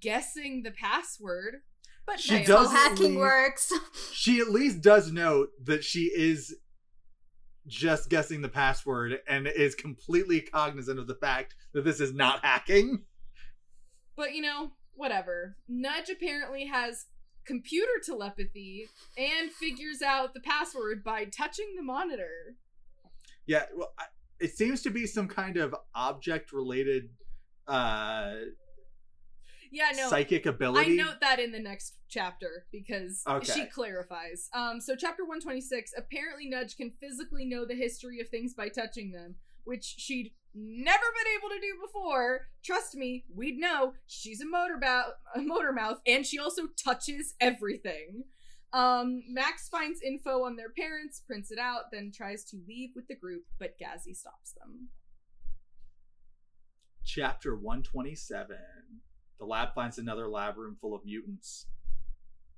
guessing 0.00 0.62
the 0.62 0.70
password. 0.70 1.56
But 2.06 2.20
She 2.20 2.36
fails. 2.36 2.46
does- 2.46 2.72
How 2.72 2.88
hacking 2.90 3.10
leave- 3.12 3.18
works. 3.18 3.72
She 4.12 4.40
at 4.40 4.50
least 4.50 4.80
does 4.82 5.10
note 5.12 5.48
that 5.64 5.82
she 5.84 6.04
is 6.14 6.54
just 7.66 8.10
guessing 8.10 8.42
the 8.42 8.48
password 8.48 9.20
and 9.28 9.46
is 9.46 9.74
completely 9.74 10.40
cognizant 10.40 10.98
of 10.98 11.06
the 11.06 11.14
fact 11.14 11.54
that 11.72 11.84
this 11.84 12.00
is 12.00 12.12
not 12.12 12.44
hacking. 12.44 13.04
But 14.16 14.34
you 14.34 14.42
know, 14.42 14.72
whatever. 14.94 15.56
Nudge 15.68 16.10
apparently 16.10 16.66
has 16.66 17.06
computer 17.46 17.92
telepathy 18.04 18.88
and 19.16 19.50
figures 19.50 20.02
out 20.02 20.34
the 20.34 20.40
password 20.40 21.02
by 21.02 21.24
touching 21.24 21.74
the 21.76 21.82
monitor. 21.82 22.56
Yeah, 23.46 23.64
well, 23.74 23.92
I- 23.98 24.06
it 24.40 24.56
seems 24.56 24.82
to 24.82 24.90
be 24.90 25.06
some 25.06 25.28
kind 25.28 25.56
of 25.56 25.74
object 25.94 26.52
related 26.52 27.10
uh 27.68 28.34
Yeah, 29.70 29.92
no. 29.96 30.08
psychic 30.10 30.46
ability. 30.46 30.92
I 31.00 31.04
note 31.04 31.20
that 31.20 31.38
in 31.38 31.52
the 31.52 31.60
next 31.60 31.94
chapter 32.08 32.66
because 32.72 33.22
Okay. 33.26 33.52
she 33.52 33.66
clarifies. 33.66 34.48
Um, 34.52 34.80
so 34.80 34.94
chapter 34.96 35.24
126, 35.24 35.94
apparently 35.96 36.46
Nudge 36.48 36.76
can 36.76 36.90
physically 37.00 37.44
know 37.44 37.64
the 37.64 37.74
history 37.76 38.20
of 38.20 38.28
things 38.28 38.52
by 38.54 38.68
touching 38.68 39.12
them, 39.12 39.36
which 39.64 39.84
she'd 39.84 40.34
never 40.54 41.04
been 41.16 41.32
able 41.38 41.48
to 41.48 41.60
do 41.60 41.78
before. 41.80 42.48
Trust 42.62 42.94
me, 42.96 43.24
we'd 43.34 43.56
know. 43.58 43.94
She's 44.06 44.40
a 44.42 44.46
motor, 44.46 44.76
ba- 44.78 45.14
a 45.34 45.40
motor 45.40 45.72
mouth, 45.72 46.00
and 46.06 46.26
she 46.26 46.38
also 46.38 46.66
touches 46.76 47.34
everything. 47.40 48.24
Um, 48.72 49.22
Max 49.28 49.68
finds 49.68 50.00
info 50.00 50.44
on 50.44 50.56
their 50.56 50.70
parents, 50.70 51.20
prints 51.26 51.50
it 51.50 51.58
out, 51.58 51.90
then 51.92 52.10
tries 52.14 52.44
to 52.44 52.56
leave 52.66 52.90
with 52.96 53.06
the 53.06 53.14
group, 53.14 53.42
but 53.58 53.76
Gazzy 53.78 54.16
stops 54.16 54.52
them. 54.52 54.88
Chapter 57.04 57.54
127. 57.54 58.56
The 59.38 59.44
lab 59.44 59.74
finds 59.74 59.98
another 59.98 60.28
lab 60.28 60.56
room 60.56 60.76
full 60.80 60.94
of 60.94 61.04
mutants. 61.04 61.66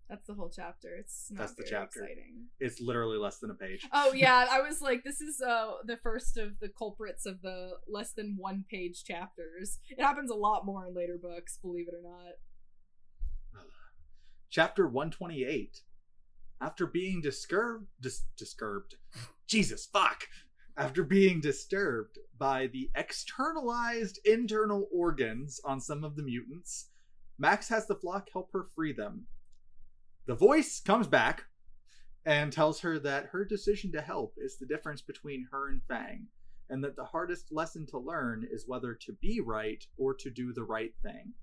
That's 0.08 0.26
the 0.26 0.34
whole 0.34 0.52
chapter. 0.54 0.94
It's 0.96 1.28
not 1.30 1.40
That's 1.40 1.54
the 1.54 1.64
chapter. 1.64 2.02
exciting. 2.04 2.44
It's 2.60 2.78
literally 2.80 3.16
less 3.16 3.38
than 3.38 3.50
a 3.50 3.54
page. 3.54 3.88
Oh 3.90 4.12
yeah, 4.14 4.46
I 4.50 4.60
was 4.60 4.82
like, 4.82 5.02
this 5.02 5.20
is 5.20 5.40
uh 5.40 5.72
the 5.86 5.96
first 5.96 6.36
of 6.36 6.60
the 6.60 6.68
culprits 6.68 7.24
of 7.24 7.40
the 7.40 7.70
less 7.88 8.12
than 8.12 8.36
one 8.38 8.64
page 8.70 9.02
chapters. 9.04 9.78
It 9.88 10.02
happens 10.02 10.30
a 10.30 10.34
lot 10.34 10.66
more 10.66 10.86
in 10.86 10.94
later 10.94 11.18
books, 11.20 11.58
believe 11.60 11.88
it 11.88 11.94
or 11.94 12.02
not. 12.02 12.34
Chapter 14.50 14.86
128. 14.86 15.80
After 16.60 16.86
being 16.86 17.20
disturbed, 17.20 17.88
dis- 18.00 18.24
disturbed, 18.36 18.96
Jesus, 19.46 19.86
fuck. 19.86 20.28
After 20.76 21.04
being 21.04 21.40
disturbed 21.40 22.18
by 22.36 22.66
the 22.66 22.90
externalized 22.96 24.18
internal 24.24 24.88
organs 24.92 25.60
on 25.64 25.80
some 25.80 26.02
of 26.02 26.16
the 26.16 26.22
mutants, 26.22 26.90
Max 27.38 27.68
has 27.68 27.86
the 27.86 27.94
flock 27.94 28.28
help 28.32 28.50
her 28.52 28.66
free 28.74 28.92
them. 28.92 29.26
The 30.26 30.34
voice 30.34 30.80
comes 30.80 31.06
back 31.06 31.44
and 32.24 32.52
tells 32.52 32.80
her 32.80 32.98
that 33.00 33.26
her 33.26 33.44
decision 33.44 33.92
to 33.92 34.00
help 34.00 34.34
is 34.38 34.56
the 34.56 34.66
difference 34.66 35.02
between 35.02 35.46
her 35.52 35.68
and 35.68 35.82
Fang, 35.86 36.26
and 36.70 36.82
that 36.82 36.96
the 36.96 37.04
hardest 37.04 37.52
lesson 37.52 37.86
to 37.88 37.98
learn 37.98 38.46
is 38.50 38.64
whether 38.66 38.94
to 38.94 39.12
be 39.12 39.40
right 39.40 39.86
or 39.96 40.14
to 40.14 40.30
do 40.30 40.52
the 40.52 40.64
right 40.64 40.94
thing 41.02 41.34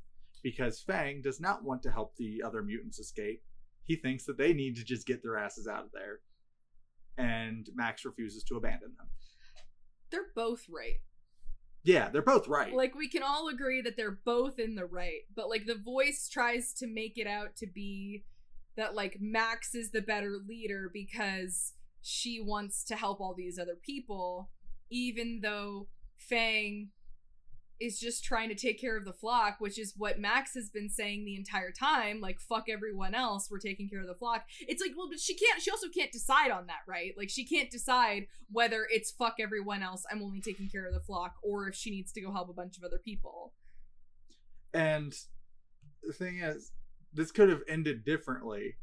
because 0.43 0.79
Fang 0.79 1.21
does 1.21 1.39
not 1.39 1.63
want 1.63 1.83
to 1.83 1.91
help 1.91 2.15
the 2.15 2.41
other 2.43 2.63
mutants 2.63 2.99
escape. 2.99 3.43
He 3.91 3.97
thinks 3.97 4.23
that 4.23 4.37
they 4.37 4.53
need 4.53 4.77
to 4.77 4.85
just 4.85 5.05
get 5.05 5.21
their 5.21 5.37
asses 5.37 5.67
out 5.67 5.83
of 5.83 5.91
there. 5.91 6.19
And 7.17 7.67
Max 7.75 8.05
refuses 8.05 8.41
to 8.45 8.55
abandon 8.55 8.93
them. 8.97 9.07
They're 10.09 10.31
both 10.33 10.63
right. 10.69 11.01
Yeah, 11.83 12.07
they're 12.07 12.21
both 12.21 12.47
right. 12.47 12.73
Like 12.73 12.95
we 12.95 13.09
can 13.09 13.21
all 13.21 13.49
agree 13.49 13.81
that 13.81 13.97
they're 13.97 14.19
both 14.23 14.59
in 14.59 14.75
the 14.75 14.85
right, 14.85 15.23
but 15.35 15.49
like 15.49 15.65
the 15.65 15.75
voice 15.75 16.29
tries 16.31 16.73
to 16.75 16.87
make 16.87 17.17
it 17.17 17.27
out 17.27 17.57
to 17.57 17.67
be 17.67 18.23
that 18.77 18.95
like 18.95 19.17
Max 19.19 19.75
is 19.75 19.91
the 19.91 20.01
better 20.01 20.37
leader 20.47 20.89
because 20.93 21.73
she 22.01 22.39
wants 22.39 22.85
to 22.85 22.95
help 22.95 23.19
all 23.19 23.33
these 23.33 23.59
other 23.59 23.75
people, 23.75 24.51
even 24.89 25.41
though 25.43 25.89
Fang 26.17 26.91
is 27.81 27.99
just 27.99 28.23
trying 28.23 28.49
to 28.49 28.55
take 28.55 28.79
care 28.79 28.95
of 28.95 29.05
the 29.05 29.13
flock, 29.13 29.55
which 29.59 29.79
is 29.79 29.93
what 29.97 30.19
Max 30.19 30.53
has 30.53 30.69
been 30.69 30.89
saying 30.89 31.25
the 31.25 31.35
entire 31.35 31.71
time. 31.71 32.21
Like, 32.21 32.39
fuck 32.39 32.65
everyone 32.69 33.15
else, 33.15 33.49
we're 33.49 33.59
taking 33.59 33.89
care 33.89 34.01
of 34.01 34.07
the 34.07 34.15
flock. 34.15 34.45
It's 34.59 34.81
like, 34.81 34.91
well, 34.95 35.09
but 35.09 35.19
she 35.19 35.33
can't, 35.35 35.61
she 35.61 35.71
also 35.71 35.87
can't 35.89 36.11
decide 36.11 36.51
on 36.51 36.67
that, 36.67 36.81
right? 36.87 37.13
Like, 37.17 37.29
she 37.29 37.45
can't 37.45 37.71
decide 37.71 38.27
whether 38.51 38.85
it's 38.89 39.11
fuck 39.11 39.35
everyone 39.39 39.81
else, 39.81 40.03
I'm 40.11 40.21
only 40.21 40.41
taking 40.41 40.69
care 40.69 40.85
of 40.85 40.93
the 40.93 40.99
flock, 40.99 41.35
or 41.43 41.67
if 41.67 41.75
she 41.75 41.89
needs 41.89 42.11
to 42.13 42.21
go 42.21 42.31
help 42.31 42.49
a 42.49 42.53
bunch 42.53 42.77
of 42.77 42.83
other 42.83 42.99
people. 43.03 43.53
and 44.73 45.13
the 46.03 46.13
thing 46.13 46.39
is, 46.39 46.71
this 47.13 47.31
could 47.31 47.49
have 47.49 47.61
ended 47.67 48.03
differently 48.05 48.75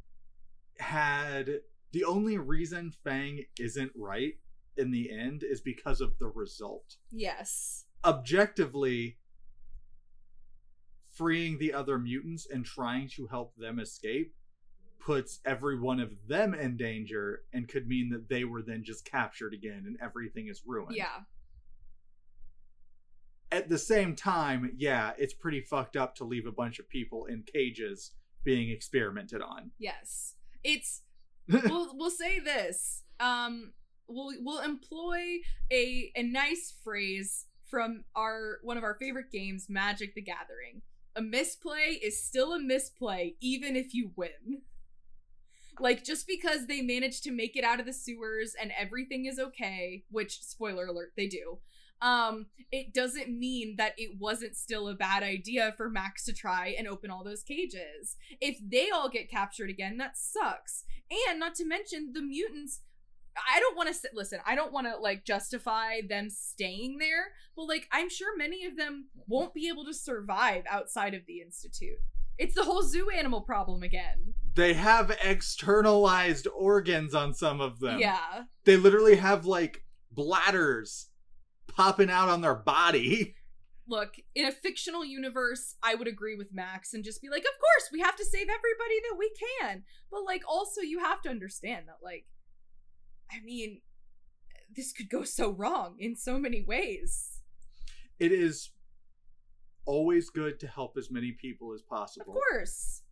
had 0.79 1.61
the 1.93 2.05
only 2.05 2.39
reason 2.39 2.93
Fang 3.03 3.45
isn't 3.59 3.93
right 3.97 4.35
in 4.77 4.91
the 4.93 5.11
end 5.11 5.43
is 5.43 5.61
because 5.61 6.01
of 6.01 6.17
the 6.19 6.29
result. 6.29 6.97
Yes. 7.11 7.87
Objectively 8.05 9.19
freeing 11.15 11.59
the 11.59 11.73
other 11.73 11.99
mutants 11.99 12.47
and 12.51 12.65
trying 12.65 13.09
to 13.09 13.27
help 13.27 13.55
them 13.57 13.81
escape 13.81 14.35
puts 15.01 15.41
every 15.45 15.79
one 15.79 16.01
of 16.01 16.13
them 16.29 16.55
in 16.55 16.77
danger 16.77 17.43
and 17.53 17.69
could 17.69 17.89
mean 17.89 18.11
that 18.11 18.29
they 18.29 18.45
were 18.45 18.63
then 18.63 18.83
just 18.85 19.05
captured 19.05 19.55
again 19.55 19.85
and 19.87 19.97
everything 20.03 20.49
is 20.49 20.63
ruined. 20.67 20.97
Yeah. 20.97 21.21
At 23.51 23.69
the 23.69 23.79
same 23.79 24.15
time, 24.15 24.73
yeah, 24.77 25.13
it's 25.17 25.33
pretty 25.33 25.63
fucked 25.63 25.97
up 25.97 26.15
to 26.17 26.25
leave 26.25 26.47
a 26.47 26.53
bunch 26.53 26.79
of 26.79 26.89
people 26.89 27.25
in 27.25 27.43
cages 27.43 28.13
being 28.45 28.71
experimented 28.71 29.41
on. 29.41 29.71
Yes. 29.79 30.35
It's 30.63 31.03
we'll 31.49 31.89
we'll 31.97 32.11
say 32.11 32.39
this. 32.39 33.03
Um 33.19 33.73
we'll 34.07 34.35
we'll 34.41 34.61
employ 34.61 35.39
a 35.73 36.13
a 36.15 36.23
nice 36.23 36.75
phrase 36.85 37.47
from 37.71 38.05
our 38.15 38.59
one 38.63 38.77
of 38.77 38.85
our 38.85 38.95
favorite 38.95 39.31
games, 39.31 39.67
Magic 39.69 40.15
the 40.15 40.23
Gathering. 40.23 40.83
A 41.17 41.23
misplay 41.23 41.99
is 42.03 42.23
still 42.23 42.53
a 42.53 42.61
misplay 42.61 43.35
even 43.41 43.77
if 43.77 43.95
you 43.95 44.13
win. 44.17 44.63
Like 45.81 46.05
just 46.05 46.27
because 46.27 46.67
they 46.67 46.81
managed 46.81 47.25
to 47.25 47.33
make 47.33 47.57
it 47.57 47.65
out 47.65 47.81
of 47.81 47.87
the 47.87 47.93
sewers 47.93 48.55
and 48.61 48.73
everything 48.79 49.27
is 49.27 49.39
okay, 49.39 50.05
which 50.11 50.43
spoiler 50.43 50.87
alert, 50.87 51.13
they 51.17 51.29
do. 51.29 51.59
Um, 52.01 52.47
it 52.71 52.95
doesn't 52.95 53.29
mean 53.29 53.75
that 53.77 53.95
it 53.97 54.19
wasn't 54.21 54.57
still 54.57 54.89
a 54.89 54.95
bad 54.95 55.23
idea 55.23 55.75
for 55.77 55.91
Max 55.91 56.25
to 56.27 56.33
try 56.33 56.75
and 56.79 56.87
open 56.87 57.11
all 57.11 57.25
those 57.25 57.43
cages. 57.43 58.17
If 58.41 58.59
they 58.63 58.91
all 58.91 59.09
get 59.09 59.31
captured 59.31 59.71
again, 59.71 59.97
that 59.99 60.17
sucks. 60.17 60.85
And 61.29 61.41
not 61.41 61.55
to 61.57 61.65
mention 61.65 62.13
the 62.13 62.23
mutants 62.23 62.81
I 63.55 63.61
don't 63.61 63.77
want 63.77 63.89
to 63.89 63.95
sit 63.95 64.13
listen, 64.15 64.41
I 64.47 64.55
don't 64.55 64.73
want 64.73 64.87
to 64.87 64.97
like 64.97 65.25
justify 65.25 66.01
them 66.09 66.31
staying 66.31 66.99
there, 66.99 67.33
but 67.57 67.65
like 67.65 67.89
I'm 67.93 68.09
sure 68.09 68.37
many 68.37 68.65
of 68.67 68.77
them 68.77 69.09
won't 69.27 69.55
be 69.55 69.69
able 69.69 69.85
to 69.85 69.95
survive 69.95 70.65
outside 70.71 71.15
of 71.15 71.23
the 71.27 71.41
institute. 71.41 71.99
It's 72.39 72.55
the 72.55 72.65
whole 72.65 72.83
zoo 72.83 73.11
animal 73.11 73.41
problem 73.41 73.83
again. 73.83 74.35
They 74.55 74.75
have 74.75 75.17
externalized 75.23 76.47
organs 76.57 77.15
on 77.15 77.35
some 77.35 77.61
of 77.61 77.81
them. 77.81 77.99
Yeah. 77.99 78.45
They 78.65 78.77
literally 78.77 79.17
have 79.17 79.45
like 79.45 79.85
bladders 80.13 81.09
popping 81.67 82.11
out 82.11 82.29
on 82.29 82.41
their 82.41 82.55
body. 82.55 83.35
Look, 83.89 84.17
in 84.35 84.47
a 84.47 84.53
fictional 84.53 85.05
universe, 85.05 85.77
I 85.83 85.95
would 85.95 86.07
agree 86.07 86.37
with 86.37 86.53
Max 86.53 86.93
and 86.95 87.03
just 87.03 87.23
be 87.23 87.29
like, 87.29 87.43
of 87.43 87.59
course, 87.59 87.91
we 87.93 88.01
have 88.01 88.17
to 88.17 88.25
save 88.25 88.49
everybody 88.49 89.01
that 89.09 89.17
we 89.19 89.33
can. 89.61 89.83
But 90.11 90.25
like 90.25 90.43
also 90.47 90.81
you 90.81 91.01
have 91.01 91.21
to 91.23 91.31
understand 91.31 91.89
that 91.89 92.05
like 92.05 92.27
I 93.31 93.41
mean, 93.45 93.81
this 94.75 94.93
could 94.93 95.09
go 95.11 95.23
so 95.25 95.51
wrong 95.51 95.97
in 95.99 96.17
so 96.17 96.39
many 96.39 96.63
ways. 96.63 97.41
It 98.19 98.33
is 98.33 98.71
always 99.87 100.29
good 100.31 100.61
to 100.61 100.67
help 100.67 100.97
as 100.99 101.11
many 101.11 101.33
people 101.33 101.73
as 101.73 101.83
possible. 101.83 102.33
Of 102.35 102.41
course. 102.51 103.03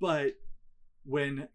But 0.00 0.32
when 1.04 1.48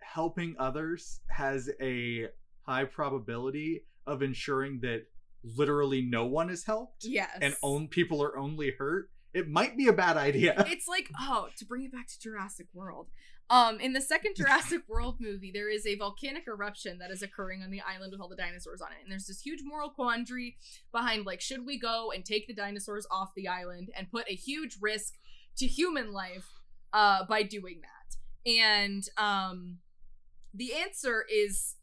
helping 0.00 0.56
others 0.58 1.20
has 1.28 1.70
a 1.80 2.26
high 2.66 2.84
probability 2.84 3.84
of 4.06 4.22
ensuring 4.22 4.80
that 4.82 5.04
literally 5.42 6.02
no 6.02 6.26
one 6.26 6.50
is 6.50 6.64
helped 6.64 7.04
Yes. 7.04 7.30
and 7.40 7.54
own 7.62 7.88
people 7.88 8.22
are 8.22 8.36
only 8.38 8.72
hurt, 8.78 9.10
it 9.32 9.48
might 9.48 9.76
be 9.76 9.88
a 9.88 9.92
bad 9.92 10.16
idea. 10.16 10.54
it's 10.68 10.86
like 10.86 11.08
oh 11.18 11.48
to 11.56 11.64
bring 11.64 11.84
it 11.84 11.92
back 11.92 12.06
to 12.08 12.20
jurassic 12.20 12.66
world 12.74 13.08
um 13.52 13.78
in 13.78 13.92
the 13.92 14.00
second 14.00 14.34
jurassic 14.34 14.82
world 14.88 15.16
movie 15.20 15.52
there 15.52 15.70
is 15.70 15.86
a 15.86 15.94
volcanic 15.94 16.44
eruption 16.48 16.98
that 16.98 17.10
is 17.10 17.22
occurring 17.22 17.62
on 17.62 17.70
the 17.70 17.82
island 17.82 18.10
with 18.10 18.20
all 18.20 18.28
the 18.28 18.34
dinosaurs 18.34 18.80
on 18.80 18.88
it 18.90 19.02
and 19.02 19.12
there's 19.12 19.26
this 19.26 19.42
huge 19.42 19.60
moral 19.62 19.90
quandary 19.90 20.56
behind 20.90 21.24
like 21.26 21.40
should 21.40 21.64
we 21.64 21.78
go 21.78 22.10
and 22.12 22.24
take 22.24 22.46
the 22.48 22.54
dinosaurs 22.54 23.06
off 23.10 23.34
the 23.36 23.46
island 23.46 23.90
and 23.96 24.10
put 24.10 24.24
a 24.28 24.34
huge 24.34 24.78
risk 24.80 25.14
to 25.56 25.66
human 25.66 26.12
life 26.12 26.48
uh 26.92 27.24
by 27.28 27.42
doing 27.42 27.80
that? 27.82 28.50
And 28.50 29.04
um 29.18 29.78
the 30.54 30.72
answer 30.74 31.24
is 31.32 31.76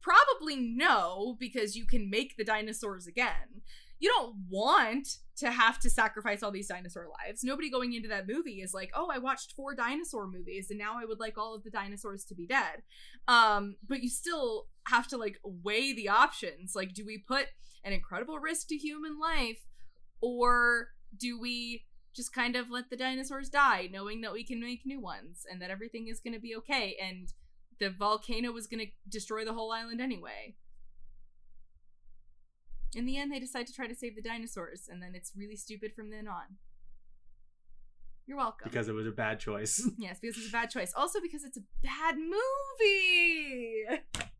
probably 0.00 0.56
no 0.56 1.36
because 1.38 1.76
you 1.76 1.86
can 1.86 2.08
make 2.08 2.36
the 2.36 2.44
dinosaurs 2.44 3.06
again 3.06 3.62
you 4.00 4.08
don't 4.08 4.34
want 4.48 5.06
to 5.36 5.50
have 5.50 5.78
to 5.80 5.90
sacrifice 5.90 6.42
all 6.42 6.50
these 6.50 6.68
dinosaur 6.68 7.06
lives. 7.24 7.44
Nobody 7.44 7.70
going 7.70 7.94
into 7.94 8.08
that 8.08 8.26
movie 8.26 8.60
is 8.62 8.74
like, 8.74 8.90
"Oh, 8.94 9.08
I 9.12 9.18
watched 9.18 9.52
four 9.52 9.74
dinosaur 9.74 10.26
movies 10.26 10.70
and 10.70 10.78
now 10.78 10.98
I 11.00 11.04
would 11.04 11.20
like 11.20 11.38
all 11.38 11.54
of 11.54 11.62
the 11.62 11.70
dinosaurs 11.70 12.24
to 12.24 12.34
be 12.34 12.46
dead." 12.46 12.82
Um, 13.28 13.76
but 13.86 14.02
you 14.02 14.08
still 14.08 14.66
have 14.88 15.06
to 15.08 15.18
like 15.18 15.38
weigh 15.44 15.92
the 15.92 16.08
options. 16.08 16.74
Like, 16.74 16.94
do 16.94 17.04
we 17.06 17.18
put 17.18 17.46
an 17.84 17.92
incredible 17.92 18.38
risk 18.38 18.68
to 18.68 18.76
human 18.76 19.18
life 19.18 19.60
or 20.20 20.88
do 21.16 21.40
we 21.40 21.86
just 22.14 22.34
kind 22.34 22.56
of 22.56 22.70
let 22.70 22.90
the 22.90 22.96
dinosaurs 22.96 23.48
die 23.48 23.88
knowing 23.90 24.20
that 24.20 24.32
we 24.32 24.44
can 24.44 24.60
make 24.60 24.84
new 24.84 25.00
ones 25.00 25.46
and 25.50 25.62
that 25.62 25.70
everything 25.70 26.08
is 26.08 26.20
going 26.20 26.34
to 26.34 26.40
be 26.40 26.54
okay 26.56 26.96
and 27.00 27.32
the 27.78 27.90
volcano 27.90 28.50
was 28.50 28.66
going 28.66 28.84
to 28.84 28.92
destroy 29.08 29.44
the 29.44 29.54
whole 29.54 29.72
island 29.72 30.00
anyway? 30.00 30.54
In 32.94 33.06
the 33.06 33.18
end, 33.18 33.32
they 33.32 33.38
decide 33.38 33.66
to 33.68 33.72
try 33.72 33.86
to 33.86 33.94
save 33.94 34.16
the 34.16 34.22
dinosaurs, 34.22 34.88
and 34.90 35.02
then 35.02 35.14
it's 35.14 35.32
really 35.36 35.56
stupid 35.56 35.92
from 35.94 36.10
then 36.10 36.26
on. 36.26 36.56
You're 38.26 38.36
welcome. 38.36 38.68
Because 38.70 38.88
it 38.88 38.92
was 38.92 39.06
a 39.06 39.12
bad 39.12 39.40
choice. 39.40 39.88
yes, 39.98 40.18
because 40.20 40.36
it's 40.36 40.48
a 40.48 40.52
bad 40.52 40.70
choice. 40.70 40.92
Also 40.96 41.20
because 41.20 41.44
it's 41.44 41.56
a 41.56 41.62
bad 41.82 42.16
movie. 42.16 43.86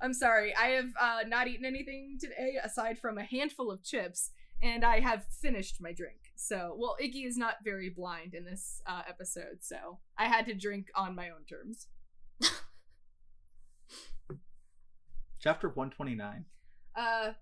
I'm 0.00 0.12
sorry. 0.12 0.54
I 0.56 0.66
have 0.70 0.90
uh, 1.00 1.20
not 1.28 1.46
eaten 1.48 1.64
anything 1.64 2.18
today 2.20 2.54
aside 2.62 2.98
from 2.98 3.18
a 3.18 3.24
handful 3.24 3.70
of 3.70 3.84
chips, 3.84 4.30
and 4.62 4.84
I 4.84 5.00
have 5.00 5.24
finished 5.40 5.80
my 5.80 5.92
drink. 5.92 6.18
So, 6.34 6.74
well, 6.76 6.96
Iggy 7.02 7.26
is 7.26 7.36
not 7.36 7.56
very 7.64 7.88
blind 7.88 8.34
in 8.34 8.44
this 8.44 8.82
uh, 8.86 9.02
episode, 9.08 9.58
so 9.60 9.98
I 10.18 10.26
had 10.26 10.46
to 10.46 10.54
drink 10.54 10.88
on 10.96 11.14
my 11.14 11.28
own 11.30 11.44
terms. 11.48 11.86
Chapter 15.40 15.68
129. 15.68 16.46
Uh, 16.96 17.32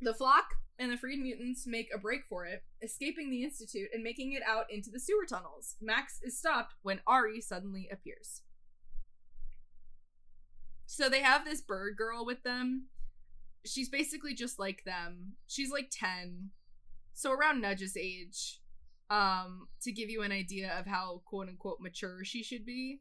the 0.00 0.14
flock 0.14 0.54
and 0.78 0.92
the 0.92 0.96
freed 0.96 1.20
mutants 1.20 1.66
make 1.66 1.88
a 1.94 1.98
break 1.98 2.22
for 2.28 2.44
it, 2.44 2.62
escaping 2.82 3.30
the 3.30 3.42
Institute 3.42 3.88
and 3.92 4.02
making 4.02 4.32
it 4.32 4.42
out 4.46 4.70
into 4.70 4.90
the 4.90 5.00
sewer 5.00 5.24
tunnels. 5.28 5.76
Max 5.80 6.20
is 6.22 6.38
stopped 6.38 6.74
when 6.82 7.00
Ari 7.06 7.40
suddenly 7.40 7.88
appears. 7.90 8.42
So 10.86 11.08
they 11.08 11.20
have 11.20 11.44
this 11.44 11.60
bird 11.60 11.96
girl 11.96 12.24
with 12.24 12.42
them. 12.42 12.86
She's 13.64 13.88
basically 13.88 14.34
just 14.34 14.58
like 14.58 14.84
them. 14.84 15.32
She's 15.46 15.72
like 15.72 15.88
10. 15.90 16.50
So 17.12 17.32
around 17.32 17.60
Nudge's 17.60 17.96
age. 17.96 18.60
Um, 19.08 19.68
to 19.82 19.92
give 19.92 20.10
you 20.10 20.22
an 20.22 20.32
idea 20.32 20.76
of 20.78 20.86
how 20.86 21.22
quote 21.26 21.48
unquote 21.48 21.78
mature 21.80 22.24
she 22.24 22.42
should 22.42 22.66
be. 22.66 23.00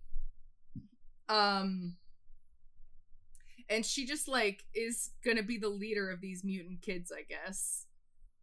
Um 1.27 1.95
and 3.69 3.85
she 3.85 4.05
just 4.05 4.27
like 4.27 4.63
is 4.73 5.11
gonna 5.23 5.43
be 5.43 5.57
the 5.57 5.69
leader 5.69 6.09
of 6.09 6.21
these 6.21 6.43
mutant 6.43 6.81
kids 6.81 7.11
i 7.11 7.21
guess. 7.27 7.85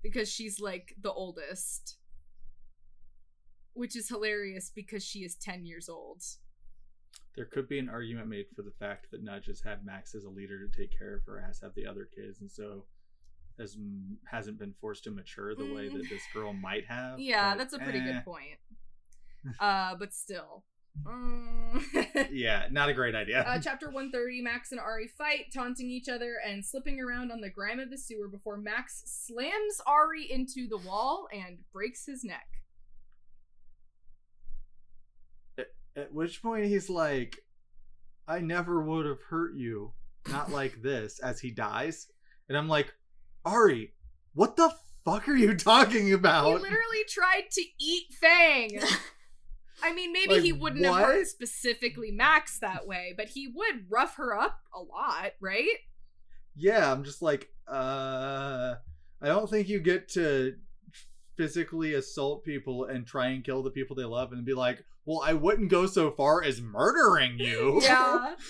Because 0.03 0.29
she's 0.29 0.59
like 0.59 0.95
the 1.01 1.13
oldest. 1.13 1.97
Which 3.75 3.97
is 3.97 4.09
hilarious 4.09 4.71
because 4.75 5.05
she 5.05 5.21
is 5.21 5.37
10 5.37 5.65
years 5.65 5.89
old. 5.89 6.23
There 7.37 7.47
could 7.47 7.69
be 7.69 7.79
an 7.79 7.89
argument 7.89 8.29
made 8.29 8.47
for 8.55 8.63
the 8.63 8.73
fact 8.79 9.11
that 9.11 9.23
Nudge 9.23 9.47
has 9.47 9.63
had 9.63 9.87
Max 9.87 10.15
as 10.15 10.25
a 10.25 10.29
leader 10.29 10.59
to 10.67 10.77
take 10.77 10.97
care 10.99 11.15
of 11.15 11.23
her, 11.27 11.41
has 11.41 11.61
have 11.61 11.75
the 11.75 11.87
other 11.87 12.09
kids, 12.15 12.41
and 12.41 12.51
so 12.51 12.85
has 13.59 13.77
hasn't 14.27 14.59
been 14.59 14.75
forced 14.81 15.05
to 15.05 15.11
mature 15.11 15.55
the 15.55 15.73
way 15.73 15.89
that 15.89 16.09
this 16.11 16.23
girl 16.35 16.53
might 16.53 16.85
have. 16.87 17.21
yeah 17.21 17.53
but, 17.53 17.59
that's 17.59 17.75
a 17.75 17.79
pretty 17.79 17.99
eh. 17.99 18.05
good 18.05 18.25
point. 18.25 18.59
Uh 19.59 19.95
but 19.99 20.13
still 20.13 20.65
Mm. 21.05 22.29
Yeah, 22.31 22.67
not 22.71 22.89
a 22.89 22.95
great 22.95 23.15
idea. 23.15 23.41
Uh, 23.41 23.59
chapter 23.63 23.87
130 23.87 24.43
Max 24.43 24.73
and 24.73 24.81
Ari 24.81 25.09
fight, 25.09 25.47
taunting 25.55 25.91
each 25.91 26.09
other 26.09 26.37
and 26.47 26.65
slipping 26.65 27.01
around 27.01 27.33
on 27.33 27.41
the 27.41 27.51
grime 27.51 27.81
of 27.81 27.91
the 27.91 27.99
sewer 27.99 28.29
before 28.29 28.57
Max 28.57 29.03
slams 29.07 29.81
Ari 29.87 30.31
into 30.31 30.69
the 30.69 30.79
wall 30.79 31.29
and 31.33 31.59
breaks 31.73 32.07
his 32.07 32.25
neck. 32.25 32.47
At 35.95 36.13
which 36.13 36.43
point 36.43 36.67
he's 36.67 36.89
like, 36.89 37.39
I 38.27 38.41
never 38.41 38.83
would 38.83 39.05
have 39.05 39.21
hurt 39.29 39.55
you. 39.55 39.93
Not 40.29 40.51
like 40.51 40.81
this, 40.81 41.19
as 41.19 41.41
he 41.41 41.51
dies. 41.51 42.09
And 42.49 42.57
I'm 42.57 42.69
like, 42.69 42.95
Ari, 43.45 43.93
what 44.35 44.57
the 44.57 44.73
fuck 45.05 45.29
are 45.29 45.37
you 45.37 45.55
talking 45.55 46.13
about? 46.13 46.47
He 46.47 46.55
literally 46.55 47.05
tried 47.09 47.51
to 47.53 47.63
eat 47.79 48.07
Fang. 48.21 48.81
I 49.83 49.93
mean, 49.93 50.13
maybe 50.13 50.35
Like, 50.35 50.43
he 50.43 50.53
wouldn't 50.53 50.85
have 50.85 50.95
hurt 50.95 51.27
specifically 51.27 52.11
Max 52.11 52.59
that 52.61 52.87
way, 52.87 53.15
but 53.17 53.29
he 53.29 53.49
would 53.55 53.91
rough 53.91 54.17
her 54.17 54.39
up 54.39 54.61
a 54.75 54.81
lot, 54.81 55.33
right? 55.41 55.79
yeah, 56.57 56.93
I'm 56.93 57.03
just 57.03 57.23
like, 57.23 57.49
uh, 57.67 58.75
I 59.23 59.27
don't 59.27 59.49
think 59.49 59.69
you 59.69 59.81
get 59.81 60.09
to 60.11 60.55
physically 61.37 61.95
assault 61.95 62.45
people 62.45 62.85
and 62.85 63.07
try 63.07 63.29
and 63.29 63.43
kill 63.43 63.63
the 63.63 63.71
people 63.71 63.97
they 63.97 64.05
love 64.05 64.33
and 64.33 64.45
be 64.45 64.53
like, 64.55 64.85
well, 65.07 65.23
I 65.25 65.33
wouldn't 65.33 65.71
go 65.71 65.87
so 65.87 66.11
far 66.11 66.43
as 66.45 66.61
murdering 66.61 67.39
you. 67.39 67.81
Yeah. 67.83 68.35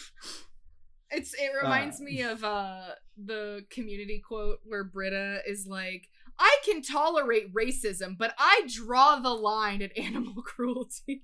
It's 1.15 1.35
it 1.35 1.51
reminds 1.63 2.01
Uh. 2.01 2.05
me 2.05 2.23
of 2.23 2.43
uh 2.43 2.87
the 3.23 3.67
community 3.69 4.23
quote 4.27 4.61
where 4.65 4.83
Britta 4.83 5.41
is 5.47 5.67
like, 5.67 6.09
I 6.39 6.59
can 6.65 6.83
tolerate 6.83 7.55
racism, 7.55 8.17
but 8.19 8.35
I 8.39 8.67
draw 8.73 9.19
the 9.19 9.31
line 9.31 9.83
at 9.83 9.97
animal 9.97 10.43
cruelty. 10.43 11.23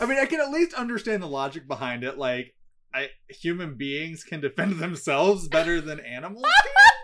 I 0.00 0.06
mean, 0.06 0.18
I 0.18 0.26
can 0.26 0.40
at 0.40 0.50
least 0.50 0.74
understand 0.74 1.22
the 1.22 1.26
logic 1.26 1.66
behind 1.66 2.04
it. 2.04 2.18
Like, 2.18 2.54
I, 2.94 3.08
human 3.28 3.76
beings 3.76 4.24
can 4.24 4.40
defend 4.40 4.78
themselves 4.78 5.48
better 5.48 5.80
than 5.80 6.00
animals. 6.00 6.44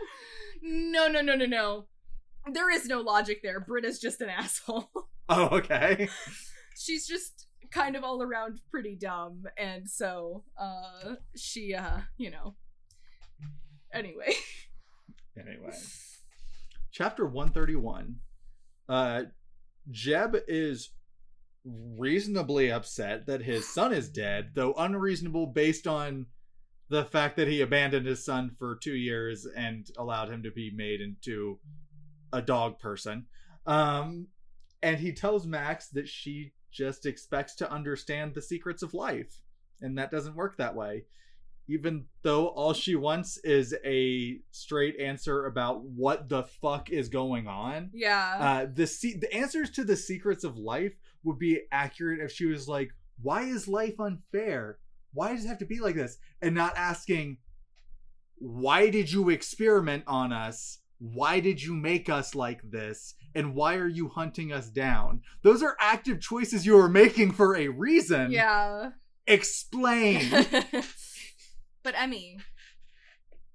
no, 0.62 1.08
no, 1.08 1.20
no, 1.20 1.34
no, 1.34 1.46
no. 1.46 1.86
There 2.52 2.70
is 2.70 2.86
no 2.86 3.00
logic 3.00 3.40
there. 3.42 3.60
Britta's 3.60 3.98
just 3.98 4.20
an 4.20 4.28
asshole. 4.28 4.90
oh, 5.28 5.48
okay. 5.52 6.08
She's 6.76 7.06
just 7.06 7.46
kind 7.70 7.96
of 7.96 8.04
all 8.04 8.22
around 8.22 8.60
pretty 8.70 8.94
dumb, 8.94 9.44
and 9.58 9.88
so 9.90 10.44
uh 10.58 11.16
she 11.34 11.74
uh, 11.74 11.98
you 12.16 12.30
know. 12.30 12.54
Anyway. 13.96 14.34
Anyway, 15.38 15.72
chapter 16.92 17.24
131. 17.24 18.16
Uh, 18.88 19.22
Jeb 19.90 20.36
is 20.48 20.90
reasonably 21.64 22.70
upset 22.70 23.26
that 23.26 23.42
his 23.42 23.68
son 23.68 23.92
is 23.92 24.08
dead, 24.08 24.50
though 24.54 24.74
unreasonable 24.74 25.46
based 25.46 25.86
on 25.86 26.26
the 26.88 27.04
fact 27.04 27.36
that 27.36 27.48
he 27.48 27.60
abandoned 27.60 28.06
his 28.06 28.24
son 28.24 28.50
for 28.58 28.78
two 28.80 28.94
years 28.94 29.46
and 29.56 29.88
allowed 29.98 30.30
him 30.30 30.42
to 30.42 30.50
be 30.50 30.70
made 30.74 31.00
into 31.00 31.58
a 32.32 32.40
dog 32.40 32.78
person. 32.78 33.26
Um, 33.66 34.28
and 34.82 34.98
he 34.98 35.12
tells 35.12 35.46
Max 35.46 35.88
that 35.88 36.08
she 36.08 36.52
just 36.70 37.06
expects 37.06 37.56
to 37.56 37.72
understand 37.72 38.34
the 38.34 38.42
secrets 38.42 38.82
of 38.82 38.94
life, 38.94 39.40
and 39.80 39.98
that 39.98 40.10
doesn't 40.10 40.36
work 40.36 40.58
that 40.58 40.76
way. 40.76 41.04
Even 41.68 42.04
though 42.22 42.46
all 42.48 42.72
she 42.72 42.94
wants 42.94 43.38
is 43.38 43.74
a 43.84 44.38
straight 44.52 45.00
answer 45.00 45.46
about 45.46 45.82
what 45.84 46.28
the 46.28 46.44
fuck 46.44 46.90
is 46.90 47.08
going 47.08 47.48
on, 47.48 47.90
Yeah. 47.92 48.36
uh, 48.40 48.66
the 48.72 48.86
se- 48.86 49.18
the 49.20 49.32
answers 49.34 49.70
to 49.72 49.82
the 49.84 49.96
secrets 49.96 50.44
of 50.44 50.56
life 50.56 50.92
would 51.24 51.38
be 51.40 51.62
accurate 51.72 52.20
if 52.20 52.30
she 52.30 52.46
was 52.46 52.68
like, 52.68 52.90
"Why 53.20 53.42
is 53.42 53.66
life 53.66 53.98
unfair? 53.98 54.78
Why 55.12 55.34
does 55.34 55.44
it 55.44 55.48
have 55.48 55.58
to 55.58 55.66
be 55.66 55.80
like 55.80 55.96
this?" 55.96 56.18
and 56.40 56.54
not 56.54 56.76
asking, 56.76 57.38
"Why 58.38 58.88
did 58.90 59.10
you 59.10 59.28
experiment 59.30 60.04
on 60.06 60.32
us? 60.32 60.78
Why 60.98 61.40
did 61.40 61.60
you 61.62 61.74
make 61.74 62.08
us 62.08 62.34
like 62.34 62.60
this? 62.70 63.14
And 63.34 63.54
why 63.54 63.74
are 63.76 63.88
you 63.88 64.08
hunting 64.08 64.52
us 64.52 64.68
down?" 64.68 65.22
Those 65.42 65.62
are 65.64 65.76
active 65.80 66.20
choices 66.20 66.64
you 66.64 66.78
are 66.78 66.88
making 66.88 67.32
for 67.32 67.56
a 67.56 67.66
reason. 67.68 68.30
yeah. 68.30 68.90
Explain. 69.28 70.20
but 71.86 71.94
Emmy, 71.96 72.38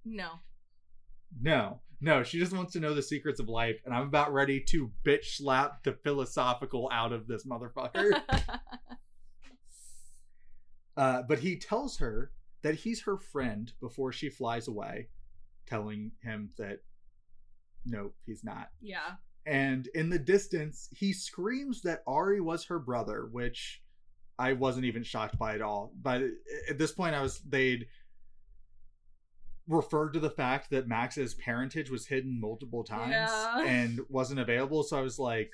no. 0.06 0.40
no. 1.42 1.82
No, 2.00 2.24
she 2.24 2.40
just 2.40 2.54
wants 2.54 2.72
to 2.72 2.80
know 2.80 2.94
the 2.94 3.04
secrets 3.04 3.42
of 3.42 3.50
life, 3.50 3.82
and 3.84 3.94
I'm 3.94 4.08
about 4.08 4.32
ready 4.32 4.62
to 4.70 4.90
bitch 5.06 5.36
slap 5.36 5.84
the 5.84 5.92
philosophical 5.92 6.90
out 6.94 7.12
of 7.12 7.28
this 7.28 7.46
motherfucker. 7.46 8.22
Uh, 10.98 11.24
but 11.28 11.40
he 11.40 11.58
tells 11.58 11.98
her 11.98 12.32
that 12.64 12.76
he's 12.76 13.02
her 13.02 13.18
friend 13.18 13.72
before 13.80 14.12
she 14.12 14.30
flies 14.30 14.68
away, 14.68 15.08
telling 15.66 16.12
him 16.22 16.50
that 16.58 16.80
nope, 17.86 18.14
he's 18.26 18.44
not. 18.44 18.68
Yeah. 18.82 19.14
And 19.46 19.88
in 19.96 20.10
the 20.10 20.20
distance, 20.20 20.90
he 20.92 21.14
screams 21.14 21.82
that 21.84 22.04
Ari 22.06 22.42
was 22.42 22.66
her 22.66 22.78
brother, 22.78 23.30
which 23.32 23.82
I 24.42 24.54
wasn't 24.54 24.86
even 24.86 25.04
shocked 25.04 25.38
by 25.38 25.54
at 25.54 25.62
all. 25.62 25.94
But 26.02 26.24
at 26.68 26.80
this 26.80 26.92
point, 26.92 27.14
I 27.14 27.22
was 27.22 27.40
they'd 27.48 27.86
referred 29.72 30.14
to 30.14 30.20
the 30.20 30.30
fact 30.30 30.70
that 30.72 30.88
Max's 30.88 31.34
parentage 31.34 31.90
was 31.90 32.06
hidden 32.08 32.40
multiple 32.40 32.84
times 32.84 33.12
Yeah. 33.12 33.64
and 33.66 34.00
wasn't 34.10 34.40
available. 34.40 34.84
So 34.84 34.98
I 34.98 35.02
was 35.02 35.18
like, 35.18 35.52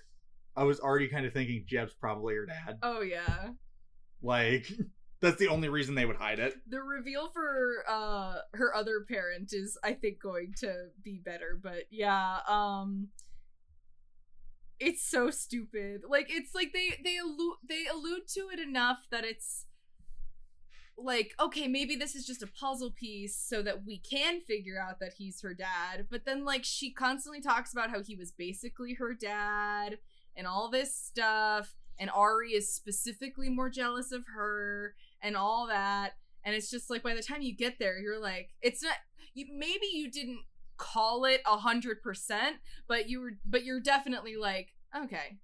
I 0.56 0.64
was 0.64 0.80
already 0.80 1.08
kind 1.08 1.26
of 1.26 1.34
thinking 1.34 1.64
Jeb's 1.68 1.94
probably 1.94 2.36
her 2.36 2.46
dad. 2.48 2.80
Oh 2.82 3.02
yeah. 3.02 3.50
Like, 4.22 4.68
that's 5.22 5.38
the 5.38 5.48
only 5.50 5.70
reason 5.70 5.94
they 5.96 6.06
would 6.06 6.16
hide 6.16 6.40
it. 6.40 6.56
The 6.68 6.82
reveal 6.82 7.30
for 7.30 7.84
uh 7.88 8.38
her 8.54 8.76
other 8.76 9.06
parent 9.08 9.54
is 9.54 9.78
I 9.84 9.94
think 9.94 10.20
going 10.22 10.54
to 10.62 10.88
be 11.04 11.22
better, 11.24 11.60
but 11.62 11.84
yeah, 11.92 12.40
um 12.48 13.10
it's 14.80 15.08
so 15.08 15.30
stupid. 15.32 16.02
Like 16.08 16.28
it's 16.30 16.54
like 16.54 16.74
they 16.74 17.00
they 17.04 17.18
allude 17.18 17.58
they 17.68 17.86
allude 17.92 18.28
to 18.36 18.50
it 18.54 18.60
enough 18.60 19.08
that 19.12 19.24
it's 19.26 19.66
like 20.98 21.34
okay, 21.40 21.68
maybe 21.68 21.96
this 21.96 22.16
is 22.16 22.26
just 22.26 22.44
a 22.44 22.48
puzzle 22.48 22.92
piece 22.92 23.36
so 23.36 23.62
that 23.62 23.86
we 23.86 24.00
can 24.00 24.42
figure 24.42 24.80
out 24.80 25.00
that 25.00 25.14
he's 25.18 25.42
her 25.42 25.54
dad. 25.54 26.08
But 26.10 26.26
then 26.26 26.44
like 26.44 26.64
she 26.64 26.92
constantly 26.92 27.42
talks 27.42 27.72
about 27.72 27.90
how 27.90 28.02
he 28.02 28.16
was 28.16 28.32
basically 28.32 28.96
her 28.96 29.14
dad 29.14 30.00
and 30.36 30.48
all 30.48 30.70
this 30.70 30.96
stuff 30.96 31.76
and 32.00 32.10
Ari 32.12 32.52
is 32.52 32.72
specifically 32.72 33.50
more 33.50 33.70
jealous 33.70 34.12
of 34.12 34.26
her 34.36 34.96
and 35.22 35.36
all 35.36 35.68
that 35.68 36.14
and 36.46 36.56
it's 36.56 36.70
just 36.70 36.90
like 36.90 37.04
by 37.04 37.14
the 37.14 37.24
time 37.24 37.42
you 37.42 37.56
get 37.56 37.80
there 37.80 37.98
you're 38.00 38.22
like 38.22 38.50
it's 38.62 38.84
not 38.84 38.94
you 39.34 39.46
maybe 39.52 39.88
you 39.92 40.10
didn't 40.10 40.42
call 40.78 41.26
it 41.26 41.42
a 41.46 41.58
hundred 41.58 42.02
percent 42.04 42.58
but 42.88 43.10
you 43.10 43.20
were 43.20 43.32
but 43.46 43.66
you're 43.66 43.82
definitely 43.82 44.36
like 44.36 44.74
okay 44.96 45.38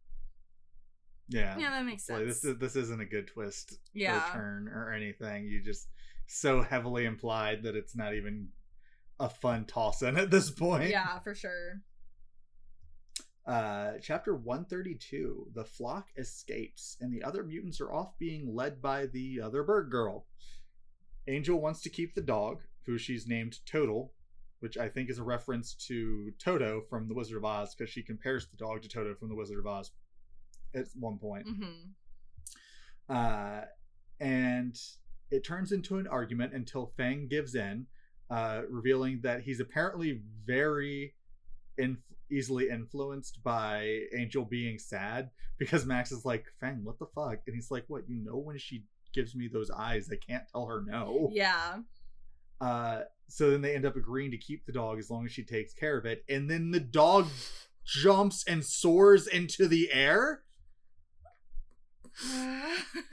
Yeah. 1.29 1.57
yeah 1.57 1.71
that 1.71 1.85
makes 1.85 2.05
sense 2.05 2.17
Like, 2.19 2.27
this 2.27 2.43
is 2.43 2.57
this 2.59 2.75
isn't 2.75 2.99
a 3.01 3.05
good 3.05 3.27
twist 3.27 3.79
yeah 3.93 4.29
or 4.29 4.33
turn 4.33 4.67
or 4.67 4.91
anything. 4.93 5.45
You 5.47 5.61
just 5.63 5.87
so 6.27 6.61
heavily 6.61 7.05
implied 7.05 7.63
that 7.63 7.75
it's 7.75 7.95
not 7.95 8.13
even 8.13 8.49
a 9.19 9.29
fun 9.29 9.65
toss 9.65 10.01
in 10.01 10.17
at 10.17 10.31
this 10.31 10.51
point. 10.51 10.89
yeah 10.89 11.19
for 11.19 11.33
sure 11.35 11.81
Uh, 13.45 13.93
chapter 14.01 14.33
132 14.35 15.47
The 15.53 15.65
flock 15.65 16.07
escapes, 16.17 16.95
and 17.01 17.11
the 17.11 17.23
other 17.23 17.43
mutants 17.43 17.81
are 17.81 17.91
off 17.91 18.17
being 18.17 18.55
led 18.55 18.81
by 18.81 19.07
the 19.07 19.41
other 19.41 19.63
bird 19.63 19.91
girl. 19.91 20.27
Angel 21.27 21.59
wants 21.59 21.81
to 21.81 21.89
keep 21.89 22.15
the 22.15 22.21
dog, 22.21 22.61
who 22.85 22.97
she's 22.97 23.27
named 23.27 23.59
Total, 23.65 24.13
which 24.61 24.77
I 24.77 24.87
think 24.87 25.09
is 25.09 25.19
a 25.19 25.23
reference 25.23 25.73
to 25.87 26.31
Toto 26.39 26.83
from 26.89 27.09
The 27.09 27.13
Wizard 27.15 27.35
of 27.35 27.43
Oz, 27.43 27.75
because 27.75 27.91
she 27.91 28.01
compares 28.01 28.47
the 28.47 28.55
dog 28.55 28.81
to 28.83 28.87
Toto 28.87 29.13
from 29.13 29.27
The 29.27 29.35
Wizard 29.35 29.59
of 29.59 29.67
Oz 29.67 29.91
at 30.75 30.85
one 30.99 31.17
point. 31.17 31.45
hmm 31.47 31.91
Uh, 33.09 33.61
and 34.19 34.79
it 35.31 35.43
turns 35.43 35.71
into 35.71 35.97
an 35.97 36.07
argument 36.07 36.53
until 36.53 36.93
Fang 36.97 37.27
gives 37.27 37.55
in, 37.55 37.87
uh, 38.29 38.61
revealing 38.69 39.19
that 39.23 39.41
he's 39.41 39.59
apparently 39.59 40.21
very 40.45 41.13
in- 41.77 41.97
easily 42.31 42.69
influenced 42.69 43.43
by 43.43 43.99
Angel 44.15 44.45
being 44.45 44.79
sad 44.79 45.29
because 45.57 45.85
Max 45.85 46.11
is 46.11 46.25
like, 46.25 46.45
Fang, 46.59 46.83
what 46.83 46.99
the 46.99 47.07
fuck? 47.13 47.39
And 47.47 47.55
he's 47.55 47.71
like, 47.71 47.85
What? 47.87 48.03
You 48.07 48.23
know, 48.23 48.37
when 48.37 48.57
she 48.57 48.85
gives 49.13 49.35
me 49.35 49.47
those 49.47 49.69
eyes, 49.69 50.09
I 50.11 50.15
can't 50.15 50.43
tell 50.51 50.65
her 50.67 50.81
no. 50.85 51.29
yeah 51.33 51.79
Uh, 52.61 53.01
so 53.27 53.51
then 53.51 53.61
they 53.61 53.75
end 53.75 53.85
up 53.85 53.95
agreeing 53.95 54.31
to 54.31 54.37
keep 54.37 54.65
the 54.65 54.71
dog 54.71 54.97
as 54.99 55.09
long 55.09 55.25
as 55.25 55.31
she 55.31 55.43
takes 55.43 55.73
care 55.73 55.97
of 55.97 56.05
it. 56.05 56.23
And 56.29 56.49
then 56.49 56.71
the 56.71 56.79
dog 56.79 57.27
jumps 57.83 58.43
and 58.47 58.63
soars 58.63 59.27
into 59.27 59.67
the 59.67 59.91
air. 59.91 60.42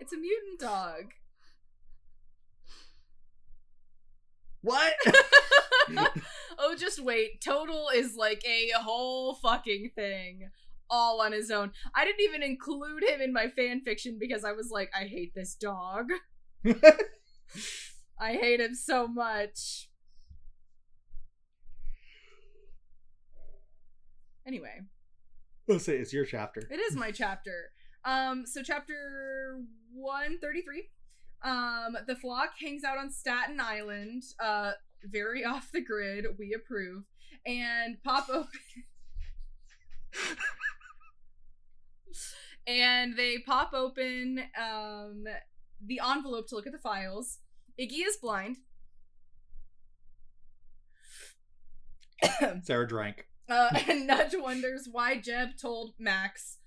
it's 0.00 0.12
a 0.12 0.16
mutant 0.16 0.60
dog. 0.60 1.12
What? 4.62 4.94
oh 6.58 6.74
just 6.76 7.02
wait. 7.02 7.40
Total 7.40 7.88
is 7.94 8.16
like 8.16 8.44
a 8.44 8.72
whole 8.78 9.34
fucking 9.34 9.90
thing. 9.94 10.50
All 10.88 11.20
on 11.20 11.32
his 11.32 11.50
own. 11.50 11.72
I 11.94 12.04
didn't 12.04 12.22
even 12.22 12.42
include 12.42 13.02
him 13.04 13.20
in 13.20 13.32
my 13.32 13.48
fan 13.48 13.80
fiction 13.80 14.18
because 14.20 14.44
i 14.44 14.52
was 14.52 14.70
like 14.70 14.88
i 14.94 15.04
hate 15.04 15.34
this 15.34 15.54
dog. 15.54 16.10
I 18.18 18.32
hate 18.32 18.60
him 18.60 18.74
so 18.74 19.06
much. 19.06 19.88
Anyway, 24.46 24.82
Let's 25.68 25.84
say 25.84 25.96
it's 25.96 26.12
your 26.12 26.24
chapter. 26.24 26.62
it 26.70 26.78
is 26.78 26.94
my 26.94 27.10
chapter. 27.10 27.72
Um, 28.04 28.46
so 28.46 28.62
chapter 28.62 29.58
133. 29.92 30.88
Um, 31.42 31.96
the 32.06 32.14
flock 32.14 32.50
hangs 32.60 32.84
out 32.84 32.98
on 32.98 33.10
Staten 33.10 33.58
Island. 33.60 34.22
Uh, 34.38 34.72
very 35.02 35.44
off 35.44 35.72
the 35.72 35.80
grid. 35.80 36.24
We 36.38 36.52
approve. 36.54 37.02
And 37.44 38.00
pop 38.04 38.28
open. 38.30 38.48
and 42.66 43.16
they 43.16 43.38
pop 43.38 43.72
open 43.74 44.42
um 44.60 45.24
the 45.84 46.00
envelope 46.04 46.48
to 46.48 46.54
look 46.54 46.66
at 46.66 46.72
the 46.72 46.78
files. 46.78 47.38
Iggy 47.78 48.06
is 48.06 48.16
blind. 48.16 48.56
Sarah 52.62 52.88
drank. 52.88 53.26
Uh, 53.48 53.70
and 53.88 54.06
Nudge 54.06 54.34
wonders 54.36 54.88
why 54.90 55.16
Jeb 55.16 55.50
told 55.60 55.94
Max 55.98 56.58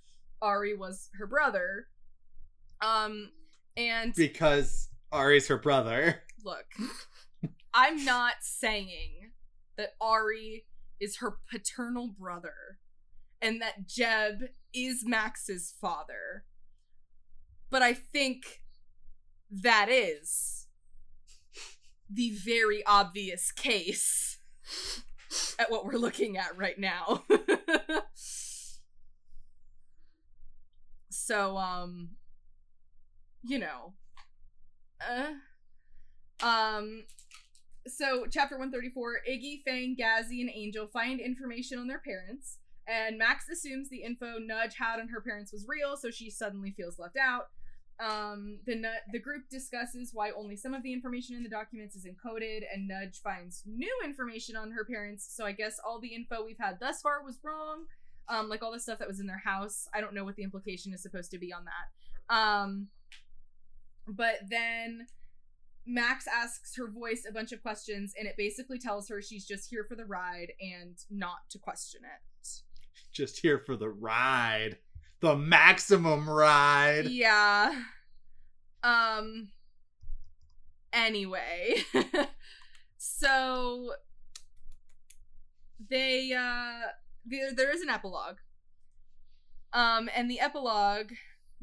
Ari 0.41 0.75
was 0.75 1.09
her 1.17 1.27
brother. 1.27 1.87
Um, 2.81 3.31
and 3.75 4.13
Because 4.13 4.89
Ari's 5.11 5.47
her 5.47 5.57
brother. 5.57 6.23
look, 6.43 6.65
I'm 7.73 8.03
not 8.05 8.35
saying 8.41 9.31
that 9.77 9.93
Ari 9.99 10.65
is 10.99 11.17
her 11.17 11.37
paternal 11.49 12.15
brother 12.19 12.79
and 13.41 13.61
that 13.61 13.87
Jeb 13.87 14.49
is 14.73 15.03
Max's 15.05 15.73
father. 15.79 16.45
But 17.69 17.81
I 17.81 17.93
think 17.93 18.61
that 19.51 19.87
is 19.89 20.67
the 22.09 22.31
very 22.31 22.83
obvious 22.85 23.51
case 23.51 24.39
at 25.59 25.69
what 25.71 25.85
we're 25.85 25.97
looking 25.97 26.37
at 26.37 26.57
right 26.57 26.77
now. 26.77 27.23
so, 31.09 31.57
um, 31.57 32.09
you 33.43 33.59
know, 33.59 33.93
uh, 35.07 36.45
um, 36.45 37.03
so 37.87 38.25
chapter 38.31 38.57
134 38.57 39.21
Iggy, 39.29 39.61
Fang, 39.63 39.95
Gazzy, 39.99 40.41
and 40.41 40.49
Angel 40.53 40.87
find 40.87 41.19
information 41.19 41.79
on 41.79 41.87
their 41.87 41.99
parents, 41.99 42.57
and 42.87 43.17
Max 43.17 43.45
assumes 43.49 43.89
the 43.89 44.03
info 44.03 44.37
Nudge 44.39 44.75
had 44.77 44.99
on 44.99 45.09
her 45.09 45.21
parents 45.21 45.51
was 45.51 45.65
real, 45.67 45.95
so 45.97 46.09
she 46.09 46.29
suddenly 46.29 46.71
feels 46.71 46.99
left 46.99 47.17
out. 47.17 47.49
Um, 47.99 48.59
the 48.65 48.81
the 49.11 49.19
group 49.19 49.49
discusses 49.49 50.11
why 50.13 50.31
only 50.31 50.55
some 50.55 50.73
of 50.73 50.83
the 50.83 50.93
information 50.93 51.35
in 51.35 51.43
the 51.43 51.49
documents 51.49 51.95
is 51.95 52.05
encoded, 52.05 52.61
and 52.73 52.87
Nudge 52.87 53.21
finds 53.21 53.63
new 53.65 53.93
information 54.03 54.55
on 54.55 54.71
her 54.71 54.85
parents. 54.85 55.27
So 55.35 55.45
I 55.45 55.51
guess 55.51 55.79
all 55.85 55.99
the 55.99 56.15
info 56.15 56.45
we've 56.45 56.59
had 56.59 56.79
thus 56.79 57.01
far 57.01 57.23
was 57.23 57.39
wrong. 57.43 57.85
Um, 58.29 58.47
like 58.47 58.61
all 58.61 58.71
the 58.71 58.79
stuff 58.79 58.99
that 58.99 59.07
was 59.07 59.19
in 59.19 59.27
their 59.27 59.41
house. 59.43 59.87
I 59.93 60.01
don't 60.01 60.13
know 60.13 60.23
what 60.23 60.35
the 60.35 60.43
implication 60.43 60.93
is 60.93 61.01
supposed 61.01 61.31
to 61.31 61.39
be 61.39 61.51
on 61.51 61.65
that. 61.65 62.33
Um, 62.33 62.87
but 64.07 64.35
then 64.49 65.07
Max 65.85 66.25
asks 66.27 66.75
her 66.77 66.87
voice 66.87 67.25
a 67.27 67.33
bunch 67.33 67.51
of 67.51 67.61
questions, 67.63 68.13
and 68.17 68.27
it 68.27 68.35
basically 68.37 68.77
tells 68.77 69.09
her 69.09 69.21
she's 69.21 69.45
just 69.45 69.69
here 69.69 69.83
for 69.83 69.95
the 69.95 70.05
ride 70.05 70.53
and 70.61 70.95
not 71.09 71.49
to 71.49 71.57
question 71.57 72.01
it. 72.03 72.47
Just 73.11 73.39
here 73.39 73.57
for 73.65 73.75
the 73.75 73.89
ride. 73.89 74.77
The 75.21 75.35
maximum 75.35 76.29
ride. 76.29 77.07
Yeah. 77.07 77.73
Um 78.83 79.49
anyway. 80.93 81.83
so 82.97 83.93
they 85.89 86.31
uh 86.33 86.87
there, 87.25 87.53
there 87.53 87.71
is 87.71 87.81
an 87.81 87.89
epilogue. 87.89 88.37
Um 89.73 90.09
and 90.15 90.31
the 90.31 90.39
epilogue 90.39 91.11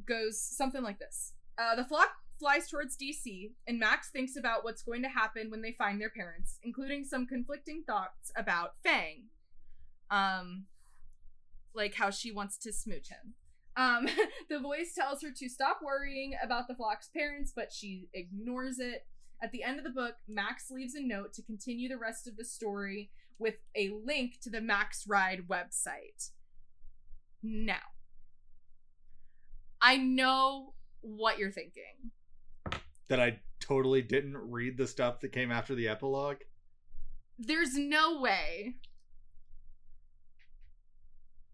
goes 0.06 0.38
something 0.40 0.82
like 0.82 0.98
this. 0.98 1.32
Uh 1.58 1.74
the 1.74 1.84
flock 1.84 2.10
flies 2.38 2.68
towards 2.68 2.98
DC 2.98 3.52
and 3.66 3.78
Max 3.78 4.10
thinks 4.10 4.36
about 4.36 4.62
what's 4.62 4.82
going 4.82 5.02
to 5.02 5.08
happen 5.08 5.50
when 5.50 5.62
they 5.62 5.72
find 5.72 5.98
their 5.98 6.10
parents, 6.10 6.58
including 6.62 7.02
some 7.02 7.26
conflicting 7.26 7.84
thoughts 7.86 8.30
about 8.36 8.72
Fang. 8.82 9.24
Um 10.10 10.66
like 11.74 11.94
how 11.94 12.10
she 12.10 12.30
wants 12.30 12.58
to 12.58 12.72
smooch 12.72 13.08
him. 13.08 13.34
Um, 13.76 14.08
the 14.48 14.58
voice 14.58 14.94
tells 14.94 15.22
her 15.22 15.30
to 15.36 15.48
stop 15.48 15.80
worrying 15.82 16.34
about 16.42 16.68
the 16.68 16.74
flock's 16.74 17.08
parents, 17.08 17.52
but 17.54 17.72
she 17.72 18.08
ignores 18.14 18.78
it. 18.78 19.06
At 19.42 19.52
the 19.52 19.62
end 19.62 19.78
of 19.78 19.84
the 19.84 19.90
book, 19.90 20.14
Max 20.26 20.70
leaves 20.70 20.94
a 20.94 21.02
note 21.02 21.34
to 21.34 21.42
continue 21.42 21.88
the 21.88 21.98
rest 21.98 22.26
of 22.26 22.36
the 22.36 22.44
story 22.44 23.10
with 23.38 23.56
a 23.74 23.90
link 24.04 24.40
to 24.42 24.50
the 24.50 24.62
Max 24.62 25.04
Ride 25.06 25.46
website. 25.46 26.30
Now, 27.42 27.76
I 29.80 29.98
know 29.98 30.72
what 31.02 31.38
you're 31.38 31.52
thinking. 31.52 32.12
That 33.08 33.20
I 33.20 33.40
totally 33.60 34.00
didn't 34.00 34.36
read 34.36 34.78
the 34.78 34.86
stuff 34.86 35.20
that 35.20 35.32
came 35.32 35.52
after 35.52 35.74
the 35.74 35.88
epilogue. 35.88 36.38
There's 37.38 37.76
no 37.76 38.20
way 38.20 38.76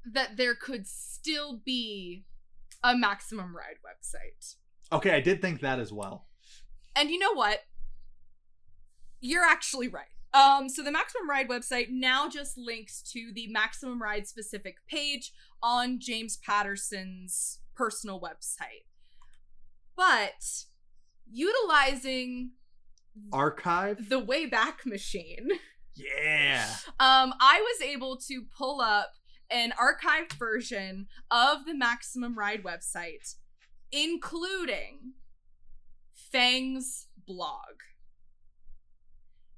that 0.04 0.36
there 0.36 0.54
could 0.54 0.86
still 0.86 1.60
be 1.64 2.24
a 2.82 2.96
Maximum 2.96 3.54
Ride 3.56 3.78
website. 3.84 4.56
Okay, 4.92 5.10
I 5.14 5.20
did 5.20 5.40
think 5.40 5.60
that 5.60 5.78
as 5.78 5.92
well. 5.92 6.26
And 6.96 7.10
you 7.10 7.18
know 7.18 7.32
what? 7.34 7.60
You're 9.20 9.44
actually 9.44 9.88
right. 9.88 10.06
Um, 10.34 10.68
so 10.68 10.82
the 10.82 10.90
Maximum 10.90 11.28
Ride 11.28 11.48
website 11.48 11.88
now 11.90 12.28
just 12.28 12.56
links 12.58 13.02
to 13.12 13.32
the 13.34 13.46
Maximum 13.48 14.02
Ride 14.02 14.26
specific 14.26 14.76
page 14.88 15.32
on 15.62 16.00
James 16.00 16.38
Patterson's 16.38 17.60
personal 17.74 18.20
website. 18.20 18.86
But 19.96 20.64
utilizing 21.30 22.52
Archive? 23.32 24.08
the 24.08 24.20
Wayback 24.20 24.84
Machine, 24.86 25.48
Yeah. 25.94 26.66
um, 26.98 27.34
I 27.40 27.60
was 27.60 27.82
able 27.86 28.16
to 28.28 28.42
pull 28.56 28.80
up 28.80 29.12
an 29.52 29.72
archived 29.72 30.32
version 30.32 31.06
of 31.30 31.66
the 31.66 31.74
Maximum 31.74 32.38
Ride 32.38 32.62
website, 32.62 33.34
including 33.90 35.14
Fang's 36.14 37.08
blog. 37.26 37.80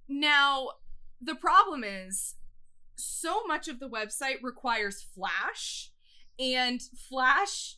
Now, 0.09 0.69
the 1.21 1.35
problem 1.35 1.85
is 1.85 2.35
so 2.97 3.45
much 3.47 3.69
of 3.69 3.81
the 3.81 3.89
website 3.89 4.43
requires 4.43 5.03
Flash, 5.15 5.93
and 6.39 6.81
Flash 7.09 7.77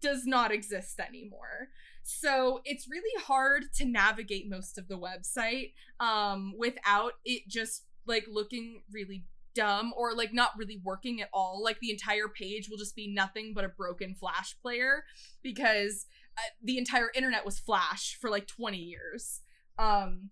does 0.00 0.26
not 0.26 0.50
exist 0.50 0.98
anymore. 0.98 1.68
So 2.02 2.60
it's 2.64 2.88
really 2.90 3.22
hard 3.24 3.72
to 3.76 3.84
navigate 3.84 4.48
most 4.48 4.76
of 4.78 4.88
the 4.88 4.98
website 4.98 5.72
um, 6.00 6.54
without 6.58 7.12
it 7.24 7.48
just 7.48 7.84
like 8.06 8.26
looking 8.30 8.82
really 8.92 9.24
dumb 9.54 9.92
or 9.96 10.14
like 10.14 10.32
not 10.32 10.50
really 10.56 10.80
working 10.82 11.20
at 11.20 11.28
all. 11.32 11.62
Like 11.62 11.80
the 11.80 11.90
entire 11.90 12.28
page 12.28 12.68
will 12.68 12.78
just 12.78 12.96
be 12.96 13.12
nothing 13.12 13.52
but 13.54 13.64
a 13.64 13.68
broken 13.68 14.14
Flash 14.14 14.56
player 14.60 15.04
because 15.42 16.06
uh, 16.36 16.42
the 16.62 16.78
entire 16.78 17.10
internet 17.14 17.44
was 17.44 17.58
Flash 17.58 18.16
for 18.20 18.30
like 18.30 18.46
20 18.46 18.78
years. 18.78 19.40
Um, 19.78 20.30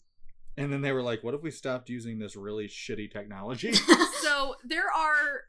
And 0.57 0.73
then 0.73 0.82
they 0.82 0.93
were 0.93 1.03
like, 1.03 1.23
what 1.23 1.35
if 1.35 1.43
we 1.43 1.51
stopped 1.51 1.89
using 1.89 2.19
this 2.19 2.36
really 2.36 2.69
shitty 2.69 3.11
technology? 3.11 3.73
so 4.20 4.57
there 4.65 4.90
are 4.90 5.44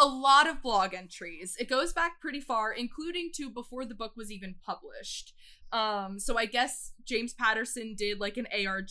a 0.00 0.06
lot 0.06 0.48
of 0.48 0.62
blog 0.62 0.94
entries. 0.94 1.56
It 1.58 1.68
goes 1.68 1.92
back 1.92 2.20
pretty 2.20 2.40
far, 2.40 2.72
including 2.72 3.30
to 3.34 3.50
before 3.50 3.84
the 3.84 3.94
book 3.94 4.12
was 4.16 4.30
even 4.30 4.54
published. 4.64 5.34
Um, 5.70 6.18
so 6.18 6.38
I 6.38 6.46
guess 6.46 6.92
James 7.04 7.34
Patterson 7.34 7.94
did 7.96 8.20
like 8.20 8.36
an 8.36 8.46
ARG 8.66 8.90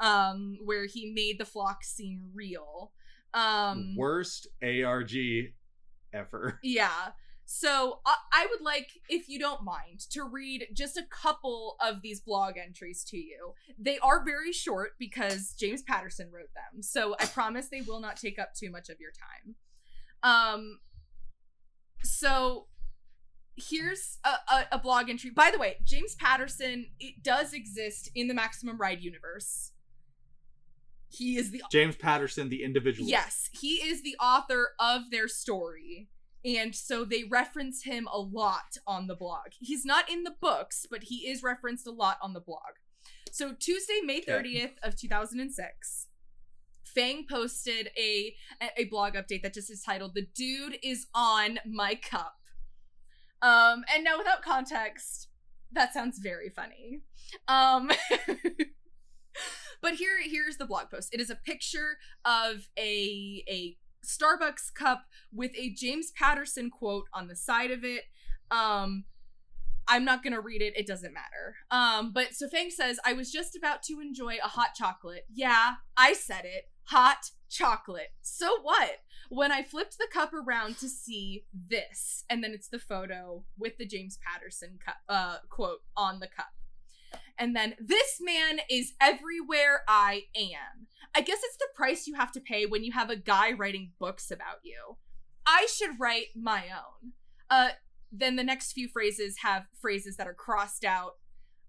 um, 0.00 0.58
where 0.64 0.86
he 0.86 1.12
made 1.14 1.38
the 1.38 1.44
flock 1.44 1.84
seem 1.84 2.30
real. 2.34 2.92
Um, 3.36 3.94
Worst 3.96 4.48
ARG 4.62 5.12
ever. 6.12 6.58
yeah. 6.64 7.10
So 7.44 8.00
I, 8.04 8.16
I 8.32 8.46
would 8.50 8.62
like, 8.64 8.88
if 9.08 9.28
you 9.28 9.38
don't 9.38 9.62
mind, 9.62 10.00
to 10.10 10.24
read 10.24 10.66
just 10.72 10.96
a 10.96 11.04
couple 11.08 11.76
of 11.80 12.02
these 12.02 12.20
blog 12.20 12.54
entries 12.56 13.04
to 13.10 13.16
you. 13.16 13.52
They 13.78 13.98
are 13.98 14.24
very 14.24 14.52
short 14.52 14.92
because 14.98 15.54
James 15.58 15.82
Patterson 15.82 16.30
wrote 16.32 16.52
them. 16.54 16.82
So 16.82 17.14
I 17.20 17.26
promise 17.32 17.68
they 17.68 17.82
will 17.82 18.00
not 18.00 18.16
take 18.16 18.38
up 18.38 18.54
too 18.54 18.70
much 18.70 18.88
of 18.88 18.96
your 18.98 19.12
time. 19.12 19.54
Um, 20.22 20.80
so 22.02 22.66
here's 23.56 24.18
a, 24.24 24.52
a, 24.52 24.66
a 24.72 24.78
blog 24.78 25.08
entry. 25.08 25.30
By 25.30 25.50
the 25.52 25.58
way, 25.58 25.76
James 25.84 26.14
Patterson, 26.16 26.86
it 26.98 27.22
does 27.22 27.52
exist 27.52 28.10
in 28.14 28.28
the 28.28 28.34
Maximum 28.34 28.76
Ride 28.76 29.02
universe. 29.02 29.72
He 31.08 31.36
is 31.36 31.50
the 31.50 31.62
James 31.70 31.96
Patterson, 31.96 32.48
the 32.48 32.62
individual. 32.64 33.08
Yes, 33.08 33.48
he 33.52 33.76
is 33.76 34.02
the 34.02 34.16
author 34.20 34.70
of 34.78 35.10
their 35.10 35.28
story. 35.28 36.08
And 36.44 36.74
so 36.76 37.04
they 37.04 37.24
reference 37.24 37.82
him 37.82 38.06
a 38.12 38.18
lot 38.18 38.76
on 38.86 39.08
the 39.08 39.16
blog. 39.16 39.46
He's 39.58 39.84
not 39.84 40.08
in 40.08 40.22
the 40.22 40.34
books, 40.40 40.86
but 40.88 41.04
he 41.04 41.28
is 41.28 41.42
referenced 41.42 41.86
a 41.88 41.90
lot 41.90 42.18
on 42.22 42.34
the 42.34 42.40
blog. 42.40 42.60
So 43.32 43.54
Tuesday, 43.58 44.00
May 44.04 44.18
Okay. 44.18 44.30
30th 44.32 44.74
of 44.82 44.96
2006, 44.96 46.06
Fang 46.84 47.26
posted 47.28 47.90
a 47.98 48.34
a 48.78 48.84
blog 48.84 49.14
update 49.14 49.42
that 49.42 49.52
just 49.54 49.70
is 49.70 49.82
titled 49.82 50.14
"The 50.14 50.26
Dude 50.34 50.78
is 50.82 51.06
on 51.14 51.58
my 51.66 51.94
cup." 51.96 52.36
Um, 53.42 53.84
and 53.92 54.02
now 54.04 54.16
without 54.16 54.40
context, 54.42 55.28
that 55.72 55.92
sounds 55.92 56.18
very 56.20 56.48
funny. 56.48 57.00
Um, 57.48 57.90
but 59.86 59.94
here 59.94 60.18
here's 60.20 60.56
the 60.56 60.66
blog 60.66 60.90
post. 60.90 61.14
It 61.14 61.20
is 61.20 61.30
a 61.30 61.36
picture 61.36 61.98
of 62.24 62.66
a 62.76 63.44
a 63.48 63.76
Starbucks 64.04 64.74
cup 64.74 65.04
with 65.32 65.52
a 65.56 65.70
James 65.70 66.10
Patterson 66.10 66.70
quote 66.70 67.04
on 67.14 67.28
the 67.28 67.36
side 67.36 67.70
of 67.70 67.84
it. 67.84 68.02
Um, 68.50 69.04
I'm 69.86 70.04
not 70.04 70.24
gonna 70.24 70.40
read 70.40 70.60
it. 70.60 70.76
It 70.76 70.88
doesn't 70.88 71.14
matter. 71.14 71.54
Um, 71.70 72.12
but 72.12 72.34
so 72.34 72.48
Fang 72.48 72.70
says, 72.70 72.98
I 73.06 73.12
was 73.12 73.30
just 73.30 73.54
about 73.54 73.84
to 73.84 74.00
enjoy 74.00 74.38
a 74.42 74.48
hot 74.48 74.70
chocolate. 74.74 75.24
Yeah, 75.32 75.74
I 75.96 76.14
said 76.14 76.44
it. 76.44 76.64
Hot 76.86 77.30
chocolate. 77.48 78.12
So 78.22 78.60
what? 78.62 78.90
When 79.28 79.52
I 79.52 79.62
flipped 79.62 79.98
the 79.98 80.08
cup 80.12 80.32
around 80.34 80.78
to 80.78 80.88
see 80.88 81.44
this, 81.54 82.24
and 82.28 82.42
then 82.42 82.50
it's 82.50 82.68
the 82.68 82.80
photo 82.80 83.44
with 83.56 83.76
the 83.78 83.86
James 83.86 84.18
Patterson 84.26 84.80
cup, 84.84 84.96
uh, 85.08 85.36
quote 85.48 85.82
on 85.96 86.18
the 86.18 86.26
cup. 86.26 86.48
And 87.38 87.54
then 87.54 87.74
this 87.78 88.18
man 88.20 88.60
is 88.70 88.94
everywhere 89.00 89.82
I 89.86 90.22
am. 90.34 90.86
I 91.14 91.20
guess 91.20 91.38
it's 91.42 91.56
the 91.56 91.68
price 91.74 92.06
you 92.06 92.14
have 92.14 92.32
to 92.32 92.40
pay 92.40 92.66
when 92.66 92.84
you 92.84 92.92
have 92.92 93.10
a 93.10 93.16
guy 93.16 93.52
writing 93.52 93.92
books 93.98 94.30
about 94.30 94.60
you. 94.62 94.96
I 95.46 95.66
should 95.72 96.00
write 96.00 96.28
my 96.34 96.64
own. 96.64 97.12
Uh, 97.48 97.70
then 98.10 98.36
the 98.36 98.44
next 98.44 98.72
few 98.72 98.88
phrases 98.88 99.38
have 99.42 99.66
phrases 99.80 100.16
that 100.16 100.26
are 100.26 100.34
crossed 100.34 100.84
out 100.84 101.16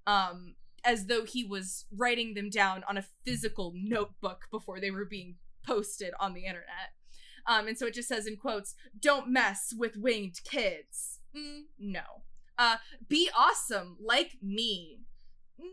um, 0.05 0.55
as 0.83 1.07
though 1.07 1.25
he 1.25 1.43
was 1.43 1.85
writing 1.95 2.33
them 2.33 2.49
down 2.49 2.83
on 2.89 2.97
a 2.97 3.05
physical 3.25 3.73
notebook 3.75 4.45
before 4.51 4.79
they 4.79 4.91
were 4.91 5.05
being 5.05 5.35
posted 5.65 6.13
on 6.19 6.33
the 6.33 6.45
internet. 6.45 6.93
Um, 7.45 7.67
and 7.67 7.77
so 7.77 7.87
it 7.87 7.93
just 7.93 8.09
says 8.09 8.27
in 8.27 8.35
quotes, 8.37 8.75
don't 8.99 9.29
mess 9.29 9.73
with 9.77 9.97
winged 9.97 10.39
kids. 10.43 11.19
Mm, 11.35 11.63
no. 11.79 12.01
Uh, 12.57 12.77
be 13.07 13.29
awesome 13.37 13.97
like 14.01 14.37
me. 14.41 15.01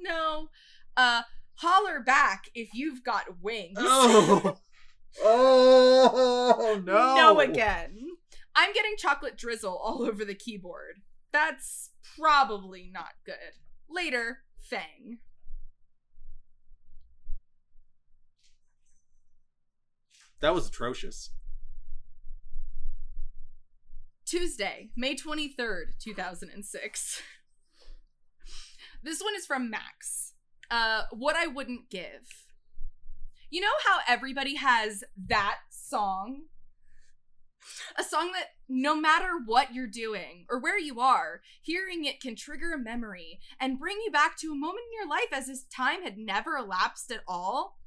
No. 0.03 0.49
Uh, 0.97 1.23
holler 1.57 2.01
back 2.01 2.51
if 2.55 2.71
you've 2.75 3.05
got 3.05 3.43
wings. 3.43 3.77
Oh. 3.79 4.57
oh 5.25 6.83
no. 6.85 7.15
No 7.17 7.41
again. 7.41 7.99
I'm 8.55 8.73
getting 8.73 8.95
chocolate 8.97 9.37
drizzle 9.37 9.77
all 9.77 10.03
over 10.03 10.25
the 10.25 10.35
keyboard. 10.35 11.01
That's 11.33 11.91
probably 12.17 12.91
not 12.93 13.15
good. 13.25 13.35
Later, 13.89 14.39
Fang. 14.59 15.19
That 20.41 20.55
was 20.55 20.69
atrocious. 20.69 21.31
Tuesday, 24.27 24.91
May 24.97 25.17
23rd, 25.17 25.99
2006. 26.01 27.23
This 29.05 29.21
one 29.23 29.35
is 29.37 29.45
from 29.45 29.69
Max. 29.69 30.33
Uh, 30.71 31.03
what 31.13 31.37
I 31.37 31.47
wouldn't 31.47 31.91
give. 31.91 32.47
You 33.51 33.61
know 33.61 33.69
how 33.87 33.99
everybody 34.09 34.57
has 34.57 35.05
that 35.29 35.59
song? 35.71 36.45
A 37.99 38.03
song 38.03 38.33
that 38.33 38.49
no 38.67 38.97
matter 38.97 39.33
what 39.45 39.75
you're 39.75 39.87
doing 39.87 40.47
or 40.49 40.59
where 40.59 40.79
you 40.79 41.01
are, 41.01 41.43
hearing 41.63 42.07
it 42.07 42.21
can 42.21 42.35
trigger 42.35 42.73
a 42.73 42.79
memory 42.79 43.41
and 43.61 43.79
bring 43.79 43.99
you 44.05 44.11
back 44.11 44.39
to 44.39 44.53
a 44.53 44.57
moment 44.57 44.85
in 44.91 44.99
your 44.99 45.09
life 45.09 45.33
as 45.33 45.51
if 45.51 45.69
time 45.69 46.03
had 46.03 46.17
never 46.17 46.57
elapsed 46.57 47.11
at 47.11 47.23
all. 47.29 47.79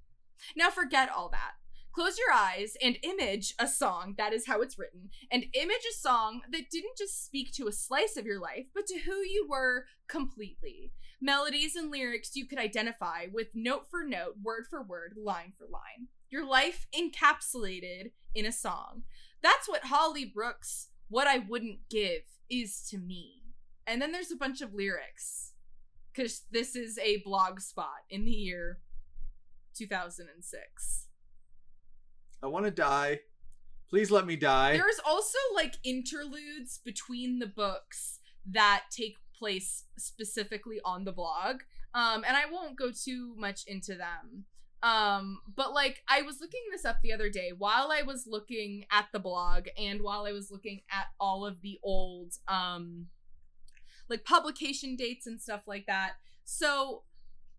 Now 0.56 0.70
forget 0.70 1.10
all 1.10 1.30
that. 1.30 1.54
Close 1.98 2.20
your 2.20 2.32
eyes 2.32 2.78
and 2.80 3.00
image 3.02 3.56
a 3.58 3.68
song, 3.68 4.14
that 4.20 4.32
is 4.32 4.46
how 4.46 4.62
it's 4.62 4.78
written, 4.78 5.10
and 5.32 5.48
image 5.56 5.82
a 5.90 5.96
song 5.96 6.42
that 6.52 6.70
didn't 6.70 6.96
just 6.96 7.26
speak 7.26 7.52
to 7.54 7.68
a 7.68 7.72
slice 7.72 8.16
of 8.16 8.24
your 8.24 8.40
life, 8.40 8.68
but 8.76 8.86
to 8.86 9.00
who 9.00 9.16
you 9.16 9.48
were 9.50 9.86
completely. 10.08 10.92
Melodies 11.20 11.76
and 11.76 11.90
lyrics 11.90 12.36
you 12.36 12.46
could 12.46 12.60
identify 12.60 13.26
with 13.34 13.48
note 13.56 13.88
for 13.90 14.04
note, 14.04 14.36
word 14.44 14.68
for 14.70 14.84
word, 14.84 15.16
line 15.18 15.54
for 15.58 15.66
line. 15.66 16.10
Your 16.30 16.46
life 16.48 16.86
encapsulated 16.96 18.12
in 18.36 18.46
a 18.46 18.52
song. 18.52 19.02
That's 19.42 19.68
what 19.68 19.86
Holly 19.86 20.24
Brook's, 20.24 20.90
What 21.10 21.26
I 21.26 21.40
Wouldn't 21.40 21.90
Give, 21.90 22.22
is 22.48 22.88
to 22.92 23.00
me. 23.00 23.42
And 23.88 24.00
then 24.00 24.12
there's 24.12 24.32
a 24.32 24.36
bunch 24.36 24.62
of 24.62 24.76
lyrics. 24.76 25.54
because 26.14 26.44
this 26.52 26.76
is 26.76 27.00
a 27.00 27.24
blog 27.24 27.60
spot 27.60 28.04
in 28.08 28.24
the 28.24 28.32
year 28.32 28.82
2006. 29.76 31.07
I 32.42 32.48
want 32.48 32.66
to 32.66 32.72
die. 32.72 33.20
Please 33.90 34.12
let 34.12 34.26
me 34.26 34.36
die. 34.36 34.74
There's 34.74 35.00
also 35.06 35.38
like 35.56 35.76
interludes 35.84 36.80
between 36.84 37.40
the 37.40 37.48
books 37.48 38.20
that 38.52 38.84
take 38.92 39.16
place 39.38 39.86
specifically 39.98 40.80
on 40.84 41.06
the 41.06 41.12
blog. 41.12 41.62
Um, 41.94 42.24
and 42.28 42.36
I 42.36 42.52
won't 42.52 42.78
go 42.78 42.92
too 42.92 43.34
much 43.38 43.62
into 43.66 43.96
them. 43.96 44.46
Um, 44.84 45.40
but 45.56 45.74
like 45.74 46.04
I 46.08 46.22
was 46.22 46.40
looking 46.40 46.62
this 46.72 46.86
up 46.86 46.98
the 47.02 47.12
other 47.12 47.30
day 47.30 47.52
while 47.58 47.92
I 47.92 48.04
was 48.04 48.26
looking 48.28 48.86
at 48.92 49.08
the 49.12 49.20
blog 49.20 49.68
and 49.78 50.02
while 50.02 50.26
I 50.26 50.32
was 50.32 50.52
looking 50.52 50.82
at 50.92 51.08
all 51.20 51.46
of 51.46 51.62
the 51.62 51.80
old 51.84 52.34
um 52.48 53.08
like 54.08 54.24
publication 54.24 54.96
dates 54.96 55.26
and 55.26 55.42
stuff 55.42 55.62
like 55.66 55.86
that. 55.88 56.14
So 56.46 57.04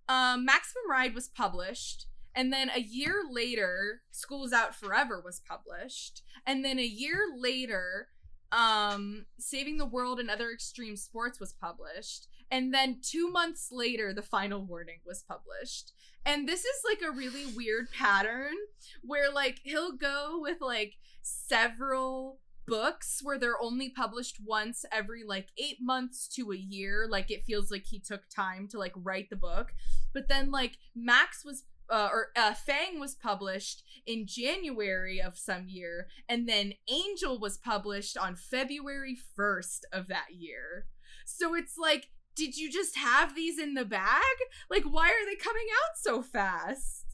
um 0.08 0.44
Maximum 0.44 0.88
Ride 0.88 1.14
was 1.14 1.26
published 1.26 2.06
and 2.38 2.52
then 2.52 2.70
a 2.70 2.80
year 2.80 3.24
later 3.28 4.02
School's 4.12 4.52
Out 4.52 4.74
Forever 4.74 5.20
was 5.22 5.42
published 5.46 6.22
and 6.46 6.64
then 6.64 6.78
a 6.78 6.84
year 6.84 7.18
later 7.36 8.08
um 8.52 9.26
Saving 9.38 9.76
the 9.76 9.84
World 9.84 10.20
and 10.20 10.30
Other 10.30 10.50
Extreme 10.50 10.96
Sports 10.96 11.40
was 11.40 11.52
published 11.52 12.28
and 12.50 12.72
then 12.72 13.00
2 13.02 13.30
months 13.30 13.68
later 13.72 14.14
the 14.14 14.22
final 14.22 14.64
warning 14.64 15.00
was 15.04 15.22
published. 15.22 15.92
And 16.24 16.48
this 16.48 16.60
is 16.60 16.82
like 16.84 17.02
a 17.02 17.14
really 17.14 17.44
weird 17.44 17.90
pattern 17.90 18.54
where 19.02 19.30
like 19.30 19.60
he'll 19.64 19.92
go 19.92 20.38
with 20.40 20.60
like 20.60 20.94
several 21.22 22.38
books 22.66 23.20
where 23.22 23.38
they're 23.38 23.60
only 23.60 23.90
published 23.90 24.38
once 24.44 24.84
every 24.92 25.24
like 25.24 25.48
8 25.58 25.78
months 25.80 26.28
to 26.36 26.52
a 26.52 26.56
year 26.56 27.06
like 27.10 27.30
it 27.30 27.44
feels 27.44 27.70
like 27.70 27.86
he 27.86 27.98
took 27.98 28.28
time 28.28 28.68
to 28.68 28.78
like 28.78 28.92
write 28.94 29.28
the 29.28 29.36
book. 29.36 29.72
But 30.14 30.28
then 30.28 30.50
like 30.50 30.78
Max 30.94 31.44
was 31.44 31.64
uh, 31.90 32.08
or 32.12 32.28
uh, 32.36 32.54
Fang 32.54 33.00
was 33.00 33.14
published 33.14 33.82
in 34.06 34.26
January 34.26 35.20
of 35.20 35.38
some 35.38 35.68
year, 35.68 36.08
and 36.28 36.48
then 36.48 36.74
Angel 36.88 37.38
was 37.38 37.58
published 37.58 38.16
on 38.16 38.36
February 38.36 39.16
1st 39.38 39.80
of 39.92 40.08
that 40.08 40.34
year. 40.36 40.86
So 41.24 41.54
it's 41.54 41.76
like, 41.78 42.08
did 42.34 42.56
you 42.56 42.70
just 42.70 42.96
have 42.96 43.34
these 43.34 43.58
in 43.58 43.74
the 43.74 43.84
bag? 43.84 44.22
Like, 44.70 44.84
why 44.84 45.08
are 45.08 45.26
they 45.26 45.36
coming 45.36 45.66
out 45.84 45.96
so 45.96 46.22
fast? 46.22 47.04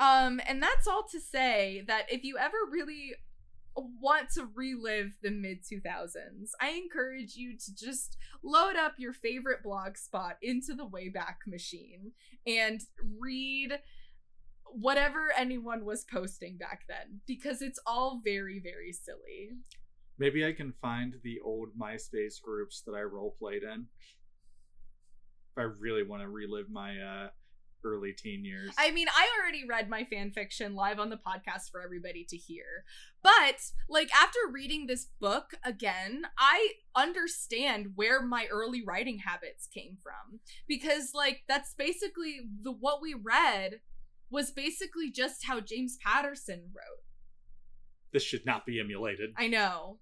Um, 0.00 0.40
and 0.46 0.62
that's 0.62 0.86
all 0.86 1.04
to 1.12 1.20
say 1.20 1.84
that 1.86 2.10
if 2.10 2.24
you 2.24 2.38
ever 2.38 2.56
really 2.70 3.12
want 3.76 4.30
to 4.34 4.48
relive 4.54 5.12
the 5.22 5.30
mid 5.30 5.62
2000s, 5.62 6.50
I 6.60 6.70
encourage 6.70 7.36
you 7.36 7.56
to 7.56 7.74
just 7.74 8.16
load 8.42 8.76
up 8.76 8.94
your 8.98 9.12
favorite 9.12 9.62
blog 9.62 9.96
spot 9.96 10.36
into 10.42 10.74
the 10.74 10.86
Wayback 10.86 11.46
Machine 11.46 12.12
and 12.46 12.80
read 13.18 13.78
whatever 14.66 15.32
anyone 15.36 15.84
was 15.84 16.04
posting 16.04 16.56
back 16.56 16.82
then 16.88 17.20
because 17.26 17.62
it's 17.62 17.78
all 17.86 18.20
very, 18.24 18.58
very 18.58 18.92
silly. 18.92 19.50
Maybe 20.18 20.46
I 20.46 20.52
can 20.52 20.72
find 20.80 21.14
the 21.22 21.40
old 21.40 21.70
MySpace 21.78 22.40
groups 22.42 22.82
that 22.86 22.92
I 22.92 23.02
role 23.02 23.34
played 23.38 23.62
in. 23.62 23.86
If 25.50 25.58
I 25.58 25.62
really 25.62 26.02
want 26.02 26.22
to 26.22 26.28
relive 26.28 26.70
my 26.70 26.98
uh, 26.98 27.28
early 27.84 28.12
teen 28.12 28.44
years. 28.44 28.72
I 28.78 28.90
mean, 28.90 29.08
I 29.08 29.28
already 29.40 29.64
read 29.68 29.88
my 29.88 30.04
fan 30.04 30.30
fiction 30.30 30.74
live 30.74 30.98
on 30.98 31.10
the 31.10 31.16
podcast 31.16 31.70
for 31.70 31.80
everybody 31.82 32.24
to 32.28 32.36
hear. 32.36 32.84
But, 33.22 33.60
like, 33.88 34.10
after 34.14 34.38
reading 34.50 34.86
this 34.86 35.08
book 35.20 35.54
again, 35.64 36.24
I 36.38 36.72
understand 36.94 37.92
where 37.94 38.22
my 38.22 38.46
early 38.50 38.82
writing 38.84 39.18
habits 39.18 39.66
came 39.72 39.96
from. 40.02 40.40
Because, 40.66 41.10
like, 41.14 41.42
that's 41.48 41.74
basically 41.74 42.40
the 42.62 42.72
what 42.72 43.00
we 43.02 43.14
read 43.14 43.80
was 44.30 44.50
basically 44.50 45.10
just 45.10 45.46
how 45.46 45.60
James 45.60 45.98
Patterson 46.04 46.70
wrote. 46.74 47.02
this 48.12 48.22
should 48.22 48.44
not 48.46 48.66
be 48.66 48.78
emulated. 48.80 49.30
I 49.36 49.46
know. 49.48 49.98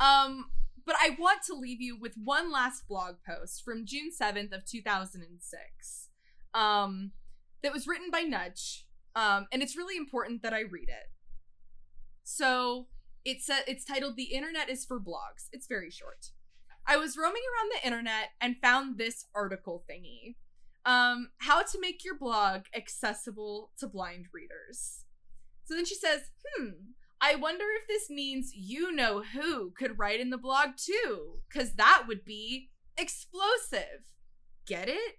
Um, 0.00 0.46
but 0.84 0.94
I 1.00 1.16
want 1.18 1.42
to 1.46 1.54
leave 1.54 1.80
you 1.80 1.98
with 1.98 2.14
one 2.22 2.52
last 2.52 2.86
blog 2.88 3.16
post 3.26 3.62
from 3.64 3.84
June 3.86 4.10
7th 4.18 4.52
of 4.52 4.64
2006. 4.64 6.05
Um, 6.56 7.12
that 7.62 7.72
was 7.72 7.86
written 7.86 8.10
by 8.10 8.20
Nudge. 8.20 8.86
Um, 9.14 9.46
and 9.52 9.62
it's 9.62 9.76
really 9.76 9.96
important 9.96 10.42
that 10.42 10.52
I 10.52 10.60
read 10.60 10.88
it. 10.88 11.10
So 12.24 12.88
it's 13.24 13.48
it's 13.66 13.84
titled 13.84 14.16
"The 14.16 14.34
Internet 14.34 14.68
is 14.68 14.84
for 14.84 14.98
Blogs." 14.98 15.48
It's 15.52 15.66
very 15.66 15.90
short. 15.90 16.32
I 16.86 16.96
was 16.96 17.16
roaming 17.16 17.42
around 17.42 17.70
the 17.72 17.86
internet 17.86 18.30
and 18.40 18.56
found 18.62 18.96
this 18.96 19.26
article 19.34 19.84
thingy. 19.90 20.36
Um, 20.84 21.30
how 21.38 21.62
to 21.62 21.80
make 21.80 22.04
your 22.04 22.16
blog 22.16 22.62
accessible 22.74 23.72
to 23.78 23.88
blind 23.88 24.26
readers. 24.32 25.04
So 25.64 25.74
then 25.74 25.84
she 25.84 25.96
says, 25.96 26.30
"Hmm, 26.46 26.92
I 27.20 27.34
wonder 27.34 27.64
if 27.80 27.88
this 27.88 28.08
means 28.08 28.52
you 28.54 28.92
know 28.92 29.22
who 29.22 29.72
could 29.72 29.98
write 29.98 30.20
in 30.20 30.30
the 30.30 30.38
blog 30.38 30.76
too, 30.76 31.42
cuz 31.52 31.72
that 31.72 32.04
would 32.06 32.24
be 32.24 32.70
explosive. 32.96 34.12
Get 34.66 34.88
it? 34.88 35.18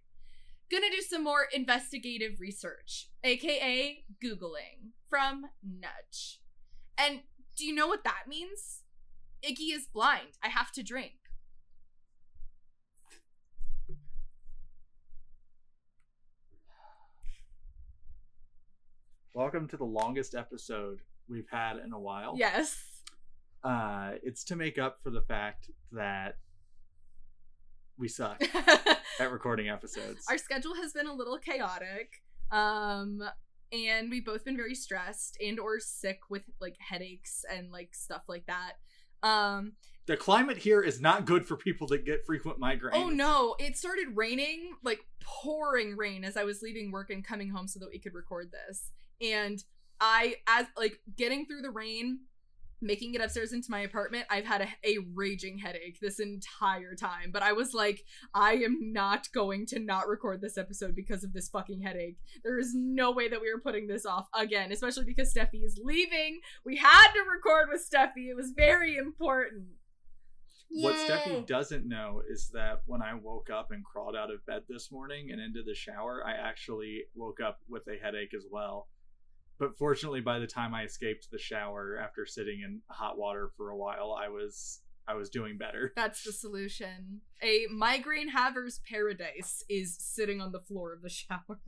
Gonna 0.69 0.89
do 0.91 1.02
some 1.02 1.23
more 1.23 1.48
investigative 1.53 2.41
research, 2.41 3.07
aka 3.23 4.03
Googling, 4.22 4.91
from 5.10 5.45
Nudge. 5.64 6.41
And 6.98 7.22
do 7.56 7.65
you 7.65 7.73
know 7.73 7.88
what 7.88 8.03
that 8.03 8.23
means? 8.27 8.81
Iggy 9.41 9.73
is 9.73 9.85
blind. 9.85 10.38
I 10.44 10.49
have 10.49 10.73
to 10.73 10.84
drink. 10.84 11.14
Welcome 19.34 19.69
to 19.69 19.77
the 19.77 19.85
longest 19.85 20.35
episode 20.35 20.99
we've 21.30 21.48
had 21.49 21.77
in 21.77 21.94
a 21.94 21.99
while. 21.99 22.35
Yes. 22.38 22.77
Uh, 23.64 24.15
it's 24.22 24.44
to 24.44 24.57
make 24.57 24.77
up 24.77 24.99
for 25.02 25.11
the 25.11 25.22
fact 25.22 25.69
that 25.94 26.35
we 27.97 28.07
suck 28.07 28.41
at 29.19 29.31
recording 29.31 29.69
episodes. 29.69 30.25
Our 30.29 30.37
schedule 30.37 30.75
has 30.75 30.93
been 30.93 31.07
a 31.07 31.13
little 31.13 31.37
chaotic. 31.37 32.21
Um 32.51 33.21
and 33.71 34.09
we've 34.09 34.25
both 34.25 34.45
been 34.45 34.55
very 34.55 34.75
stressed 34.75 35.37
and 35.45 35.59
or 35.59 35.79
sick 35.79 36.19
with 36.29 36.43
like 36.61 36.75
headaches 36.79 37.43
and 37.53 37.71
like 37.71 37.93
stuff 37.93 38.23
like 38.27 38.45
that. 38.47 38.73
Um 39.27 39.73
the 40.05 40.15
climate 40.15 40.57
here 40.57 40.81
is 40.81 41.01
not 41.01 41.25
good 41.25 41.45
for 41.45 41.57
people 41.57 41.87
that 41.87 42.05
get 42.05 42.25
frequent 42.25 42.59
migraines. 42.61 42.91
oh 42.93 43.09
no, 43.09 43.55
it 43.59 43.75
started 43.75 44.07
raining, 44.15 44.75
like 44.83 45.01
pouring 45.21 45.97
rain 45.97 46.23
as 46.23 46.37
I 46.37 46.45
was 46.45 46.61
leaving 46.61 46.91
work 46.91 47.09
and 47.09 47.25
coming 47.25 47.49
home 47.49 47.67
so 47.67 47.79
that 47.79 47.89
we 47.91 47.99
could 47.99 48.13
record 48.13 48.51
this. 48.51 48.91
And 49.21 49.61
I 49.99 50.35
as 50.47 50.67
like 50.77 50.99
getting 51.17 51.45
through 51.45 51.61
the 51.61 51.71
rain, 51.71 52.19
making 52.81 53.13
it 53.13 53.21
upstairs 53.21 53.53
into 53.53 53.71
my 53.71 53.79
apartment, 53.79 54.25
I've 54.29 54.45
had 54.45 54.61
a, 54.61 54.67
a 54.83 54.97
raging 55.13 55.57
headache 55.57 55.99
this 55.99 56.19
entire 56.19 56.95
time. 56.95 57.31
But 57.31 57.43
I 57.43 57.53
was 57.53 57.73
like, 57.73 58.03
I 58.33 58.53
am 58.53 58.93
not 58.93 59.31
going 59.33 59.65
to 59.67 59.79
not 59.79 60.07
record 60.07 60.41
this 60.41 60.57
episode 60.57 60.95
because 60.95 61.23
of 61.23 61.33
this 61.33 61.49
fucking 61.49 61.81
headache. 61.81 62.17
There 62.43 62.59
is 62.59 62.73
no 62.75 63.11
way 63.11 63.27
that 63.29 63.41
we 63.41 63.49
are 63.49 63.59
putting 63.59 63.87
this 63.87 64.05
off 64.05 64.27
again, 64.33 64.71
especially 64.71 65.05
because 65.05 65.33
Steffi 65.33 65.63
is 65.63 65.79
leaving. 65.83 66.41
We 66.65 66.77
had 66.77 67.11
to 67.13 67.21
record 67.21 67.69
with 67.71 67.87
Steffi. 67.89 68.29
It 68.29 68.35
was 68.35 68.53
very 68.55 68.97
important. 68.97 69.65
What 70.69 70.95
Steffi 70.95 71.45
doesn't 71.45 71.87
know 71.87 72.21
is 72.29 72.49
that 72.53 72.81
when 72.85 73.01
I 73.01 73.13
woke 73.13 73.49
up 73.49 73.71
and 73.71 73.83
crawled 73.85 74.15
out 74.15 74.31
of 74.31 74.45
bed 74.45 74.63
this 74.67 74.91
morning 74.91 75.31
and 75.31 75.39
into 75.39 75.63
the 75.63 75.73
shower, 75.73 76.21
I 76.25 76.33
actually 76.33 77.03
woke 77.15 77.39
up 77.39 77.59
with 77.69 77.87
a 77.87 77.97
headache 78.03 78.33
as 78.35 78.45
well. 78.51 78.87
But 79.59 79.77
fortunately, 79.77 80.21
by 80.21 80.39
the 80.39 80.47
time 80.47 80.73
I 80.73 80.84
escaped 80.84 81.29
the 81.31 81.39
shower 81.39 81.97
after 82.01 82.25
sitting 82.25 82.61
in 82.61 82.81
hot 82.89 83.17
water 83.17 83.49
for 83.57 83.69
a 83.69 83.77
while, 83.77 84.15
I 84.19 84.27
was 84.29 84.81
I 85.07 85.13
was 85.13 85.29
doing 85.29 85.57
better. 85.57 85.93
That's 85.95 86.23
the 86.23 86.31
solution. 86.31 87.21
A 87.41 87.65
migraine 87.71 88.29
haver's 88.29 88.81
paradise 88.89 89.63
is 89.69 89.95
sitting 89.99 90.41
on 90.41 90.51
the 90.51 90.59
floor 90.59 90.93
of 90.93 91.01
the 91.01 91.09
shower. 91.09 91.59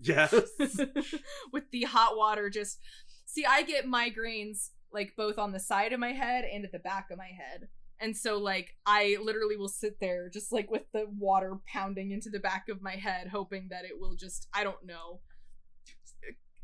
Yes. 0.00 0.34
with 1.52 1.70
the 1.70 1.84
hot 1.84 2.16
water 2.16 2.50
just 2.50 2.80
see 3.24 3.44
i 3.44 3.62
get 3.62 3.86
migraines 3.86 4.70
like 4.92 5.14
both 5.16 5.38
on 5.38 5.52
the 5.52 5.60
side 5.60 5.92
of 5.92 6.00
my 6.00 6.12
head 6.12 6.44
and 6.44 6.64
at 6.64 6.72
the 6.72 6.78
back 6.78 7.10
of 7.10 7.18
my 7.18 7.26
head 7.26 7.68
and 8.00 8.16
so 8.16 8.38
like 8.38 8.74
i 8.84 9.16
literally 9.22 9.56
will 9.56 9.68
sit 9.68 9.98
there 10.00 10.28
just 10.28 10.52
like 10.52 10.70
with 10.70 10.82
the 10.92 11.06
water 11.18 11.56
pounding 11.66 12.10
into 12.10 12.30
the 12.30 12.38
back 12.38 12.68
of 12.68 12.82
my 12.82 12.92
head 12.92 13.28
hoping 13.28 13.68
that 13.70 13.84
it 13.84 13.98
will 13.98 14.14
just 14.14 14.48
i 14.54 14.62
don't 14.62 14.84
know 14.84 15.20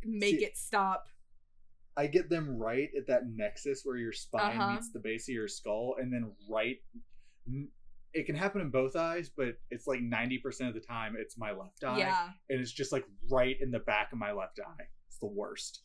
make 0.06 0.38
See- 0.38 0.44
it 0.44 0.56
stop 0.56 1.06
I 1.94 2.06
get 2.06 2.30
them 2.30 2.56
right 2.56 2.88
at 2.96 3.06
that 3.08 3.24
nexus 3.28 3.82
where 3.84 3.98
your 3.98 4.12
spine 4.12 4.56
Uh-huh. 4.58 4.72
meets 4.72 4.90
the 4.92 4.98
base 4.98 5.28
of 5.28 5.34
your 5.34 5.46
skull, 5.46 5.96
and 6.00 6.10
then 6.10 6.32
right. 6.48 6.78
It 8.14 8.24
can 8.24 8.34
happen 8.34 8.62
in 8.62 8.70
both 8.70 8.96
eyes, 8.96 9.28
but 9.28 9.58
it's 9.70 9.86
like 9.86 10.00
ninety 10.00 10.38
percent 10.38 10.68
of 10.68 10.74
the 10.74 10.80
time 10.86 11.16
it's 11.18 11.36
my 11.36 11.50
left 11.52 11.84
eye, 11.84 11.98
yeah 11.98 12.30
and 12.48 12.60
it's 12.60 12.72
just 12.72 12.92
like 12.92 13.04
right 13.30 13.56
in 13.60 13.70
the 13.70 13.80
back 13.80 14.10
of 14.12 14.18
my 14.18 14.32
left 14.32 14.58
eye. 14.58 14.84
It's 15.08 15.18
the 15.18 15.26
worst. 15.26 15.82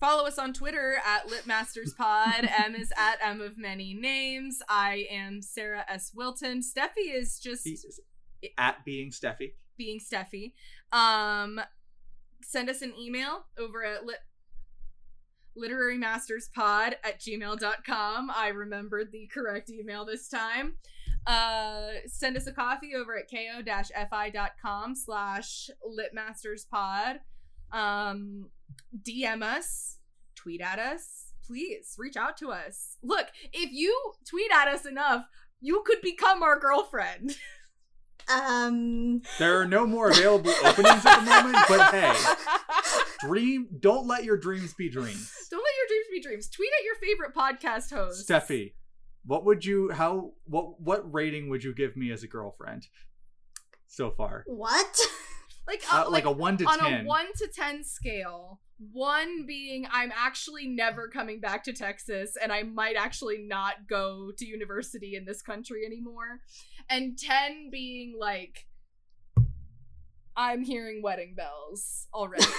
Follow 0.00 0.26
us 0.26 0.38
on 0.38 0.52
Twitter 0.52 0.96
at 1.04 1.26
LitMastersPod. 1.28 2.48
M 2.66 2.74
is 2.74 2.92
at 2.96 3.16
M 3.22 3.40
of 3.40 3.56
many 3.56 3.94
names. 3.94 4.60
I 4.68 5.06
am 5.10 5.40
Sarah 5.40 5.84
S. 5.88 6.12
Wilton. 6.14 6.60
Steffi 6.60 7.12
is 7.14 7.38
just 7.40 7.64
He's 7.64 8.00
at 8.58 8.84
being 8.84 9.10
Steffi. 9.10 9.52
being 9.78 9.98
Steffi. 10.00 10.52
Um, 10.92 11.60
send 12.44 12.68
us 12.70 12.82
an 12.82 12.92
email 12.98 13.46
over 13.58 13.84
at 13.84 14.04
lit- 14.04 14.18
literarymasterspod 15.56 16.94
at 17.04 17.20
gmail.com. 17.20 18.30
I 18.34 18.48
remembered 18.48 19.12
the 19.12 19.28
correct 19.32 19.70
email 19.70 20.04
this 20.04 20.28
time. 20.28 20.74
Uh, 21.26 21.88
send 22.06 22.36
us 22.36 22.46
a 22.46 22.52
coffee 22.52 22.94
over 22.94 23.16
at 23.16 23.30
ko-fi.com 23.30 24.94
slash 24.94 25.70
litmasterspod. 25.86 27.18
Um, 27.72 28.50
DM 29.02 29.42
us, 29.42 29.98
tweet 30.34 30.60
at 30.60 30.78
us, 30.78 31.32
please 31.46 31.94
reach 31.98 32.16
out 32.16 32.36
to 32.38 32.50
us. 32.50 32.98
Look, 33.02 33.28
if 33.52 33.72
you 33.72 34.12
tweet 34.28 34.50
at 34.52 34.68
us 34.68 34.86
enough, 34.86 35.26
you 35.60 35.82
could 35.86 36.00
become 36.02 36.42
our 36.42 36.58
girlfriend. 36.58 37.36
Um, 38.28 39.22
There 39.38 39.60
are 39.60 39.66
no 39.66 39.86
more 39.86 40.10
available 40.10 40.52
openings 40.64 41.04
at 41.04 41.20
the 41.20 41.26
moment, 41.30 41.56
but 41.68 41.90
hey, 41.90 42.14
dream. 43.20 43.68
Don't 43.80 44.06
let 44.06 44.24
your 44.24 44.36
dreams 44.36 44.74
be 44.74 44.88
dreams. 44.88 45.30
Don't 45.50 45.62
let 45.62 45.74
your 45.78 45.86
dreams 45.88 46.06
be 46.12 46.20
dreams. 46.20 46.48
Tweet 46.48 46.70
at 46.78 46.84
your 46.84 46.94
favorite 46.96 47.34
podcast 47.34 47.90
host. 47.94 48.28
Steffi, 48.28 48.72
what 49.26 49.44
would 49.44 49.64
you? 49.64 49.90
How? 49.90 50.32
What? 50.44 50.80
What 50.80 51.12
rating 51.12 51.50
would 51.50 51.62
you 51.64 51.74
give 51.74 51.96
me 51.96 52.10
as 52.12 52.22
a 52.22 52.28
girlfriend? 52.28 52.86
So 53.86 54.10
far, 54.10 54.44
what? 54.46 54.98
Like, 55.66 55.82
uh, 55.90 56.04
uh, 56.06 56.10
like, 56.10 56.24
a 56.26 56.30
one 56.30 56.56
to 56.58 56.66
on 56.66 56.78
ten. 56.78 57.04
a 57.06 57.08
1 57.08 57.26
to 57.38 57.48
10 57.48 57.84
scale. 57.84 58.60
1 58.78 59.46
being 59.46 59.86
I'm 59.92 60.12
actually 60.16 60.66
never 60.66 61.08
coming 61.08 61.40
back 61.40 61.64
to 61.64 61.72
Texas 61.72 62.36
and 62.40 62.52
I 62.52 62.64
might 62.64 62.96
actually 62.96 63.38
not 63.46 63.88
go 63.88 64.30
to 64.36 64.44
university 64.44 65.14
in 65.16 65.24
this 65.24 65.42
country 65.42 65.84
anymore. 65.86 66.40
And 66.90 67.18
10 67.18 67.70
being 67.70 68.16
like 68.18 68.66
I'm 70.36 70.64
hearing 70.64 71.02
wedding 71.02 71.34
bells 71.36 72.08
already. 72.12 72.44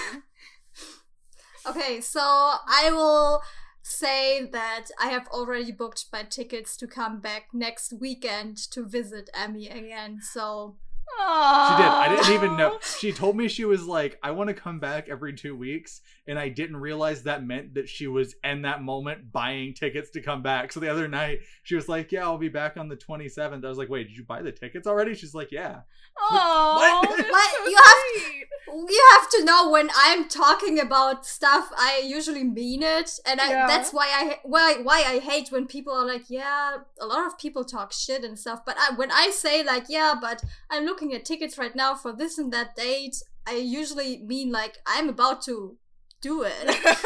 Okay, 1.68 2.00
so 2.00 2.20
I 2.20 2.90
will 2.92 3.42
say 3.82 4.48
that 4.52 4.86
I 5.00 5.08
have 5.08 5.26
already 5.28 5.72
booked 5.72 6.06
my 6.12 6.22
tickets 6.22 6.76
to 6.76 6.86
come 6.86 7.18
back 7.18 7.48
next 7.52 7.92
weekend 7.92 8.56
to 8.70 8.86
visit 8.86 9.30
Emmy 9.34 9.68
again. 9.68 10.20
So 10.22 10.76
She 11.18 11.82
did. 11.82 11.88
I 11.88 12.08
didn't 12.08 12.34
even 12.34 12.56
know. 12.56 12.78
She 12.98 13.12
told 13.12 13.36
me 13.36 13.48
she 13.48 13.64
was 13.64 13.86
like, 13.86 14.18
I 14.22 14.30
want 14.32 14.48
to 14.48 14.54
come 14.54 14.78
back 14.78 15.08
every 15.08 15.32
two 15.32 15.56
weeks. 15.56 16.00
And 16.28 16.38
I 16.38 16.48
didn't 16.48 16.78
realize 16.78 17.22
that 17.22 17.44
meant 17.44 17.74
that 17.74 17.88
she 17.88 18.06
was 18.08 18.34
in 18.42 18.62
that 18.62 18.82
moment 18.82 19.30
buying 19.30 19.74
tickets 19.74 20.10
to 20.10 20.20
come 20.20 20.42
back. 20.42 20.72
So 20.72 20.80
the 20.80 20.88
other 20.90 21.06
night, 21.06 21.40
she 21.62 21.74
was 21.76 21.88
like, 21.88 22.10
Yeah, 22.12 22.24
I'll 22.24 22.38
be 22.38 22.48
back 22.48 22.76
on 22.76 22.88
the 22.88 22.96
27th. 22.96 23.64
I 23.64 23.68
was 23.68 23.78
like, 23.78 23.88
Wait, 23.88 24.08
did 24.08 24.16
you 24.16 24.24
buy 24.24 24.42
the 24.42 24.52
tickets 24.52 24.86
already? 24.86 25.14
She's 25.14 25.34
like, 25.34 25.52
Yeah. 25.52 25.80
Oh, 26.18 27.02
What? 27.06 27.18
What? 27.30 27.54
so 27.64 27.70
You 27.70 27.76
have- 27.76 28.22
sweet. 28.24 28.46
you 28.90 29.06
have 29.18 29.30
to 29.30 29.44
know 29.44 29.70
when 29.70 29.88
I'm 29.96 30.28
talking 30.28 30.80
about 30.80 31.24
stuff, 31.26 31.70
I 31.76 32.02
usually 32.04 32.42
mean 32.44 32.82
it, 32.82 33.10
and 33.24 33.40
I, 33.40 33.50
Yeah. 33.50 33.66
that's 33.68 33.92
why 33.92 34.06
I 34.12 34.38
why 34.42 34.78
why 34.82 35.04
I 35.06 35.18
hate 35.20 35.50
when 35.50 35.66
people 35.66 35.92
are 35.92 36.04
like, 36.06 36.28
yeah, 36.28 36.78
a 37.00 37.06
lot 37.06 37.26
of 37.26 37.38
people 37.38 37.64
talk 37.64 37.92
shit 37.92 38.24
and 38.24 38.36
stuff. 38.38 38.64
But 38.66 38.76
I, 38.78 38.94
when 38.96 39.10
I 39.12 39.30
say 39.30 39.62
like, 39.62 39.84
yeah, 39.88 40.14
but 40.20 40.42
I'm 40.70 40.84
looking 40.84 41.14
at 41.14 41.24
tickets 41.24 41.56
right 41.56 41.74
now 41.76 41.94
for 41.94 42.12
this 42.12 42.36
and 42.38 42.52
that 42.52 42.74
date, 42.74 43.22
I 43.46 43.54
usually 43.54 44.18
mean 44.24 44.50
like 44.50 44.78
I'm 44.86 45.08
about 45.08 45.42
to 45.42 45.76
do 46.20 46.42
it. 46.42 46.76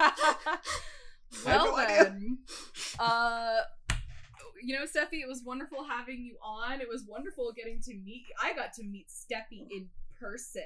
well 1.46 1.66
no 1.66 1.76
then, 1.76 2.38
uh, 2.98 3.58
you 4.62 4.74
know, 4.74 4.84
Steffi, 4.84 5.20
it 5.22 5.28
was 5.28 5.42
wonderful 5.44 5.84
having 5.84 6.22
you 6.22 6.36
on. 6.42 6.80
It 6.80 6.88
was 6.88 7.04
wonderful 7.08 7.52
getting 7.56 7.80
to 7.82 7.94
meet. 7.94 8.24
I 8.42 8.52
got 8.54 8.72
to 8.74 8.84
meet 8.84 9.06
Steffi 9.08 9.66
in 9.70 9.88
person. 10.18 10.62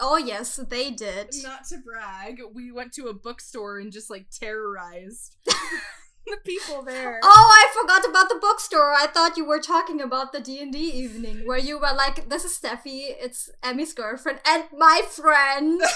oh 0.00 0.16
yes, 0.16 0.56
they 0.56 0.90
did. 0.90 1.34
Not 1.42 1.64
to 1.68 1.78
brag, 1.78 2.40
we 2.52 2.70
went 2.72 2.92
to 2.94 3.06
a 3.06 3.14
bookstore 3.14 3.78
and 3.78 3.92
just 3.92 4.10
like 4.10 4.26
terrorized 4.30 5.36
the 6.26 6.38
people 6.44 6.82
there. 6.82 7.20
Oh, 7.22 7.48
I 7.50 7.80
forgot 7.80 8.08
about 8.08 8.28
the 8.28 8.38
bookstore. 8.40 8.94
I 8.94 9.06
thought 9.06 9.36
you 9.36 9.44
were 9.44 9.60
talking 9.60 10.00
about 10.00 10.32
the 10.32 10.40
D 10.40 10.60
and 10.60 10.72
D 10.72 10.78
evening 10.78 11.46
where 11.46 11.58
you 11.58 11.78
were 11.78 11.94
like, 11.94 12.28
"This 12.28 12.44
is 12.44 12.58
Steffi. 12.58 13.14
It's 13.20 13.50
Emmy's 13.62 13.92
girlfriend 13.92 14.40
and 14.46 14.64
my 14.76 15.02
friend." 15.08 15.82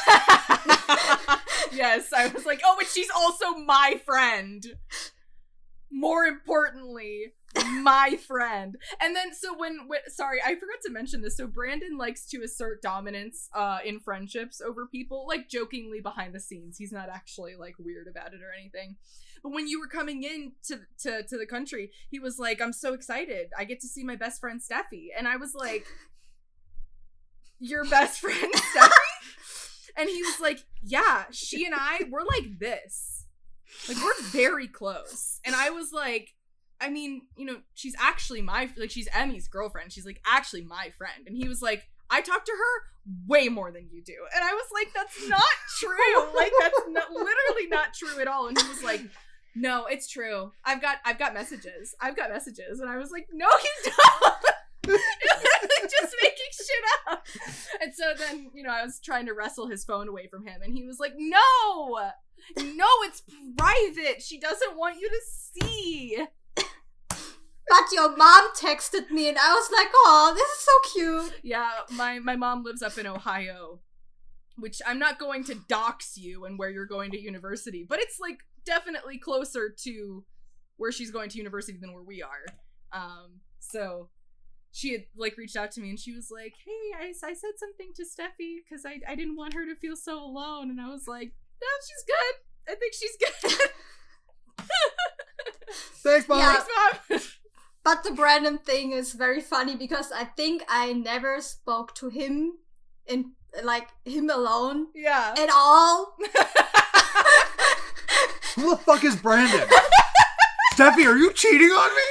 yes, 1.72 2.12
I 2.12 2.28
was 2.28 2.46
like, 2.46 2.60
oh, 2.64 2.76
and 2.78 2.88
she's 2.88 3.10
also 3.14 3.54
my 3.54 4.00
friend. 4.04 4.64
More 5.90 6.24
importantly, 6.24 7.32
my 7.82 8.18
friend. 8.26 8.76
And 9.00 9.14
then, 9.16 9.34
so 9.34 9.56
when, 9.56 9.88
when, 9.88 10.00
sorry, 10.08 10.40
I 10.44 10.54
forgot 10.54 10.80
to 10.84 10.92
mention 10.92 11.22
this. 11.22 11.36
So 11.36 11.46
Brandon 11.46 11.96
likes 11.96 12.26
to 12.28 12.42
assert 12.42 12.82
dominance 12.82 13.48
uh, 13.54 13.78
in 13.84 14.00
friendships 14.00 14.60
over 14.60 14.86
people, 14.86 15.26
like 15.26 15.48
jokingly 15.48 16.00
behind 16.00 16.34
the 16.34 16.40
scenes. 16.40 16.76
He's 16.76 16.92
not 16.92 17.08
actually 17.08 17.56
like 17.56 17.74
weird 17.78 18.08
about 18.08 18.34
it 18.34 18.40
or 18.42 18.52
anything. 18.58 18.96
But 19.42 19.52
when 19.52 19.68
you 19.68 19.80
were 19.80 19.86
coming 19.86 20.24
in 20.24 20.52
to, 20.66 20.80
to, 21.02 21.22
to 21.22 21.38
the 21.38 21.46
country, 21.46 21.90
he 22.10 22.18
was 22.18 22.38
like, 22.38 22.60
I'm 22.60 22.72
so 22.72 22.92
excited. 22.92 23.48
I 23.56 23.64
get 23.64 23.80
to 23.80 23.88
see 23.88 24.04
my 24.04 24.16
best 24.16 24.40
friend 24.40 24.60
Steffi. 24.60 25.08
And 25.16 25.28
I 25.28 25.36
was 25.36 25.54
like, 25.54 25.86
Your 27.58 27.84
best 27.84 28.20
friend 28.20 28.52
Steffi? 28.54 28.90
And 29.96 30.08
he 30.08 30.22
was 30.22 30.40
like, 30.40 30.60
Yeah, 30.82 31.24
she 31.30 31.64
and 31.64 31.74
I, 31.76 32.00
we're 32.10 32.24
like 32.24 32.58
this. 32.58 33.26
Like, 33.88 33.98
we're 33.98 34.22
very 34.24 34.66
close. 34.66 35.40
And 35.44 35.54
I 35.54 35.70
was 35.70 35.92
like, 35.92 36.34
I 36.80 36.90
mean, 36.90 37.22
you 37.36 37.44
know, 37.44 37.56
she's 37.74 37.96
actually 37.98 38.42
my, 38.42 38.70
like, 38.76 38.90
she's 38.90 39.08
Emmy's 39.12 39.48
girlfriend. 39.48 39.92
She's 39.92 40.06
like, 40.06 40.20
actually 40.26 40.62
my 40.62 40.90
friend. 40.96 41.26
And 41.26 41.36
he 41.36 41.48
was 41.48 41.60
like, 41.60 41.82
I 42.10 42.20
talk 42.20 42.44
to 42.44 42.52
her 42.52 42.82
way 43.26 43.48
more 43.48 43.70
than 43.70 43.88
you 43.90 44.02
do. 44.02 44.14
And 44.34 44.44
I 44.44 44.52
was 44.52 44.66
like, 44.72 44.92
that's 44.94 45.28
not 45.28 45.42
true. 45.78 45.88
Like, 46.36 46.52
that's 46.60 46.80
not, 46.88 47.10
literally 47.10 47.68
not 47.68 47.94
true 47.94 48.20
at 48.20 48.28
all. 48.28 48.46
And 48.48 48.60
he 48.60 48.68
was 48.68 48.82
like, 48.82 49.02
no, 49.56 49.86
it's 49.86 50.08
true. 50.08 50.52
I've 50.64 50.80
got, 50.80 50.98
I've 51.04 51.18
got 51.18 51.34
messages. 51.34 51.94
I've 52.00 52.16
got 52.16 52.30
messages. 52.30 52.80
And 52.80 52.88
I 52.88 52.96
was 52.96 53.10
like, 53.10 53.26
no, 53.32 53.46
you 53.46 53.92
don't. 54.24 54.34
just 54.88 56.14
making 56.22 56.50
shit 56.52 56.84
up. 57.10 57.26
And 57.82 57.92
so 57.94 58.14
then, 58.16 58.50
you 58.54 58.62
know, 58.62 58.70
I 58.70 58.84
was 58.84 59.00
trying 59.00 59.26
to 59.26 59.34
wrestle 59.34 59.68
his 59.68 59.84
phone 59.84 60.08
away 60.08 60.28
from 60.28 60.46
him, 60.46 60.62
and 60.62 60.72
he 60.72 60.84
was 60.84 60.98
like, 60.98 61.12
No, 61.16 62.10
no, 62.56 62.86
it's 63.02 63.22
private. 63.56 64.22
She 64.22 64.38
doesn't 64.38 64.76
want 64.76 64.96
you 65.00 65.08
to 65.08 65.20
see. 65.60 66.24
But 67.68 67.92
your 67.92 68.16
mom 68.16 68.44
texted 68.56 69.10
me, 69.10 69.28
and 69.28 69.38
I 69.38 69.52
was 69.52 69.70
like, 69.70 69.88
"Oh, 69.92 70.32
this 70.34 70.48
is 70.48 70.60
so 70.60 70.92
cute." 70.92 71.40
Yeah, 71.42 71.70
my, 71.92 72.18
my 72.18 72.36
mom 72.36 72.64
lives 72.64 72.82
up 72.82 72.96
in 72.98 73.06
Ohio, 73.06 73.80
which 74.56 74.80
I'm 74.86 74.98
not 74.98 75.18
going 75.18 75.44
to 75.44 75.54
dox 75.68 76.16
you 76.16 76.44
and 76.44 76.58
where 76.58 76.70
you're 76.70 76.86
going 76.86 77.10
to 77.12 77.20
university, 77.20 77.84
but 77.88 78.00
it's 78.00 78.18
like 78.20 78.38
definitely 78.64 79.18
closer 79.18 79.74
to 79.84 80.24
where 80.76 80.92
she's 80.92 81.10
going 81.10 81.28
to 81.30 81.38
university 81.38 81.78
than 81.78 81.92
where 81.92 82.02
we 82.02 82.22
are. 82.22 82.44
Um, 82.92 83.40
so 83.58 84.08
she 84.72 84.92
had 84.92 85.04
like 85.16 85.36
reached 85.36 85.56
out 85.56 85.72
to 85.72 85.80
me 85.80 85.90
and 85.90 85.98
she 85.98 86.12
was 86.14 86.30
like, 86.30 86.54
"Hey, 86.64 86.92
I, 86.98 87.08
I 87.08 87.34
said 87.34 87.52
something 87.58 87.92
to 87.96 88.02
Steffi 88.02 88.58
because 88.64 88.86
I 88.86 89.00
I 89.10 89.14
didn't 89.14 89.36
want 89.36 89.54
her 89.54 89.66
to 89.66 89.74
feel 89.76 89.96
so 89.96 90.22
alone," 90.22 90.70
and 90.70 90.80
I 90.80 90.88
was 90.88 91.06
like, 91.06 91.32
"No, 91.60 91.68
she's 91.86 92.04
good. 92.06 92.72
I 92.72 92.76
think 92.76 92.94
she's 92.94 93.16
good." 93.18 93.70
Thanks, 96.02 96.28
mom. 96.28 96.38
Yeah. 96.38 96.54
Thanks, 96.54 96.68
mom. 97.10 97.20
But 97.84 98.04
the 98.04 98.10
Brandon 98.10 98.58
thing 98.58 98.92
is 98.92 99.12
very 99.14 99.40
funny 99.40 99.76
because 99.76 100.12
I 100.12 100.24
think 100.24 100.62
I 100.68 100.92
never 100.92 101.40
spoke 101.40 101.94
to 101.96 102.08
him 102.08 102.58
in 103.06 103.32
like 103.62 103.88
him 104.04 104.28
alone 104.30 104.88
yeah. 104.94 105.34
at 105.38 105.48
all. 105.52 106.16
Who 108.56 108.70
the 108.70 108.76
fuck 108.76 109.04
is 109.04 109.16
Brandon? 109.16 109.68
Steffi, 110.74 111.06
are 111.06 111.16
you 111.16 111.32
cheating 111.32 111.70
on 111.70 111.90
me? 111.90 112.02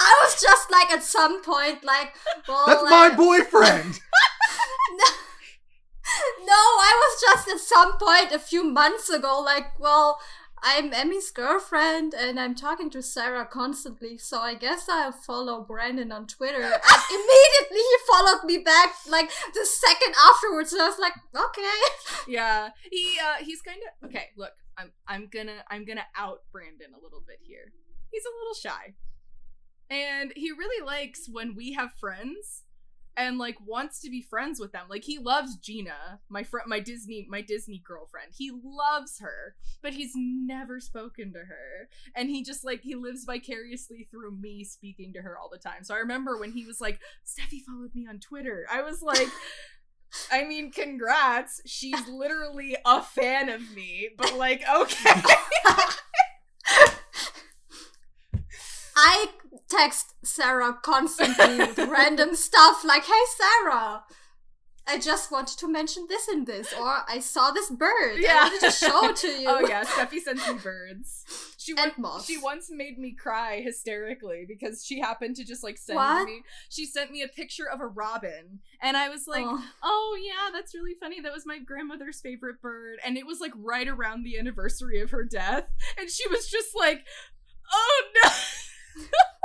I 0.00 0.22
was 0.24 0.40
just 0.40 0.70
like 0.70 0.90
at 0.90 1.02
some 1.02 1.42
point 1.42 1.84
like, 1.84 2.14
well, 2.48 2.64
That's 2.66 2.82
my 2.84 3.08
like- 3.08 3.16
boyfriend. 3.16 4.00
No, 6.46 6.52
I 6.54 6.92
was 6.94 7.20
just 7.20 7.48
at 7.48 7.58
some 7.58 7.98
point 7.98 8.30
a 8.32 8.38
few 8.38 8.62
months 8.62 9.10
ago 9.10 9.40
like, 9.40 9.78
well, 9.80 10.18
I'm 10.68 10.92
Emmy's 10.92 11.30
girlfriend 11.30 12.12
and 12.12 12.40
I'm 12.40 12.56
talking 12.56 12.90
to 12.90 13.00
Sarah 13.00 13.46
constantly, 13.46 14.18
so 14.18 14.40
I 14.40 14.54
guess 14.54 14.88
I'll 14.88 15.12
follow 15.12 15.62
Brandon 15.62 16.10
on 16.10 16.26
Twitter. 16.26 16.60
And 16.60 16.72
immediately 17.10 17.78
he 17.78 17.96
followed 18.10 18.44
me 18.44 18.58
back 18.58 18.96
like 19.08 19.30
the 19.54 19.64
second 19.64 20.14
afterwards, 20.28 20.72
and 20.72 20.82
I 20.82 20.88
was 20.88 20.98
like, 20.98 21.12
okay. 21.36 22.26
yeah 22.26 22.70
he 22.90 23.16
uh 23.22 23.44
he's 23.44 23.62
kind 23.62 23.78
of 24.02 24.08
okay 24.08 24.26
look 24.36 24.50
i'm 24.76 24.90
i'm 25.06 25.28
gonna 25.32 25.62
i'm 25.70 25.84
gonna 25.84 26.06
out 26.16 26.40
brandon 26.50 26.88
a 26.98 27.02
little 27.02 27.22
bit 27.24 27.38
here 27.40 27.72
he's 28.10 28.24
a 28.24 28.36
little 28.40 28.54
shy 28.54 28.94
and 29.88 30.32
he 30.34 30.50
really 30.50 30.84
likes 30.84 31.28
when 31.30 31.54
we 31.54 31.74
have 31.74 31.92
friends 32.00 32.64
and 33.16 33.38
like 33.38 33.56
wants 33.64 34.00
to 34.00 34.10
be 34.10 34.20
friends 34.20 34.60
with 34.60 34.72
them. 34.72 34.86
Like 34.88 35.04
he 35.04 35.18
loves 35.18 35.56
Gina, 35.56 36.20
my 36.28 36.42
friend, 36.42 36.66
my 36.68 36.80
Disney, 36.80 37.26
my 37.28 37.40
Disney 37.40 37.82
girlfriend. 37.84 38.32
He 38.36 38.50
loves 38.50 39.20
her, 39.20 39.56
but 39.82 39.94
he's 39.94 40.12
never 40.14 40.80
spoken 40.80 41.32
to 41.32 41.40
her, 41.40 41.88
and 42.14 42.28
he 42.28 42.42
just 42.42 42.64
like 42.64 42.82
he 42.82 42.94
lives 42.94 43.24
vicariously 43.24 44.08
through 44.10 44.36
me 44.36 44.64
speaking 44.64 45.12
to 45.14 45.22
her 45.22 45.38
all 45.38 45.48
the 45.50 45.58
time. 45.58 45.82
So 45.82 45.94
I 45.94 45.98
remember 45.98 46.38
when 46.38 46.52
he 46.52 46.64
was 46.66 46.80
like, 46.80 47.00
"Steffi 47.24 47.62
followed 47.62 47.94
me 47.94 48.06
on 48.08 48.20
Twitter." 48.20 48.66
I 48.70 48.82
was 48.82 49.02
like. 49.02 49.28
I 50.30 50.44
mean, 50.44 50.70
congrats. 50.70 51.60
She's 51.66 52.08
literally 52.08 52.76
a 52.86 53.02
fan 53.02 53.48
of 53.48 53.60
me, 53.74 54.08
but 54.16 54.34
like, 54.34 54.62
okay. 54.74 55.20
I 58.96 59.26
text 59.68 60.14
Sarah 60.24 60.78
constantly 60.82 61.58
with 61.58 61.78
random 61.88 62.34
stuff 62.34 62.84
like, 62.84 63.04
"Hey 63.04 63.12
Sarah, 63.36 64.04
I 64.88 64.98
just 64.98 65.32
wanted 65.32 65.58
to 65.58 65.68
mention 65.68 66.06
this 66.08 66.28
and 66.28 66.46
this," 66.46 66.72
or 66.72 66.98
"I 67.08 67.18
saw 67.20 67.50
this 67.50 67.70
bird. 67.70 68.18
Yeah. 68.18 68.34
I 68.36 68.42
wanted 68.44 68.60
to 68.60 68.70
show 68.70 69.12
to 69.12 69.26
you." 69.40 69.46
Oh 69.48 69.66
yeah, 69.66 69.84
Steffi 69.84 70.20
sends 70.20 70.46
me 70.46 70.54
birds. 70.62 71.24
She 71.58 71.74
And 71.76 71.92
she 72.24 72.38
once 72.38 72.68
made 72.70 72.96
me 72.96 73.12
cry 73.12 73.60
hysterically 73.60 74.44
because 74.46 74.84
she 74.84 75.00
happened 75.00 75.34
to 75.36 75.44
just 75.44 75.64
like 75.64 75.78
send 75.78 75.96
What? 75.96 76.24
me. 76.26 76.42
She 76.68 76.86
sent 76.86 77.10
me 77.10 77.22
a 77.22 77.28
picture 77.28 77.68
of 77.68 77.80
a 77.80 77.86
robin, 77.88 78.60
and 78.80 78.96
I 78.96 79.08
was 79.08 79.26
like, 79.26 79.44
Oh. 79.44 79.64
"Oh 79.82 80.18
yeah, 80.22 80.50
that's 80.52 80.74
really 80.76 80.94
funny. 81.00 81.20
That 81.20 81.32
was 81.32 81.44
my 81.44 81.58
grandmother's 81.58 82.20
favorite 82.20 82.62
bird." 82.62 82.98
And 83.04 83.16
it 83.18 83.26
was 83.26 83.40
like 83.40 83.52
right 83.56 83.88
around 83.88 84.22
the 84.22 84.38
anniversary 84.38 85.00
of 85.00 85.10
her 85.10 85.24
death, 85.24 85.68
and 85.98 86.08
she 86.08 86.28
was 86.28 86.48
just 86.48 86.68
like, 86.78 87.04
"Oh 87.72 88.02
no." 88.22 88.30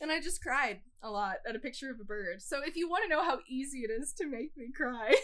And 0.00 0.10
I 0.10 0.20
just 0.20 0.42
cried 0.42 0.80
a 1.02 1.10
lot 1.10 1.36
at 1.48 1.56
a 1.56 1.58
picture 1.58 1.90
of 1.90 2.00
a 2.00 2.04
bird. 2.04 2.42
So 2.42 2.60
if 2.64 2.76
you 2.76 2.88
want 2.88 3.04
to 3.04 3.08
know 3.08 3.24
how 3.24 3.38
easy 3.48 3.80
it 3.80 3.90
is 3.90 4.12
to 4.14 4.26
make 4.26 4.56
me 4.56 4.66
cry, 4.74 5.14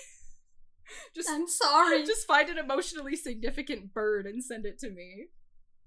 just 1.14 1.30
I'm 1.30 1.46
sorry. 1.46 2.02
just 2.06 2.26
find 2.26 2.48
an 2.48 2.58
emotionally 2.58 3.16
significant 3.16 3.92
bird 3.92 4.26
and 4.26 4.42
send 4.42 4.66
it 4.66 4.78
to 4.80 4.90
me. 4.90 5.26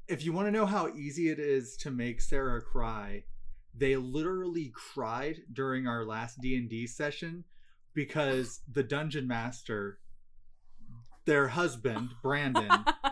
If 0.08 0.24
you 0.24 0.32
want 0.32 0.48
to 0.48 0.52
know 0.52 0.66
how 0.66 0.90
easy 0.96 1.30
it 1.30 1.40
is 1.40 1.76
to 1.78 1.92
make 1.92 2.22
Sarah 2.22 2.62
cry, 2.62 3.26
they 3.76 3.98
literally 3.98 4.72
cried 4.74 5.42
during 5.52 5.86
our 5.86 6.06
last 6.06 6.40
D&D 6.42 6.88
session 6.88 7.44
because 7.94 8.62
the 8.72 8.84
dungeon 8.84 9.28
master 9.28 10.00
their 11.28 11.50
husband, 11.50 12.10
Brandon, 12.24 12.72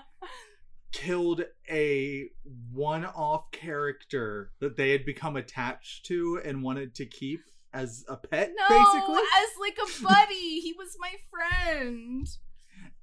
killed 0.96 1.44
a 1.70 2.30
one-off 2.72 3.52
character 3.52 4.52
that 4.60 4.78
they 4.78 4.92
had 4.92 5.06
become 5.06 5.36
attached 5.36 6.06
to 6.06 6.40
and 6.44 6.64
wanted 6.64 6.96
to 6.96 7.06
keep 7.06 7.42
as 7.74 8.06
a 8.08 8.16
pet 8.16 8.54
no, 8.58 8.70
basically. 8.70 9.16
as 9.16 9.50
like 9.60 9.78
a 9.78 10.04
buddy. 10.04 10.62
he 10.62 10.74
was 10.78 10.96
my 11.00 11.14
friend. 11.30 12.28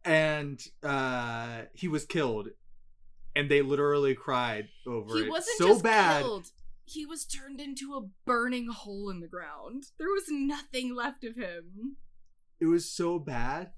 and 0.05 0.67
uh 0.83 1.63
he 1.75 1.87
was 1.87 2.07
killed 2.07 2.49
and 3.37 3.51
they 3.51 3.61
literally 3.63 4.15
cried 4.15 4.69
over 4.87 5.17
it. 5.17 5.21
He 5.21 5.27
it 5.27 5.31
wasn't 5.31 5.59
so 5.59 5.69
just 5.69 5.83
bad 5.83 6.23
killed. 6.23 6.47
He 6.85 7.05
was 7.07 7.25
turned 7.27 7.61
into 7.61 7.95
a 7.95 8.09
burning 8.27 8.69
hole 8.69 9.09
in 9.11 9.21
the 9.21 9.29
ground. 9.29 9.85
There 9.99 10.09
was 10.09 10.25
nothing 10.29 10.95
left 10.95 11.25
of 11.25 11.37
him. 11.37 11.97
it 12.61 12.67
was 12.67 12.91
so 12.91 13.19
bad 13.19 13.73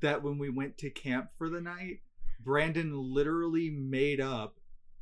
that 0.00 0.22
when 0.22 0.38
we 0.38 0.50
went 0.50 0.78
to 0.78 0.90
camp 0.90 1.30
for 1.36 1.48
the 1.48 1.60
night 1.60 2.00
brandon 2.46 2.92
literally 2.94 3.70
made 3.70 4.20
up 4.20 4.60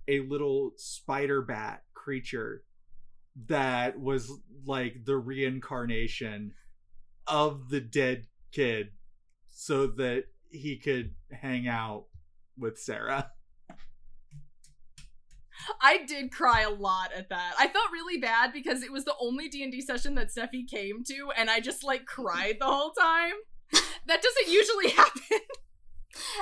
a 0.09 0.21
little 0.21 0.73
spider 0.77 1.43
bat 1.43 1.83
creature 1.93 2.65
that 3.47 4.01
was 4.01 4.33
like 4.65 5.05
the 5.05 5.16
reincarnation 5.16 6.53
of 7.27 7.69
the 7.69 7.81
dead 7.81 8.27
kid 8.51 8.89
so 9.47 9.87
that 9.87 10.25
he 10.51 10.79
could 10.79 11.12
hang 11.31 11.69
out 11.69 12.07
with 12.59 12.79
sarah 12.79 13.31
I 15.81 16.05
did 16.05 16.31
cry 16.31 16.62
a 16.62 16.71
lot 16.71 17.12
at 17.16 17.31
that. 17.31 17.55
I 17.59 17.69
felt 17.69 17.91
really 17.91 18.19
bad 18.19 18.53
because 18.53 18.83
it 18.83 18.93
was 18.93 19.05
the 19.05 19.15
only 19.19 19.49
D&D 19.49 19.81
session 19.81 20.15
that 20.16 20.29
Steffi 20.29 20.69
came 20.69 21.03
to 21.05 21.31
and 21.37 21.49
I 21.49 21.61
just 21.61 21.83
like 21.83 22.05
cried 22.05 22.57
the 22.61 22.66
whole 22.66 22.91
time. 22.91 23.33
That 24.07 24.21
doesn't 24.21 24.53
usually 24.53 24.91
happen. 24.91 25.39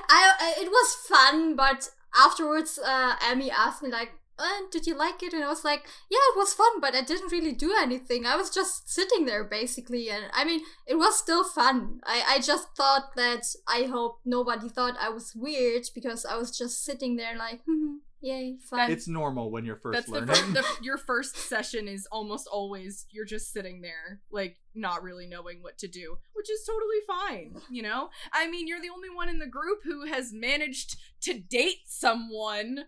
I, 0.08 0.32
I 0.40 0.54
it 0.62 0.68
was 0.70 0.94
fun, 1.08 1.56
but 1.56 1.90
afterwards, 2.18 2.78
uh, 2.78 3.14
Amy 3.30 3.50
asked 3.50 3.82
me 3.82 3.90
like, 3.90 4.12
uh, 4.38 4.60
"Did 4.70 4.86
you 4.86 4.94
like 4.96 5.22
it?" 5.22 5.32
And 5.32 5.44
I 5.44 5.48
was 5.48 5.64
like, 5.64 5.84
"Yeah, 6.10 6.24
it 6.32 6.36
was 6.36 6.54
fun, 6.54 6.80
but 6.80 6.94
I 6.94 7.02
didn't 7.02 7.32
really 7.32 7.52
do 7.52 7.74
anything. 7.78 8.26
I 8.26 8.36
was 8.36 8.50
just 8.50 8.88
sitting 8.90 9.26
there 9.26 9.44
basically, 9.44 10.10
and 10.10 10.24
I 10.32 10.44
mean, 10.44 10.60
it 10.86 10.96
was 10.96 11.18
still 11.18 11.44
fun. 11.44 12.00
I 12.04 12.22
I 12.28 12.38
just 12.40 12.68
thought 12.76 13.14
that 13.16 13.44
I 13.68 13.84
hope 13.84 14.20
nobody 14.24 14.68
thought 14.68 14.96
I 15.00 15.10
was 15.10 15.34
weird 15.34 15.84
because 15.94 16.24
I 16.24 16.36
was 16.36 16.56
just 16.56 16.84
sitting 16.84 17.16
there 17.16 17.36
like, 17.36 17.60
hmm, 17.66 17.96
yay, 18.22 18.56
fun." 18.70 18.90
it's 18.90 19.08
normal 19.08 19.50
when 19.50 19.64
you're 19.64 19.76
first 19.76 19.96
That's 19.96 20.06
the, 20.06 20.26
learning 20.26 20.54
fir- 20.54 20.62
the 20.62 20.64
your 20.82 20.96
first 20.96 21.36
session 21.36 21.88
is 21.88 22.06
almost 22.10 22.48
always 22.50 23.06
you're 23.10 23.26
just 23.26 23.52
sitting 23.52 23.82
there 23.82 24.20
like 24.30 24.56
not 24.74 25.02
really 25.02 25.26
knowing 25.26 25.62
what 25.62 25.76
to 25.78 25.88
do, 25.88 26.16
which 26.32 26.50
is 26.50 26.64
totally 26.64 27.00
fine, 27.06 27.60
you 27.70 27.82
know? 27.82 28.08
I 28.32 28.48
mean, 28.48 28.66
you're 28.66 28.80
the 28.80 28.88
only 28.88 29.10
one 29.10 29.28
in 29.28 29.38
the 29.38 29.46
group 29.46 29.80
who 29.84 30.06
has 30.06 30.32
managed 30.32 30.96
to 31.22 31.38
date 31.38 31.82
someone 31.86 32.84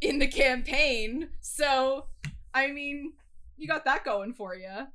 in 0.00 0.18
the 0.18 0.26
campaign. 0.26 1.28
So, 1.40 2.06
I 2.54 2.68
mean, 2.70 3.12
you 3.56 3.68
got 3.68 3.84
that 3.84 4.04
going 4.04 4.32
for 4.34 4.54
you. 4.54 4.86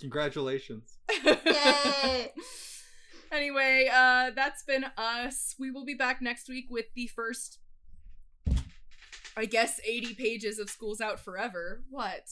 congratulations 0.00 0.96
Yay! 1.24 2.32
anyway, 3.32 3.88
uh 3.92 4.30
that's 4.34 4.62
been 4.62 4.86
us. 4.96 5.54
We 5.58 5.70
will 5.70 5.84
be 5.84 5.94
back 5.94 6.22
next 6.22 6.48
week 6.48 6.66
with 6.70 6.86
the 6.94 7.08
first 7.08 7.58
I 9.36 9.46
guess 9.46 9.80
80 9.86 10.14
pages 10.14 10.58
of 10.58 10.70
School's 10.70 11.00
Out 11.00 11.20
Forever. 11.20 11.82
What? 11.90 12.28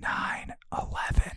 9 0.00 0.54
11 0.72 1.32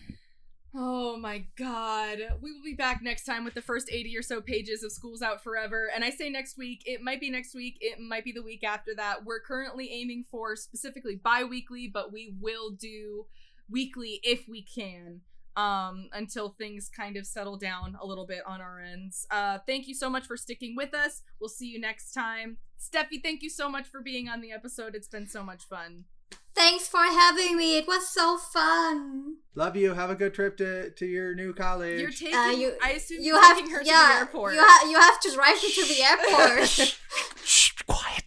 Oh 0.77 1.15
my 1.15 1.45
god. 1.57 2.19
We 2.41 2.51
will 2.51 2.63
be 2.63 2.73
back 2.73 3.01
next 3.01 3.23
time 3.23 3.45
with 3.45 3.53
the 3.53 3.61
first 3.61 3.89
80 3.89 4.17
or 4.17 4.21
so 4.21 4.41
pages 4.41 4.83
of 4.83 4.91
School's 4.91 5.21
Out 5.21 5.41
Forever. 5.41 5.89
And 5.93 6.03
I 6.03 6.09
say 6.09 6.29
next 6.29 6.57
week, 6.57 6.83
it 6.85 7.01
might 7.01 7.21
be 7.21 7.29
next 7.29 7.55
week, 7.55 7.77
it 7.79 7.97
might 7.99 8.25
be 8.25 8.33
the 8.33 8.43
week 8.43 8.61
after 8.65 8.93
that. 8.95 9.23
We're 9.23 9.39
currently 9.39 9.89
aiming 9.93 10.25
for 10.29 10.57
specifically 10.57 11.15
bi 11.15 11.45
weekly, 11.45 11.87
but 11.87 12.11
we 12.11 12.35
will 12.41 12.71
do 12.71 13.25
weekly 13.69 14.19
if 14.23 14.49
we 14.49 14.63
can. 14.63 15.21
Um, 15.55 16.09
until 16.11 16.49
things 16.49 16.89
kind 16.93 17.15
of 17.15 17.25
settle 17.25 17.55
down 17.55 17.97
a 18.01 18.05
little 18.05 18.27
bit 18.27 18.41
on 18.45 18.59
our 18.59 18.81
ends. 18.81 19.25
Uh, 19.31 19.59
thank 19.65 19.87
you 19.87 19.95
so 19.95 20.09
much 20.09 20.25
for 20.25 20.35
sticking 20.35 20.75
with 20.75 20.93
us. 20.93 21.21
We'll 21.39 21.47
see 21.47 21.67
you 21.67 21.79
next 21.79 22.11
time. 22.11 22.57
Steffi, 22.79 23.21
thank 23.21 23.41
you 23.41 23.49
so 23.49 23.69
much 23.69 23.87
for 23.87 24.01
being 24.01 24.29
on 24.29 24.41
the 24.41 24.51
episode. 24.51 24.95
It's 24.95 25.07
been 25.07 25.27
so 25.27 25.43
much 25.43 25.63
fun. 25.63 26.05
Thanks 26.55 26.87
for 26.87 26.99
having 27.03 27.57
me. 27.57 27.77
It 27.77 27.85
was 27.87 28.07
so 28.09 28.37
fun. 28.37 29.35
Love 29.55 29.75
you. 29.75 29.93
Have 29.93 30.09
a 30.09 30.15
good 30.15 30.33
trip 30.33 30.55
to, 30.57 30.89
to 30.91 31.05
your 31.05 31.35
new 31.35 31.53
college. 31.53 31.99
You're 31.99 32.11
taking, 32.11 32.33
Uh, 32.35 32.47
you, 32.51 32.73
I 32.81 32.91
assume 32.91 33.21
you 33.21 33.35
have 33.39 33.57
taking 33.57 33.71
her 33.71 33.81
to 33.83 33.85
yeah, 33.85 34.07
the 34.13 34.19
airport. 34.19 34.53
You, 34.53 34.59
ha- 34.63 34.87
you 34.89 34.97
have 34.99 35.19
to 35.19 35.31
drive 35.33 35.61
me 35.61 35.73
to 35.73 35.85
the 35.85 36.03
airport. 36.89 36.97
Shh, 37.43 37.71
quiet. 37.87 38.23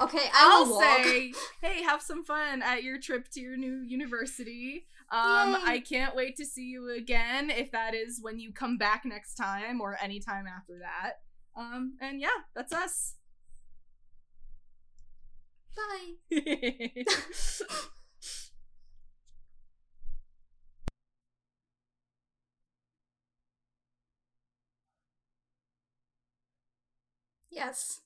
okay, 0.00 0.28
I 0.34 0.60
will 0.60 0.66
I'll 0.66 0.72
walk. 0.98 1.04
say, 1.06 1.32
hey, 1.62 1.82
have 1.82 2.02
some 2.02 2.24
fun 2.24 2.62
at 2.62 2.82
your 2.82 3.00
trip 3.00 3.28
to 3.32 3.40
your 3.40 3.56
new 3.56 3.82
university. 3.86 4.86
Um, 5.10 5.52
Yay. 5.52 5.58
I 5.64 5.80
can't 5.88 6.14
wait 6.14 6.36
to 6.36 6.44
see 6.44 6.64
you 6.66 6.90
again 6.94 7.48
if 7.48 7.70
that 7.72 7.94
is 7.94 8.18
when 8.20 8.38
you 8.38 8.52
come 8.52 8.76
back 8.76 9.04
next 9.06 9.34
time 9.36 9.80
or 9.80 9.96
any 10.02 10.20
time 10.20 10.46
after 10.46 10.78
that. 10.80 11.20
Um, 11.58 11.94
and 12.02 12.20
yeah, 12.20 12.28
that's 12.54 12.72
us. 12.72 13.14
Bye. 15.76 16.16
Yes. 27.50 28.02